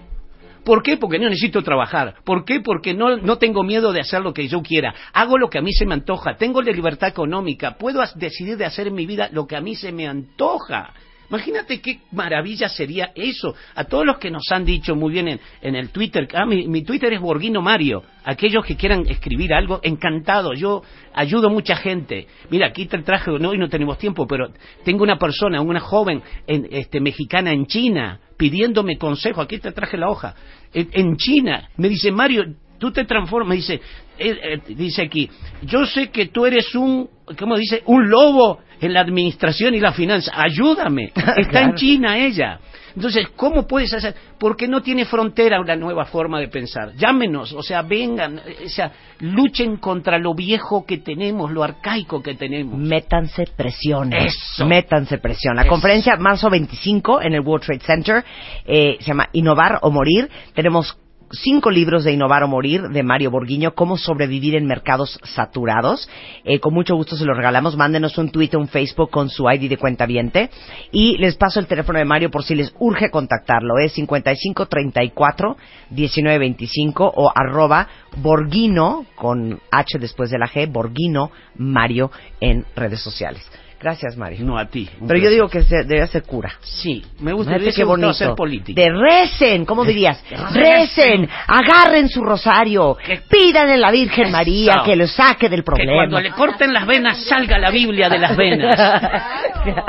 ¿Por 0.64 0.82
qué? 0.82 0.96
Porque 0.96 1.18
no 1.18 1.28
necesito 1.28 1.62
trabajar. 1.62 2.14
¿Por 2.24 2.44
qué? 2.44 2.60
Porque 2.60 2.94
no, 2.94 3.16
no 3.16 3.38
tengo 3.38 3.64
miedo 3.64 3.92
de 3.92 4.00
hacer 4.00 4.22
lo 4.22 4.32
que 4.32 4.46
yo 4.46 4.62
quiera. 4.62 4.94
Hago 5.12 5.36
lo 5.36 5.50
que 5.50 5.58
a 5.58 5.62
mí 5.62 5.72
se 5.72 5.86
me 5.86 5.94
antoja. 5.94 6.36
Tengo 6.36 6.62
la 6.62 6.70
libertad 6.70 7.08
económica. 7.08 7.76
Puedo 7.76 8.00
decidir 8.14 8.56
de 8.56 8.66
hacer 8.66 8.86
en 8.86 8.94
mi 8.94 9.06
vida 9.06 9.28
lo 9.32 9.46
que 9.46 9.56
a 9.56 9.60
mí 9.60 9.74
se 9.74 9.90
me 9.90 10.06
antoja. 10.06 10.94
Imagínate 11.32 11.80
qué 11.80 12.00
maravilla 12.10 12.68
sería 12.68 13.10
eso. 13.14 13.54
A 13.74 13.84
todos 13.84 14.04
los 14.04 14.18
que 14.18 14.30
nos 14.30 14.42
han 14.50 14.66
dicho 14.66 14.94
muy 14.94 15.14
bien 15.14 15.28
en, 15.28 15.40
en 15.62 15.74
el 15.74 15.88
Twitter, 15.88 16.28
ah, 16.34 16.44
mi, 16.44 16.82
Twitter 16.82 17.10
es 17.10 17.22
Borguino 17.22 17.62
Mario. 17.62 18.02
Aquellos 18.22 18.62
que 18.66 18.76
quieran 18.76 19.06
escribir 19.08 19.54
algo, 19.54 19.80
encantado. 19.82 20.52
Yo 20.52 20.82
ayudo 21.14 21.48
a 21.48 21.50
mucha 21.50 21.74
gente. 21.74 22.26
Mira, 22.50 22.66
aquí 22.66 22.84
te 22.84 22.98
traje, 22.98 23.30
no, 23.38 23.48
hoy 23.48 23.56
no 23.56 23.70
tenemos 23.70 23.96
tiempo, 23.96 24.26
pero 24.26 24.52
tengo 24.84 25.04
una 25.04 25.16
persona, 25.16 25.62
una 25.62 25.80
joven 25.80 26.22
en, 26.46 26.68
este, 26.70 27.00
mexicana 27.00 27.50
en 27.50 27.64
China, 27.64 28.20
pidiéndome 28.36 28.98
consejo. 28.98 29.40
Aquí 29.40 29.56
te 29.56 29.72
traje 29.72 29.96
la 29.96 30.10
hoja. 30.10 30.34
En, 30.74 30.90
en 30.92 31.16
China, 31.16 31.66
me 31.78 31.88
dice, 31.88 32.12
Mario, 32.12 32.44
tú 32.76 32.92
te 32.92 33.06
transformas, 33.06 33.56
dice, 33.56 33.80
eh, 34.18 34.38
eh, 34.42 34.60
dice 34.74 35.02
aquí, 35.02 35.30
yo 35.62 35.86
sé 35.86 36.10
que 36.10 36.26
tú 36.26 36.44
eres 36.44 36.74
un, 36.74 37.08
¿cómo 37.38 37.56
dice? 37.56 37.82
Un 37.86 38.10
lobo 38.10 38.58
en 38.82 38.92
la 38.92 39.00
administración 39.00 39.74
y 39.74 39.80
la 39.80 39.92
finanza, 39.92 40.32
ayúdame. 40.34 41.12
Está 41.36 41.62
en 41.62 41.74
China 41.74 42.18
ella. 42.18 42.58
Entonces, 42.94 43.28
¿cómo 43.36 43.66
puedes 43.66 43.94
hacer? 43.94 44.14
Porque 44.38 44.68
no 44.68 44.82
tiene 44.82 45.04
frontera 45.04 45.60
una 45.60 45.76
nueva 45.76 46.04
forma 46.04 46.40
de 46.40 46.48
pensar. 46.48 46.92
Llámenos, 46.94 47.52
o 47.52 47.62
sea, 47.62 47.82
vengan, 47.82 48.38
eh, 48.38 48.64
o 48.66 48.68
sea, 48.68 48.92
luchen 49.20 49.76
contra 49.76 50.18
lo 50.18 50.34
viejo 50.34 50.84
que 50.84 50.98
tenemos, 50.98 51.50
lo 51.50 51.62
arcaico 51.62 52.22
que 52.22 52.34
tenemos. 52.34 52.76
Métanse 52.78 53.46
presión. 53.56 54.12
Eso. 54.12 54.66
Métanse 54.66 55.18
presión. 55.18 55.56
La 55.56 55.62
Eso. 55.62 55.70
conferencia 55.70 56.16
marzo 56.16 56.50
25 56.50 57.22
en 57.22 57.34
el 57.34 57.40
World 57.40 57.64
Trade 57.64 57.80
Center 57.80 58.24
eh, 58.66 58.96
se 58.98 59.06
llama 59.06 59.28
Innovar 59.32 59.78
o 59.82 59.90
Morir. 59.90 60.28
Tenemos 60.54 60.98
cinco 61.32 61.70
libros 61.70 62.04
de 62.04 62.12
Innovar 62.12 62.44
o 62.44 62.48
Morir 62.48 62.88
de 62.88 63.02
Mario 63.02 63.30
Borguiño, 63.30 63.74
cómo 63.74 63.96
sobrevivir 63.96 64.54
en 64.54 64.66
mercados 64.66 65.18
saturados. 65.24 66.08
Eh, 66.44 66.60
con 66.60 66.74
mucho 66.74 66.94
gusto 66.94 67.16
se 67.16 67.24
los 67.24 67.36
regalamos. 67.36 67.76
Mándenos 67.76 68.18
un 68.18 68.30
o 68.34 68.58
un 68.58 68.68
Facebook 68.68 69.10
con 69.10 69.28
su 69.28 69.48
ID 69.48 69.68
de 69.68 69.78
cuenta 69.78 70.06
viente. 70.06 70.50
Y 70.90 71.16
les 71.18 71.36
paso 71.36 71.60
el 71.60 71.66
teléfono 71.66 71.98
de 71.98 72.04
Mario 72.04 72.30
por 72.30 72.44
si 72.44 72.54
les 72.54 72.74
urge 72.78 73.10
contactarlo. 73.10 73.78
Es 73.78 73.92
5534 73.92 75.56
1925 75.90 77.12
o 77.14 77.32
arroba 77.34 77.88
Borguino 78.16 79.06
con 79.14 79.60
H 79.70 79.98
después 79.98 80.30
de 80.30 80.38
la 80.38 80.48
G, 80.48 80.70
Borguino 80.70 81.30
Mario 81.56 82.10
en 82.40 82.64
redes 82.76 83.00
sociales. 83.00 83.42
Gracias, 83.82 84.16
Mario. 84.16 84.44
No 84.44 84.56
a 84.58 84.66
ti. 84.66 84.88
Pero 85.08 85.18
yo 85.18 85.28
digo 85.28 85.48
que 85.48 85.62
se, 85.64 85.82
debe 85.82 86.06
ser 86.06 86.22
cura. 86.22 86.52
Sí, 86.62 87.04
me 87.18 87.32
gusta 87.32 87.58
qué 87.58 87.82
bonito. 87.84 88.12
ser 88.12 88.34
político. 88.36 88.80
De 88.80 88.88
recen, 88.90 89.64
¿cómo 89.64 89.84
dirías? 89.84 90.22
Recen, 90.52 91.28
agarren 91.48 92.08
su 92.08 92.22
rosario, 92.22 92.96
Que- 93.04 93.22
pídanle 93.28 93.74
a 93.74 93.78
la 93.78 93.90
Virgen 93.90 94.30
María 94.30 94.82
que 94.84 94.94
lo 94.94 95.08
saque 95.08 95.48
del 95.48 95.60
Que 95.60 95.64
problema. 95.64 95.94
cuando 95.94 96.20
le 96.20 96.30
corten 96.30 96.72
las 96.72 96.86
venas 96.86 97.24
salga 97.24 97.58
la 97.58 97.70
Biblia 97.70 98.08
de 98.08 98.18
las 98.20 98.36
venas. 98.36 98.76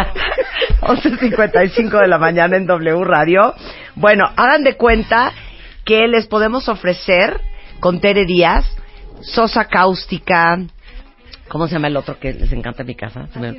11.55 0.81 2.01
de 2.01 2.07
la 2.07 2.17
mañana 2.17 2.57
en 2.57 2.65
W 2.65 3.03
Radio. 3.03 3.53
Bueno, 3.95 4.25
hagan 4.35 4.63
de 4.63 4.75
cuenta 4.75 5.31
que 5.85 6.07
les 6.07 6.27
podemos 6.27 6.67
ofrecer 6.67 7.39
con 7.79 7.99
Tere 7.99 8.25
Díaz 8.25 8.65
sosa 9.21 9.65
cáustica. 9.65 10.57
¿Cómo 11.53 11.67
se 11.67 11.73
llama 11.75 11.87
el 11.87 11.97
otro 11.97 12.17
que 12.19 12.33
les 12.33 12.51
encanta 12.51 12.81
en 12.81 12.87
mi 12.87 12.95
casa? 12.95 13.27
Se 13.31 13.39
me- 13.39 13.49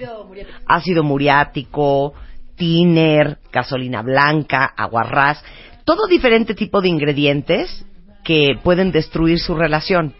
Ácido 0.66 1.04
muriático, 1.04 2.12
tiner, 2.56 3.38
gasolina 3.52 4.02
blanca, 4.02 4.64
aguarrás. 4.76 5.44
Todo 5.84 6.08
diferente 6.08 6.54
tipo 6.56 6.80
de 6.80 6.88
ingredientes 6.88 7.86
que 8.24 8.58
pueden 8.64 8.90
destruir 8.90 9.38
su 9.38 9.54
relación. 9.54 10.12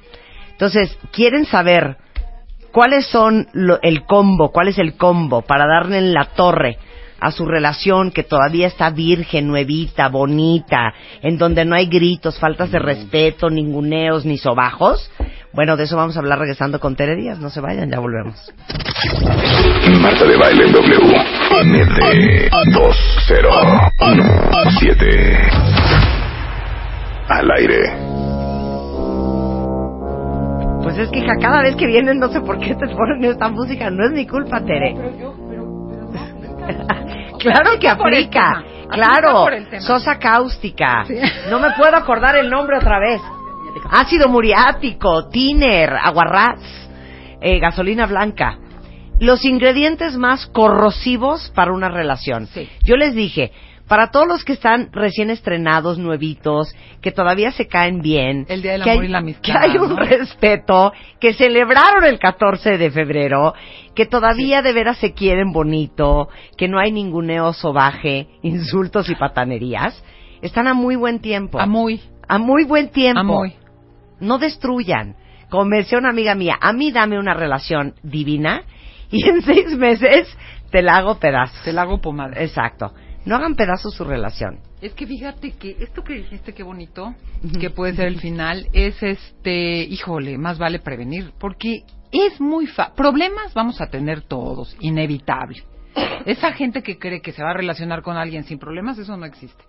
Entonces, 0.52 0.96
¿quieren 1.10 1.46
saber 1.46 1.96
cuáles 2.70 3.06
son 3.09 3.48
lo- 3.55 3.80
el 3.82 4.05
combo, 4.05 4.52
cuál 4.52 4.68
es 4.68 4.78
el 4.78 4.96
combo 4.96 5.42
para 5.42 5.66
darle 5.66 5.98
en 5.98 6.14
la 6.14 6.26
torre 6.26 6.78
a 7.20 7.30
su 7.30 7.46
relación 7.46 8.10
que 8.10 8.22
todavía 8.22 8.66
está 8.66 8.90
virgen, 8.90 9.48
nuevita, 9.48 10.08
bonita, 10.08 10.92
en 11.22 11.38
donde 11.38 11.64
no 11.64 11.74
hay 11.74 11.86
gritos, 11.86 12.38
faltas 12.38 12.70
de 12.70 12.78
respeto, 12.78 13.50
ninguneos 13.50 14.24
ni 14.24 14.38
sobajos? 14.38 15.10
Bueno, 15.52 15.76
de 15.76 15.84
eso 15.84 15.96
vamos 15.96 16.16
a 16.16 16.18
hablar 16.18 16.40
regresando 16.40 16.80
con 16.80 16.96
Tere 16.96 17.14
Díaz. 17.14 17.38
No 17.38 17.48
se 17.48 17.60
vayan, 17.60 17.88
ya 17.88 18.00
volvemos. 18.00 18.34
Marta 20.00 20.24
de 20.24 20.36
baile 20.36 20.64
en 20.66 20.72
W. 20.72 20.98
MD 21.64 22.50
2017. 22.72 25.38
Al 27.28 27.50
aire. 27.52 27.78
Pues 30.82 30.98
es 30.98 31.08
que 31.10 31.20
hija, 31.20 31.36
cada 31.40 31.62
vez 31.62 31.76
que 31.76 31.86
vienen 31.86 32.18
no 32.18 32.28
sé 32.28 32.40
por 32.40 32.58
qué 32.58 32.74
te 32.74 32.88
ponen 32.88 33.24
esta 33.24 33.48
música, 33.48 33.88
no 33.90 34.04
es 34.04 34.10
mi 34.12 34.26
culpa, 34.26 34.60
Tere. 34.64 34.94
por 34.94 35.04
el 36.70 36.80
aplica, 36.80 37.03
claro. 38.90 39.30
Aplica 39.30 39.44
por 39.44 39.54
el 39.54 39.68
tema. 39.68 39.80
Sosa 39.82 40.18
cáustica. 40.18 41.04
No 41.50 41.58
me 41.58 41.70
puedo 41.72 41.96
acordar 41.96 42.36
el 42.36 42.50
nombre 42.50 42.78
otra 42.78 42.98
vez. 42.98 43.20
Ácido 43.90 44.28
muriático, 44.28 45.28
tiner, 45.28 45.94
aguarrás, 45.94 46.60
eh, 47.40 47.58
gasolina 47.58 48.06
blanca. 48.06 48.58
Los 49.20 49.44
ingredientes 49.44 50.16
más 50.16 50.46
corrosivos 50.46 51.50
para 51.54 51.72
una 51.72 51.88
relación. 51.88 52.46
Sí. 52.48 52.68
Yo 52.84 52.96
les 52.96 53.14
dije, 53.14 53.52
para 53.89 54.11
todos 54.11 54.27
los 54.27 54.44
que 54.44 54.55
están 54.55 54.89
recién 54.93 55.28
estrenados, 55.31 55.98
nuevitos, 55.98 56.74
que 57.02 57.12
todavía 57.12 57.51
se 57.52 57.66
caen 57.69 58.01
bien, 58.01 58.47
El 58.48 58.62
Día 58.62 58.73
del 58.73 58.82
que 58.82 58.90
Amor 58.90 59.02
hay- 59.05 59.09
y 59.09 59.12
la 59.12 59.19
Amistad, 59.19 59.43
que 59.43 59.52
hay 59.52 59.77
un 59.78 59.90
¿no? 59.90 59.97
respeto, 59.97 60.93
que 61.20 61.35
celebraron 61.35 62.05
el 62.05 62.19
14 62.19 62.78
de 62.78 62.90
febrero, 62.90 63.52
que 63.94 64.06
todavía 64.06 64.62
de 64.62 64.73
veras 64.73 64.97
se 64.98 65.12
quieren 65.12 65.52
bonito, 65.52 66.28
que 66.56 66.66
no 66.69 66.78
hay 66.78 66.93
ninguneo 66.93 67.52
sobaje, 67.52 68.28
insultos 68.43 69.09
y 69.11 69.15
patanerías, 69.15 70.02
están 70.40 70.66
a 70.66 70.74
muy 70.74 70.97
buen 70.97 71.20
tiempo. 71.20 71.61
A 71.61 71.66
muy, 71.66 72.01
A 72.27 72.39
muy 72.39 72.65
buen 72.65 72.89
tiempo. 72.90 73.20
a 73.20 73.23
muy. 73.23 73.55
No 74.20 74.39
destruyan. 74.39 75.16
Decía 75.70 75.98
una 75.98 76.09
amiga 76.11 76.35
mía, 76.35 76.56
a 76.61 76.73
mí 76.73 76.90
dame 76.90 77.19
una 77.19 77.32
relación 77.35 77.94
divina 78.02 78.62
y 79.11 79.28
en 79.28 79.40
seis 79.43 79.77
meses 79.77 80.27
te 80.70 80.82
la 80.82 80.97
hago 80.97 81.19
pedazos. 81.20 81.62
Te 81.62 81.73
la 81.73 81.82
hago 81.82 82.01
pomada. 82.01 82.40
Exacto. 82.43 82.93
No 83.24 83.36
hagan 83.36 83.55
pedazos 83.55 83.94
su 83.94 84.05
relación. 84.05 84.60
Es 84.80 84.92
que 84.92 85.06
fíjate 85.06 85.52
que 85.52 85.76
esto 85.80 86.02
que 86.05 86.14
dijiste, 86.14 86.52
qué 86.52 86.62
bonito, 86.62 87.14
que 87.60 87.70
puede 87.70 87.94
ser 87.94 88.09
el 88.09 88.20
final, 88.20 88.68
es 88.72 89.02
este, 89.02 89.82
híjole, 89.84 90.36
más 90.36 90.59
vale 90.59 90.78
prevenir, 90.78 91.32
porque 91.38 91.84
es 92.12 92.40
muy 92.40 92.66
fa 92.66 92.94
problemas 92.94 93.55
vamos 93.55 93.80
a 93.80 93.86
tener 93.86 94.22
todos, 94.22 94.76
inevitable. 94.80 95.62
Esa 96.26 96.52
gente 96.52 96.82
que 96.82 96.98
cree 96.98 97.20
que 97.20 97.32
se 97.32 97.42
va 97.42 97.51
a 97.51 97.55
relacionar 97.55 98.02
con 98.02 98.16
alguien 98.16 98.44
sin 98.44 98.59
problemas, 98.59 98.98
eso 98.98 99.16
no 99.16 99.26
existe. 99.26 99.62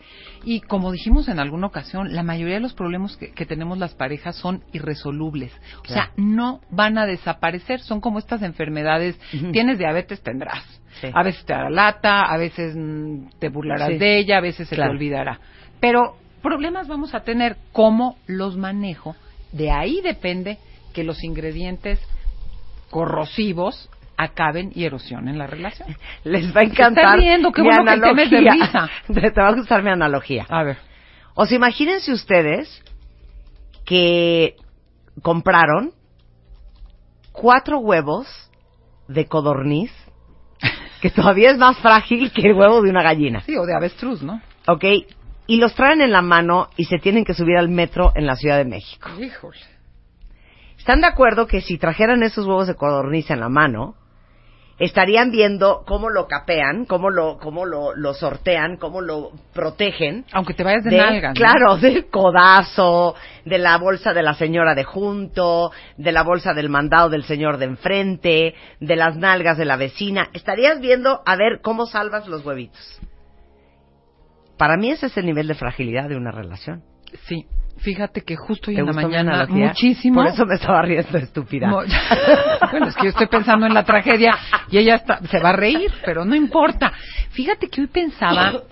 Y 0.44 0.62
como 0.62 0.92
dijimos 0.92 1.28
en 1.28 1.40
alguna 1.40 1.68
ocasión, 1.68 2.14
la 2.16 2.24
mayoría 2.24 2.56
de 2.56 2.62
los 2.62 2.74
problemas 2.74 3.18
que, 3.18 3.32
que 3.32 3.46
tenemos 3.46 3.78
las 3.78 3.94
parejas 3.94 4.36
son 4.36 4.64
irresolubles. 4.72 5.52
O 5.84 5.88
sea, 5.88 6.12
no 6.16 6.62
van 6.72 6.98
a 6.98 7.06
desaparecer. 7.06 7.82
Son 7.82 8.00
como 8.00 8.20
estas 8.20 8.42
enfermedades. 8.42 9.20
Tienes 9.52 9.78
diabetes, 9.78 10.22
tendrás. 10.22 10.64
Sí. 11.02 11.10
A 11.14 11.24
veces 11.24 11.46
te 11.46 11.54
dará 11.54 11.70
lata, 11.70 12.22
a 12.24 12.38
veces 12.38 12.76
mm, 12.76 13.28
te 13.40 13.50
burlarás 13.50 13.90
Sí. 13.90 13.98
de 13.98 14.18
ella, 14.18 14.38
a 14.38 14.42
veces 14.42 14.68
se 14.68 14.76
Claro. 14.76 14.92
te 14.92 14.96
olvidará. 14.98 15.40
Pero 15.80 16.16
problemas 16.42 16.88
vamos 16.88 17.14
a 17.14 17.22
tener. 17.22 17.58
¿Cómo 17.72 18.18
los 18.28 18.56
manejo? 18.58 19.16
De 19.52 19.72
ahí 19.72 20.02
depende 20.02 20.58
que 20.94 21.04
los 21.04 21.24
ingredientes 21.24 22.00
corrosivos 22.90 23.90
acaben 24.18 24.72
y 24.74 24.86
erosionen 24.86 25.38
la 25.38 25.48
relación. 25.48 25.90
Les 26.24 26.56
va 26.56 26.62
a 26.62 26.64
encantar. 26.64 27.04
está 27.06 27.16
riendo, 27.18 27.52
qué 27.52 27.62
mi 27.62 27.68
bueno 27.70 27.84
que 27.94 28.00
temes 28.00 28.30
de 28.30 28.38
analogía. 28.38 28.66
risa. 28.66 28.90
Te 29.34 29.42
va 29.42 29.48
a 29.50 29.56
gustar 29.56 29.84
mi 29.84 29.90
analogía. 29.90 30.46
A 30.50 30.64
ver. 30.64 30.78
O 31.36 31.46
sea, 31.46 31.58
imagínense 31.58 32.14
ustedes 32.14 32.82
que 33.86 34.56
compraron 35.22 35.92
cuatro 37.34 37.80
huevos 37.80 38.28
de 39.08 39.26
codorniz, 39.28 39.92
que 41.02 41.10
todavía 41.10 41.52
es 41.52 41.58
más 41.58 41.78
frágil 41.80 42.32
que 42.32 42.48
el 42.48 42.54
huevo 42.54 42.82
de 42.82 42.90
una 42.90 43.04
gallina. 43.04 43.42
Sí, 43.42 43.56
o 43.58 43.66
de 43.66 43.76
avestruz, 43.76 44.22
¿no? 44.22 44.42
¿Ok? 44.68 44.84
Y 45.48 45.58
los 45.58 45.76
traen 45.76 46.02
en 46.02 46.12
la 46.12 46.22
mano 46.22 46.70
y 46.76 46.86
se 46.86 46.98
tienen 46.98 47.24
que 47.24 47.34
subir 47.34 47.58
al 47.58 47.70
metro 47.70 48.12
en 48.16 48.26
la 48.26 48.36
Ciudad 48.36 48.58
de 48.58 48.66
México. 48.66 49.10
Híjole. 49.20 49.60
¿Están 50.78 51.02
de 51.02 51.08
acuerdo 51.08 51.48
que 51.48 51.62
si 51.62 51.78
trajeran 51.78 52.24
esos 52.24 52.46
huevos 52.46 52.68
de 52.68 52.76
codorniz 52.76 53.30
en 53.30 53.40
la 53.40 53.50
mano, 53.50 53.96
estarían 54.80 55.32
viendo 55.32 55.84
cómo 55.86 56.10
lo 56.10 56.28
capean, 56.28 56.86
cómo 56.86 57.10
lo, 57.10 57.38
cómo 57.38 57.66
lo, 57.66 57.96
lo 57.96 58.14
sortean, 58.14 58.78
cómo 58.78 59.02
lo 59.02 59.32
protegen? 59.54 60.26
Aunque 60.34 60.54
te 60.54 60.64
vayas 60.64 60.84
de, 60.84 60.92
de-. 60.92 61.32
Claro, 61.34 61.78
del 61.82 62.08
codazo, 62.08 63.16
de 63.46 63.58
la 63.58 63.78
bolsa 63.78 64.14
de 64.14 64.24
la 64.24 64.34
señora 64.34 64.76
de 64.76 64.84
junto, 64.84 65.72
de 65.98 66.12
la 66.12 66.24
bolsa 66.24 66.54
del 66.54 66.70
mandado 66.70 67.10
del 67.10 67.24
señor 67.24 67.58
de 67.58 67.66
enfrente, 67.66 68.56
de 68.80 68.96
las 68.96 69.16
nalgas 69.16 69.58
de 69.58 69.66
la 69.66 69.78
vecina. 69.78 70.30
Estarías 70.34 70.80
viendo 70.80 71.22
a 71.26 71.36
ver 71.36 71.62
cómo 71.62 71.86
salvas 71.86 72.28
los 72.28 72.46
huevitos. 72.46 73.00
Para 74.58 74.78
mí 74.78 74.92
ese 74.92 75.08
es 75.08 75.18
el 75.18 75.26
nivel 75.26 75.48
de 75.48 75.56
fragilidad 75.56 76.10
de 76.10 76.16
una 76.16 76.32
relación. 76.32 76.84
Sí, 77.28 77.46
fíjate 77.78 78.22
que 78.22 78.36
justo 78.36 78.72
hoy 78.72 78.76
¿Te 78.76 78.82
en 78.82 78.88
la 78.88 78.94
mañana 78.94 79.46
muchísimo. 79.48 80.22
Por 80.22 80.28
eso 80.28 80.46
me 80.46 80.56
estaba 80.56 80.82
riendo, 80.82 81.18
estúpida. 81.18 81.70
Bueno, 82.72 82.88
es 82.88 82.96
que 82.96 83.04
yo 83.04 83.10
estoy 83.10 83.28
pensando 83.28 83.66
en 83.66 83.74
la 83.74 83.84
tragedia 83.84 84.38
y 84.70 84.78
ella 84.78 84.96
está, 84.96 85.20
se 85.28 85.40
va 85.40 85.50
a 85.50 85.56
reír, 85.56 85.92
pero 86.04 86.26
no 86.26 86.36
importa. 86.36 86.92
Fíjate 87.30 87.70
que 87.70 87.82
hoy 87.82 87.88
pensaba 87.88 88.64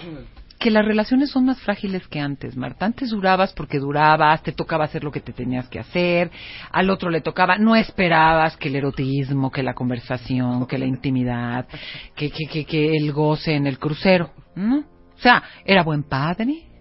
que 0.60 0.72
las 0.72 0.86
relaciones 0.86 1.30
son 1.30 1.46
más 1.46 1.60
frágiles 1.62 2.08
que 2.08 2.20
antes, 2.20 2.56
Marta. 2.56 2.86
Antes 2.86 3.10
durabas 3.10 3.54
porque 3.54 3.80
durabas, 3.80 4.42
te 4.44 4.54
tocaba 4.54 4.86
hacer 4.86 5.04
lo 5.04 5.12
que 5.12 5.20
te 5.20 5.34
tenías 5.34 5.68
que 5.68 5.80
hacer, 5.80 6.32
al 6.72 6.90
otro 6.90 7.10
le 7.10 7.20
tocaba, 7.20 7.58
no 7.58 7.76
esperabas 7.76 8.56
que 8.56 8.70
el 8.70 8.78
erotismo, 8.78 9.52
que 9.52 9.62
la 9.62 9.74
conversación, 9.74 10.66
que 10.66 10.78
la 10.78 10.86
intimidad, 10.86 11.68
que, 12.16 12.30
que, 12.30 12.46
que, 12.46 12.66
que 12.66 12.96
el 12.96 13.12
goce 13.12 13.56
en 13.56 13.68
el 13.68 13.78
crucero, 13.78 14.32
¿no? 14.56 14.80
O 14.80 15.20
sea, 15.20 15.44
era 15.66 15.84
buen 15.84 16.04
padre, 16.04 16.73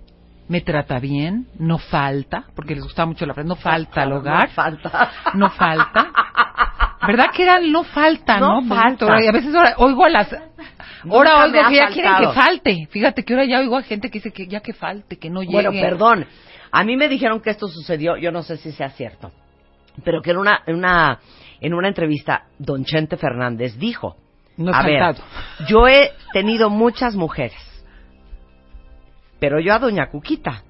me 0.49 0.61
trata 0.61 0.99
bien, 0.99 1.47
no 1.59 1.79
falta, 1.79 2.45
porque 2.55 2.75
les 2.75 2.85
gustaba 2.85 3.07
mucho 3.07 3.25
la 3.27 3.35
frase, 3.35 3.49
no 3.49 3.57
falta 3.57 4.03
al 4.03 4.13
hogar. 4.13 4.49
No 4.49 4.55
falta. 4.55 5.11
No 5.35 5.51
falta. 5.51 6.13
¿Verdad 7.07 7.27
que 7.35 7.43
era 7.43 7.61
no 7.61 7.85
falta, 7.85 8.39
no? 8.39 8.61
No 8.61 8.69
falta. 8.75 9.23
Y 9.23 9.27
a 9.27 9.33
veces 9.33 9.55
ahora 9.55 9.75
oigo 9.79 10.05
a 10.05 10.11
las... 10.11 10.37
Ahora 11.11 11.45
oigo 11.45 11.69
que 11.69 11.77
ya 11.77 11.89
quieren 11.89 12.15
que 12.17 12.29
falte. 12.29 12.87
Fíjate 12.91 13.25
que 13.25 13.33
ahora 13.33 13.47
ya 13.47 13.59
oigo 13.59 13.77
a 13.77 13.83
gente 13.83 14.09
que 14.09 14.19
dice 14.19 14.31
que 14.31 14.47
ya 14.47 14.61
que 14.61 14.73
falte, 14.73 15.19
que 15.19 15.31
no 15.31 15.43
llegue. 15.43 15.55
Bueno, 15.55 15.73
perdón. 15.73 16.27
A 16.71 16.85
mí 16.85 16.97
me 16.97 17.09
dijeron 17.09 17.41
que 17.41 17.51
esto 17.51 17.69
sucedió, 17.69 18.17
yo 18.17 18.33
no 18.33 18.43
sé 18.43 18.57
si 18.57 18.73
sea 18.73 18.89
cierto, 18.91 19.31
pero 20.05 20.23
que 20.23 20.31
en 20.31 20.39
una, 20.39 20.63
en 20.67 20.77
una, 20.77 21.21
en 21.61 21.75
una 21.75 21.89
entrevista, 21.89 22.45
don 22.59 22.85
Chente 22.85 23.19
Fernández 23.19 23.77
dijo, 23.77 24.17
No 24.57 24.73
a 24.75 24.83
ver, 24.83 25.17
yo 25.69 25.87
he 25.87 26.13
tenido 26.33 26.71
muchas 26.71 27.15
mujeres, 27.15 27.61
pero 29.43 29.59
yo 29.59 29.75
a 29.75 29.81
doña 29.81 30.07
Cuquita 30.09 30.63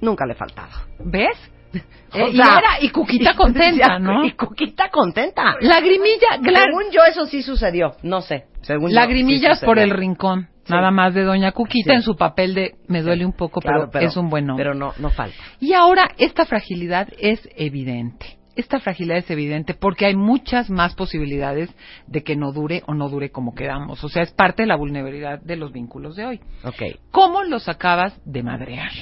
nunca 0.00 0.24
le 0.24 0.34
he 0.34 0.36
faltado. 0.36 0.70
¿Ves? 1.04 1.36
O 2.12 2.16
Eh, 2.18 2.30
y, 2.32 2.40
era, 2.40 2.80
y 2.80 2.88
Cuquita 2.90 3.34
contenta, 3.36 3.98
¿no? 4.00 4.24
Y 4.24 4.32
Cuquita 4.32 4.88
contenta. 4.88 5.54
Lagrimilla, 5.60 6.38
claro. 6.42 6.66
Según 6.66 6.92
yo 6.92 7.04
eso 7.04 7.26
sí 7.26 7.42
sucedió, 7.42 7.92
no 8.02 8.20
sé. 8.20 8.46
Según 8.62 8.90
yo, 8.90 8.94
Lagrimillas 8.96 9.60
sí 9.60 9.66
por 9.66 9.78
el 9.78 9.90
rincón. 9.90 10.48
Sí. 10.64 10.72
Nada 10.72 10.90
más 10.90 11.14
de 11.14 11.22
Doña 11.22 11.52
Cuquita 11.52 11.90
Sí. 11.90 11.96
en 11.96 12.02
su 12.02 12.16
papel 12.16 12.54
de 12.54 12.74
me 12.88 13.02
duele 13.02 13.24
un 13.24 13.32
poco, 13.32 13.60
Claro, 13.60 13.88
pero, 13.92 14.06
es 14.06 14.16
un 14.16 14.28
buen 14.28 14.48
hombre. 14.50 14.64
Pero 14.64 14.74
no, 14.74 14.92
no 14.98 15.10
falta. 15.10 15.36
Y 15.60 15.72
ahora 15.72 16.10
esta 16.18 16.44
fragilidad 16.44 17.08
es 17.18 17.48
evidente. 17.56 18.39
Esta 18.60 18.78
fragilidad 18.78 19.16
es 19.16 19.30
evidente 19.30 19.72
porque 19.72 20.04
hay 20.04 20.14
muchas 20.14 20.68
más 20.68 20.94
posibilidades 20.94 21.74
de 22.06 22.22
que 22.22 22.36
no 22.36 22.52
dure 22.52 22.82
o 22.86 22.92
no 22.92 23.08
dure 23.08 23.30
como 23.30 23.54
quedamos. 23.54 24.04
O 24.04 24.10
sea, 24.10 24.22
es 24.22 24.32
parte 24.32 24.64
de 24.64 24.66
la 24.66 24.76
vulnerabilidad 24.76 25.40
de 25.40 25.56
los 25.56 25.72
vínculos 25.72 26.14
de 26.14 26.26
hoy. 26.26 26.40
Ok. 26.62 27.00
¿Cómo 27.10 27.42
los 27.42 27.70
acabas 27.70 28.20
de 28.26 28.42
madrear? 28.42 28.92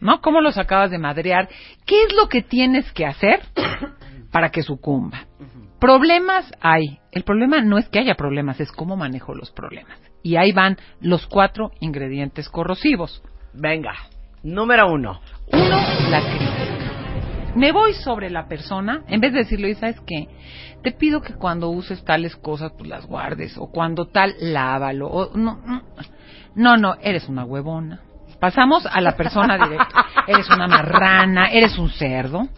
¿No? 0.00 0.20
¿Cómo 0.20 0.40
los 0.40 0.58
acabas 0.58 0.90
de 0.90 0.98
madrear? 0.98 1.48
¿Qué 1.86 2.02
es 2.02 2.12
lo 2.12 2.28
que 2.28 2.42
tienes 2.42 2.90
que 2.90 3.06
hacer 3.06 3.40
para 4.32 4.50
que 4.50 4.62
sucumba? 4.62 5.26
Problemas 5.78 6.52
hay. 6.60 6.98
El 7.12 7.22
problema 7.22 7.62
no 7.62 7.78
es 7.78 7.88
que 7.88 8.00
haya 8.00 8.16
problemas, 8.16 8.58
es 8.58 8.72
cómo 8.72 8.96
manejo 8.96 9.32
los 9.32 9.52
problemas. 9.52 9.96
Y 10.24 10.34
ahí 10.34 10.50
van 10.50 10.76
los 11.00 11.24
cuatro 11.28 11.70
ingredientes 11.78 12.48
corrosivos. 12.48 13.22
Venga. 13.54 13.94
Número 14.42 14.90
uno. 14.92 15.20
Uno, 15.52 15.76
la 16.10 16.20
crítica. 16.20 16.69
Me 17.54 17.72
voy 17.72 17.94
sobre 17.94 18.30
la 18.30 18.46
persona, 18.46 19.02
en 19.08 19.20
vez 19.20 19.32
de 19.32 19.40
decirle, 19.40 19.66
"Oye, 19.66 19.74
¿sabes 19.74 20.00
qué? 20.06 20.28
Te 20.82 20.92
pido 20.92 21.20
que 21.20 21.34
cuando 21.34 21.68
uses 21.70 22.04
tales 22.04 22.36
cosas, 22.36 22.72
pues 22.76 22.88
las 22.88 23.06
guardes, 23.06 23.56
o 23.58 23.66
cuando 23.70 24.06
tal, 24.06 24.34
lávalo, 24.40 25.08
o 25.08 25.36
no, 25.36 25.58
no, 25.66 25.82
no, 26.54 26.76
no, 26.76 26.94
eres 27.02 27.28
una 27.28 27.44
huevona. 27.44 28.00
Pasamos 28.38 28.86
a 28.86 29.00
la 29.02 29.16
persona 29.16 29.58
directa. 29.58 30.06
Eres 30.26 30.48
una 30.48 30.66
marrana, 30.66 31.48
eres 31.50 31.76
un 31.76 31.90
cerdo, 31.90 32.48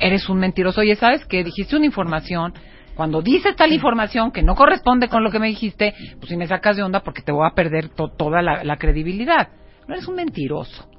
eres 0.00 0.28
un 0.28 0.38
mentiroso. 0.38 0.80
Oye, 0.80 0.96
¿sabes 0.96 1.24
qué? 1.26 1.44
Dijiste 1.44 1.76
una 1.76 1.86
información. 1.86 2.52
Cuando 2.96 3.22
dices 3.22 3.54
tal 3.54 3.72
información 3.72 4.32
que 4.32 4.42
no 4.42 4.56
corresponde 4.56 5.08
con 5.08 5.22
lo 5.22 5.30
que 5.30 5.38
me 5.38 5.46
dijiste, 5.46 5.94
pues 6.18 6.28
si 6.30 6.36
me 6.36 6.48
sacas 6.48 6.76
de 6.76 6.82
onda 6.82 7.00
porque 7.04 7.22
te 7.22 7.30
voy 7.30 7.46
a 7.46 7.54
perder 7.54 7.90
to- 7.90 8.08
toda 8.08 8.42
la, 8.42 8.64
la 8.64 8.76
credibilidad. 8.76 9.50
No 9.86 9.94
eres 9.94 10.08
un 10.08 10.16
mentiroso. 10.16 10.89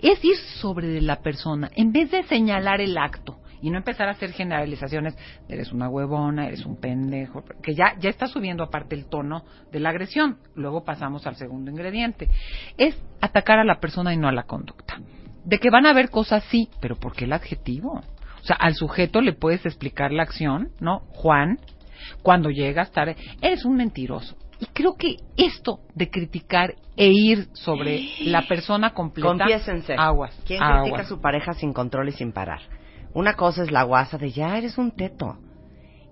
Es 0.00 0.24
ir 0.24 0.36
sobre 0.60 1.00
la 1.00 1.20
persona 1.22 1.70
en 1.74 1.92
vez 1.92 2.10
de 2.10 2.22
señalar 2.24 2.80
el 2.80 2.96
acto 2.98 3.38
y 3.60 3.70
no 3.70 3.78
empezar 3.78 4.08
a 4.08 4.12
hacer 4.12 4.32
generalizaciones. 4.32 5.16
Eres 5.48 5.72
una 5.72 5.88
huevona, 5.88 6.46
eres 6.46 6.64
un 6.66 6.76
pendejo, 6.76 7.44
que 7.62 7.74
ya, 7.74 7.94
ya 7.98 8.10
está 8.10 8.26
subiendo 8.26 8.62
aparte 8.62 8.94
el 8.94 9.06
tono 9.06 9.44
de 9.72 9.80
la 9.80 9.90
agresión. 9.90 10.38
Luego 10.54 10.84
pasamos 10.84 11.26
al 11.26 11.36
segundo 11.36 11.70
ingrediente. 11.70 12.28
Es 12.76 12.96
atacar 13.20 13.58
a 13.58 13.64
la 13.64 13.80
persona 13.80 14.12
y 14.12 14.16
no 14.16 14.28
a 14.28 14.32
la 14.32 14.44
conducta. 14.44 15.00
De 15.44 15.58
que 15.58 15.70
van 15.70 15.86
a 15.86 15.90
haber 15.90 16.10
cosas 16.10 16.44
sí, 16.44 16.68
pero 16.80 16.96
¿por 16.96 17.14
qué 17.14 17.24
el 17.24 17.32
adjetivo? 17.32 18.02
O 18.42 18.44
sea, 18.44 18.56
al 18.56 18.74
sujeto 18.74 19.20
le 19.20 19.32
puedes 19.32 19.64
explicar 19.64 20.12
la 20.12 20.22
acción, 20.22 20.70
¿no? 20.80 21.00
Juan, 21.08 21.58
cuando 22.22 22.50
llegas 22.50 22.92
tarde, 22.92 23.16
eres 23.40 23.64
un 23.64 23.76
mentiroso. 23.76 24.36
Y 24.58 24.66
creo 24.66 24.96
que 24.96 25.16
esto 25.36 25.80
de 25.94 26.10
criticar 26.10 26.74
e 26.96 27.08
ir 27.08 27.48
sobre 27.52 28.08
la 28.20 28.42
persona 28.42 28.94
completa, 28.94 29.28
Confiésense. 29.28 29.94
aguas, 29.98 30.38
¿Quién 30.46 30.62
aguas. 30.62 30.82
critica 30.82 31.02
a 31.02 31.06
su 31.06 31.20
pareja 31.20 31.52
sin 31.52 31.72
control 31.72 32.08
y 32.08 32.12
sin 32.12 32.32
parar? 32.32 32.60
Una 33.12 33.34
cosa 33.34 33.62
es 33.62 33.70
la 33.70 33.82
guasa 33.82 34.18
de 34.18 34.30
ya 34.30 34.56
eres 34.56 34.78
un 34.78 34.92
teto. 34.92 35.36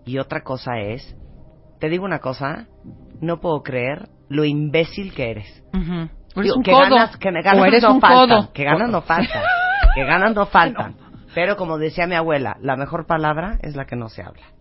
Y 0.06 0.18
otra 0.18 0.42
cosa 0.42 0.78
es, 0.78 1.16
te 1.80 1.88
digo 1.88 2.04
una 2.04 2.18
cosa, 2.18 2.66
no 3.20 3.40
puedo 3.40 3.62
creer 3.62 4.08
lo 4.28 4.44
imbécil 4.44 5.14
que 5.14 5.30
eres. 5.30 5.64
Digo, 5.72 6.60
que 6.62 6.72
ganas, 6.72 7.16
que 7.16 7.30
me 7.30 7.42
ganas 7.42 7.66
eres 7.66 7.82
no 7.82 8.00
faltan, 8.00 8.48
que 8.52 8.64
ganas 8.64 8.90
no 8.90 9.02
faltan, 9.02 9.42
que 9.94 10.04
ganas 10.04 10.34
no 10.34 10.46
faltan. 10.46 10.96
Pero 11.34 11.56
como 11.56 11.78
decía 11.78 12.06
mi 12.06 12.14
abuela, 12.14 12.56
la 12.60 12.76
mejor 12.76 13.06
palabra 13.06 13.58
es 13.62 13.76
la 13.76 13.86
que 13.86 13.96
no 13.96 14.08
se 14.08 14.22
habla. 14.22 14.53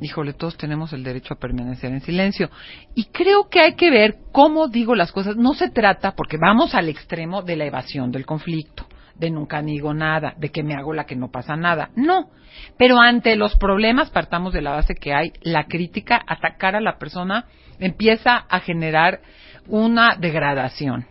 Híjole, 0.00 0.34
todos 0.34 0.56
tenemos 0.56 0.92
el 0.92 1.02
derecho 1.02 1.34
a 1.34 1.38
permanecer 1.38 1.92
en 1.92 2.00
silencio. 2.00 2.50
Y 2.94 3.06
creo 3.06 3.48
que 3.48 3.60
hay 3.60 3.74
que 3.74 3.90
ver 3.90 4.16
cómo 4.32 4.68
digo 4.68 4.94
las 4.94 5.12
cosas. 5.12 5.36
No 5.36 5.54
se 5.54 5.70
trata, 5.70 6.14
porque 6.14 6.36
vamos 6.36 6.74
al 6.74 6.88
extremo 6.88 7.42
de 7.42 7.56
la 7.56 7.64
evasión 7.64 8.10
del 8.10 8.26
conflicto, 8.26 8.86
de 9.14 9.30
nunca 9.30 9.62
digo 9.62 9.94
nada, 9.94 10.34
de 10.36 10.50
que 10.50 10.62
me 10.62 10.74
hago 10.74 10.92
la 10.92 11.06
que 11.06 11.16
no 11.16 11.30
pasa 11.30 11.56
nada. 11.56 11.90
No. 11.96 12.30
Pero 12.78 13.00
ante 13.00 13.36
los 13.36 13.56
problemas 13.56 14.10
partamos 14.10 14.52
de 14.52 14.62
la 14.62 14.72
base 14.72 14.94
que 14.94 15.14
hay 15.14 15.32
la 15.42 15.64
crítica, 15.64 16.20
atacar 16.26 16.76
a 16.76 16.80
la 16.80 16.98
persona 16.98 17.46
empieza 17.78 18.36
a 18.36 18.60
generar 18.60 19.20
una 19.68 20.16
degradación. 20.16 21.06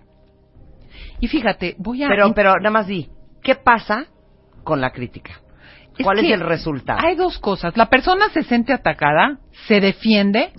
Y 1.20 1.28
fíjate, 1.28 1.76
voy 1.78 2.04
a 2.04 2.08
Pero, 2.08 2.34
pero 2.34 2.56
nada 2.56 2.72
más 2.72 2.88
di, 2.88 3.10
¿qué 3.42 3.56
pasa 3.56 4.06
con 4.64 4.82
la 4.82 4.92
crítica? 4.92 5.40
¿Cuál 6.04 6.20
es, 6.20 6.26
que 6.26 6.34
el 6.34 6.42
resultado? 6.42 7.00
Hay 7.02 7.16
dos 7.16 7.40
cosas. 7.40 7.76
La 7.78 7.90
persona 7.90 8.30
se 8.30 8.44
siente 8.44 8.74
atacada, 8.74 9.40
se 9.68 9.80
defiende. 9.80 10.52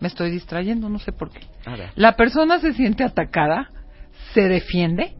Me 0.00 0.08
estoy 0.08 0.30
distrayendo, 0.30 0.88
no 0.88 0.98
sé 0.98 1.12
por 1.12 1.30
qué. 1.30 1.40
A 1.64 1.76
ver. 1.76 1.90
La 1.94 2.16
persona 2.16 2.58
se 2.58 2.72
siente 2.72 3.04
atacada, 3.04 3.70
se 4.34 4.48
defiende 4.48 5.16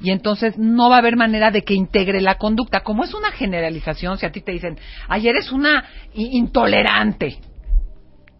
y 0.00 0.10
entonces 0.10 0.56
no 0.58 0.90
va 0.90 0.96
a 0.96 0.98
haber 1.00 1.16
manera 1.16 1.50
de 1.50 1.62
que 1.62 1.74
integre 1.74 2.20
la 2.20 2.36
conducta. 2.36 2.80
Como 2.80 3.04
es 3.04 3.14
una 3.14 3.32
generalización, 3.32 4.18
si 4.18 4.26
a 4.26 4.32
ti 4.32 4.40
te 4.40 4.52
dicen, 4.52 4.78
ayer 5.08 5.34
eres 5.34 5.52
una 5.52 5.84
intolerante, 6.14 7.38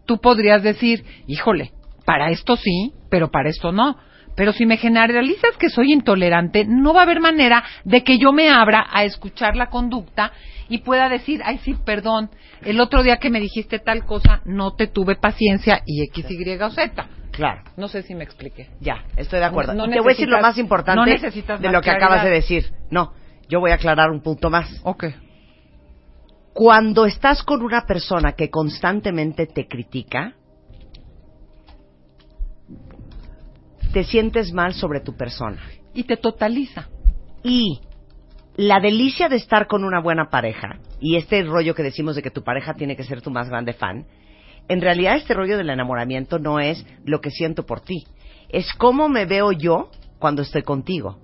tú 0.06 0.18
podrías 0.20 0.62
decir, 0.62 1.04
híjole, 1.26 1.72
para 2.04 2.30
esto 2.30 2.56
sí, 2.56 2.92
pero 3.10 3.30
para 3.30 3.50
esto 3.50 3.72
no. 3.72 3.98
Pero 4.38 4.52
si 4.52 4.66
me 4.66 4.76
generalizas 4.76 5.56
que 5.58 5.68
soy 5.68 5.92
intolerante, 5.92 6.64
no 6.64 6.94
va 6.94 7.00
a 7.00 7.02
haber 7.02 7.18
manera 7.18 7.64
de 7.82 8.04
que 8.04 8.18
yo 8.18 8.32
me 8.32 8.48
abra 8.48 8.86
a 8.88 9.02
escuchar 9.02 9.56
la 9.56 9.68
conducta 9.68 10.30
y 10.68 10.78
pueda 10.78 11.08
decir, 11.08 11.42
ay 11.44 11.58
sí, 11.58 11.74
perdón, 11.84 12.30
el 12.62 12.80
otro 12.80 13.02
día 13.02 13.16
que 13.16 13.30
me 13.30 13.40
dijiste 13.40 13.80
tal 13.80 14.04
cosa, 14.04 14.40
no 14.44 14.76
te 14.76 14.86
tuve 14.86 15.16
paciencia 15.16 15.82
y 15.84 16.04
X, 16.04 16.26
Y 16.30 16.62
o 16.62 16.70
Z. 16.70 17.08
Claro. 17.32 17.62
No 17.76 17.88
sé 17.88 18.02
si 18.02 18.14
me 18.14 18.22
expliqué. 18.22 18.68
Ya, 18.80 19.02
estoy 19.16 19.40
de 19.40 19.46
acuerdo. 19.46 19.74
No 19.74 19.86
y 19.86 19.90
te 19.90 19.98
voy 19.98 20.10
a 20.10 20.14
decir 20.14 20.28
lo 20.28 20.40
más 20.40 20.56
importante 20.56 21.00
no 21.00 21.04
necesitas 21.04 21.60
de 21.60 21.72
lo 21.72 21.80
que 21.80 21.90
acabas 21.90 22.22
de 22.22 22.30
decir. 22.30 22.70
No, 22.92 23.14
yo 23.48 23.58
voy 23.58 23.72
a 23.72 23.74
aclarar 23.74 24.08
un 24.12 24.22
punto 24.22 24.50
más. 24.50 24.70
Ok. 24.84 25.06
Cuando 26.52 27.06
estás 27.06 27.42
con 27.42 27.62
una 27.62 27.86
persona 27.86 28.34
que 28.34 28.50
constantemente 28.50 29.46
te 29.46 29.66
critica, 29.66 30.34
te 33.92 34.04
sientes 34.04 34.52
mal 34.52 34.74
sobre 34.74 35.00
tu 35.00 35.16
persona. 35.16 35.60
Y 35.94 36.04
te 36.04 36.16
totaliza. 36.16 36.88
Y 37.42 37.80
la 38.56 38.80
delicia 38.80 39.28
de 39.28 39.36
estar 39.36 39.66
con 39.66 39.84
una 39.84 40.00
buena 40.00 40.30
pareja, 40.30 40.78
y 41.00 41.16
este 41.16 41.42
rollo 41.44 41.74
que 41.74 41.82
decimos 41.82 42.16
de 42.16 42.22
que 42.22 42.30
tu 42.30 42.42
pareja 42.42 42.74
tiene 42.74 42.96
que 42.96 43.04
ser 43.04 43.22
tu 43.22 43.30
más 43.30 43.48
grande 43.48 43.72
fan, 43.72 44.06
en 44.68 44.80
realidad 44.80 45.16
este 45.16 45.34
rollo 45.34 45.56
del 45.56 45.70
enamoramiento 45.70 46.38
no 46.38 46.60
es 46.60 46.84
lo 47.04 47.20
que 47.20 47.30
siento 47.30 47.64
por 47.64 47.80
ti, 47.80 48.04
es 48.48 48.72
cómo 48.74 49.08
me 49.08 49.26
veo 49.26 49.52
yo 49.52 49.90
cuando 50.18 50.42
estoy 50.42 50.62
contigo. 50.62 51.18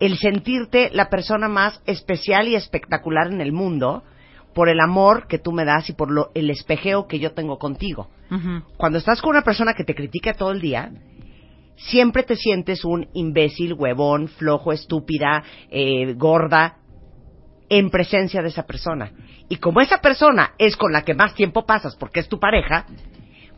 El 0.00 0.16
sentirte 0.16 0.90
la 0.92 1.10
persona 1.10 1.48
más 1.48 1.80
especial 1.86 2.48
y 2.48 2.54
espectacular 2.54 3.30
en 3.30 3.40
el 3.40 3.52
mundo 3.52 4.02
por 4.54 4.68
el 4.68 4.80
amor 4.80 5.26
que 5.28 5.38
tú 5.38 5.52
me 5.52 5.64
das 5.64 5.88
y 5.90 5.92
por 5.92 6.10
lo, 6.10 6.30
el 6.34 6.50
espejeo 6.50 7.06
que 7.06 7.18
yo 7.18 7.32
tengo 7.32 7.58
contigo. 7.58 8.08
Cuando 8.78 8.98
estás 8.98 9.20
con 9.20 9.30
una 9.30 9.42
persona 9.42 9.74
que 9.74 9.84
te 9.84 9.94
critica 9.94 10.32
todo 10.32 10.52
el 10.52 10.62
día, 10.62 10.90
siempre 11.76 12.22
te 12.22 12.36
sientes 12.36 12.84
un 12.84 13.08
imbécil, 13.12 13.74
huevón, 13.74 14.28
flojo, 14.28 14.72
estúpida, 14.72 15.42
eh, 15.70 16.14
gorda, 16.14 16.78
en 17.68 17.90
presencia 17.90 18.42
de 18.42 18.48
esa 18.48 18.64
persona. 18.64 19.12
Y 19.48 19.56
como 19.56 19.80
esa 19.80 19.98
persona 19.98 20.52
es 20.58 20.76
con 20.76 20.92
la 20.92 21.02
que 21.02 21.14
más 21.14 21.34
tiempo 21.34 21.64
pasas 21.64 21.96
porque 21.96 22.20
es 22.20 22.28
tu 22.28 22.38
pareja, 22.38 22.86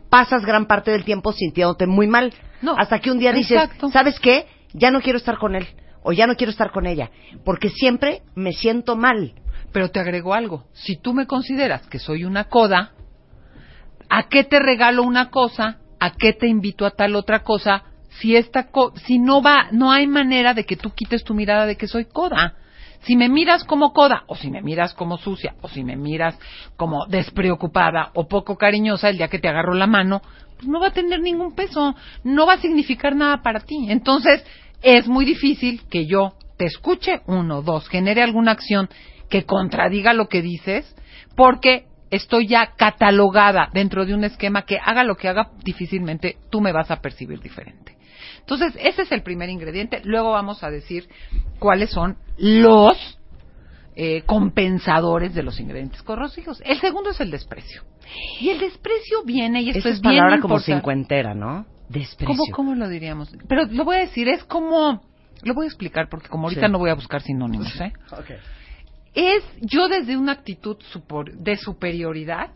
pasas 0.09 0.45
gran 0.45 0.65
parte 0.67 0.91
del 0.91 1.03
tiempo 1.03 1.33
sintiéndote 1.33 1.85
muy 1.85 2.07
mal. 2.07 2.33
No, 2.61 2.75
hasta 2.77 2.99
que 2.99 3.11
un 3.11 3.19
día 3.19 3.33
dices, 3.33 3.63
exacto. 3.63 3.89
¿sabes 3.89 4.19
qué? 4.19 4.47
Ya 4.73 4.91
no 4.91 5.01
quiero 5.01 5.17
estar 5.17 5.37
con 5.37 5.55
él 5.55 5.67
o 6.05 6.13
ya 6.13 6.27
no 6.27 6.35
quiero 6.35 6.51
estar 6.51 6.71
con 6.71 6.85
ella, 6.85 7.09
porque 7.43 7.69
siempre 7.69 8.21
me 8.35 8.53
siento 8.53 8.95
mal. 8.95 9.33
Pero 9.73 9.89
te 9.89 9.99
agrego 9.99 10.33
algo. 10.33 10.65
Si 10.71 10.95
tú 10.95 11.13
me 11.13 11.25
consideras 11.25 11.85
que 11.87 11.99
soy 11.99 12.23
una 12.23 12.45
coda, 12.45 12.93
¿a 14.07 14.29
qué 14.29 14.43
te 14.43 14.59
regalo 14.59 15.01
una 15.03 15.31
cosa? 15.31 15.79
¿A 15.99 16.11
qué 16.11 16.31
te 16.31 16.47
invito 16.47 16.85
a 16.85 16.91
tal 16.91 17.15
otra 17.15 17.43
cosa? 17.43 17.83
Si 18.19 18.35
esta 18.35 18.67
co- 18.71 18.93
si 18.95 19.19
no 19.19 19.41
va, 19.41 19.67
no 19.71 19.91
hay 19.91 20.07
manera 20.07 20.53
de 20.53 20.65
que 20.65 20.75
tú 20.77 20.91
quites 20.91 21.23
tu 21.23 21.33
mirada 21.33 21.65
de 21.65 21.75
que 21.75 21.87
soy 21.87 22.05
coda. 22.05 22.55
Si 23.01 23.15
me 23.15 23.29
miras 23.29 23.63
como 23.63 23.93
coda, 23.93 24.23
o 24.27 24.35
si 24.35 24.49
me 24.49 24.61
miras 24.61 24.93
como 24.93 25.17
sucia, 25.17 25.55
o 25.61 25.67
si 25.67 25.83
me 25.83 25.95
miras 25.95 26.37
como 26.75 27.05
despreocupada 27.05 28.11
o 28.15 28.27
poco 28.27 28.57
cariñosa 28.57 29.09
el 29.09 29.17
día 29.17 29.27
que 29.27 29.39
te 29.39 29.47
agarro 29.47 29.73
la 29.73 29.85
mano, 29.85 30.21
pues 30.55 30.67
no 30.67 30.79
va 30.79 30.87
a 30.87 30.93
tener 30.93 31.19
ningún 31.19 31.53
peso, 31.53 31.95
no 32.23 32.47
va 32.47 32.53
a 32.53 32.61
significar 32.61 33.15
nada 33.15 33.43
para 33.43 33.59
ti. 33.59 33.87
Entonces, 33.89 34.43
es 34.81 35.07
muy 35.07 35.25
difícil 35.25 35.83
que 35.89 36.07
yo 36.07 36.33
te 36.57 36.65
escuche, 36.65 37.21
uno, 37.27 37.61
dos, 37.61 37.87
genere 37.89 38.23
alguna 38.23 38.51
acción 38.51 38.89
que 39.29 39.45
contradiga 39.45 40.13
lo 40.13 40.27
que 40.27 40.41
dices, 40.41 40.95
porque 41.35 41.85
estoy 42.11 42.47
ya 42.47 42.73
catalogada 42.77 43.69
dentro 43.73 44.05
de 44.05 44.13
un 44.13 44.23
esquema 44.23 44.63
que 44.63 44.77
haga 44.83 45.03
lo 45.03 45.15
que 45.15 45.27
haga, 45.27 45.49
difícilmente 45.63 46.37
tú 46.49 46.61
me 46.61 46.71
vas 46.71 46.89
a 46.91 47.01
percibir 47.01 47.39
diferente. 47.39 47.94
Entonces, 48.47 48.73
ese 48.79 49.01
es 49.03 49.11
el 49.11 49.23
primer 49.23 49.49
ingrediente. 49.49 50.01
Luego 50.03 50.31
vamos 50.31 50.63
a 50.63 50.69
decir 50.69 51.09
cuáles 51.59 51.89
son 51.89 52.17
los 52.37 53.17
eh, 53.95 54.21
compensadores 54.25 55.33
de 55.33 55.41
los 55.41 55.59
ingredientes 55.59 56.03
corrosivos. 56.03 56.61
El 56.65 56.79
segundo 56.79 57.09
es 57.09 57.19
el 57.21 57.31
desprecio. 57.31 57.83
Y 58.39 58.49
el 58.49 58.59
desprecio 58.59 59.23
viene, 59.25 59.61
y 59.63 59.69
esto 59.69 59.79
Esa 59.79 59.89
es 59.89 59.95
es 59.95 60.01
bien 60.01 60.15
palabra 60.17 60.41
como 60.41 60.55
importante. 60.55 60.79
cincuentera, 60.79 61.33
¿no? 61.33 61.65
Desprecio. 61.89 62.27
¿Cómo, 62.27 62.43
¿Cómo 62.55 62.75
lo 62.75 62.87
diríamos? 62.87 63.35
Pero 63.47 63.65
lo 63.65 63.83
voy 63.83 63.97
a 63.97 63.99
decir, 64.01 64.27
es 64.27 64.43
como... 64.43 65.01
Lo 65.43 65.53
voy 65.53 65.65
a 65.65 65.67
explicar 65.67 66.07
porque 66.09 66.29
como 66.29 66.43
ahorita 66.47 66.67
Sí. 66.67 66.71
no 66.71 66.77
voy 66.79 66.89
a 66.89 66.95
buscar 66.95 67.21
sinónimos, 67.21 67.79
¿eh? 67.81 67.93
Ok. 68.11 68.31
Es 69.15 69.43
yo 69.61 69.87
desde 69.87 70.17
una 70.17 70.33
actitud 70.33 70.77
supor- 70.93 71.31
de 71.31 71.55
superioridad, 71.55 72.51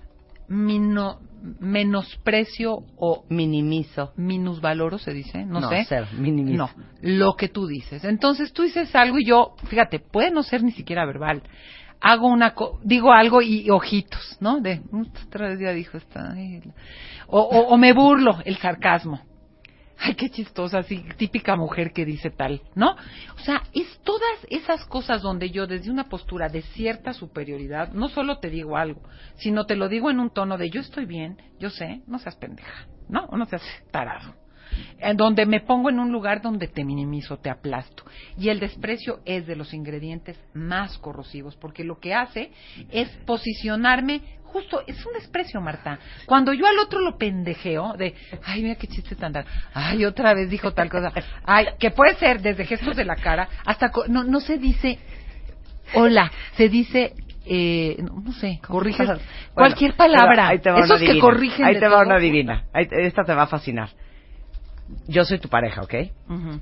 mino- 0.50 1.20
menosprecio 1.60 2.84
o 2.98 3.24
Minimizo. 3.30 4.14
minusvaloro, 4.16 4.98
se 4.98 5.14
dice, 5.14 5.46
no, 5.46 5.60
No, 5.62 5.70
sé. 5.70 5.88
minimizo. 6.18 6.58
No, 6.58 6.70
lo 7.02 7.34
que 7.36 7.50
tú 7.50 7.68
dices. 7.68 8.04
Entonces 8.04 8.54
tú 8.54 8.64
dices 8.64 8.94
algo 8.96 9.20
y 9.20 9.26
yo, 9.26 9.56
fíjate, 9.68 10.00
puede 10.00 10.32
no 10.32 10.44
ser 10.44 10.64
ni 10.64 10.72
siquiera 10.72 11.06
verbal. 11.06 11.42
Hago 12.02 12.28
una, 12.28 12.54
co- 12.54 12.80
digo 12.84 13.12
algo 13.12 13.42
y 13.42 13.70
ojitos, 13.70 14.38
¿no? 14.40 14.62
De, 14.62 14.80
"Mm, 14.92 15.04
otra 15.28 15.50
vez 15.50 15.60
ya 15.60 15.72
dijo 15.74 15.98
esta. 15.98 16.32
ay, 16.32 16.62
la-". 16.64 16.74
O, 17.28 17.40
o, 17.42 17.68
o 17.74 17.78
me 17.78 17.92
burlo, 17.94 18.40
el 18.46 18.58
sarcasmo. 18.58 19.22
Ay, 20.02 20.16
qué 20.16 20.30
chistosa, 20.30 20.80
así, 20.80 21.04
típica 21.18 21.58
mujer 21.58 21.92
que 21.92 22.06
dice 22.06 22.30
tal, 22.30 22.62
¿no? 22.74 22.92
O 22.92 23.40
sea, 23.44 23.64
es 23.74 24.00
todas 24.04 24.48
esas 24.50 24.86
cosas 24.86 25.22
donde 25.22 25.50
yo 25.52 25.68
desde 25.68 25.92
una 25.92 26.08
postura 26.08 26.48
de 26.48 26.62
cierta 26.62 27.12
superioridad, 27.12 27.92
no 27.92 28.08
solo 28.08 28.40
te 28.40 28.50
digo 28.50 28.78
algo, 28.78 29.02
sino 29.36 29.66
te 29.66 29.76
lo 29.76 29.90
digo 29.90 30.10
en 30.10 30.20
un 30.22 30.30
tono 30.30 30.58
de 30.58 30.70
yo 30.70 30.80
estoy 30.80 31.06
bien, 31.06 31.38
yo 31.60 31.70
sé, 31.70 32.02
no 32.08 32.18
seas 32.18 32.38
pendeja, 32.38 32.88
¿no? 33.10 33.26
O 33.26 33.36
no 33.36 33.46
seas 33.46 33.64
tarado. 33.92 34.39
En 35.00 35.18
donde 35.18 35.46
me 35.46 35.62
pongo 35.62 35.90
en 35.90 36.00
un 36.00 36.12
lugar 36.12 36.42
donde 36.42 36.68
te 36.68 36.84
minimizo, 36.84 37.38
te 37.38 37.50
aplasto. 37.50 38.04
Y 38.38 38.50
el 38.50 38.60
desprecio 38.60 39.20
es 39.26 39.48
de 39.48 39.56
los 39.56 39.74
ingredientes 39.74 40.38
más 40.54 40.98
corrosivos, 40.98 41.56
porque 41.56 41.84
lo 41.84 42.00
que 42.00 42.14
hace 42.14 42.52
es 42.92 43.10
posicionarme 43.26 44.22
justo, 44.44 44.82
es 44.88 45.06
un 45.06 45.14
desprecio, 45.14 45.62
Marta. 45.62 46.00
Cuando 46.26 46.54
yo 46.54 46.66
al 46.66 46.80
otro 46.80 47.00
lo 47.02 47.18
pendejeo, 47.20 47.94
de, 47.98 48.16
ay, 48.44 48.64
mira 48.64 48.76
qué 48.76 48.88
chiste 48.88 49.16
tan 49.16 49.32
raro, 49.34 49.48
ay, 49.76 50.06
otra 50.06 50.34
vez 50.34 50.50
dijo 50.50 50.72
tal 50.74 50.90
cosa, 50.90 51.12
ay, 51.46 51.68
que 51.80 51.92
puede 51.92 52.16
ser 52.16 52.42
desde 52.42 52.66
gestos 52.66 52.96
de 52.96 53.06
la 53.06 53.16
cara 53.16 53.48
hasta, 53.66 53.92
co- 53.92 54.08
no, 54.08 54.24
no 54.24 54.40
se 54.40 54.58
dice, 54.58 54.98
hola, 55.94 56.32
se 56.56 56.68
dice, 56.68 57.14
eh, 57.46 57.98
no, 58.02 58.32
sé, 58.34 58.60
corriges 58.68 59.06
Bueno, 59.08 59.22
cualquier 59.54 59.94
palabra. 59.94 60.48
ahí 60.48 60.60
te 60.60 60.70
va 60.72 60.78
una 60.78 60.86
Esos 60.86 61.00
que 61.00 61.06
divina. 61.08 61.22
corrigen 61.22 61.66
Ahí 61.66 61.80
te 61.80 61.88
va 61.88 62.02
una 62.02 62.18
divina. 62.20 62.64
Ahí 62.74 62.88
esta 62.92 63.24
te 63.24 63.34
va 63.34 63.44
a 63.44 63.48
fascinar. 63.48 63.90
Yo 65.08 65.24
soy 65.26 65.40
tu 65.40 65.50
pareja, 65.50 65.82
¿ok? 65.82 65.94
Ujú. 66.30 66.60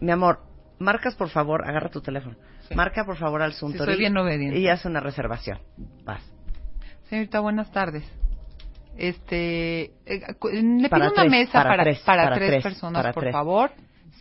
Mi 0.00 0.10
amor, 0.12 0.40
marcas 0.78 1.14
por 1.16 1.28
favor, 1.28 1.66
agarra 1.68 1.90
tu 1.90 2.00
teléfono. 2.00 2.36
Sí. 2.68 2.74
Marca 2.74 3.04
por 3.04 3.16
favor 3.16 3.40
al 3.42 3.52
Suntory. 3.54 3.92
soy 3.92 3.98
bien 3.98 4.16
obediente. 4.16 4.58
Y 4.58 4.68
haz 4.68 4.84
una 4.84 5.00
reservación. 5.00 5.58
Vas. 6.04 6.22
Señorita, 7.08 7.40
buenas 7.40 7.70
tardes. 7.72 8.04
Este, 8.96 9.84
eh, 10.06 10.20
le 10.52 10.88
Para 10.88 11.04
pido 11.04 11.12
una 11.12 11.22
tres, 11.22 11.30
mesa 11.30 11.52
para 11.52 11.70
para, 11.70 11.82
tres, 11.84 12.00
para 12.00 12.22
para 12.24 12.36
tres 12.36 12.48
tres, 12.50 12.62
personas, 12.64 13.14
por 13.14 13.30
favor. 13.30 13.70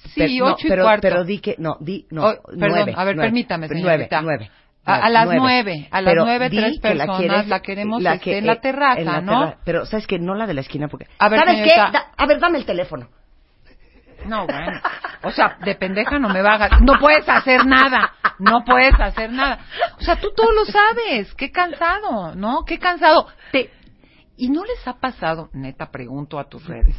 Sí, 0.06 0.12
Pero- 0.16 0.46
no, 0.46 0.54
ocho 0.54 0.68
y 0.68 0.70
pero, 0.70 0.84
cuarto. 0.84 1.02
Pero 1.02 1.24
di 1.26 1.40
que, 1.40 1.56
no, 1.58 1.78
di, 1.80 2.06
no, 2.12 2.28
Oh, 2.28 2.34
perdón, 2.46 2.70
nueve, 2.70 2.94
a 2.96 3.04
ver, 3.04 3.16
nueve, 3.16 3.28
permítame, 3.30 3.68
nueve, 3.68 3.82
señorita. 3.82 4.22
nueve. 4.22 4.50
A- 4.86 5.00
a 5.06 5.10
las 5.10 5.26
nueve, 5.28 5.88
a 5.92 6.02
las 6.02 6.12
Pero 6.14 6.24
nueve, 6.24 6.50
tres 6.50 6.80
que 6.80 6.94
la 6.94 7.06
personas, 7.06 7.18
quieres- 7.20 7.48
la 7.48 7.60
queremos, 7.62 8.02
la 8.02 8.14
este, 8.14 8.38
en 8.38 8.46
la 8.48 8.62
terraza, 8.62 9.00
en 9.02 9.06
la 9.08 9.22
¿no? 9.22 9.40
terra- 9.46 9.58
Pero, 9.66 9.86
¿sabes 9.86 10.08
qué? 10.08 10.18
No 10.20 10.34
la 10.36 10.48
de 10.48 10.54
la 10.54 10.62
esquina, 10.62 10.88
porque... 10.88 11.08
A 11.20 11.28
ver, 11.28 11.40
¿Sabes 11.40 11.56
señorita. 11.56 11.86
qué? 11.88 11.92
Da- 11.92 12.06
a 12.16 12.26
ver, 12.26 12.40
dame 12.40 12.58
el 12.60 12.66
teléfono. 12.66 13.10
No, 14.26 14.46
bueno. 14.46 14.82
O 15.24 15.32
sea, 15.32 15.58
de 15.64 15.76
pendeja 15.76 16.20
no 16.20 16.30
me 16.30 16.40
hagas. 16.40 16.82
No 16.82 16.94
puedes 17.00 17.28
hacer 17.28 17.66
nada. 17.66 18.14
No 18.40 18.64
puedes 18.66 19.00
hacer 19.00 19.32
nada. 19.32 19.60
O 19.98 20.02
sea, 20.02 20.20
tú 20.20 20.32
todo 20.36 20.52
lo 20.52 20.66
sabes. 20.66 21.34
Qué 21.36 21.52
cansado, 21.52 22.36
¿no? 22.36 22.64
Qué 22.66 22.80
cansado. 22.80 23.28
Te... 23.52 23.72
¿Y 24.40 24.50
no 24.50 24.64
les 24.64 24.88
ha 24.88 25.00
pasado, 25.00 25.50
neta, 25.54 25.90
pregunto 25.90 26.38
a 26.38 26.48
tus 26.48 26.68
redes, 26.68 26.96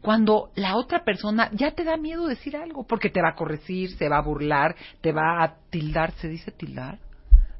cuando 0.00 0.50
la 0.54 0.76
otra 0.76 1.02
persona 1.02 1.50
ya 1.52 1.72
te 1.72 1.82
da 1.82 1.96
miedo 1.96 2.28
decir 2.28 2.56
algo? 2.56 2.86
Porque 2.86 3.10
te 3.10 3.20
va 3.20 3.30
a 3.30 3.34
corregir, 3.34 3.90
se 3.96 4.08
va 4.08 4.18
a 4.18 4.22
burlar, 4.22 4.76
te 5.00 5.10
va 5.10 5.42
a 5.42 5.56
tildar. 5.70 6.12
¿Se 6.12 6.28
dice 6.28 6.52
tildar? 6.52 6.98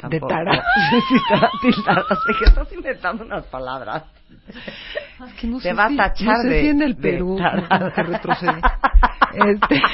De 0.09 0.19
Tampoco. 0.21 0.29
tara. 0.29 0.53
A 0.53 1.51
tildar, 1.61 2.05
así 2.09 2.39
que 2.39 2.45
estás 2.47 2.73
inventando 2.73 3.25
unas 3.25 3.45
palabras. 3.47 4.05
Es 4.49 5.35
que 5.41 5.47
no 5.47 5.57
Te 5.59 5.65
sé 5.65 5.73
va 5.75 5.85
a 5.85 5.89
si- 5.89 5.97
tachar 5.97 6.27
no 6.37 6.43
sé 6.43 6.49
de- 6.49 6.61
si 6.63 6.69
en 6.69 6.83
el 6.83 6.95
de 6.97 7.03
Perú 7.03 7.39
como 7.69 7.93
que 7.93 8.03
retrocede. 8.03 8.61
Este... 9.33 9.81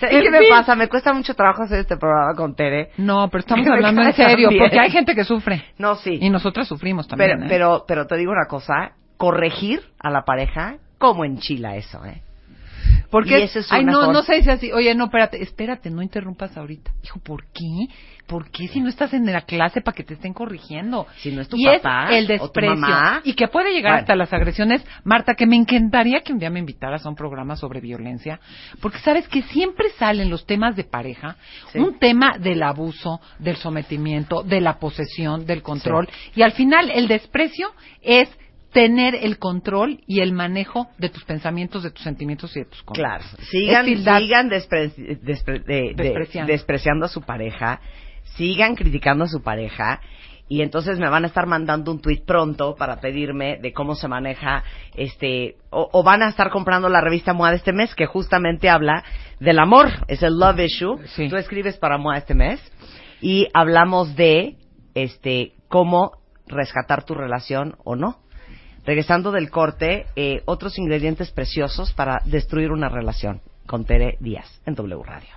¿Sabes 0.00 0.14
En 0.16 0.22
qué 0.22 0.30
me 0.30 0.48
pasa? 0.48 0.76
Me 0.76 0.86
cuesta 0.88 1.12
mucho 1.12 1.34
trabajo 1.34 1.62
hacer 1.64 1.80
este 1.80 1.96
programa 1.96 2.34
con 2.36 2.54
Tere. 2.54 2.90
No, 2.98 3.28
pero 3.30 3.40
estamos 3.40 3.66
hablando 3.72 4.02
en 4.02 4.12
serio, 4.12 4.48
también. 4.48 4.62
porque 4.62 4.78
hay 4.78 4.90
gente 4.90 5.14
que 5.14 5.24
sufre. 5.24 5.64
No, 5.78 5.96
sí. 5.96 6.18
Y 6.20 6.30
nosotras 6.30 6.68
sufrimos 6.68 7.08
también. 7.08 7.30
pero, 7.40 7.44
¿eh? 7.44 7.48
pero, 7.48 7.84
pero 7.86 8.06
te 8.06 8.16
digo 8.16 8.30
una 8.30 8.46
cosa, 8.46 8.92
corregir 9.16 9.80
a 9.98 10.10
la 10.10 10.22
pareja, 10.24 10.76
como 10.98 11.24
enchila 11.24 11.74
eso, 11.76 12.04
¿eh? 12.04 12.22
Porque 13.10 13.38
y 13.40 13.42
eso 13.42 13.60
es 13.60 13.72
ay, 13.72 13.84
no, 13.84 14.12
no 14.12 14.22
se 14.22 14.34
dice 14.36 14.50
así. 14.52 14.72
Oye, 14.72 14.94
no, 14.94 15.04
espérate, 15.06 15.42
espérate, 15.42 15.90
no 15.90 16.02
interrumpas 16.02 16.56
ahorita. 16.56 16.90
Hijo, 17.02 17.20
¿por 17.20 17.44
qué? 17.52 17.86
¿Por 18.26 18.50
qué 18.50 18.68
si 18.68 18.80
no 18.80 18.90
estás 18.90 19.14
en 19.14 19.24
la 19.24 19.40
clase 19.42 19.80
para 19.80 19.94
que 19.94 20.04
te 20.04 20.12
estén 20.12 20.34
corrigiendo? 20.34 21.06
Si 21.16 21.32
no 21.32 21.40
es 21.40 21.48
tu 21.48 21.56
y 21.56 21.64
papá 21.64 22.10
es 22.10 22.16
el 22.18 22.24
o 22.24 22.26
tu 22.26 22.60
desprecio. 22.60 22.76
mamá. 22.76 23.20
Y 23.24 23.32
que 23.32 23.48
puede 23.48 23.72
llegar 23.72 23.92
Bueno. 23.92 24.00
hasta 24.02 24.14
las 24.16 24.32
agresiones. 24.34 24.84
Marta, 25.04 25.34
que 25.34 25.46
me 25.46 25.56
encantaría 25.56 26.20
que 26.20 26.34
un 26.34 26.38
día 26.38 26.50
me 26.50 26.58
invitaras 26.60 27.06
a 27.06 27.08
un 27.08 27.14
programa 27.14 27.56
sobre 27.56 27.80
violencia, 27.80 28.38
porque 28.82 28.98
sabes 28.98 29.26
que 29.28 29.40
siempre 29.44 29.88
salen 29.98 30.28
los 30.28 30.44
temas 30.44 30.76
de 30.76 30.84
pareja, 30.84 31.36
Sí. 31.72 31.78
un 31.78 31.98
tema 31.98 32.36
del 32.38 32.62
abuso, 32.62 33.20
del 33.38 33.56
sometimiento, 33.56 34.42
de 34.42 34.60
la 34.60 34.78
posesión, 34.78 35.46
del 35.46 35.62
control, 35.62 36.06
y 36.36 36.42
al 36.42 36.52
final 36.52 36.90
el 36.90 37.08
desprecio 37.08 37.70
es 38.02 38.28
tener 38.72 39.14
el 39.14 39.38
control 39.38 40.00
y 40.06 40.20
el 40.20 40.32
manejo 40.32 40.88
de 40.98 41.08
tus 41.08 41.24
pensamientos, 41.24 41.82
de 41.82 41.90
tus 41.90 42.02
sentimientos 42.04 42.54
y 42.56 42.60
de 42.60 42.66
tus 42.66 42.82
Claro, 42.82 43.22
conductas. 43.24 43.48
sigan, 43.48 43.86
sigan 43.86 44.50
despre- 44.50 44.92
despre- 45.22 45.64
de- 45.64 45.94
de- 45.94 46.04
Despreciando. 46.04 46.52
despreciando 46.52 47.06
a 47.06 47.08
su 47.08 47.22
pareja, 47.22 47.80
sigan 48.36 48.74
criticando 48.74 49.24
a 49.24 49.28
su 49.28 49.42
pareja 49.42 50.00
y 50.50 50.62
entonces 50.62 50.98
me 50.98 51.08
van 51.08 51.24
a 51.24 51.26
estar 51.28 51.46
mandando 51.46 51.90
un 51.92 52.00
tuit 52.00 52.24
pronto 52.24 52.74
para 52.74 53.00
pedirme 53.00 53.58
de 53.58 53.72
cómo 53.72 53.94
se 53.94 54.06
maneja 54.08 54.62
este 54.96 55.56
o, 55.70 55.88
o 55.92 56.02
van 56.02 56.22
a 56.22 56.28
estar 56.28 56.50
comprando 56.50 56.88
la 56.88 57.00
revista 57.00 57.32
MOA 57.34 57.50
de 57.50 57.56
este 57.56 57.72
mes 57.72 57.94
que 57.94 58.06
justamente 58.06 58.68
habla 58.70 59.02
del 59.40 59.58
amor, 59.58 59.88
es 60.08 60.22
el 60.22 60.38
love 60.38 60.60
issue. 60.60 60.98
Sí. 61.16 61.28
Tú 61.28 61.36
escribes 61.36 61.76
para 61.78 61.96
MOA 61.98 62.18
este 62.18 62.34
mes 62.34 62.60
y 63.20 63.48
hablamos 63.54 64.14
de 64.16 64.56
este 64.94 65.52
cómo 65.68 66.12
rescatar 66.46 67.04
tu 67.04 67.14
relación 67.14 67.76
o 67.84 67.94
no. 67.96 68.18
Regresando 68.88 69.30
del 69.32 69.50
corte, 69.50 70.06
eh, 70.16 70.40
otros 70.46 70.78
ingredientes 70.78 71.30
preciosos 71.30 71.92
para 71.92 72.22
destruir 72.24 72.70
una 72.70 72.88
relación 72.88 73.42
con 73.66 73.84
Tere 73.84 74.16
Díaz 74.18 74.62
en 74.64 74.74
W 74.76 75.02
Radio. 75.04 75.28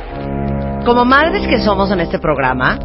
Como 0.86 1.04
madres 1.04 1.46
que 1.46 1.60
somos 1.60 1.90
en 1.90 2.00
este 2.00 2.18
programa, 2.18 2.78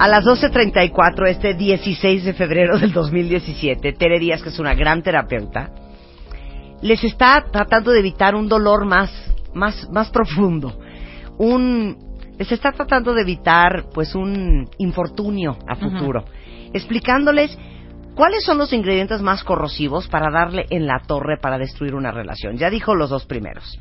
a 0.00 0.08
las 0.08 0.24
12.34 0.24 1.28
este 1.28 1.54
16 1.54 2.24
de 2.24 2.32
febrero 2.32 2.80
del 2.80 2.92
2017, 2.92 3.92
Tere 3.92 4.18
Díaz, 4.18 4.42
que 4.42 4.48
es 4.48 4.58
una 4.58 4.74
gran 4.74 5.04
terapeuta, 5.04 5.70
les 6.84 7.02
está 7.02 7.46
tratando 7.50 7.92
de 7.92 8.00
evitar 8.00 8.34
un 8.34 8.46
dolor 8.46 8.84
más, 8.84 9.10
más, 9.54 9.88
más 9.90 10.10
profundo. 10.10 10.78
Un, 11.38 11.96
les 12.38 12.52
está 12.52 12.72
tratando 12.72 13.14
de 13.14 13.22
evitar, 13.22 13.86
pues, 13.94 14.14
un 14.14 14.68
infortunio 14.76 15.56
a 15.66 15.76
futuro. 15.76 16.26
Explicándoles 16.74 17.58
cuáles 18.14 18.44
son 18.44 18.58
los 18.58 18.74
ingredientes 18.74 19.22
más 19.22 19.44
corrosivos 19.44 20.08
para 20.08 20.30
darle 20.30 20.66
en 20.68 20.86
la 20.86 21.00
torre 21.00 21.38
para 21.40 21.56
destruir 21.56 21.94
una 21.94 22.10
relación. 22.12 22.58
Ya 22.58 22.68
dijo 22.68 22.94
los 22.94 23.08
dos 23.08 23.24
primeros. 23.24 23.80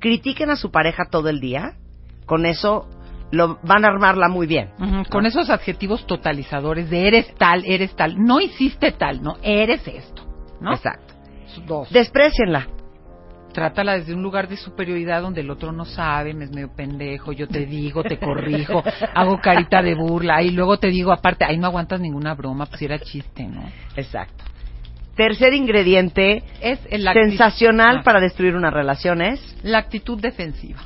Critiquen 0.00 0.50
a 0.50 0.56
su 0.56 0.72
pareja 0.72 1.04
todo 1.08 1.28
el 1.28 1.38
día. 1.38 1.76
Con 2.26 2.46
eso 2.46 2.88
lo 3.30 3.60
van 3.62 3.84
a 3.84 3.88
armarla 3.88 4.28
muy 4.28 4.48
bien. 4.48 4.70
Con 5.08 5.24
esos 5.24 5.50
adjetivos 5.50 6.04
totalizadores 6.04 6.90
de 6.90 7.06
eres 7.06 7.32
tal, 7.36 7.62
eres 7.64 7.94
tal. 7.94 8.16
No 8.18 8.40
hiciste 8.40 8.90
tal, 8.90 9.22
no, 9.22 9.36
eres 9.40 9.86
esto. 9.86 10.26
¿no? 10.60 10.72
Exacto. 10.72 11.09
Dos. 11.66 11.90
Desprecienla. 11.90 12.66
Trátala 13.52 13.94
desde 13.94 14.14
un 14.14 14.22
lugar 14.22 14.46
de 14.48 14.56
superioridad 14.56 15.22
donde 15.22 15.40
el 15.40 15.50
otro 15.50 15.72
no 15.72 15.84
sabe, 15.84 16.34
me 16.34 16.44
es 16.44 16.52
medio 16.52 16.72
pendejo, 16.72 17.32
yo 17.32 17.48
te 17.48 17.66
digo, 17.66 18.04
te 18.04 18.16
corrijo, 18.16 18.80
hago 19.14 19.40
carita 19.40 19.82
de 19.82 19.96
burla 19.96 20.40
y 20.42 20.50
luego 20.50 20.78
te 20.78 20.86
digo 20.86 21.10
aparte, 21.10 21.44
ahí 21.44 21.58
no 21.58 21.66
aguantas 21.66 22.00
ninguna 22.00 22.34
broma, 22.34 22.66
pues 22.66 22.80
era 22.82 23.00
chiste, 23.00 23.44
¿no? 23.48 23.64
Exacto. 23.96 24.44
Tercer 25.16 25.52
ingrediente 25.52 26.44
Es 26.60 26.78
el 26.90 27.02
sensacional 27.12 27.98
Ah. 27.98 28.02
para 28.04 28.20
destruir 28.20 28.54
una 28.54 28.70
relación 28.70 29.20
es 29.20 29.40
la 29.64 29.78
actitud 29.78 30.20
defensiva. 30.20 30.80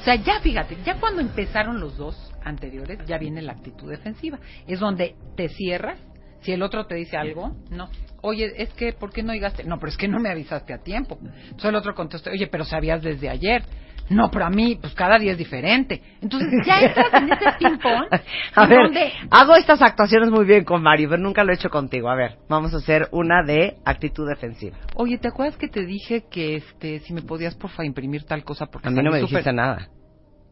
O 0.00 0.04
sea, 0.04 0.14
ya 0.14 0.40
fíjate, 0.40 0.78
ya 0.86 0.98
cuando 0.98 1.20
empezaron 1.20 1.80
los 1.80 1.96
dos 1.98 2.32
anteriores, 2.44 2.98
ya 3.06 3.18
viene 3.18 3.42
la 3.42 3.52
actitud 3.52 3.90
defensiva. 3.90 4.38
Es 4.66 4.80
donde 4.80 5.16
te 5.36 5.48
cierras, 5.50 5.98
si 6.42 6.52
el 6.52 6.62
otro 6.62 6.86
te 6.86 6.94
dice 6.94 7.16
algo, 7.16 7.52
no. 7.70 7.88
Oye, 8.22 8.52
es 8.56 8.72
que, 8.74 8.92
¿por 8.92 9.12
qué 9.12 9.22
no 9.22 9.32
llegaste? 9.32 9.62
No, 9.64 9.78
pero 9.78 9.90
es 9.90 9.96
que 9.96 10.08
no 10.08 10.18
me 10.18 10.30
avisaste 10.30 10.72
a 10.72 10.78
tiempo. 10.78 11.18
Entonces 11.22 11.64
el 11.66 11.74
otro 11.76 11.94
contestó, 11.94 12.30
oye, 12.30 12.46
pero 12.48 12.64
sabías 12.64 13.02
desde 13.02 13.28
ayer. 13.28 13.62
No, 14.08 14.30
pero 14.30 14.44
a 14.44 14.50
mí, 14.50 14.76
pues 14.80 14.94
cada 14.94 15.18
día 15.18 15.32
es 15.32 15.38
diferente. 15.38 16.00
Entonces 16.22 16.48
ya 16.64 16.80
entras 16.82 17.12
en 17.14 17.32
ese 17.32 17.44
ping-pong. 17.58 18.06
A 18.54 18.66
ver, 18.66 18.78
donde- 18.84 19.12
hago 19.30 19.56
estas 19.56 19.82
actuaciones 19.82 20.30
muy 20.30 20.44
bien 20.44 20.64
con 20.64 20.80
Mario, 20.82 21.08
pero 21.10 21.20
nunca 21.22 21.42
lo 21.42 21.50
he 21.52 21.56
hecho 21.56 21.70
contigo. 21.70 22.08
A 22.08 22.14
ver, 22.14 22.36
vamos 22.48 22.72
a 22.72 22.76
hacer 22.78 23.08
una 23.10 23.42
de 23.42 23.76
actitud 23.84 24.28
defensiva. 24.28 24.76
Oye, 24.94 25.18
¿te 25.18 25.26
acuerdas 25.28 25.56
que 25.56 25.66
te 25.68 25.84
dije 25.84 26.24
que 26.30 26.56
este, 26.56 27.00
si 27.00 27.12
me 27.14 27.22
podías, 27.22 27.54
porfa, 27.56 27.84
imprimir 27.84 28.24
tal 28.24 28.44
cosa? 28.44 28.66
Porque 28.66 28.88
A 28.88 28.90
mí 28.92 29.02
no 29.02 29.10
me 29.10 29.20
dijiste 29.20 29.52
nada. 29.52 29.88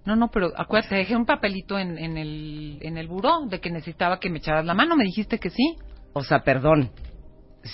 No, 0.05 0.17
no, 0.17 0.29
pero 0.29 0.53
acuérdate, 0.57 0.97
dejé 0.97 1.17
un 1.17 1.25
papelito 1.27 1.79
en, 1.79 1.97
en 1.99 2.17
el, 2.19 2.79
en 2.83 2.99
el 2.99 3.09
buró 3.09 3.47
de 3.47 3.61
que 3.61 3.71
necesitaba 3.71 4.21
que 4.21 4.29
me 4.31 4.39
echaras 4.39 4.65
la 4.67 4.75
mano. 4.75 4.97
Me 4.97 5.05
dijiste 5.05 5.39
que 5.39 5.51
sí. 5.51 5.77
O 6.13 6.23
sea, 6.23 6.41
perdón. 6.45 6.91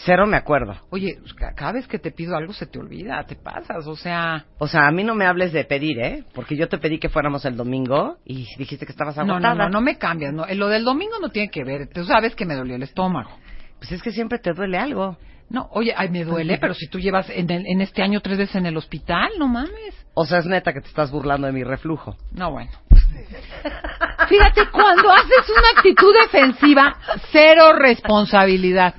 Cero 0.04 0.24
me 0.24 0.36
acuerdo. 0.36 0.76
Oye, 0.90 1.16
pues, 1.20 1.34
ca- 1.34 1.52
cada 1.56 1.72
vez 1.72 1.88
que 1.88 1.98
te 1.98 2.12
pido 2.12 2.36
algo 2.36 2.52
se 2.52 2.66
te 2.66 2.78
olvida, 2.78 3.24
te 3.24 3.34
pasas, 3.34 3.84
o 3.88 3.96
sea... 3.96 4.46
O 4.58 4.68
sea, 4.68 4.86
a 4.86 4.92
mí 4.92 5.02
no 5.02 5.16
me 5.16 5.26
hables 5.26 5.52
de 5.52 5.64
pedir, 5.64 5.98
¿eh? 5.98 6.24
Porque 6.32 6.56
yo 6.56 6.68
te 6.68 6.78
pedí 6.78 7.00
que 7.00 7.08
fuéramos 7.08 7.44
el 7.44 7.56
domingo 7.56 8.18
y 8.24 8.46
dijiste 8.56 8.86
que 8.86 8.92
estabas 8.92 9.16
No, 9.16 9.22
agotada. 9.24 9.54
no, 9.56 9.64
no, 9.64 9.68
no 9.68 9.80
me 9.80 9.98
cambias. 9.98 10.32
No. 10.32 10.46
Lo 10.54 10.68
del 10.68 10.84
domingo 10.84 11.14
no 11.20 11.30
tiene 11.30 11.50
que 11.50 11.64
ver. 11.64 11.88
Tú 11.92 12.04
sabes 12.04 12.36
que 12.36 12.46
me 12.46 12.54
dolió 12.54 12.76
el 12.76 12.84
estómago. 12.84 13.30
Pues 13.78 13.90
es 13.90 14.00
que 14.00 14.12
siempre 14.12 14.38
te 14.38 14.52
duele 14.52 14.78
algo. 14.78 15.16
No, 15.50 15.68
oye, 15.72 15.92
ay, 15.96 16.08
me 16.10 16.24
duele, 16.24 16.58
pero 16.58 16.74
si 16.74 16.86
tú 16.88 16.98
llevas 17.00 17.28
en, 17.28 17.50
el- 17.50 17.66
en 17.66 17.80
este 17.80 18.02
año 18.02 18.20
tres 18.20 18.38
veces 18.38 18.54
en 18.56 18.66
el 18.66 18.76
hospital, 18.76 19.30
no 19.38 19.48
mames. 19.48 19.94
O 20.14 20.24
sea, 20.24 20.38
es 20.38 20.46
neta 20.46 20.72
que 20.72 20.80
te 20.80 20.86
estás 20.88 21.10
burlando 21.10 21.46
de 21.48 21.52
mi 21.52 21.64
reflujo. 21.64 22.16
No, 22.32 22.52
bueno. 22.52 22.70
Fíjate, 24.28 24.68
cuando 24.70 25.10
haces 25.10 25.48
una 25.48 25.70
actitud 25.76 26.14
defensiva, 26.22 26.96
cero 27.32 27.72
responsabilidad. 27.76 28.94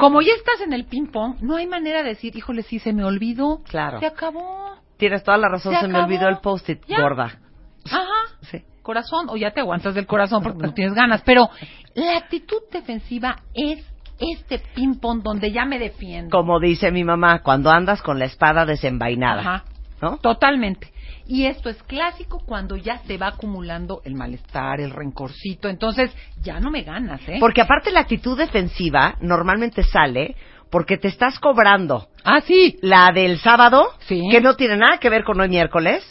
Como 0.00 0.22
ya 0.22 0.32
estás 0.36 0.60
en 0.60 0.72
el 0.72 0.86
ping-pong, 0.86 1.36
no 1.40 1.56
hay 1.56 1.66
manera 1.66 2.02
de 2.02 2.10
decir, 2.10 2.34
híjole, 2.36 2.62
sí, 2.62 2.78
se 2.78 2.92
me 2.92 3.04
olvidó. 3.04 3.60
Claro. 3.68 4.00
Se 4.00 4.06
acabó. 4.06 4.76
Tienes 4.96 5.22
toda 5.22 5.38
la 5.38 5.48
razón, 5.48 5.74
Se 5.74 5.80
se, 5.80 5.88
me 5.88 5.98
olvidó 5.98 6.28
el 6.28 6.38
post-it, 6.38 6.80
gorda. 6.88 7.38
Ajá. 7.84 8.36
Sí. 8.50 8.62
Corazón, 8.82 9.26
o 9.28 9.36
ya 9.36 9.50
te 9.52 9.60
aguantas 9.60 9.94
del 9.94 10.06
corazón 10.06 10.42
porque 10.42 10.62
no 10.66 10.72
tienes 10.72 10.94
ganas. 10.94 11.22
Pero 11.22 11.48
la 11.94 12.16
actitud 12.16 12.62
defensiva 12.72 13.42
es 13.54 13.84
este 14.18 14.58
ping-pong 14.74 15.22
donde 15.22 15.52
ya 15.52 15.64
me 15.64 15.78
defiendo. 15.78 16.30
Como 16.36 16.60
dice 16.60 16.90
mi 16.90 17.04
mamá, 17.04 17.42
cuando 17.42 17.70
andas 17.70 18.02
con 18.02 18.18
la 18.18 18.24
espada 18.24 18.64
desenvainada. 18.66 19.40
Ajá. 19.40 19.64
¿No? 20.00 20.16
Totalmente. 20.18 20.92
Y 21.26 21.46
esto 21.46 21.68
es 21.68 21.82
clásico 21.82 22.40
cuando 22.46 22.76
ya 22.76 22.98
se 23.00 23.18
va 23.18 23.28
acumulando 23.28 24.00
el 24.04 24.14
malestar, 24.14 24.80
el 24.80 24.90
rencorcito. 24.92 25.68
Entonces, 25.68 26.10
ya 26.42 26.60
no 26.60 26.70
me 26.70 26.82
ganas, 26.82 27.20
¿eh? 27.28 27.36
Porque 27.40 27.60
aparte 27.60 27.90
la 27.90 28.00
actitud 28.00 28.38
defensiva 28.38 29.16
normalmente 29.20 29.82
sale 29.82 30.36
porque 30.70 30.96
te 30.98 31.08
estás 31.08 31.38
cobrando 31.38 32.08
Ah, 32.24 32.40
sí. 32.40 32.78
la 32.82 33.10
del 33.12 33.38
sábado, 33.38 33.88
Sí. 34.06 34.22
que 34.30 34.40
no 34.40 34.54
tiene 34.54 34.76
nada 34.76 34.98
que 34.98 35.10
ver 35.10 35.24
con 35.24 35.40
hoy 35.40 35.48
miércoles, 35.48 36.02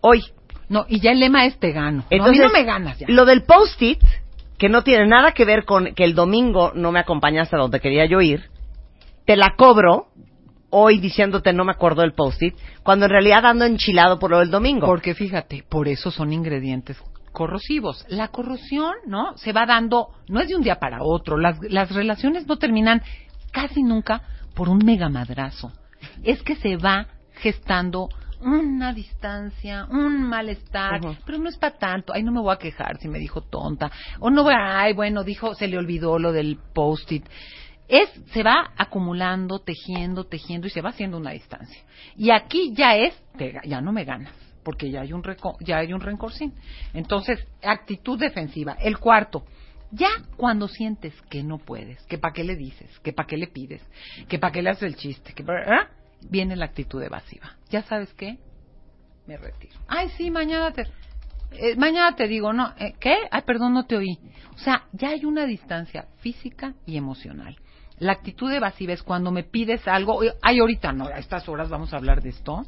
hoy. 0.00 0.22
No, 0.68 0.86
y 0.88 1.00
ya 1.00 1.10
el 1.10 1.20
lema 1.20 1.46
es 1.46 1.58
te 1.58 1.72
gano. 1.72 1.98
No, 1.98 2.02
a 2.02 2.08
mí 2.10 2.16
Entonces, 2.16 2.44
no 2.46 2.52
me 2.52 2.62
ganas 2.64 2.98
ya. 2.98 3.06
Lo 3.10 3.24
del 3.24 3.42
post-it, 3.42 4.00
que 4.60 4.68
no 4.68 4.82
tiene 4.82 5.06
nada 5.06 5.32
que 5.32 5.46
ver 5.46 5.64
con 5.64 5.94
que 5.94 6.04
el 6.04 6.14
domingo 6.14 6.72
no 6.74 6.92
me 6.92 7.00
acompañaste 7.00 7.56
a 7.56 7.58
donde 7.58 7.80
quería 7.80 8.04
yo 8.04 8.20
ir, 8.20 8.50
te 9.24 9.34
la 9.34 9.54
cobro 9.56 10.08
hoy 10.68 11.00
diciéndote 11.00 11.54
no 11.54 11.64
me 11.64 11.72
acuerdo 11.72 12.02
del 12.02 12.12
post-it, 12.12 12.54
cuando 12.82 13.06
en 13.06 13.10
realidad 13.10 13.46
ando 13.46 13.64
enchilado 13.64 14.18
por 14.18 14.30
lo 14.30 14.38
del 14.38 14.50
domingo. 14.50 14.86
Porque 14.86 15.14
fíjate, 15.14 15.64
por 15.66 15.88
eso 15.88 16.10
son 16.10 16.34
ingredientes 16.34 17.02
corrosivos. 17.32 18.04
La 18.10 18.28
corrosión, 18.28 18.92
¿no? 19.06 19.34
Se 19.38 19.54
va 19.54 19.64
dando, 19.64 20.08
no 20.28 20.40
es 20.40 20.48
de 20.48 20.56
un 20.56 20.62
día 20.62 20.76
para 20.76 20.98
otro. 21.02 21.38
Las, 21.38 21.58
las 21.62 21.90
relaciones 21.90 22.46
no 22.46 22.58
terminan 22.58 23.00
casi 23.52 23.82
nunca 23.82 24.20
por 24.54 24.68
un 24.68 24.84
mega 24.84 25.08
madrazo. 25.08 25.72
Es 26.22 26.42
que 26.42 26.56
se 26.56 26.76
va 26.76 27.06
gestando 27.32 28.10
una 28.40 28.92
distancia, 28.92 29.86
un 29.90 30.22
malestar, 30.22 31.00
pero 31.26 31.38
no 31.38 31.48
es 31.48 31.56
para 31.58 31.76
tanto. 31.78 32.12
Ay, 32.12 32.22
no 32.22 32.32
me 32.32 32.40
voy 32.40 32.52
a 32.54 32.58
quejar 32.58 32.98
si 32.98 33.08
me 33.08 33.18
dijo 33.18 33.42
tonta. 33.42 33.90
O 34.18 34.30
no 34.30 34.42
voy 34.42 34.54
a, 34.54 34.80
ay, 34.80 34.92
bueno, 34.94 35.24
dijo, 35.24 35.54
se 35.54 35.66
le 35.68 35.76
olvidó 35.78 36.18
lo 36.18 36.32
del 36.32 36.58
post-it. 36.74 37.24
Es, 37.88 38.08
se 38.32 38.42
va 38.42 38.70
acumulando, 38.76 39.58
tejiendo, 39.58 40.24
tejiendo 40.24 40.66
y 40.68 40.70
se 40.70 40.80
va 40.80 40.90
haciendo 40.90 41.16
una 41.16 41.32
distancia. 41.32 41.82
Y 42.16 42.30
aquí 42.30 42.72
ya 42.74 42.96
es, 42.96 43.14
te 43.36 43.52
ga- 43.52 43.66
ya 43.66 43.80
no 43.80 43.92
me 43.92 44.04
ganas, 44.04 44.32
porque 44.62 44.90
ya 44.90 45.00
hay 45.00 45.12
un 45.12 45.22
reco- 45.24 45.56
ya 45.60 45.78
hay 45.78 45.92
un 45.92 46.00
rencorcín. 46.00 46.54
Entonces, 46.94 47.44
actitud 47.62 48.18
defensiva. 48.18 48.76
El 48.80 48.98
cuarto, 48.98 49.44
ya 49.90 50.08
cuando 50.36 50.68
sientes 50.68 51.12
que 51.30 51.42
no 51.42 51.58
puedes, 51.58 52.00
que 52.06 52.16
para 52.16 52.32
qué 52.32 52.44
le 52.44 52.54
dices, 52.54 52.96
que 53.00 53.12
para 53.12 53.26
qué 53.26 53.36
le 53.36 53.48
pides, 53.48 53.82
que 54.28 54.38
para 54.38 54.52
qué 54.52 54.62
le 54.62 54.70
haces 54.70 54.84
el 54.84 54.94
chiste, 54.96 55.32
que 55.32 55.42
pa- 55.42 55.64
¿ah? 55.66 55.88
Viene 56.28 56.56
la 56.56 56.66
actitud 56.66 57.02
evasiva. 57.02 57.56
¿Ya 57.70 57.82
sabes 57.82 58.12
qué? 58.14 58.38
Me 59.26 59.36
retiro. 59.36 59.78
Ay, 59.88 60.08
sí, 60.16 60.30
mañana 60.30 60.72
te 60.72 60.86
eh, 61.52 61.74
mañana 61.76 62.14
te 62.14 62.28
digo, 62.28 62.52
no, 62.52 62.72
eh, 62.78 62.94
¿qué? 63.00 63.16
Ay, 63.30 63.42
perdón, 63.44 63.74
no 63.74 63.84
te 63.84 63.96
oí. 63.96 64.18
O 64.54 64.58
sea, 64.58 64.84
ya 64.92 65.10
hay 65.10 65.24
una 65.24 65.46
distancia 65.46 66.06
física 66.18 66.74
y 66.86 66.96
emocional. 66.96 67.56
La 67.98 68.12
actitud 68.12 68.50
evasiva 68.52 68.92
es 68.92 69.02
cuando 69.02 69.30
me 69.30 69.42
pides 69.42 69.86
algo, 69.88 70.20
ay, 70.42 70.58
ahorita 70.60 70.92
no, 70.92 71.06
a 71.06 71.18
estas 71.18 71.48
horas 71.48 71.68
vamos 71.68 71.92
a 71.92 71.96
hablar 71.96 72.22
de 72.22 72.30
esto. 72.30 72.64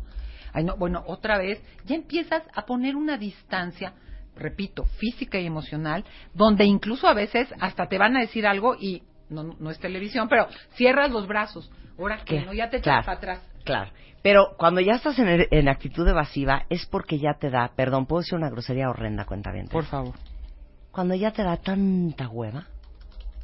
Ay, 0.52 0.64
no, 0.64 0.76
bueno, 0.76 1.02
otra 1.06 1.38
vez, 1.38 1.62
ya 1.84 1.94
empiezas 1.94 2.42
a 2.54 2.66
poner 2.66 2.96
una 2.96 3.16
distancia, 3.16 3.94
repito, 4.36 4.84
física 4.98 5.38
y 5.38 5.46
emocional, 5.46 6.04
donde 6.34 6.64
incluso 6.64 7.06
a 7.08 7.14
veces 7.14 7.48
hasta 7.60 7.86
te 7.86 7.98
van 7.98 8.16
a 8.16 8.20
decir 8.20 8.46
algo 8.46 8.76
y 8.78 9.02
no, 9.32 9.56
no 9.58 9.70
es 9.70 9.78
televisión, 9.78 10.28
pero 10.28 10.46
cierras 10.74 11.10
los 11.10 11.26
brazos. 11.26 11.70
Ahora 11.98 12.18
que 12.24 12.40
no, 12.44 12.52
ya 12.52 12.70
te 12.70 12.78
echas 12.78 13.04
claro. 13.04 13.06
para 13.06 13.18
atrás. 13.18 13.40
Claro. 13.64 13.90
Pero 14.22 14.54
cuando 14.56 14.80
ya 14.80 14.94
estás 14.94 15.18
en, 15.18 15.46
en 15.50 15.68
actitud 15.68 16.06
evasiva 16.06 16.64
es 16.68 16.86
porque 16.86 17.18
ya 17.18 17.34
te 17.34 17.50
da, 17.50 17.72
perdón, 17.74 18.06
puedo 18.06 18.20
decir 18.20 18.36
una 18.38 18.50
grosería 18.50 18.88
horrenda, 18.88 19.24
cuenta 19.24 19.50
bien. 19.50 19.68
Por 19.68 19.84
favor. 19.84 20.14
Cuando 20.90 21.14
ya 21.14 21.32
te 21.32 21.42
da 21.42 21.56
tanta 21.56 22.28
hueva, 22.28 22.66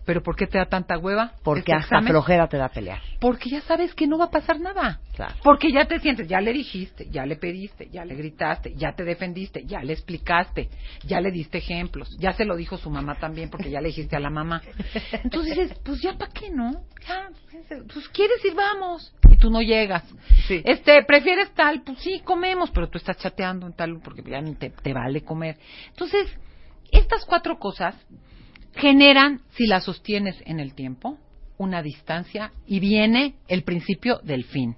¿Pero 0.08 0.22
por 0.22 0.36
qué 0.36 0.46
te 0.46 0.56
da 0.56 0.64
tanta 0.64 0.96
hueva? 0.96 1.34
porque 1.44 1.60
este 1.60 1.74
hasta 1.74 1.96
examen? 1.96 2.12
flojera 2.12 2.48
te 2.48 2.56
da 2.56 2.70
pelear. 2.70 2.98
Porque 3.20 3.50
ya 3.50 3.60
sabes 3.60 3.94
que 3.94 4.06
no 4.06 4.16
va 4.16 4.24
a 4.24 4.30
pasar 4.30 4.58
nada. 4.58 5.00
Claro. 5.14 5.34
Porque 5.42 5.70
ya 5.70 5.84
te 5.84 6.00
sientes, 6.00 6.26
ya 6.26 6.40
le 6.40 6.54
dijiste, 6.54 7.10
ya 7.10 7.26
le 7.26 7.36
pediste, 7.36 7.90
ya 7.90 8.06
le 8.06 8.14
gritaste, 8.14 8.72
ya 8.74 8.94
te 8.94 9.04
defendiste, 9.04 9.66
ya 9.66 9.82
le 9.82 9.92
explicaste, 9.92 10.70
ya 11.04 11.20
le 11.20 11.30
diste 11.30 11.58
ejemplos, 11.58 12.16
ya 12.18 12.32
se 12.32 12.46
lo 12.46 12.56
dijo 12.56 12.78
su 12.78 12.88
mamá 12.88 13.16
también 13.16 13.50
porque 13.50 13.68
ya 13.68 13.82
le 13.82 13.88
dijiste 13.88 14.16
a 14.16 14.20
la 14.20 14.30
mamá. 14.30 14.62
Entonces 15.12 15.54
dices, 15.54 15.78
pues 15.84 16.00
ya 16.00 16.16
para 16.16 16.32
qué, 16.32 16.48
¿no? 16.48 16.70
Ya, 17.06 17.28
pues 17.92 18.08
quieres 18.08 18.42
ir, 18.46 18.54
vamos. 18.54 19.14
Y 19.28 19.36
tú 19.36 19.50
no 19.50 19.60
llegas. 19.60 20.04
Sí. 20.46 20.62
Este, 20.64 21.04
prefieres 21.04 21.52
tal, 21.52 21.82
pues 21.82 21.98
sí, 21.98 22.22
comemos, 22.24 22.70
pero 22.70 22.88
tú 22.88 22.96
estás 22.96 23.18
chateando 23.18 23.66
en 23.66 23.74
tal 23.74 24.00
porque 24.02 24.22
ya 24.22 24.40
ni 24.40 24.54
te, 24.54 24.70
te 24.70 24.94
vale 24.94 25.20
comer. 25.20 25.58
Entonces, 25.90 26.34
estas 26.92 27.26
cuatro 27.26 27.58
cosas 27.58 27.94
generan, 28.78 29.42
si 29.50 29.66
las 29.66 29.84
sostienes 29.84 30.36
en 30.46 30.60
el 30.60 30.74
tiempo, 30.74 31.18
una 31.58 31.82
distancia 31.82 32.52
y 32.66 32.80
viene 32.80 33.34
el 33.48 33.64
principio 33.64 34.20
del 34.22 34.44
fin. 34.44 34.76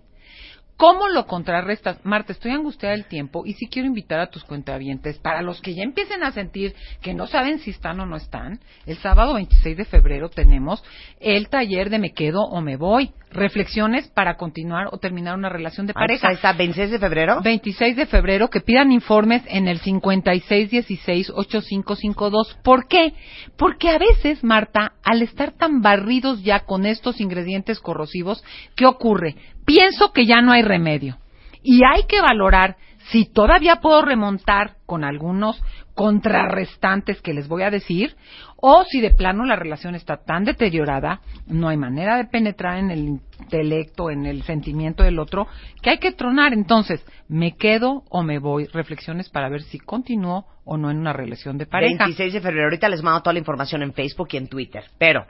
¿Cómo 0.80 1.08
lo 1.08 1.26
contrarrestas? 1.26 1.98
Marta, 2.06 2.32
estoy 2.32 2.52
angustiada 2.52 2.94
del 2.94 3.04
tiempo 3.04 3.42
y 3.44 3.52
sí 3.52 3.68
quiero 3.68 3.86
invitar 3.86 4.18
a 4.18 4.30
tus 4.30 4.44
cuentavientes, 4.44 5.18
para 5.18 5.42
los 5.42 5.60
que 5.60 5.74
ya 5.74 5.82
empiecen 5.82 6.22
a 6.22 6.32
sentir 6.32 6.74
que 7.02 7.12
no 7.12 7.26
saben 7.26 7.58
si 7.58 7.68
están 7.68 8.00
o 8.00 8.06
no 8.06 8.16
están, 8.16 8.60
el 8.86 8.96
sábado 8.96 9.34
26 9.34 9.76
de 9.76 9.84
febrero 9.84 10.30
tenemos 10.30 10.82
el 11.20 11.50
taller 11.50 11.90
de 11.90 11.98
Me 11.98 12.14
quedo 12.14 12.40
o 12.44 12.62
me 12.62 12.76
voy. 12.78 13.10
Reflexiones 13.32 14.08
para 14.08 14.36
continuar 14.36 14.88
o 14.90 14.98
terminar 14.98 15.36
una 15.36 15.48
relación 15.50 15.86
de 15.86 15.92
Ah, 15.94 16.00
pareja. 16.00 16.28
ahí 16.28 16.34
está, 16.34 16.52
26 16.54 16.90
de 16.90 16.98
febrero. 16.98 17.40
26 17.42 17.94
de 17.96 18.06
febrero 18.06 18.48
que 18.48 18.60
pidan 18.60 18.90
informes 18.90 19.42
en 19.46 19.68
el 19.68 19.80
5616-8552. 19.82 22.56
¿Por 22.64 22.88
qué? 22.88 23.12
Porque 23.56 23.88
a 23.90 23.98
veces, 23.98 24.42
Marta, 24.42 24.94
al 25.04 25.22
estar 25.22 25.52
tan 25.52 25.80
barridos 25.80 26.42
ya 26.42 26.60
con 26.60 26.86
estos 26.86 27.20
ingredientes 27.20 27.78
corrosivos, 27.78 28.42
¿qué 28.74 28.86
ocurre? 28.86 29.36
Pienso 29.64 30.12
que 30.12 30.26
ya 30.26 30.40
no 30.42 30.52
hay 30.52 30.62
remedio. 30.62 31.18
Y 31.62 31.80
hay 31.84 32.04
que 32.04 32.20
valorar 32.20 32.76
si 33.10 33.26
todavía 33.26 33.76
puedo 33.76 34.02
remontar 34.02 34.76
con 34.86 35.04
algunos 35.04 35.60
contrarrestantes 35.94 37.20
que 37.20 37.34
les 37.34 37.48
voy 37.48 37.62
a 37.62 37.70
decir, 37.70 38.16
o 38.56 38.84
si 38.84 39.00
de 39.00 39.10
plano 39.10 39.44
la 39.44 39.56
relación 39.56 39.94
está 39.94 40.18
tan 40.18 40.44
deteriorada, 40.44 41.20
no 41.46 41.68
hay 41.68 41.76
manera 41.76 42.16
de 42.16 42.24
penetrar 42.24 42.78
en 42.78 42.90
el 42.90 43.20
intelecto, 43.40 44.10
en 44.10 44.26
el 44.26 44.42
sentimiento 44.44 45.02
del 45.02 45.18
otro, 45.18 45.46
que 45.82 45.90
hay 45.90 45.98
que 45.98 46.12
tronar. 46.12 46.52
Entonces, 46.52 47.04
¿me 47.28 47.56
quedo 47.56 48.04
o 48.08 48.22
me 48.22 48.38
voy? 48.38 48.66
Reflexiones 48.66 49.28
para 49.28 49.48
ver 49.48 49.62
si 49.62 49.78
continúo 49.78 50.46
o 50.64 50.76
no 50.76 50.90
en 50.90 50.98
una 50.98 51.12
relación 51.12 51.58
de 51.58 51.66
pareja. 51.66 52.04
26 52.04 52.32
de 52.32 52.40
febrero. 52.40 52.64
Ahorita 52.64 52.88
les 52.88 53.02
mando 53.02 53.20
toda 53.20 53.32
la 53.34 53.40
información 53.40 53.82
en 53.82 53.92
Facebook 53.92 54.28
y 54.32 54.36
en 54.36 54.48
Twitter. 54.48 54.84
Pero 54.98 55.26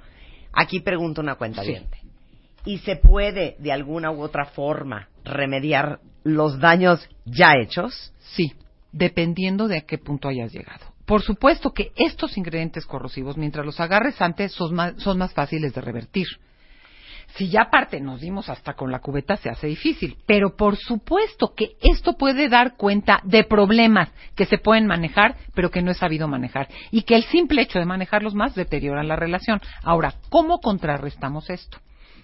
aquí 0.53 0.81
pregunto 0.81 1.21
una 1.21 1.37
cuenta 1.37 1.63
Sí. 1.63 1.77
¿Y 2.65 2.79
se 2.79 2.97
puede 2.97 3.57
de 3.59 3.73
alguna 3.73 4.11
u 4.11 4.21
otra 4.21 4.47
forma 4.47 5.09
remediar 5.25 6.01
los 6.25 6.59
daños 6.59 7.09
ya 7.25 7.55
hechos? 7.57 8.13
Sí, 8.19 8.53
dependiendo 8.93 9.69
de 9.69 9.79
a 9.79 9.81
qué 9.83 9.99
punto 9.99 10.29
hayas 10.29 10.53
llegado. 10.53 10.87
Por 11.07 11.23
supuesto 11.23 11.73
que 11.73 11.93
estos 11.97 12.37
ingredientes 12.37 12.87
corrosivos, 12.87 13.37
mientras 13.37 13.67
los 13.67 13.81
agarres 13.81 14.21
antes, 14.21 14.53
son 14.53 14.75
más, 14.75 14.95
son 14.99 15.19
más 15.19 15.33
fáciles 15.33 15.75
de 15.75 15.81
revertir. 15.81 16.27
Si 17.37 17.49
ya 17.49 17.63
aparte 17.63 18.01
nos 18.01 18.21
dimos 18.21 18.49
hasta 18.49 18.75
con 18.75 18.91
la 18.91 19.01
cubeta, 19.01 19.37
se 19.37 19.49
hace 19.49 19.69
difícil. 19.69 20.17
Pero 20.27 20.57
por 20.57 20.77
supuesto 20.77 21.55
que 21.55 21.77
esto 21.81 22.17
puede 22.17 22.49
dar 22.49 22.77
cuenta 22.77 23.21
de 23.25 23.45
problemas 23.45 24.11
que 24.35 24.47
se 24.47 24.59
pueden 24.59 24.87
manejar, 24.87 25.37
pero 25.55 25.71
que 25.71 25.83
no 25.83 25.91
es 25.91 25.99
sabido 25.99 26.29
manejar. 26.29 26.69
Y 26.91 27.03
que 27.03 27.15
el 27.15 27.25
simple 27.25 27.63
hecho 27.63 27.79
de 27.79 27.87
manejarlos 27.87 28.35
más 28.35 28.55
deteriora 28.55 29.03
la 29.03 29.17
relación. 29.17 29.61
Ahora, 29.83 30.15
¿cómo 30.29 30.59
contrarrestamos 30.59 31.51
esto? 31.51 31.79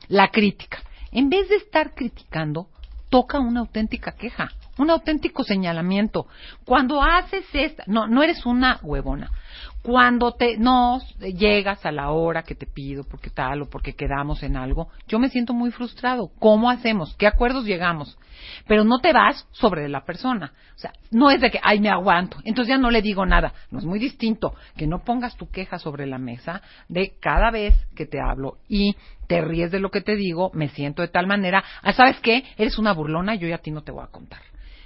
La 0.09 0.28
crítica. 0.28 0.78
En 1.12 1.28
vez 1.28 1.48
de 1.48 1.56
estar 1.56 1.94
criticando, 1.94 2.68
toca 3.09 3.39
una 3.39 3.60
auténtica 3.60 4.12
queja, 4.12 4.51
un 4.78 4.90
auténtico 4.90 5.44
señalamiento. 5.44 6.27
Cuando 6.64 7.02
haces 7.02 7.44
esta, 7.52 7.85
no, 7.86 8.06
no 8.06 8.23
eres 8.23 8.44
una 8.44 8.78
huevona. 8.82 9.31
Cuando 9.87 10.33
te 10.33 10.57
no 10.59 10.99
llegas 11.21 11.87
a 11.87 11.93
la 11.93 12.11
hora 12.11 12.43
que 12.43 12.57
te 12.57 12.67
pido 12.67 13.05
porque 13.05 13.31
tal 13.31 13.63
o 13.63 13.71
porque 13.71 13.95
quedamos 13.95 14.43
en 14.43 14.57
algo, 14.57 14.89
yo 15.07 15.21
me 15.21 15.29
siento 15.29 15.53
muy 15.55 15.71
frustrado. 15.71 16.33
¿Cómo 16.41 16.71
hacemos? 16.71 17.15
¿Qué 17.17 17.29
acuerdos 17.29 17.65
llegamos? 17.65 18.19
Pero 18.67 18.83
no 18.83 18.99
te 18.99 19.13
vas 19.13 19.47
sobre 19.53 19.89
la 19.89 20.05
persona. 20.05 20.55
O 20.75 20.79
sea, 20.81 20.91
no 21.13 21.31
es 21.31 21.41
de 21.41 21.53
que, 21.53 21.61
ay, 21.63 21.79
me 21.79 21.89
aguanto. 21.89 22.39
Entonces 22.43 22.71
ya 22.71 22.79
no 22.79 22.91
le 22.91 23.01
digo 23.01 23.27
nada. 23.27 23.53
No 23.71 23.79
es 23.79 23.85
muy 23.85 24.01
distinto 24.01 24.57
que 24.77 24.89
no 24.89 25.05
pongas 25.05 25.37
tu 25.37 25.49
queja 25.51 25.79
sobre 25.79 26.05
la 26.07 26.19
mesa 26.19 26.63
de 26.89 27.15
cada 27.21 27.53
vez 27.53 27.77
que 27.95 28.07
te 28.07 28.19
hablo 28.21 28.59
y 28.69 28.97
te 29.29 29.41
ríes 29.41 29.71
de 29.71 29.79
lo 29.79 29.93
que 29.93 30.01
te 30.01 30.17
digo, 30.17 30.51
me 30.53 30.69
siento 30.69 31.03
de 31.03 31.09
tal 31.09 31.29
manera, 31.29 31.63
ah, 31.83 31.93
¿sabes 31.93 32.19
qué? 32.19 32.43
Eres 32.59 32.77
una 32.77 32.93
burlona 32.93 33.37
yo 33.37 33.47
ya 33.47 33.55
a 33.55 33.59
ti 33.59 33.71
no 33.71 33.85
te 33.85 33.93
voy 33.93 34.03
a 34.03 34.09
contar. 34.11 34.41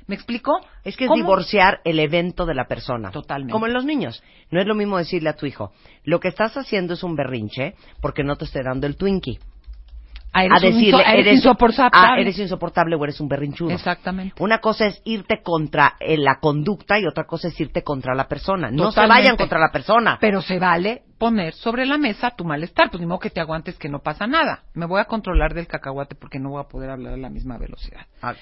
¿Me 0.06 0.14
explico? 0.14 0.60
Es 0.84 0.96
que 0.96 1.04
es 1.04 1.08
¿Cómo? 1.08 1.22
divorciar 1.22 1.80
el 1.84 1.98
evento 2.00 2.46
de 2.46 2.54
la 2.54 2.66
persona. 2.66 3.10
Totalmente. 3.10 3.52
Como 3.52 3.66
en 3.66 3.72
los 3.74 3.84
niños. 3.84 4.22
No 4.50 4.60
es 4.60 4.66
lo 4.66 4.74
mismo 4.74 4.98
decirle 4.98 5.28
a 5.30 5.36
tu 5.36 5.46
hijo, 5.46 5.72
lo 6.04 6.18
que 6.20 6.28
estás 6.28 6.56
haciendo 6.56 6.94
es 6.94 7.02
un 7.02 7.14
berrinche 7.16 7.74
porque 8.00 8.24
no 8.24 8.36
te 8.36 8.44
estoy 8.44 8.62
dando 8.64 8.86
el 8.86 8.96
Twinkie. 8.96 9.38
Ah, 10.32 10.40
a 10.42 10.44
eres 10.44 10.62
decirle, 10.62 11.02
inso- 11.02 11.12
eres 11.12 11.36
insoportable. 11.38 11.90
ah, 11.92 12.14
eres 12.16 12.38
insoportable 12.38 12.94
o 12.94 13.02
eres 13.04 13.20
un 13.20 13.26
berrinchudo. 13.28 13.70
Exactamente. 13.72 14.34
Una 14.40 14.58
cosa 14.58 14.86
es 14.86 15.02
irte 15.04 15.42
contra 15.42 15.94
eh, 15.98 16.16
la 16.16 16.38
conducta 16.38 17.00
y 17.00 17.04
otra 17.06 17.24
cosa 17.24 17.48
es 17.48 17.60
irte 17.60 17.82
contra 17.82 18.14
la 18.14 18.28
persona. 18.28 18.70
No 18.70 18.92
se 18.92 19.04
vayan 19.06 19.36
contra 19.36 19.58
la 19.58 19.72
persona. 19.72 20.18
Pero 20.20 20.40
se 20.40 20.60
vale 20.60 21.02
poner 21.20 21.52
sobre 21.52 21.84
la 21.84 21.98
mesa 21.98 22.30
tu 22.30 22.46
malestar. 22.46 22.90
Pues 22.90 23.00
ni 23.00 23.06
modo 23.06 23.20
que 23.20 23.28
te 23.30 23.40
aguantes 23.40 23.76
que 23.78 23.90
no 23.90 23.98
pasa 24.00 24.26
nada. 24.26 24.64
Me 24.72 24.86
voy 24.86 25.00
a 25.00 25.04
controlar 25.04 25.52
del 25.52 25.66
cacahuate 25.66 26.14
porque 26.14 26.40
no 26.40 26.50
voy 26.50 26.62
a 26.62 26.68
poder 26.68 26.88
hablar 26.88 27.12
a 27.12 27.18
la 27.18 27.28
misma 27.28 27.58
velocidad. 27.58 28.06
Ah, 28.22 28.34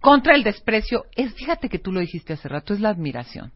Contra 0.00 0.36
el 0.36 0.44
desprecio, 0.44 1.06
es, 1.16 1.34
fíjate 1.34 1.70
que 1.70 1.78
tú 1.78 1.92
lo 1.92 2.00
dijiste 2.00 2.34
hace 2.34 2.48
rato, 2.48 2.74
es 2.74 2.80
la 2.80 2.90
admiración. 2.90 3.52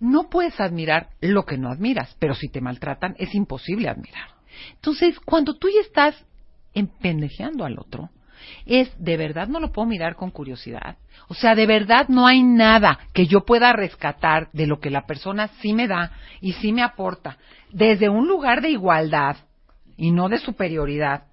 No 0.00 0.30
puedes 0.30 0.58
admirar 0.60 1.10
lo 1.20 1.44
que 1.44 1.58
no 1.58 1.70
admiras, 1.70 2.16
pero 2.18 2.34
si 2.34 2.48
te 2.48 2.62
maltratan 2.62 3.14
es 3.18 3.34
imposible 3.34 3.90
admirar. 3.90 4.30
Entonces, 4.76 5.20
cuando 5.20 5.54
tú 5.58 5.68
ya 5.68 5.82
estás 5.82 6.24
empendejeando 6.72 7.66
al 7.66 7.78
otro, 7.78 8.08
es 8.66 8.92
de 8.98 9.16
verdad 9.16 9.48
no 9.48 9.60
lo 9.60 9.72
puedo 9.72 9.86
mirar 9.86 10.16
con 10.16 10.30
curiosidad. 10.30 10.96
O 11.28 11.34
sea, 11.34 11.54
de 11.54 11.66
verdad 11.66 12.08
no 12.08 12.26
hay 12.26 12.42
nada 12.42 12.98
que 13.12 13.26
yo 13.26 13.44
pueda 13.44 13.72
rescatar 13.72 14.48
de 14.52 14.66
lo 14.66 14.80
que 14.80 14.90
la 14.90 15.06
persona 15.06 15.48
sí 15.60 15.72
me 15.72 15.86
da 15.86 16.12
y 16.40 16.52
sí 16.54 16.72
me 16.72 16.82
aporta, 16.82 17.38
desde 17.70 18.08
un 18.08 18.26
lugar 18.26 18.62
de 18.62 18.70
igualdad 18.70 19.36
y 19.96 20.10
no 20.10 20.28
de 20.28 20.38
superioridad, 20.38 21.24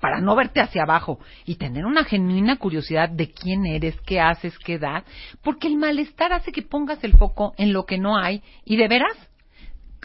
para 0.00 0.20
no 0.20 0.34
verte 0.36 0.60
hacia 0.60 0.82
abajo 0.82 1.18
y 1.44 1.56
tener 1.56 1.86
una 1.86 2.04
genuina 2.04 2.56
curiosidad 2.56 3.08
de 3.08 3.30
quién 3.30 3.66
eres, 3.66 3.98
qué 4.02 4.20
haces, 4.20 4.58
qué 4.58 4.78
das, 4.78 5.04
porque 5.42 5.68
el 5.68 5.76
malestar 5.76 6.32
hace 6.32 6.52
que 6.52 6.62
pongas 6.62 7.02
el 7.04 7.16
foco 7.16 7.54
en 7.56 7.72
lo 7.72 7.84
que 7.84 7.98
no 7.98 8.16
hay 8.16 8.42
y 8.64 8.76
de 8.76 8.88
veras, 8.88 9.16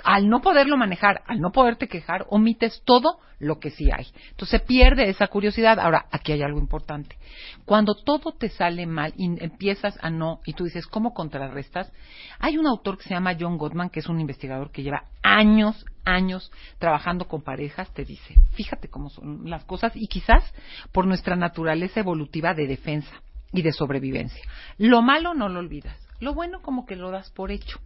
al 0.03 0.29
no 0.29 0.41
poderlo 0.41 0.77
manejar, 0.77 1.21
al 1.27 1.39
no 1.39 1.51
poderte 1.51 1.87
quejar, 1.87 2.25
omites 2.29 2.81
todo 2.85 3.19
lo 3.39 3.59
que 3.59 3.71
sí 3.71 3.89
hay. 3.91 4.07
Entonces 4.31 4.59
se 4.61 4.65
pierde 4.65 5.09
esa 5.09 5.27
curiosidad. 5.27 5.79
Ahora, 5.79 6.05
aquí 6.11 6.31
hay 6.31 6.41
algo 6.43 6.59
importante. 6.59 7.17
Cuando 7.65 7.95
todo 7.95 8.31
te 8.31 8.49
sale 8.49 8.85
mal 8.85 9.13
y 9.17 9.43
empiezas 9.43 9.97
a 10.01 10.09
no, 10.09 10.41
y 10.45 10.53
tú 10.53 10.65
dices, 10.65 10.85
¿cómo 10.87 11.13
contrarrestas? 11.13 11.91
Hay 12.39 12.57
un 12.57 12.67
autor 12.67 12.97
que 12.97 13.05
se 13.05 13.11
llama 13.11 13.35
John 13.39 13.57
Gottman, 13.57 13.89
que 13.89 13.99
es 14.01 14.09
un 14.09 14.19
investigador 14.19 14.71
que 14.71 14.83
lleva 14.83 15.05
años, 15.23 15.85
años 16.05 16.51
trabajando 16.79 17.27
con 17.27 17.41
parejas, 17.41 17.91
te 17.93 18.03
dice, 18.03 18.35
fíjate 18.53 18.89
cómo 18.89 19.09
son 19.09 19.49
las 19.49 19.63
cosas 19.65 19.93
y 19.95 20.07
quizás 20.07 20.43
por 20.91 21.05
nuestra 21.05 21.35
naturaleza 21.35 21.99
evolutiva 21.99 22.53
de 22.53 22.67
defensa 22.67 23.21
y 23.51 23.61
de 23.61 23.71
sobrevivencia. 23.71 24.43
Lo 24.77 25.01
malo 25.01 25.33
no 25.33 25.49
lo 25.49 25.59
olvidas, 25.59 25.97
lo 26.19 26.33
bueno 26.33 26.61
como 26.61 26.85
que 26.85 26.95
lo 26.95 27.11
das 27.11 27.31
por 27.31 27.51
hecho. 27.51 27.79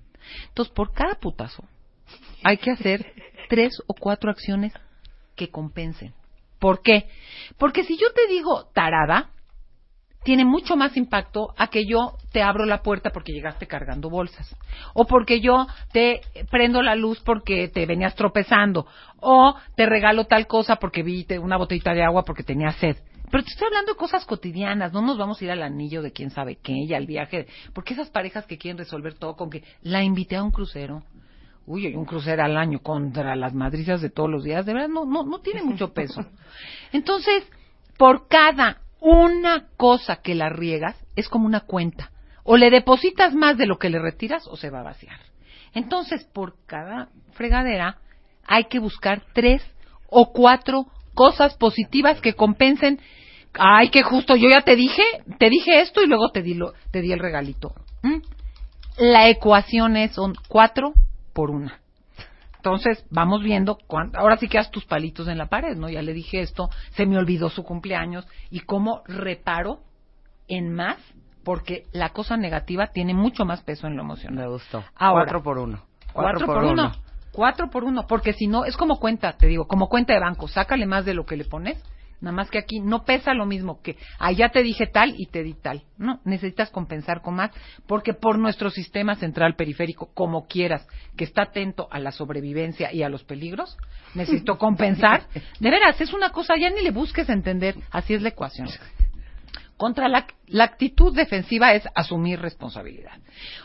Entonces, 0.48 0.74
por 0.74 0.94
cada 0.94 1.16
putazo 1.16 1.66
hay 2.44 2.58
que 2.58 2.72
hacer 2.72 3.14
tres 3.50 3.74
o 3.88 3.94
cuatro 3.94 4.32
acciones 4.32 4.74
que 5.36 5.50
compensen. 5.50 6.14
¿Por 6.60 6.82
qué? 6.82 7.08
Porque 7.58 7.84
si 7.84 7.98
yo 7.98 8.12
te 8.14 8.28
digo 8.28 8.70
tarada, 8.74 9.30
tiene 10.24 10.46
mucho 10.46 10.76
más 10.76 10.96
impacto 10.96 11.54
a 11.58 11.68
que 11.68 11.86
yo 11.86 12.14
te 12.32 12.42
abro 12.42 12.66
la 12.66 12.82
puerta 12.82 13.12
porque 13.12 13.34
llegaste 13.34 13.68
cargando 13.68 14.10
bolsas. 14.10 14.56
O 14.94 15.06
porque 15.06 15.42
yo 15.42 15.68
te 15.92 16.22
prendo 16.50 16.82
la 16.82 16.96
luz 16.96 17.20
porque 17.20 17.68
te 17.68 17.86
venías 17.86 18.16
tropezando. 18.16 18.88
O 19.20 19.56
te 19.76 19.86
regalo 19.86 20.26
tal 20.26 20.48
cosa 20.48 20.78
porque 20.78 21.04
vi 21.04 21.28
una 21.42 21.58
botellita 21.58 21.94
de 21.94 22.04
agua 22.04 22.24
porque 22.24 22.44
tenía 22.44 22.72
sed. 22.72 22.98
Pero 23.30 23.44
te 23.44 23.50
estoy 23.50 23.68
hablando 23.68 23.94
de 23.94 23.98
cosas 23.98 24.26
cotidianas, 24.26 24.94
no 24.94 25.02
nos 25.02 25.18
vamos 25.18 25.42
a 25.42 25.44
ir 25.44 25.52
al 25.52 25.64
anillo 25.64 26.02
de 26.02 26.12
quién 26.12 26.30
sabe 26.30 26.58
qué 26.62 26.74
y 26.74 26.94
al 26.94 27.08
viaje. 27.08 27.48
Porque 27.74 27.94
esas 27.94 28.10
parejas 28.10 28.46
que 28.46 28.58
quieren 28.58 28.78
resolver 28.78 29.16
todo 29.16 29.36
con 29.36 29.50
que 29.50 29.64
la 29.82 30.04
invité 30.04 30.36
a 30.36 30.44
un 30.44 30.52
crucero. 30.52 31.04
Uy, 31.66 31.88
hay 31.88 31.96
un 31.96 32.06
crucero 32.06 32.44
al 32.44 32.58
año 32.58 32.80
contra 32.80 33.36
las 33.36 33.54
madrizas 33.54 34.02
de 34.02 34.10
todos 34.10 34.30
los 34.30 34.44
días, 34.44 34.66
de 34.66 34.74
verdad 34.74 34.90
no, 34.90 35.06
no, 35.06 35.24
no 35.24 35.40
tiene 35.40 35.64
mucho 35.64 35.94
peso. 35.94 36.26
Entonces, 36.92 37.44
por 37.98 38.28
cada 38.28 38.82
una 39.00 39.68
cosa 39.78 40.18
que 40.18 40.36
la 40.36 40.50
riegas, 40.50 40.96
es 41.16 41.30
como 41.30 41.46
una 41.46 41.62
cuenta. 41.62 42.12
O 42.44 42.58
le 42.58 42.70
depositas 42.70 43.34
más 43.34 43.58
de 43.58 43.66
lo 43.66 43.78
que 43.78 43.90
le 43.90 44.00
retiras 44.00 44.48
o 44.48 44.58
se 44.58 44.70
va 44.70 44.82
a 44.82 44.84
vaciar. 44.84 45.20
Entonces, 45.74 46.26
por 46.26 46.56
cada 46.66 47.10
fregadera 47.32 47.98
hay 48.46 48.66
que 48.66 48.80
buscar 48.80 49.24
tres 49.34 49.64
o 50.10 50.32
cuatro 50.32 50.88
cosas 51.14 51.56
positivas 51.56 52.22
que 52.22 52.34
compensen. 52.34 53.00
Ay, 53.54 53.90
que 53.90 54.04
justo, 54.04 54.36
yo 54.36 54.50
ya 54.50 54.62
te 54.62 54.76
dije, 54.76 55.04
te 55.38 55.50
dije 55.50 55.82
esto 55.82 56.02
y 56.02 56.08
luego 56.08 56.32
te 56.32 56.42
di, 56.42 56.54
lo, 56.54 56.74
te 56.92 57.02
di 57.02 57.12
el 57.12 57.20
regalito. 57.20 57.74
¿Mm? 58.02 58.22
La 58.98 59.30
ecuación 59.30 59.98
es 59.98 60.14
son 60.14 60.34
cuatro 60.48 60.94
por 61.34 61.50
una. 61.52 61.80
Entonces, 62.58 63.06
vamos 63.10 63.44
viendo, 63.44 63.78
cuán- 63.88 64.12
ahora 64.16 64.38
sí 64.38 64.48
que 64.48 64.58
haz 64.58 64.72
tus 64.72 64.86
palitos 64.86 65.28
en 65.28 65.38
la 65.38 65.48
pared, 65.48 65.76
¿no? 65.76 65.90
Ya 65.90 66.02
le 66.02 66.14
dije 66.14 66.40
esto, 66.40 66.70
se 66.96 67.06
me 67.06 67.18
olvidó 67.18 67.50
su 67.50 67.64
cumpleaños 67.64 68.26
y 68.50 68.62
cómo 68.62 69.02
reparo 69.06 69.80
en 70.48 70.74
más, 70.74 70.98
porque 71.44 71.84
la 71.92 72.10
cosa 72.10 72.38
negativa 72.38 72.88
tiene 72.88 73.14
mucho 73.14 73.44
más 73.44 73.62
peso 73.64 73.88
en 73.88 73.98
lo 73.98 74.04
emocional. 74.04 74.46
me 74.46 74.50
gustó. 74.50 74.82
Ahora, 74.96 75.26
Cuatro 75.26 75.44
por 75.44 75.58
uno. 75.58 75.84
Cuatro, 76.14 76.46
por 76.46 76.64
uno. 76.64 76.92
Cuatro 77.34 77.70
por 77.70 77.84
uno, 77.84 78.06
porque 78.08 78.32
si 78.34 78.48
no, 78.48 78.64
es 78.64 78.78
como 78.78 79.00
cuenta, 79.00 79.34
te 79.34 79.48
digo, 79.48 79.68
como 79.68 79.90
cuenta 79.90 80.14
de 80.14 80.20
banco, 80.20 80.48
sácale 80.48 80.86
más 80.86 81.04
de 81.04 81.16
lo 81.16 81.26
que 81.26 81.36
le 81.36 81.46
pones 81.46 81.84
Nada 82.24 82.38
más 82.38 82.50
que 82.50 82.58
aquí 82.58 82.80
no 82.80 83.04
pesa 83.04 83.34
lo 83.34 83.46
mismo 83.46 83.82
que 83.82 83.98
allá 84.18 84.48
te 84.48 84.64
dije 84.64 84.88
tal 84.88 85.14
y 85.18 85.26
te 85.26 85.44
di 85.44 85.56
tal. 85.56 85.84
No, 85.98 86.22
necesitas 86.24 86.70
compensar 86.70 87.22
con 87.22 87.36
más 87.36 87.52
porque 87.86 88.14
por 88.14 88.40
nuestro 88.40 88.70
sistema 88.70 89.16
central 89.16 89.58
periférico, 89.58 90.10
como 90.14 90.48
quieras, 90.48 90.88
que 91.18 91.26
está 91.26 91.42
atento 91.42 91.90
a 91.92 92.00
la 92.00 92.14
sobrevivencia 92.14 92.94
y 92.94 93.04
a 93.04 93.10
los 93.10 93.26
peligros, 93.26 93.78
necesito 94.16 94.58
compensar. 94.58 95.28
De 95.60 95.70
veras, 95.70 96.00
es 96.00 96.14
una 96.14 96.30
cosa, 96.30 96.56
ya 96.56 96.70
ni 96.70 96.82
le 96.82 96.92
busques 96.92 97.28
entender, 97.28 97.76
así 97.92 98.14
es 98.14 98.22
la 98.22 98.30
ecuación. 98.30 98.70
Contra 99.76 100.08
la, 100.08 100.26
la 100.48 100.64
actitud 100.64 101.14
defensiva 101.14 101.74
es 101.74 101.84
asumir 101.94 102.40
responsabilidad. 102.40 103.20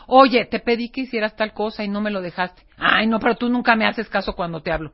Oye, 0.05 0.43
te 0.47 0.59
pedí 0.59 0.89
que 0.89 1.01
hicieras 1.01 1.33
tal 1.37 1.53
cosa 1.53 1.85
y 1.85 1.87
no 1.87 2.01
me 2.01 2.11
lo 2.11 2.19
dejaste. 2.19 2.63
Ay, 2.77 3.07
no, 3.07 3.21
pero 3.21 3.37
tú 3.37 3.47
nunca 3.47 3.77
me 3.77 3.87
haces 3.87 4.09
caso 4.09 4.33
cuando 4.33 4.61
te 4.61 4.73
hablo. 4.73 4.91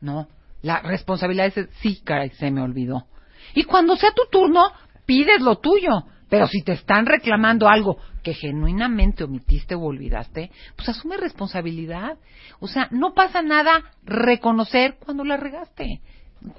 No, 0.00 0.28
la 0.62 0.80
responsabilidad 0.80 1.52
es, 1.54 1.68
sí, 1.80 2.00
caray, 2.04 2.30
se 2.30 2.50
me 2.50 2.62
olvidó. 2.62 3.06
Y 3.54 3.64
cuando 3.64 3.96
sea 3.96 4.12
tu 4.12 4.22
turno, 4.30 4.72
pides 5.04 5.40
lo 5.40 5.58
tuyo. 5.58 6.04
Pero 6.28 6.46
si 6.46 6.62
te 6.62 6.72
están 6.72 7.04
reclamando 7.04 7.68
algo 7.68 7.98
que 8.22 8.32
genuinamente 8.32 9.24
omitiste 9.24 9.74
o 9.74 9.82
olvidaste, 9.82 10.50
pues 10.76 10.88
asume 10.88 11.18
responsabilidad. 11.18 12.16
O 12.58 12.68
sea, 12.68 12.88
no 12.90 13.12
pasa 13.12 13.42
nada 13.42 13.82
reconocer 14.04 14.96
cuando 15.04 15.24
la 15.24 15.36
regaste. 15.36 16.00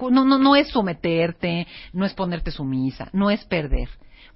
No, 0.00 0.24
no, 0.24 0.38
no 0.38 0.54
es 0.54 0.68
someterte, 0.68 1.66
no 1.92 2.06
es 2.06 2.14
ponerte 2.14 2.52
sumisa, 2.52 3.08
no 3.12 3.30
es 3.30 3.44
perder. 3.46 3.88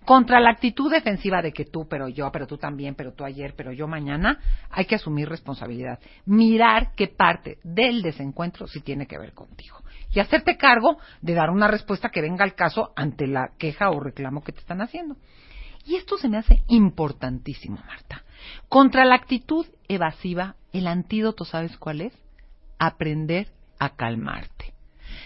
Contra 0.09 0.41
la 0.41 0.49
actitud 0.49 0.91
defensiva 0.91 1.43
de 1.43 1.53
que 1.53 1.67
tú, 1.67 1.87
pero 1.87 2.09
yo, 2.09 2.33
pero 2.33 2.47
tú 2.47 2.57
también, 2.57 2.95
pero 2.95 3.13
tú 3.13 3.27
ayer, 3.27 3.53
pero 3.55 3.73
yo 3.73 3.87
mañana, 3.87 4.41
hay 4.71 4.87
que 4.87 4.95
asumir 4.95 5.29
responsabilidad. 5.29 5.99
Mirar 6.25 6.93
qué 6.97 7.09
parte 7.09 7.59
del 7.63 8.01
desencuentro 8.01 8.67
sí 8.67 8.81
tiene 8.81 9.07
que 9.07 9.19
ver 9.19 9.35
contigo. 9.35 9.83
Y 10.11 10.21
hacerte 10.21 10.57
cargo 10.57 10.97
de 11.21 11.35
dar 11.35 11.51
una 11.51 11.69
respuesta 11.69 12.09
que 12.09 12.23
venga 12.23 12.43
al 12.43 12.55
caso 12.55 12.95
ante 12.97 13.27
la 13.27 13.51
queja 13.59 13.91
o 13.91 14.01
reclamo 14.01 14.43
que 14.43 14.53
te 14.53 14.61
están 14.61 14.81
haciendo. 14.81 15.19
Y 15.85 15.97
esto 15.97 16.17
se 16.17 16.31
me 16.31 16.39
hace 16.39 16.63
importantísimo, 16.69 17.77
Marta. 17.87 18.25
Contra 18.71 19.05
la 19.05 19.15
actitud 19.15 19.67
evasiva, 19.89 20.57
el 20.73 20.87
antídoto, 20.87 21.45
¿sabes 21.45 21.77
cuál 21.77 22.01
es? 22.01 22.15
Aprender 22.79 23.49
a 23.79 23.91
calmarte. 23.91 24.73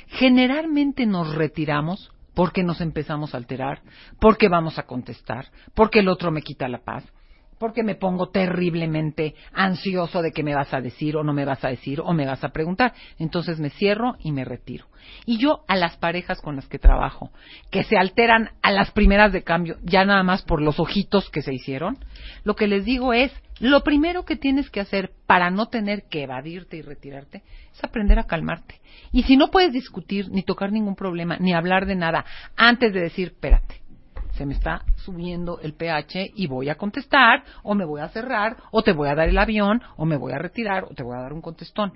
Generalmente 0.09 1.07
nos 1.07 1.33
retiramos 1.37 2.11
porque 2.35 2.63
nos 2.63 2.81
empezamos 2.81 3.35
a 3.35 3.37
alterar, 3.37 3.83
porque 4.21 4.49
vamos 4.49 4.79
a 4.79 4.85
contestar, 4.85 5.51
porque 5.75 6.01
el 6.01 6.09
otro 6.09 6.31
me 6.31 6.43
quita 6.43 6.69
la 6.69 6.83
paz, 6.83 7.05
porque 7.63 7.85
me 7.85 7.95
pongo 7.95 8.29
terriblemente 8.31 9.37
ansioso 9.53 10.21
de 10.21 10.33
que 10.33 10.43
me 10.43 10.53
vas 10.53 10.75
a 10.75 10.81
decir 10.81 11.17
o 11.17 11.23
no 11.23 11.33
me 11.33 11.45
vas 11.45 11.65
a 11.65 11.69
decir 11.69 12.01
o 12.01 12.13
me 12.13 12.27
vas 12.27 12.43
a 12.43 12.49
preguntar. 12.49 12.93
Entonces 13.21 13.61
me 13.61 13.71
cierro 13.71 14.17
y 14.19 14.33
me 14.33 14.45
retiro. 14.45 14.87
Y 15.27 15.39
yo 15.39 15.61
a 15.69 15.77
las 15.77 15.97
parejas 15.97 16.41
con 16.41 16.57
las 16.57 16.67
que 16.67 16.81
trabajo, 16.81 17.31
que 17.71 17.85
se 17.85 17.97
alteran 17.97 18.51
a 18.63 18.73
las 18.73 18.91
primeras 18.91 19.33
de 19.33 19.45
cambio, 19.45 19.77
ya 19.85 20.05
nada 20.05 20.25
más 20.25 20.43
por 20.43 20.61
los 20.61 20.81
ojitos 20.81 21.31
que 21.31 21.41
se 21.41 21.55
hicieron, 21.55 21.99
lo 22.43 22.57
que 22.57 22.67
les 22.67 22.85
digo 22.85 23.13
es, 23.13 23.33
lo 23.61 23.85
primero 23.85 24.25
que 24.25 24.35
tienes 24.35 24.69
que 24.69 24.81
hacer 24.81 25.13
para 25.29 25.53
no 25.53 25.67
tener 25.67 26.09
que 26.11 26.25
evadirte 26.25 26.79
y 26.79 26.83
retirarte 26.83 27.45
es 27.73 27.85
aprender 27.85 28.19
a 28.19 28.27
calmarte. 28.27 28.81
Y 29.13 29.23
si 29.23 29.37
no 29.37 29.53
puedes 29.53 29.73
discutir, 29.73 30.31
ni 30.31 30.43
tocar 30.43 30.73
ningún 30.73 30.97
problema, 30.97 31.37
ni 31.39 31.55
hablar 31.55 31.87
de 31.87 31.95
nada, 31.95 32.25
antes 32.57 32.93
de 32.93 33.03
decir, 33.03 33.29
espérate, 33.29 33.82
se 34.43 34.47
me 34.47 34.55
está 34.55 34.85
subiendo 34.97 35.61
el 35.61 35.75
pH 35.75 36.33
y 36.35 36.49
voy 36.49 36.69
a 36.69 36.75
contestar, 36.75 37.45
o 37.63 37.77
me 37.77 37.85
voy 37.85 38.01
a 38.01 38.09
cerrar, 38.09 38.57
o 38.73 38.83
te 38.83 38.91
voy 38.91 39.09
a 39.09 39.15
dar 39.15 39.29
el 39.29 39.39
avión, 39.39 39.81
o 39.97 40.05
me 40.05 40.17
voy 40.17 40.33
a 40.33 40.39
retirar, 40.39 40.83
o 40.83 40.89
te 40.89 41.05
voy 41.05 41.17
a 41.17 41.21
dar 41.21 41.33
un 41.33 41.41
contestón. 41.41 41.93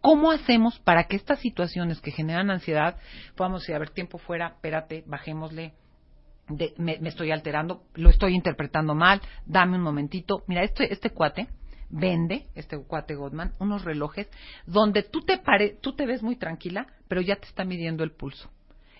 ¿Cómo 0.00 0.30
hacemos 0.30 0.78
para 0.78 1.08
que 1.08 1.16
estas 1.16 1.40
situaciones 1.40 2.00
que 2.00 2.12
generan 2.12 2.52
ansiedad 2.52 2.98
podamos 3.34 3.62
decir, 3.62 3.74
a 3.74 3.80
ver, 3.80 3.90
tiempo 3.90 4.18
fuera, 4.18 4.46
espérate, 4.54 5.02
bajémosle, 5.08 5.74
de, 6.50 6.72
me, 6.78 6.98
me, 7.00 7.08
estoy 7.08 7.32
alterando, 7.32 7.82
lo 7.94 8.10
estoy 8.10 8.36
interpretando 8.36 8.94
mal, 8.94 9.20
dame 9.44 9.76
un 9.76 9.82
momentito. 9.82 10.44
Mira, 10.46 10.62
este, 10.62 10.92
este 10.92 11.10
cuate 11.10 11.48
vende, 11.90 12.46
este 12.54 12.78
cuate 12.78 13.16
Godman, 13.16 13.54
unos 13.58 13.84
relojes 13.84 14.30
donde 14.66 15.02
tú 15.02 15.22
te, 15.22 15.38
pare, 15.38 15.78
tú 15.80 15.96
te 15.96 16.06
ves 16.06 16.22
muy 16.22 16.36
tranquila, 16.36 16.86
pero 17.08 17.22
ya 17.22 17.34
te 17.34 17.48
está 17.48 17.64
midiendo 17.64 18.04
el 18.04 18.12
pulso. 18.12 18.52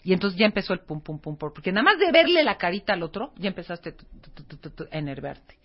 Y 0.07 0.13
entonces 0.13 0.39
ya 0.39 0.47
empezó 0.47 0.73
el 0.73 0.79
pum, 0.79 1.01
pum, 1.01 1.19
pum, 1.19 1.37
porque 1.37 1.73
nada 1.73 1.83
más 1.83 1.99
de 1.99 2.13
verle 2.13 2.45
la 2.45 2.59
carita 2.59 2.93
al 2.93 3.03
otro, 3.03 3.33
ya 3.39 3.49
empezaste 3.49 3.97
a 4.93 4.97
enervarte. 4.97 5.57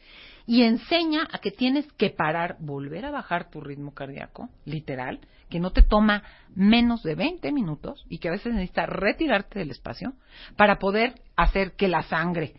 Y 0.48 0.64
enseña 0.64 1.28
a 1.32 1.38
que 1.38 1.52
tienes 1.52 1.86
que 1.94 2.10
parar, 2.10 2.58
volver 2.60 3.06
a 3.06 3.12
bajar 3.12 3.52
tu 3.52 3.62
ritmo 3.62 3.94
cardíaco, 3.94 4.50
literal, 4.66 5.20
que 5.48 5.60
no 5.60 5.70
te 5.70 5.84
toma 5.84 6.24
menos 6.56 7.04
de 7.04 7.14
20 7.14 7.52
minutos 7.52 8.04
y 8.10 8.18
que 8.18 8.30
a 8.30 8.32
veces 8.32 8.52
necesitas 8.52 8.90
retirarte 8.90 9.60
del 9.60 9.70
espacio 9.70 10.14
para 10.56 10.80
poder 10.80 11.22
hacer 11.36 11.74
que 11.74 11.88
la 11.88 12.02
sangre, 12.02 12.56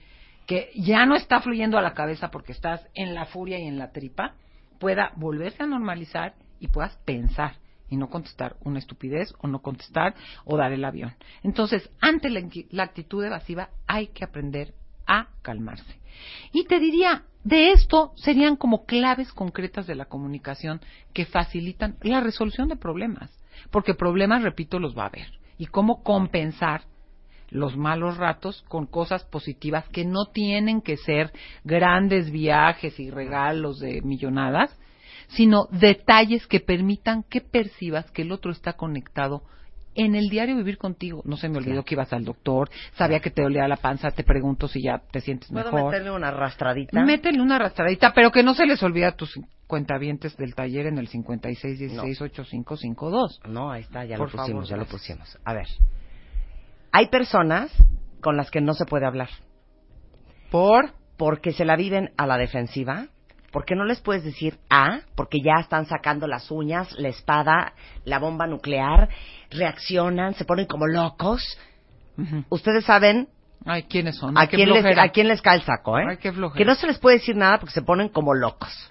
que 0.47 0.71
ya 0.77 1.05
no 1.05 1.17
está 1.17 1.41
fluyendo 1.41 1.79
a 1.79 1.83
la 1.83 1.95
cabeza 1.95 2.31
porque 2.31 2.53
estás 2.53 2.87
en 2.95 3.13
la 3.13 3.25
furia 3.25 3.59
y 3.59 3.67
en 3.67 3.79
la 3.79 3.91
tripa, 3.91 4.37
pueda 4.79 5.15
volverse 5.17 5.65
a 5.65 5.67
normalizar 5.67 6.35
y 6.61 6.69
puedas 6.69 6.97
pensar 6.99 7.57
y 7.93 7.97
no 7.99 8.09
contestar 8.09 8.57
una 8.65 8.79
estupidez 8.79 9.35
o 9.43 9.49
no 9.49 9.61
contestar 9.61 10.15
o 10.47 10.57
dar 10.57 10.73
el 10.73 10.83
avión. 10.83 11.13
Entonces, 11.43 11.91
ante 12.01 12.31
la, 12.31 12.83
actitud 12.83 13.23
evasiva 13.23 13.69
hay 13.87 14.07
que 14.07 14.25
aprender 14.25 14.73
a 15.07 15.29
calmarse. 15.43 16.01
Y 16.55 16.65
te 16.65 16.81
diría, 16.81 17.25
de 17.45 17.73
esto 17.73 18.13
serían 18.17 18.57
como 18.57 18.87
claves 18.87 19.31
concretas 19.35 19.87
de 19.87 19.95
la 19.95 20.07
comunicación 20.07 20.81
que 21.13 21.27
facilitan 21.27 21.99
la 22.01 22.21
resolución 22.21 22.69
de 22.69 22.77
problemas, 22.77 23.31
porque 23.71 23.93
problemas, 23.93 24.43
repito, 24.43 24.79
los 24.79 24.97
va 24.97 25.03
a 25.03 25.09
haber. 25.09 25.29
Y 25.59 25.67
cómo 25.67 26.03
compensar 26.03 26.85
los 27.51 27.77
malos 27.77 28.17
ratos 28.17 28.65
con 28.69 28.87
cosas 28.87 29.25
positivas 29.25 29.87
que 29.91 30.07
no 30.07 30.31
tienen 30.33 30.81
que 30.81 30.97
ser 30.97 31.31
grandes 31.63 32.31
viajes 32.31 32.99
y 32.99 33.11
regalos 33.11 33.81
de 33.81 34.01
millonadas, 34.01 34.75
sino 35.35 35.67
detalles 35.71 36.47
que 36.47 36.61
permitan 36.61 37.23
que 37.25 37.41
percibas 37.41 38.11
que 38.11 38.23
el 38.23 38.33
otro 38.33 38.53
está 38.53 38.75
conectado 38.75 39.43
en 39.95 40.15
el 40.15 40.31
diario 40.31 40.57
vivir 40.57 40.79
contigo. 40.79 41.21
No 41.27 41.37
se 41.37 41.51
me 41.51 41.59
olvidó 41.59 41.85
que 41.85 41.95
ibas 41.95 42.11
al 42.13 42.25
doctor, 42.25 42.71
sabía 42.95 43.21
que 43.21 43.31
te 43.31 43.43
dolía 43.43 43.69
la 43.69 43.77
panza, 43.77 44.11
te 44.11 44.25
pregunto 44.25 44.67
si 44.69 44.83
ya 44.83 45.03
te 45.11 45.21
sientes 45.21 45.51
¿Puedo 45.51 45.71
mejor. 45.71 45.91
meterle 45.93 46.11
una 46.13 46.29
arrastradita? 46.29 47.03
Métele 47.05 47.41
una 47.43 47.57
arrastradita, 47.57 48.13
pero 48.15 48.31
que 48.31 48.43
no 48.43 48.55
se 48.55 48.65
les 48.67 48.83
olvide 48.83 49.05
a 49.07 49.17
tus 49.17 49.39
cuentavientes 49.67 50.35
del 50.37 50.55
taller 50.55 50.87
en 50.87 50.99
el 50.99 51.09
56168552. 51.11 53.47
No, 53.49 53.71
ahí 53.71 53.83
está, 53.83 54.05
ya 54.05 54.17
Por 54.17 54.33
lo 54.33 54.39
pusimos, 54.39 54.49
favor, 54.49 54.65
ya 54.65 54.77
lo 54.77 54.83
gracias. 54.85 55.01
pusimos. 55.01 55.39
A 55.45 55.53
ver. 55.55 55.67
Hay 56.93 57.09
personas 57.09 57.71
con 58.21 58.37
las 58.37 58.51
que 58.51 58.61
no 58.61 58.75
se 58.75 58.85
puede 58.87 59.07
hablar. 59.07 59.29
¿Por? 60.51 60.93
Porque 61.17 61.53
se 61.53 61.65
la 61.65 61.77
viven 61.77 62.11
a 62.17 62.27
la 62.27 62.39
defensiva. 62.39 63.07
Porque 63.53 63.75
no 63.77 63.85
les 63.85 64.01
puedes 64.01 64.25
decir 64.25 64.59
A, 64.71 65.01
porque 65.15 65.39
ya 65.45 65.61
están 65.61 65.85
sacando 65.87 66.27
las 66.27 66.51
uñas, 66.51 66.91
la 66.99 67.09
espada, 67.09 67.75
la 68.05 68.19
bomba 68.19 68.47
nuclear, 68.47 69.09
reaccionan, 69.51 70.35
se 70.35 70.45
ponen 70.45 70.67
como 70.67 70.87
locos. 70.87 71.43
Ustedes 72.49 72.85
saben 72.85 73.29
Ay, 73.65 73.85
¿quiénes 73.85 74.17
son? 74.17 74.37
a 74.37 74.41
Ay, 74.43 74.49
qué 74.49 74.57
quién, 74.57 74.71
les, 74.71 74.81
flojera. 74.81 75.03
a 75.03 75.09
quién 75.11 75.29
les 75.29 75.41
cae 75.43 75.57
el 75.57 75.63
saco, 75.63 75.99
¿eh? 75.99 76.05
Ay, 76.09 76.17
qué 76.17 76.33
flojera. 76.33 76.59
que 76.59 76.65
no 76.65 76.75
se 76.75 76.87
les 76.87 76.99
puede 76.99 77.19
decir 77.19 77.37
nada 77.37 77.59
porque 77.59 77.73
se 77.75 77.83
ponen 77.83 78.09
como 78.09 78.35
locos. 78.35 78.91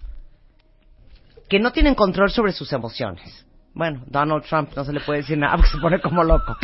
Que 1.50 1.60
no 1.60 1.72
tienen 1.72 1.96
control 1.96 2.30
sobre 2.32 2.52
sus 2.54 2.72
emociones. 2.72 3.46
Bueno, 3.74 4.04
Donald 4.08 4.44
Trump 4.46 4.70
no 4.76 4.84
se 4.86 4.94
le 4.94 5.00
puede 5.02 5.20
decir 5.20 5.38
nada 5.38 5.56
porque 5.58 5.72
se 5.72 5.78
pone 5.80 6.00
como 6.00 6.24
loco. 6.24 6.56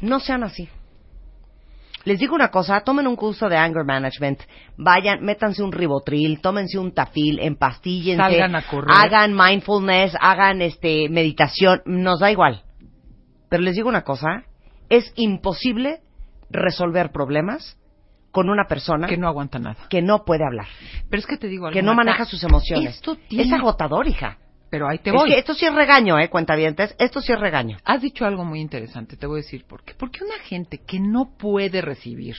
No 0.00 0.20
sean 0.20 0.44
así. 0.44 0.68
Les 2.04 2.18
digo 2.18 2.34
una 2.34 2.48
cosa, 2.50 2.80
tomen 2.80 3.06
un 3.06 3.14
curso 3.16 3.48
de 3.48 3.56
anger 3.56 3.84
management, 3.84 4.40
vayan, 4.78 5.22
métanse 5.22 5.62
un 5.62 5.70
ribotril, 5.70 6.40
tómense 6.40 6.78
un 6.78 6.92
tafil, 6.92 7.38
empastíllense, 7.40 8.22
Salgan 8.22 8.56
a 8.56 8.62
correr. 8.62 8.88
hagan 8.96 9.34
mindfulness, 9.36 10.16
hagan 10.20 10.62
este 10.62 11.08
meditación, 11.10 11.82
nos 11.84 12.20
da 12.20 12.30
igual. 12.30 12.62
Pero 13.50 13.62
les 13.62 13.74
digo 13.74 13.88
una 13.88 14.02
cosa, 14.02 14.44
es 14.88 15.12
imposible 15.16 16.00
resolver 16.50 17.10
problemas 17.12 17.76
con 18.32 18.48
una 18.48 18.64
persona 18.68 19.06
Que 19.08 19.16
no 19.16 19.26
aguanta 19.28 19.58
nada. 19.58 19.76
que 19.90 20.00
no 20.02 20.24
puede 20.24 20.44
hablar, 20.44 20.66
Pero 21.10 21.20
es 21.20 21.26
que 21.26 21.36
te 21.36 21.48
digo 21.48 21.66
algo, 21.66 21.74
que 21.74 21.82
no 21.82 21.94
maneja 21.94 22.24
sus 22.24 22.42
emociones. 22.44 22.94
Esto 22.96 23.16
tiene... 23.28 23.44
Es 23.44 23.52
agotador, 23.52 24.06
hija. 24.08 24.38
Pero 24.70 24.88
ahí 24.88 24.98
te 24.98 25.10
Es 25.10 25.16
voy. 25.16 25.30
que 25.30 25.38
esto 25.38 25.54
sí 25.54 25.66
es 25.66 25.74
regaño, 25.74 26.18
¿eh, 26.18 26.28
cuentavientes? 26.28 26.94
Esto 26.98 27.20
sí 27.20 27.32
es 27.32 27.40
regaño. 27.40 27.78
Has 27.84 28.00
dicho 28.02 28.24
algo 28.24 28.44
muy 28.44 28.60
interesante, 28.60 29.16
te 29.16 29.26
voy 29.26 29.40
a 29.40 29.42
decir 29.42 29.64
por 29.66 29.82
qué. 29.84 29.94
Porque 29.94 30.24
una 30.24 30.38
gente 30.44 30.78
que 30.86 31.00
no 31.00 31.36
puede 31.36 31.80
recibir 31.80 32.36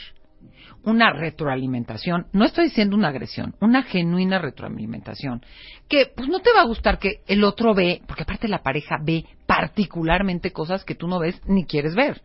una 0.84 1.14
retroalimentación, 1.14 2.26
no 2.34 2.46
estoy 2.46 2.66
diciendo 2.66 2.96
una 2.96 3.10
agresión, 3.10 3.54
una 3.60 3.84
genuina 3.84 4.40
retroalimentación, 4.40 5.42
que 5.88 6.08
pues 6.16 6.28
no 6.28 6.40
te 6.40 6.50
va 6.56 6.62
a 6.62 6.66
gustar 6.66 6.98
que 6.98 7.22
el 7.28 7.44
otro 7.44 7.76
ve, 7.76 8.02
porque 8.08 8.24
aparte 8.24 8.48
la 8.48 8.64
pareja 8.64 8.96
ve 9.04 9.26
particularmente 9.46 10.52
cosas 10.52 10.84
que 10.84 10.96
tú 10.96 11.08
no 11.08 11.20
ves 11.20 11.40
ni 11.46 11.66
quieres 11.66 11.94
ver 11.94 12.22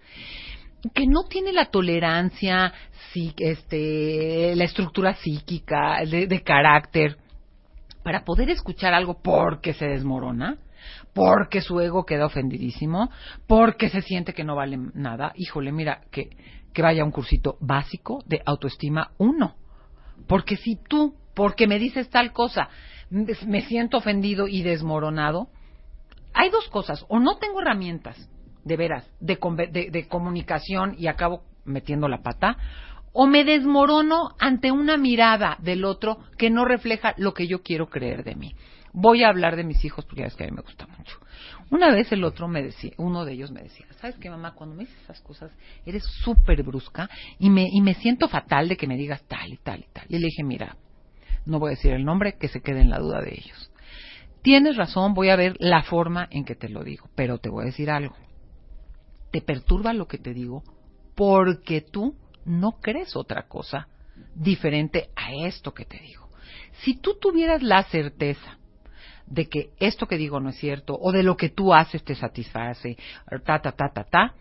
que 0.94 1.06
no 1.06 1.24
tiene 1.24 1.52
la 1.52 1.66
tolerancia, 1.66 2.72
sí, 3.12 3.34
este, 3.38 4.54
la 4.54 4.64
estructura 4.64 5.14
psíquica, 5.14 5.98
de, 6.08 6.26
de 6.28 6.42
carácter, 6.42 7.16
para 8.06 8.24
poder 8.24 8.50
escuchar 8.50 8.94
algo 8.94 9.20
porque 9.20 9.74
se 9.74 9.84
desmorona, 9.84 10.58
porque 11.12 11.60
su 11.60 11.80
ego 11.80 12.06
queda 12.06 12.26
ofendidísimo, 12.26 13.10
porque 13.48 13.88
se 13.88 14.00
siente 14.00 14.32
que 14.32 14.44
no 14.44 14.54
vale 14.54 14.78
nada, 14.94 15.32
híjole, 15.34 15.72
mira, 15.72 16.02
que, 16.12 16.30
que 16.72 16.82
vaya 16.82 17.02
un 17.02 17.10
cursito 17.10 17.56
básico 17.58 18.22
de 18.24 18.42
autoestima 18.46 19.10
uno. 19.18 19.56
Porque 20.28 20.56
si 20.56 20.76
tú, 20.76 21.16
porque 21.34 21.66
me 21.66 21.80
dices 21.80 22.08
tal 22.08 22.32
cosa, 22.32 22.68
me 23.10 23.62
siento 23.62 23.96
ofendido 23.96 24.46
y 24.46 24.62
desmoronado, 24.62 25.48
hay 26.32 26.48
dos 26.50 26.68
cosas, 26.68 27.04
o 27.08 27.18
no 27.18 27.38
tengo 27.38 27.60
herramientas, 27.60 28.16
de 28.62 28.76
veras, 28.76 29.10
de, 29.18 29.36
de- 29.72 29.90
de 29.90 30.06
comunicación 30.06 30.94
y 30.96 31.08
acabo 31.08 31.42
metiendo 31.64 32.06
la 32.06 32.22
pata, 32.22 32.56
o 33.18 33.26
me 33.26 33.44
desmorono 33.44 34.36
ante 34.38 34.70
una 34.70 34.98
mirada 34.98 35.56
del 35.62 35.86
otro 35.86 36.18
que 36.36 36.50
no 36.50 36.66
refleja 36.66 37.14
lo 37.16 37.32
que 37.32 37.46
yo 37.46 37.62
quiero 37.62 37.88
creer 37.88 38.24
de 38.24 38.34
mí. 38.34 38.54
Voy 38.92 39.24
a 39.24 39.28
hablar 39.28 39.56
de 39.56 39.64
mis 39.64 39.82
hijos 39.86 40.04
porque 40.04 40.20
ya 40.20 40.26
es 40.26 40.34
que 40.34 40.44
a 40.44 40.48
mí 40.48 40.52
me 40.52 40.60
gusta 40.60 40.86
mucho. 40.86 41.18
Una 41.70 41.90
vez 41.90 42.12
el 42.12 42.24
otro 42.24 42.46
me 42.46 42.62
decía, 42.62 42.92
uno 42.98 43.24
de 43.24 43.32
ellos 43.32 43.50
me 43.50 43.62
decía, 43.62 43.86
¿sabes 44.02 44.16
qué 44.18 44.28
mamá? 44.28 44.52
Cuando 44.52 44.76
me 44.76 44.84
dices 44.84 45.00
esas 45.02 45.22
cosas 45.22 45.50
eres 45.86 46.04
súper 46.04 46.62
brusca 46.62 47.08
y 47.38 47.48
me, 47.48 47.66
y 47.72 47.80
me 47.80 47.94
siento 47.94 48.28
fatal 48.28 48.68
de 48.68 48.76
que 48.76 48.86
me 48.86 48.98
digas 48.98 49.24
tal 49.26 49.50
y 49.50 49.56
tal 49.56 49.80
y 49.80 49.86
tal. 49.94 50.04
Y 50.10 50.18
le 50.18 50.26
dije, 50.26 50.44
mira, 50.44 50.76
no 51.46 51.58
voy 51.58 51.68
a 51.68 51.76
decir 51.76 51.92
el 51.92 52.04
nombre, 52.04 52.36
que 52.38 52.48
se 52.48 52.60
quede 52.60 52.82
en 52.82 52.90
la 52.90 52.98
duda 52.98 53.22
de 53.22 53.32
ellos. 53.32 53.72
Tienes 54.42 54.76
razón, 54.76 55.14
voy 55.14 55.30
a 55.30 55.36
ver 55.36 55.56
la 55.58 55.82
forma 55.84 56.28
en 56.30 56.44
que 56.44 56.54
te 56.54 56.68
lo 56.68 56.84
digo, 56.84 57.08
pero 57.14 57.38
te 57.38 57.48
voy 57.48 57.62
a 57.62 57.66
decir 57.66 57.88
algo. 57.88 58.14
Te 59.32 59.40
perturba 59.40 59.94
lo 59.94 60.06
que 60.06 60.18
te 60.18 60.34
digo 60.34 60.62
porque 61.14 61.80
tú 61.80 62.14
no 62.46 62.80
crees 62.80 63.16
otra 63.16 63.42
cosa 63.48 63.88
diferente 64.34 65.10
a 65.14 65.34
esto 65.34 65.74
que 65.74 65.84
te 65.84 65.98
digo. 65.98 66.28
Si 66.82 66.94
tú 66.94 67.18
tuvieras 67.20 67.62
la 67.62 67.82
certeza 67.84 68.58
de 69.26 69.48
que 69.48 69.70
esto 69.78 70.06
que 70.06 70.16
digo 70.16 70.40
no 70.40 70.50
es 70.50 70.56
cierto 70.56 70.96
o 70.98 71.12
de 71.12 71.22
lo 71.22 71.36
que 71.36 71.48
tú 71.48 71.74
haces 71.74 72.04
te 72.04 72.14
satisface, 72.14 72.96
ta, 73.44 73.60
ta, 73.60 73.72
ta, 73.72 73.90
ta, 73.92 74.04
ta, 74.04 74.34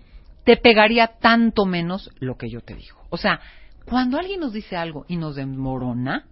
te 0.43 0.57
pegaría 0.57 1.07
tanto 1.19 1.65
menos 1.65 2.11
lo 2.19 2.37
que 2.37 2.49
yo 2.49 2.61
te 2.61 2.75
digo. 2.75 2.99
O 3.09 3.17
sea, 3.17 3.39
cuando 3.85 4.17
alguien 4.17 4.39
nos 4.39 4.53
dice 4.53 4.77
algo 4.77 5.05
y 5.07 5.17
nos 5.17 5.35
desmorona, 5.35 6.27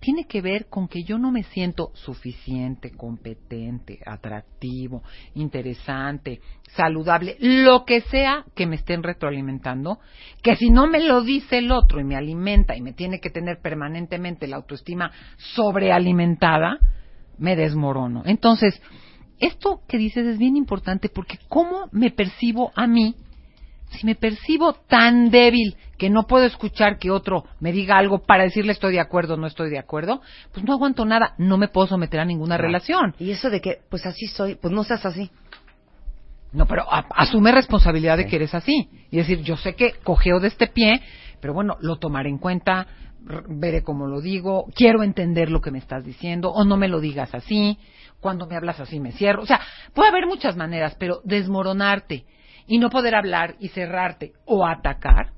tiene 0.00 0.24
que 0.24 0.40
ver 0.40 0.66
con 0.66 0.88
que 0.88 1.04
yo 1.04 1.18
no 1.18 1.30
me 1.30 1.42
siento 1.44 1.90
suficiente, 1.94 2.90
competente, 2.90 4.00
atractivo, 4.04 5.02
interesante, 5.34 6.40
saludable, 6.74 7.36
lo 7.38 7.84
que 7.84 8.00
sea 8.00 8.44
que 8.54 8.66
me 8.66 8.76
estén 8.76 9.02
retroalimentando, 9.02 10.00
que 10.42 10.56
si 10.56 10.70
no 10.70 10.86
me 10.86 11.00
lo 11.00 11.22
dice 11.22 11.58
el 11.58 11.70
otro 11.70 12.00
y 12.00 12.04
me 12.04 12.16
alimenta 12.16 12.76
y 12.76 12.80
me 12.80 12.94
tiene 12.94 13.20
que 13.20 13.30
tener 13.30 13.60
permanentemente 13.60 14.46
la 14.46 14.56
autoestima 14.56 15.12
sobrealimentada, 15.54 16.78
me 17.38 17.54
desmorono. 17.54 18.22
Entonces, 18.24 18.80
esto 19.38 19.82
que 19.86 19.98
dices 19.98 20.26
es 20.26 20.38
bien 20.38 20.56
importante 20.56 21.08
porque 21.08 21.38
¿cómo 21.48 21.88
me 21.92 22.10
percibo 22.10 22.72
a 22.74 22.86
mí? 22.86 23.16
Si 23.90 24.06
me 24.06 24.14
percibo 24.14 24.72
tan 24.72 25.30
débil 25.30 25.76
que 25.98 26.10
no 26.10 26.26
puedo 26.26 26.44
escuchar 26.44 26.98
que 26.98 27.10
otro 27.10 27.44
me 27.60 27.72
diga 27.72 27.98
algo 27.98 28.20
para 28.20 28.44
decirle 28.44 28.72
estoy 28.72 28.92
de 28.92 29.00
acuerdo 29.00 29.34
o 29.34 29.36
no 29.36 29.46
estoy 29.46 29.68
de 29.70 29.78
acuerdo, 29.78 30.22
pues 30.52 30.64
no 30.64 30.72
aguanto 30.72 31.04
nada, 31.04 31.34
no 31.38 31.58
me 31.58 31.68
puedo 31.68 31.86
someter 31.88 32.20
a 32.20 32.24
ninguna 32.24 32.56
relación. 32.56 33.14
Y 33.18 33.30
eso 33.32 33.50
de 33.50 33.60
que, 33.60 33.78
pues 33.90 34.06
así 34.06 34.26
soy, 34.26 34.54
pues 34.54 34.72
no 34.72 34.84
seas 34.84 35.04
así. 35.04 35.30
No, 36.52 36.66
pero 36.66 36.82
a- 36.90 37.06
asume 37.16 37.52
responsabilidad 37.52 38.16
de 38.16 38.26
que 38.26 38.36
eres 38.36 38.54
así. 38.54 38.88
Y 39.10 39.18
decir, 39.18 39.42
yo 39.42 39.56
sé 39.56 39.74
que 39.74 39.92
cogeo 40.02 40.40
de 40.40 40.48
este 40.48 40.66
pie, 40.66 41.00
pero 41.40 41.52
bueno, 41.54 41.76
lo 41.80 41.96
tomaré 41.98 42.28
en 42.28 42.38
cuenta, 42.38 42.86
veré 43.48 43.82
cómo 43.82 44.06
lo 44.06 44.20
digo, 44.20 44.66
quiero 44.74 45.02
entender 45.02 45.50
lo 45.50 45.60
que 45.60 45.70
me 45.70 45.78
estás 45.78 46.04
diciendo, 46.04 46.50
o 46.50 46.64
no 46.64 46.76
me 46.76 46.88
lo 46.88 47.00
digas 47.00 47.34
así, 47.34 47.78
cuando 48.20 48.46
me 48.46 48.56
hablas 48.56 48.80
así 48.80 48.98
me 49.00 49.12
cierro. 49.12 49.42
O 49.42 49.46
sea, 49.46 49.60
puede 49.94 50.08
haber 50.10 50.26
muchas 50.26 50.56
maneras, 50.56 50.96
pero 50.98 51.20
desmoronarte 51.24 52.24
y 52.66 52.78
no 52.78 52.90
poder 52.90 53.14
hablar 53.14 53.56
y 53.58 53.68
cerrarte 53.68 54.32
o 54.44 54.66
atacar, 54.66 55.32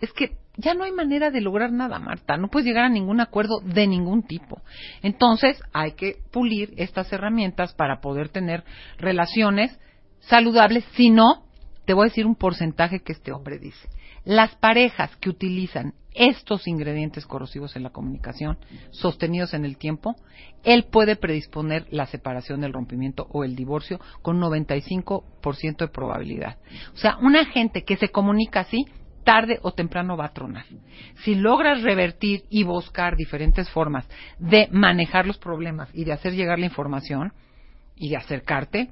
es 0.00 0.12
que 0.12 0.36
ya 0.56 0.74
no 0.74 0.84
hay 0.84 0.92
manera 0.92 1.30
de 1.30 1.40
lograr 1.40 1.70
nada, 1.70 1.98
Marta. 1.98 2.36
No 2.36 2.48
puedes 2.48 2.66
llegar 2.66 2.84
a 2.84 2.88
ningún 2.88 3.20
acuerdo 3.20 3.60
de 3.60 3.86
ningún 3.86 4.22
tipo. 4.22 4.62
Entonces, 5.02 5.60
hay 5.72 5.92
que 5.92 6.16
pulir 6.32 6.72
estas 6.76 7.12
herramientas 7.12 7.74
para 7.74 8.00
poder 8.00 8.30
tener 8.30 8.64
relaciones 8.98 9.78
saludables. 10.20 10.84
Si 10.94 11.10
no, 11.10 11.45
te 11.86 11.94
voy 11.94 12.06
a 12.06 12.08
decir 12.10 12.26
un 12.26 12.34
porcentaje 12.34 13.00
que 13.00 13.12
este 13.12 13.32
hombre 13.32 13.58
dice. 13.58 13.88
Las 14.24 14.54
parejas 14.56 15.16
que 15.16 15.30
utilizan 15.30 15.94
estos 16.12 16.66
ingredientes 16.66 17.26
corrosivos 17.26 17.76
en 17.76 17.84
la 17.84 17.90
comunicación, 17.90 18.58
sostenidos 18.90 19.54
en 19.54 19.64
el 19.64 19.76
tiempo, 19.76 20.16
él 20.64 20.86
puede 20.90 21.14
predisponer 21.14 21.86
la 21.90 22.06
separación, 22.06 22.64
el 22.64 22.72
rompimiento 22.72 23.28
o 23.30 23.44
el 23.44 23.54
divorcio 23.54 24.00
con 24.22 24.40
95% 24.40 25.76
de 25.76 25.88
probabilidad. 25.88 26.56
O 26.94 26.96
sea, 26.96 27.18
una 27.18 27.44
gente 27.44 27.84
que 27.84 27.96
se 27.96 28.08
comunica 28.08 28.60
así, 28.60 28.86
tarde 29.24 29.58
o 29.62 29.72
temprano 29.72 30.16
va 30.16 30.26
a 30.26 30.32
tronar. 30.32 30.64
Si 31.24 31.34
logras 31.34 31.82
revertir 31.82 32.44
y 32.48 32.64
buscar 32.64 33.16
diferentes 33.16 33.68
formas 33.70 34.08
de 34.38 34.68
manejar 34.72 35.26
los 35.26 35.38
problemas 35.38 35.88
y 35.92 36.04
de 36.04 36.12
hacer 36.12 36.32
llegar 36.32 36.58
la 36.58 36.66
información 36.66 37.32
y 37.94 38.08
de 38.08 38.16
acercarte, 38.16 38.90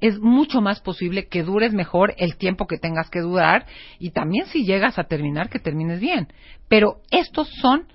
es 0.00 0.18
mucho 0.18 0.60
más 0.60 0.80
posible 0.80 1.26
que 1.26 1.42
dures 1.42 1.72
mejor 1.72 2.14
el 2.18 2.36
tiempo 2.36 2.66
que 2.66 2.78
tengas 2.78 3.10
que 3.10 3.20
durar 3.20 3.66
y 3.98 4.10
también 4.10 4.46
si 4.46 4.64
llegas 4.64 4.98
a 4.98 5.04
terminar, 5.04 5.48
que 5.48 5.58
termines 5.58 6.00
bien. 6.00 6.28
Pero 6.68 7.00
estos 7.10 7.48
son 7.60 7.86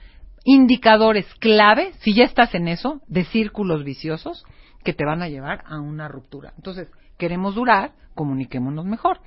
indicadores 0.44 1.26
clave, 1.36 1.92
si 2.00 2.14
ya 2.14 2.24
estás 2.24 2.56
en 2.56 2.68
eso, 2.68 3.02
de 3.08 3.26
círculos 3.26 3.84
viciosos 3.84 4.44
que 4.84 4.94
te 4.94 5.06
van 5.06 5.22
a 5.22 5.30
llevar 5.30 5.64
a 5.68 5.80
una 5.80 6.08
ruptura. 6.08 6.54
Entonces, 6.58 6.88
queremos 7.18 7.54
durar, 7.56 7.94
comuniquémonos 8.16 8.86
mejor 8.86 9.20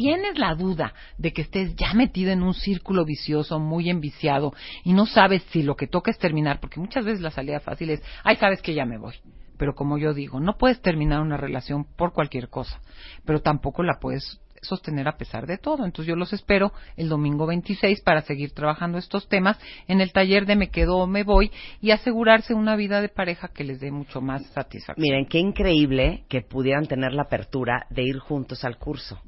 tienes 0.00 0.38
la 0.38 0.54
duda 0.54 0.94
de 1.18 1.34
que 1.34 1.42
estés 1.42 1.76
ya 1.76 1.92
metido 1.92 2.32
en 2.32 2.42
un 2.42 2.54
círculo 2.54 3.04
vicioso, 3.04 3.58
muy 3.58 3.90
enviciado, 3.90 4.54
y 4.82 4.94
no 4.94 5.04
sabes 5.04 5.42
si 5.50 5.62
lo 5.62 5.76
que 5.76 5.86
toca 5.86 6.10
es 6.10 6.18
terminar, 6.18 6.58
porque 6.58 6.80
muchas 6.80 7.04
veces 7.04 7.20
la 7.20 7.30
salida 7.30 7.60
fácil 7.60 7.90
es, 7.90 8.02
ay, 8.24 8.36
sabes 8.36 8.62
que 8.62 8.72
ya 8.72 8.86
me 8.86 8.96
voy. 8.96 9.14
Pero 9.60 9.74
como 9.74 9.98
yo 9.98 10.14
digo, 10.14 10.40
no 10.40 10.56
puedes 10.56 10.80
terminar 10.80 11.20
una 11.20 11.36
relación 11.36 11.84
por 11.84 12.14
cualquier 12.14 12.48
cosa, 12.48 12.80
pero 13.26 13.42
tampoco 13.42 13.82
la 13.82 13.98
puedes 14.00 14.40
sostener 14.62 15.06
a 15.06 15.18
pesar 15.18 15.46
de 15.46 15.58
todo. 15.58 15.84
Entonces 15.84 16.08
yo 16.08 16.16
los 16.16 16.32
espero 16.32 16.72
el 16.96 17.10
domingo 17.10 17.46
26 17.46 18.00
para 18.00 18.22
seguir 18.22 18.52
trabajando 18.52 18.96
estos 18.96 19.28
temas 19.28 19.58
en 19.86 20.00
el 20.00 20.12
taller 20.12 20.46
de 20.46 20.56
Me 20.56 20.70
quedo 20.70 20.96
o 20.96 21.06
me 21.06 21.24
voy 21.24 21.52
y 21.82 21.90
asegurarse 21.90 22.54
una 22.54 22.74
vida 22.74 23.02
de 23.02 23.10
pareja 23.10 23.48
que 23.48 23.64
les 23.64 23.80
dé 23.80 23.90
mucho 23.90 24.22
más 24.22 24.46
satisfacción. 24.46 25.02
Miren, 25.02 25.26
qué 25.26 25.40
increíble 25.40 26.24
que 26.30 26.40
pudieran 26.40 26.86
tener 26.86 27.12
la 27.12 27.24
apertura 27.24 27.84
de 27.90 28.02
ir 28.02 28.18
juntos 28.18 28.64
al 28.64 28.78
curso. 28.78 29.20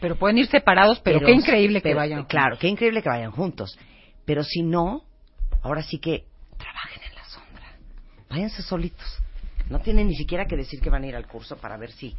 Pero 0.00 0.16
pueden 0.16 0.38
ir 0.38 0.48
separados, 0.48 0.98
pero, 0.98 1.20
qué 1.20 1.30
increíble 1.30 1.80
que 1.80 1.94
vayan. 1.94 2.24
Claro, 2.24 2.58
qué 2.58 2.66
increíble 2.66 3.02
que 3.04 3.08
vayan 3.08 3.30
juntos. 3.30 3.78
Pero 4.24 4.42
si 4.42 4.64
no, 4.64 5.04
ahora 5.62 5.84
sí 5.84 6.00
que 6.00 6.24
trabajen 6.58 7.02
en 7.08 7.14
la 7.14 7.24
sombra. 7.26 7.66
Váyanse 8.28 8.62
solitos. 8.62 9.22
No 9.70 9.80
tienen 9.80 10.08
ni 10.08 10.14
siquiera 10.14 10.46
que 10.46 10.56
decir 10.56 10.80
que 10.80 10.90
van 10.90 11.02
a 11.02 11.06
ir 11.06 11.16
al 11.16 11.26
curso 11.26 11.56
para 11.56 11.76
ver 11.76 11.90
si, 11.90 12.14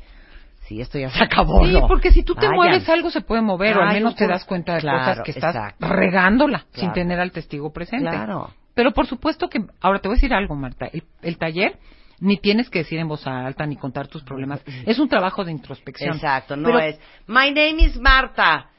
si 0.67 0.81
esto 0.81 0.99
ya 0.99 1.09
se 1.09 1.23
acabó. 1.23 1.65
Sí, 1.65 1.73
no. 1.73 1.87
porque 1.87 2.11
si 2.11 2.23
tú 2.23 2.33
te 2.35 2.41
Vayan. 2.47 2.55
mueves 2.55 2.89
algo 2.89 3.09
se 3.09 3.21
puede 3.21 3.41
mover, 3.41 3.77
o 3.77 3.81
al 3.83 3.93
menos 3.93 4.15
te 4.15 4.27
das 4.27 4.43
cuenta 4.45 4.75
de 4.75 4.81
Claro, 4.81 4.99
cosas 4.99 5.19
que 5.23 5.31
estás 5.31 5.55
exacto. 5.55 5.87
regándola 5.87 6.65
sin 6.73 6.91
tener 6.93 7.19
al 7.19 7.31
testigo 7.31 7.71
presente. 7.71 8.09
Claro. 8.09 8.51
Pero 8.73 8.91
por 8.91 9.07
supuesto 9.07 9.47
que, 9.49 9.59
ahora 9.81 9.99
te 9.99 10.07
voy 10.07 10.15
a 10.15 10.17
decir 10.17 10.33
algo, 10.33 10.55
Marta, 10.55 10.85
el, 10.91 11.03
el 11.23 11.37
taller 11.37 11.79
ni 12.19 12.37
tienes 12.37 12.69
que 12.69 12.79
decir 12.79 12.99
en 12.99 13.07
voz 13.07 13.25
alta 13.27 13.65
ni 13.65 13.75
contar 13.75 14.07
tus 14.07 14.23
problemas. 14.23 14.61
Es 14.85 14.99
un 14.99 15.07
trabajo 15.07 15.43
de 15.45 15.51
introspección. 15.51 16.15
Exacto, 16.15 16.55
no 16.55 16.65
Pero- 16.69 16.79
es. 16.79 16.99
My 17.27 17.49
name 17.51 17.83
is 17.83 17.99
Marta. 17.99 18.69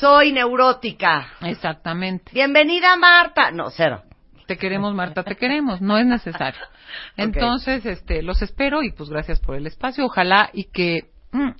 Soy 0.00 0.32
neurótica. 0.32 1.28
Exactamente. 1.42 2.32
Bienvenida, 2.34 2.96
Marta. 2.96 3.50
No, 3.52 3.70
cero. 3.70 4.02
Te 4.48 4.56
queremos, 4.56 4.94
Marta, 4.94 5.22
te 5.24 5.36
queremos. 5.36 5.82
No 5.82 5.98
es 5.98 6.06
necesario. 6.06 6.60
Entonces, 7.18 7.84
este, 7.84 8.22
los 8.22 8.40
espero 8.40 8.82
y 8.82 8.92
pues 8.92 9.10
gracias 9.10 9.40
por 9.40 9.56
el 9.56 9.66
espacio. 9.66 10.06
Ojalá 10.06 10.48
y 10.54 10.64
que 10.64 11.10
mm, 11.32 11.50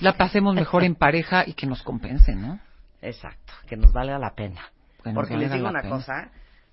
la 0.00 0.16
pasemos 0.16 0.54
mejor 0.54 0.84
en 0.84 0.94
pareja 0.94 1.44
y 1.46 1.52
que 1.52 1.66
nos 1.66 1.82
compensen, 1.82 2.40
¿no? 2.40 2.60
Exacto, 3.02 3.52
que 3.68 3.76
nos 3.76 3.92
valga 3.92 4.18
la 4.18 4.34
pena. 4.34 4.62
Porque 5.14 5.36
les 5.36 5.52
digo 5.52 5.68
una 5.68 5.82
pena. 5.82 5.94
cosa, 5.94 6.30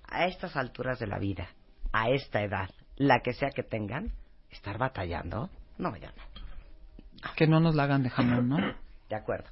a 0.08 0.24
estas 0.24 0.56
alturas 0.56 0.98
de 0.98 1.06
la 1.06 1.18
vida, 1.18 1.48
a 1.92 2.08
esta 2.08 2.40
edad, 2.40 2.70
la 2.96 3.20
que 3.20 3.34
sea 3.34 3.50
que 3.50 3.62
tengan, 3.62 4.12
estar 4.50 4.78
batallando, 4.78 5.50
no, 5.76 5.94
ya 5.96 6.12
no. 6.16 7.32
Que 7.36 7.46
no 7.46 7.60
nos 7.60 7.74
la 7.74 7.82
hagan 7.82 8.02
de 8.02 8.08
jamón, 8.08 8.48
¿no? 8.48 8.56
De 9.10 9.16
acuerdo. 9.16 9.50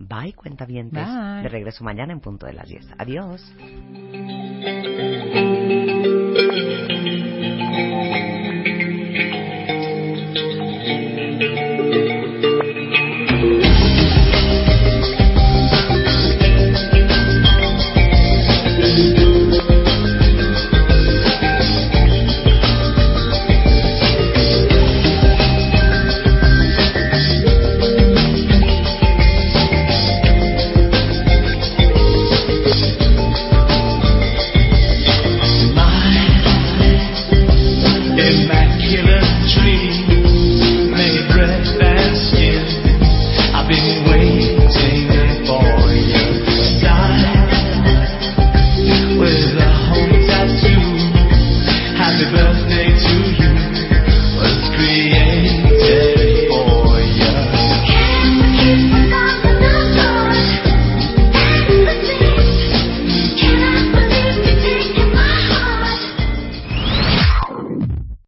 Bye. 0.00 0.34
Bye. 0.42 1.42
De 1.42 1.48
regreso 1.48 1.84
mañana 1.84 2.12
en 2.12 2.18
punto 2.18 2.46
de 2.46 2.54
las 2.54 2.68
10. 2.68 2.88
Adiós. 2.98 3.54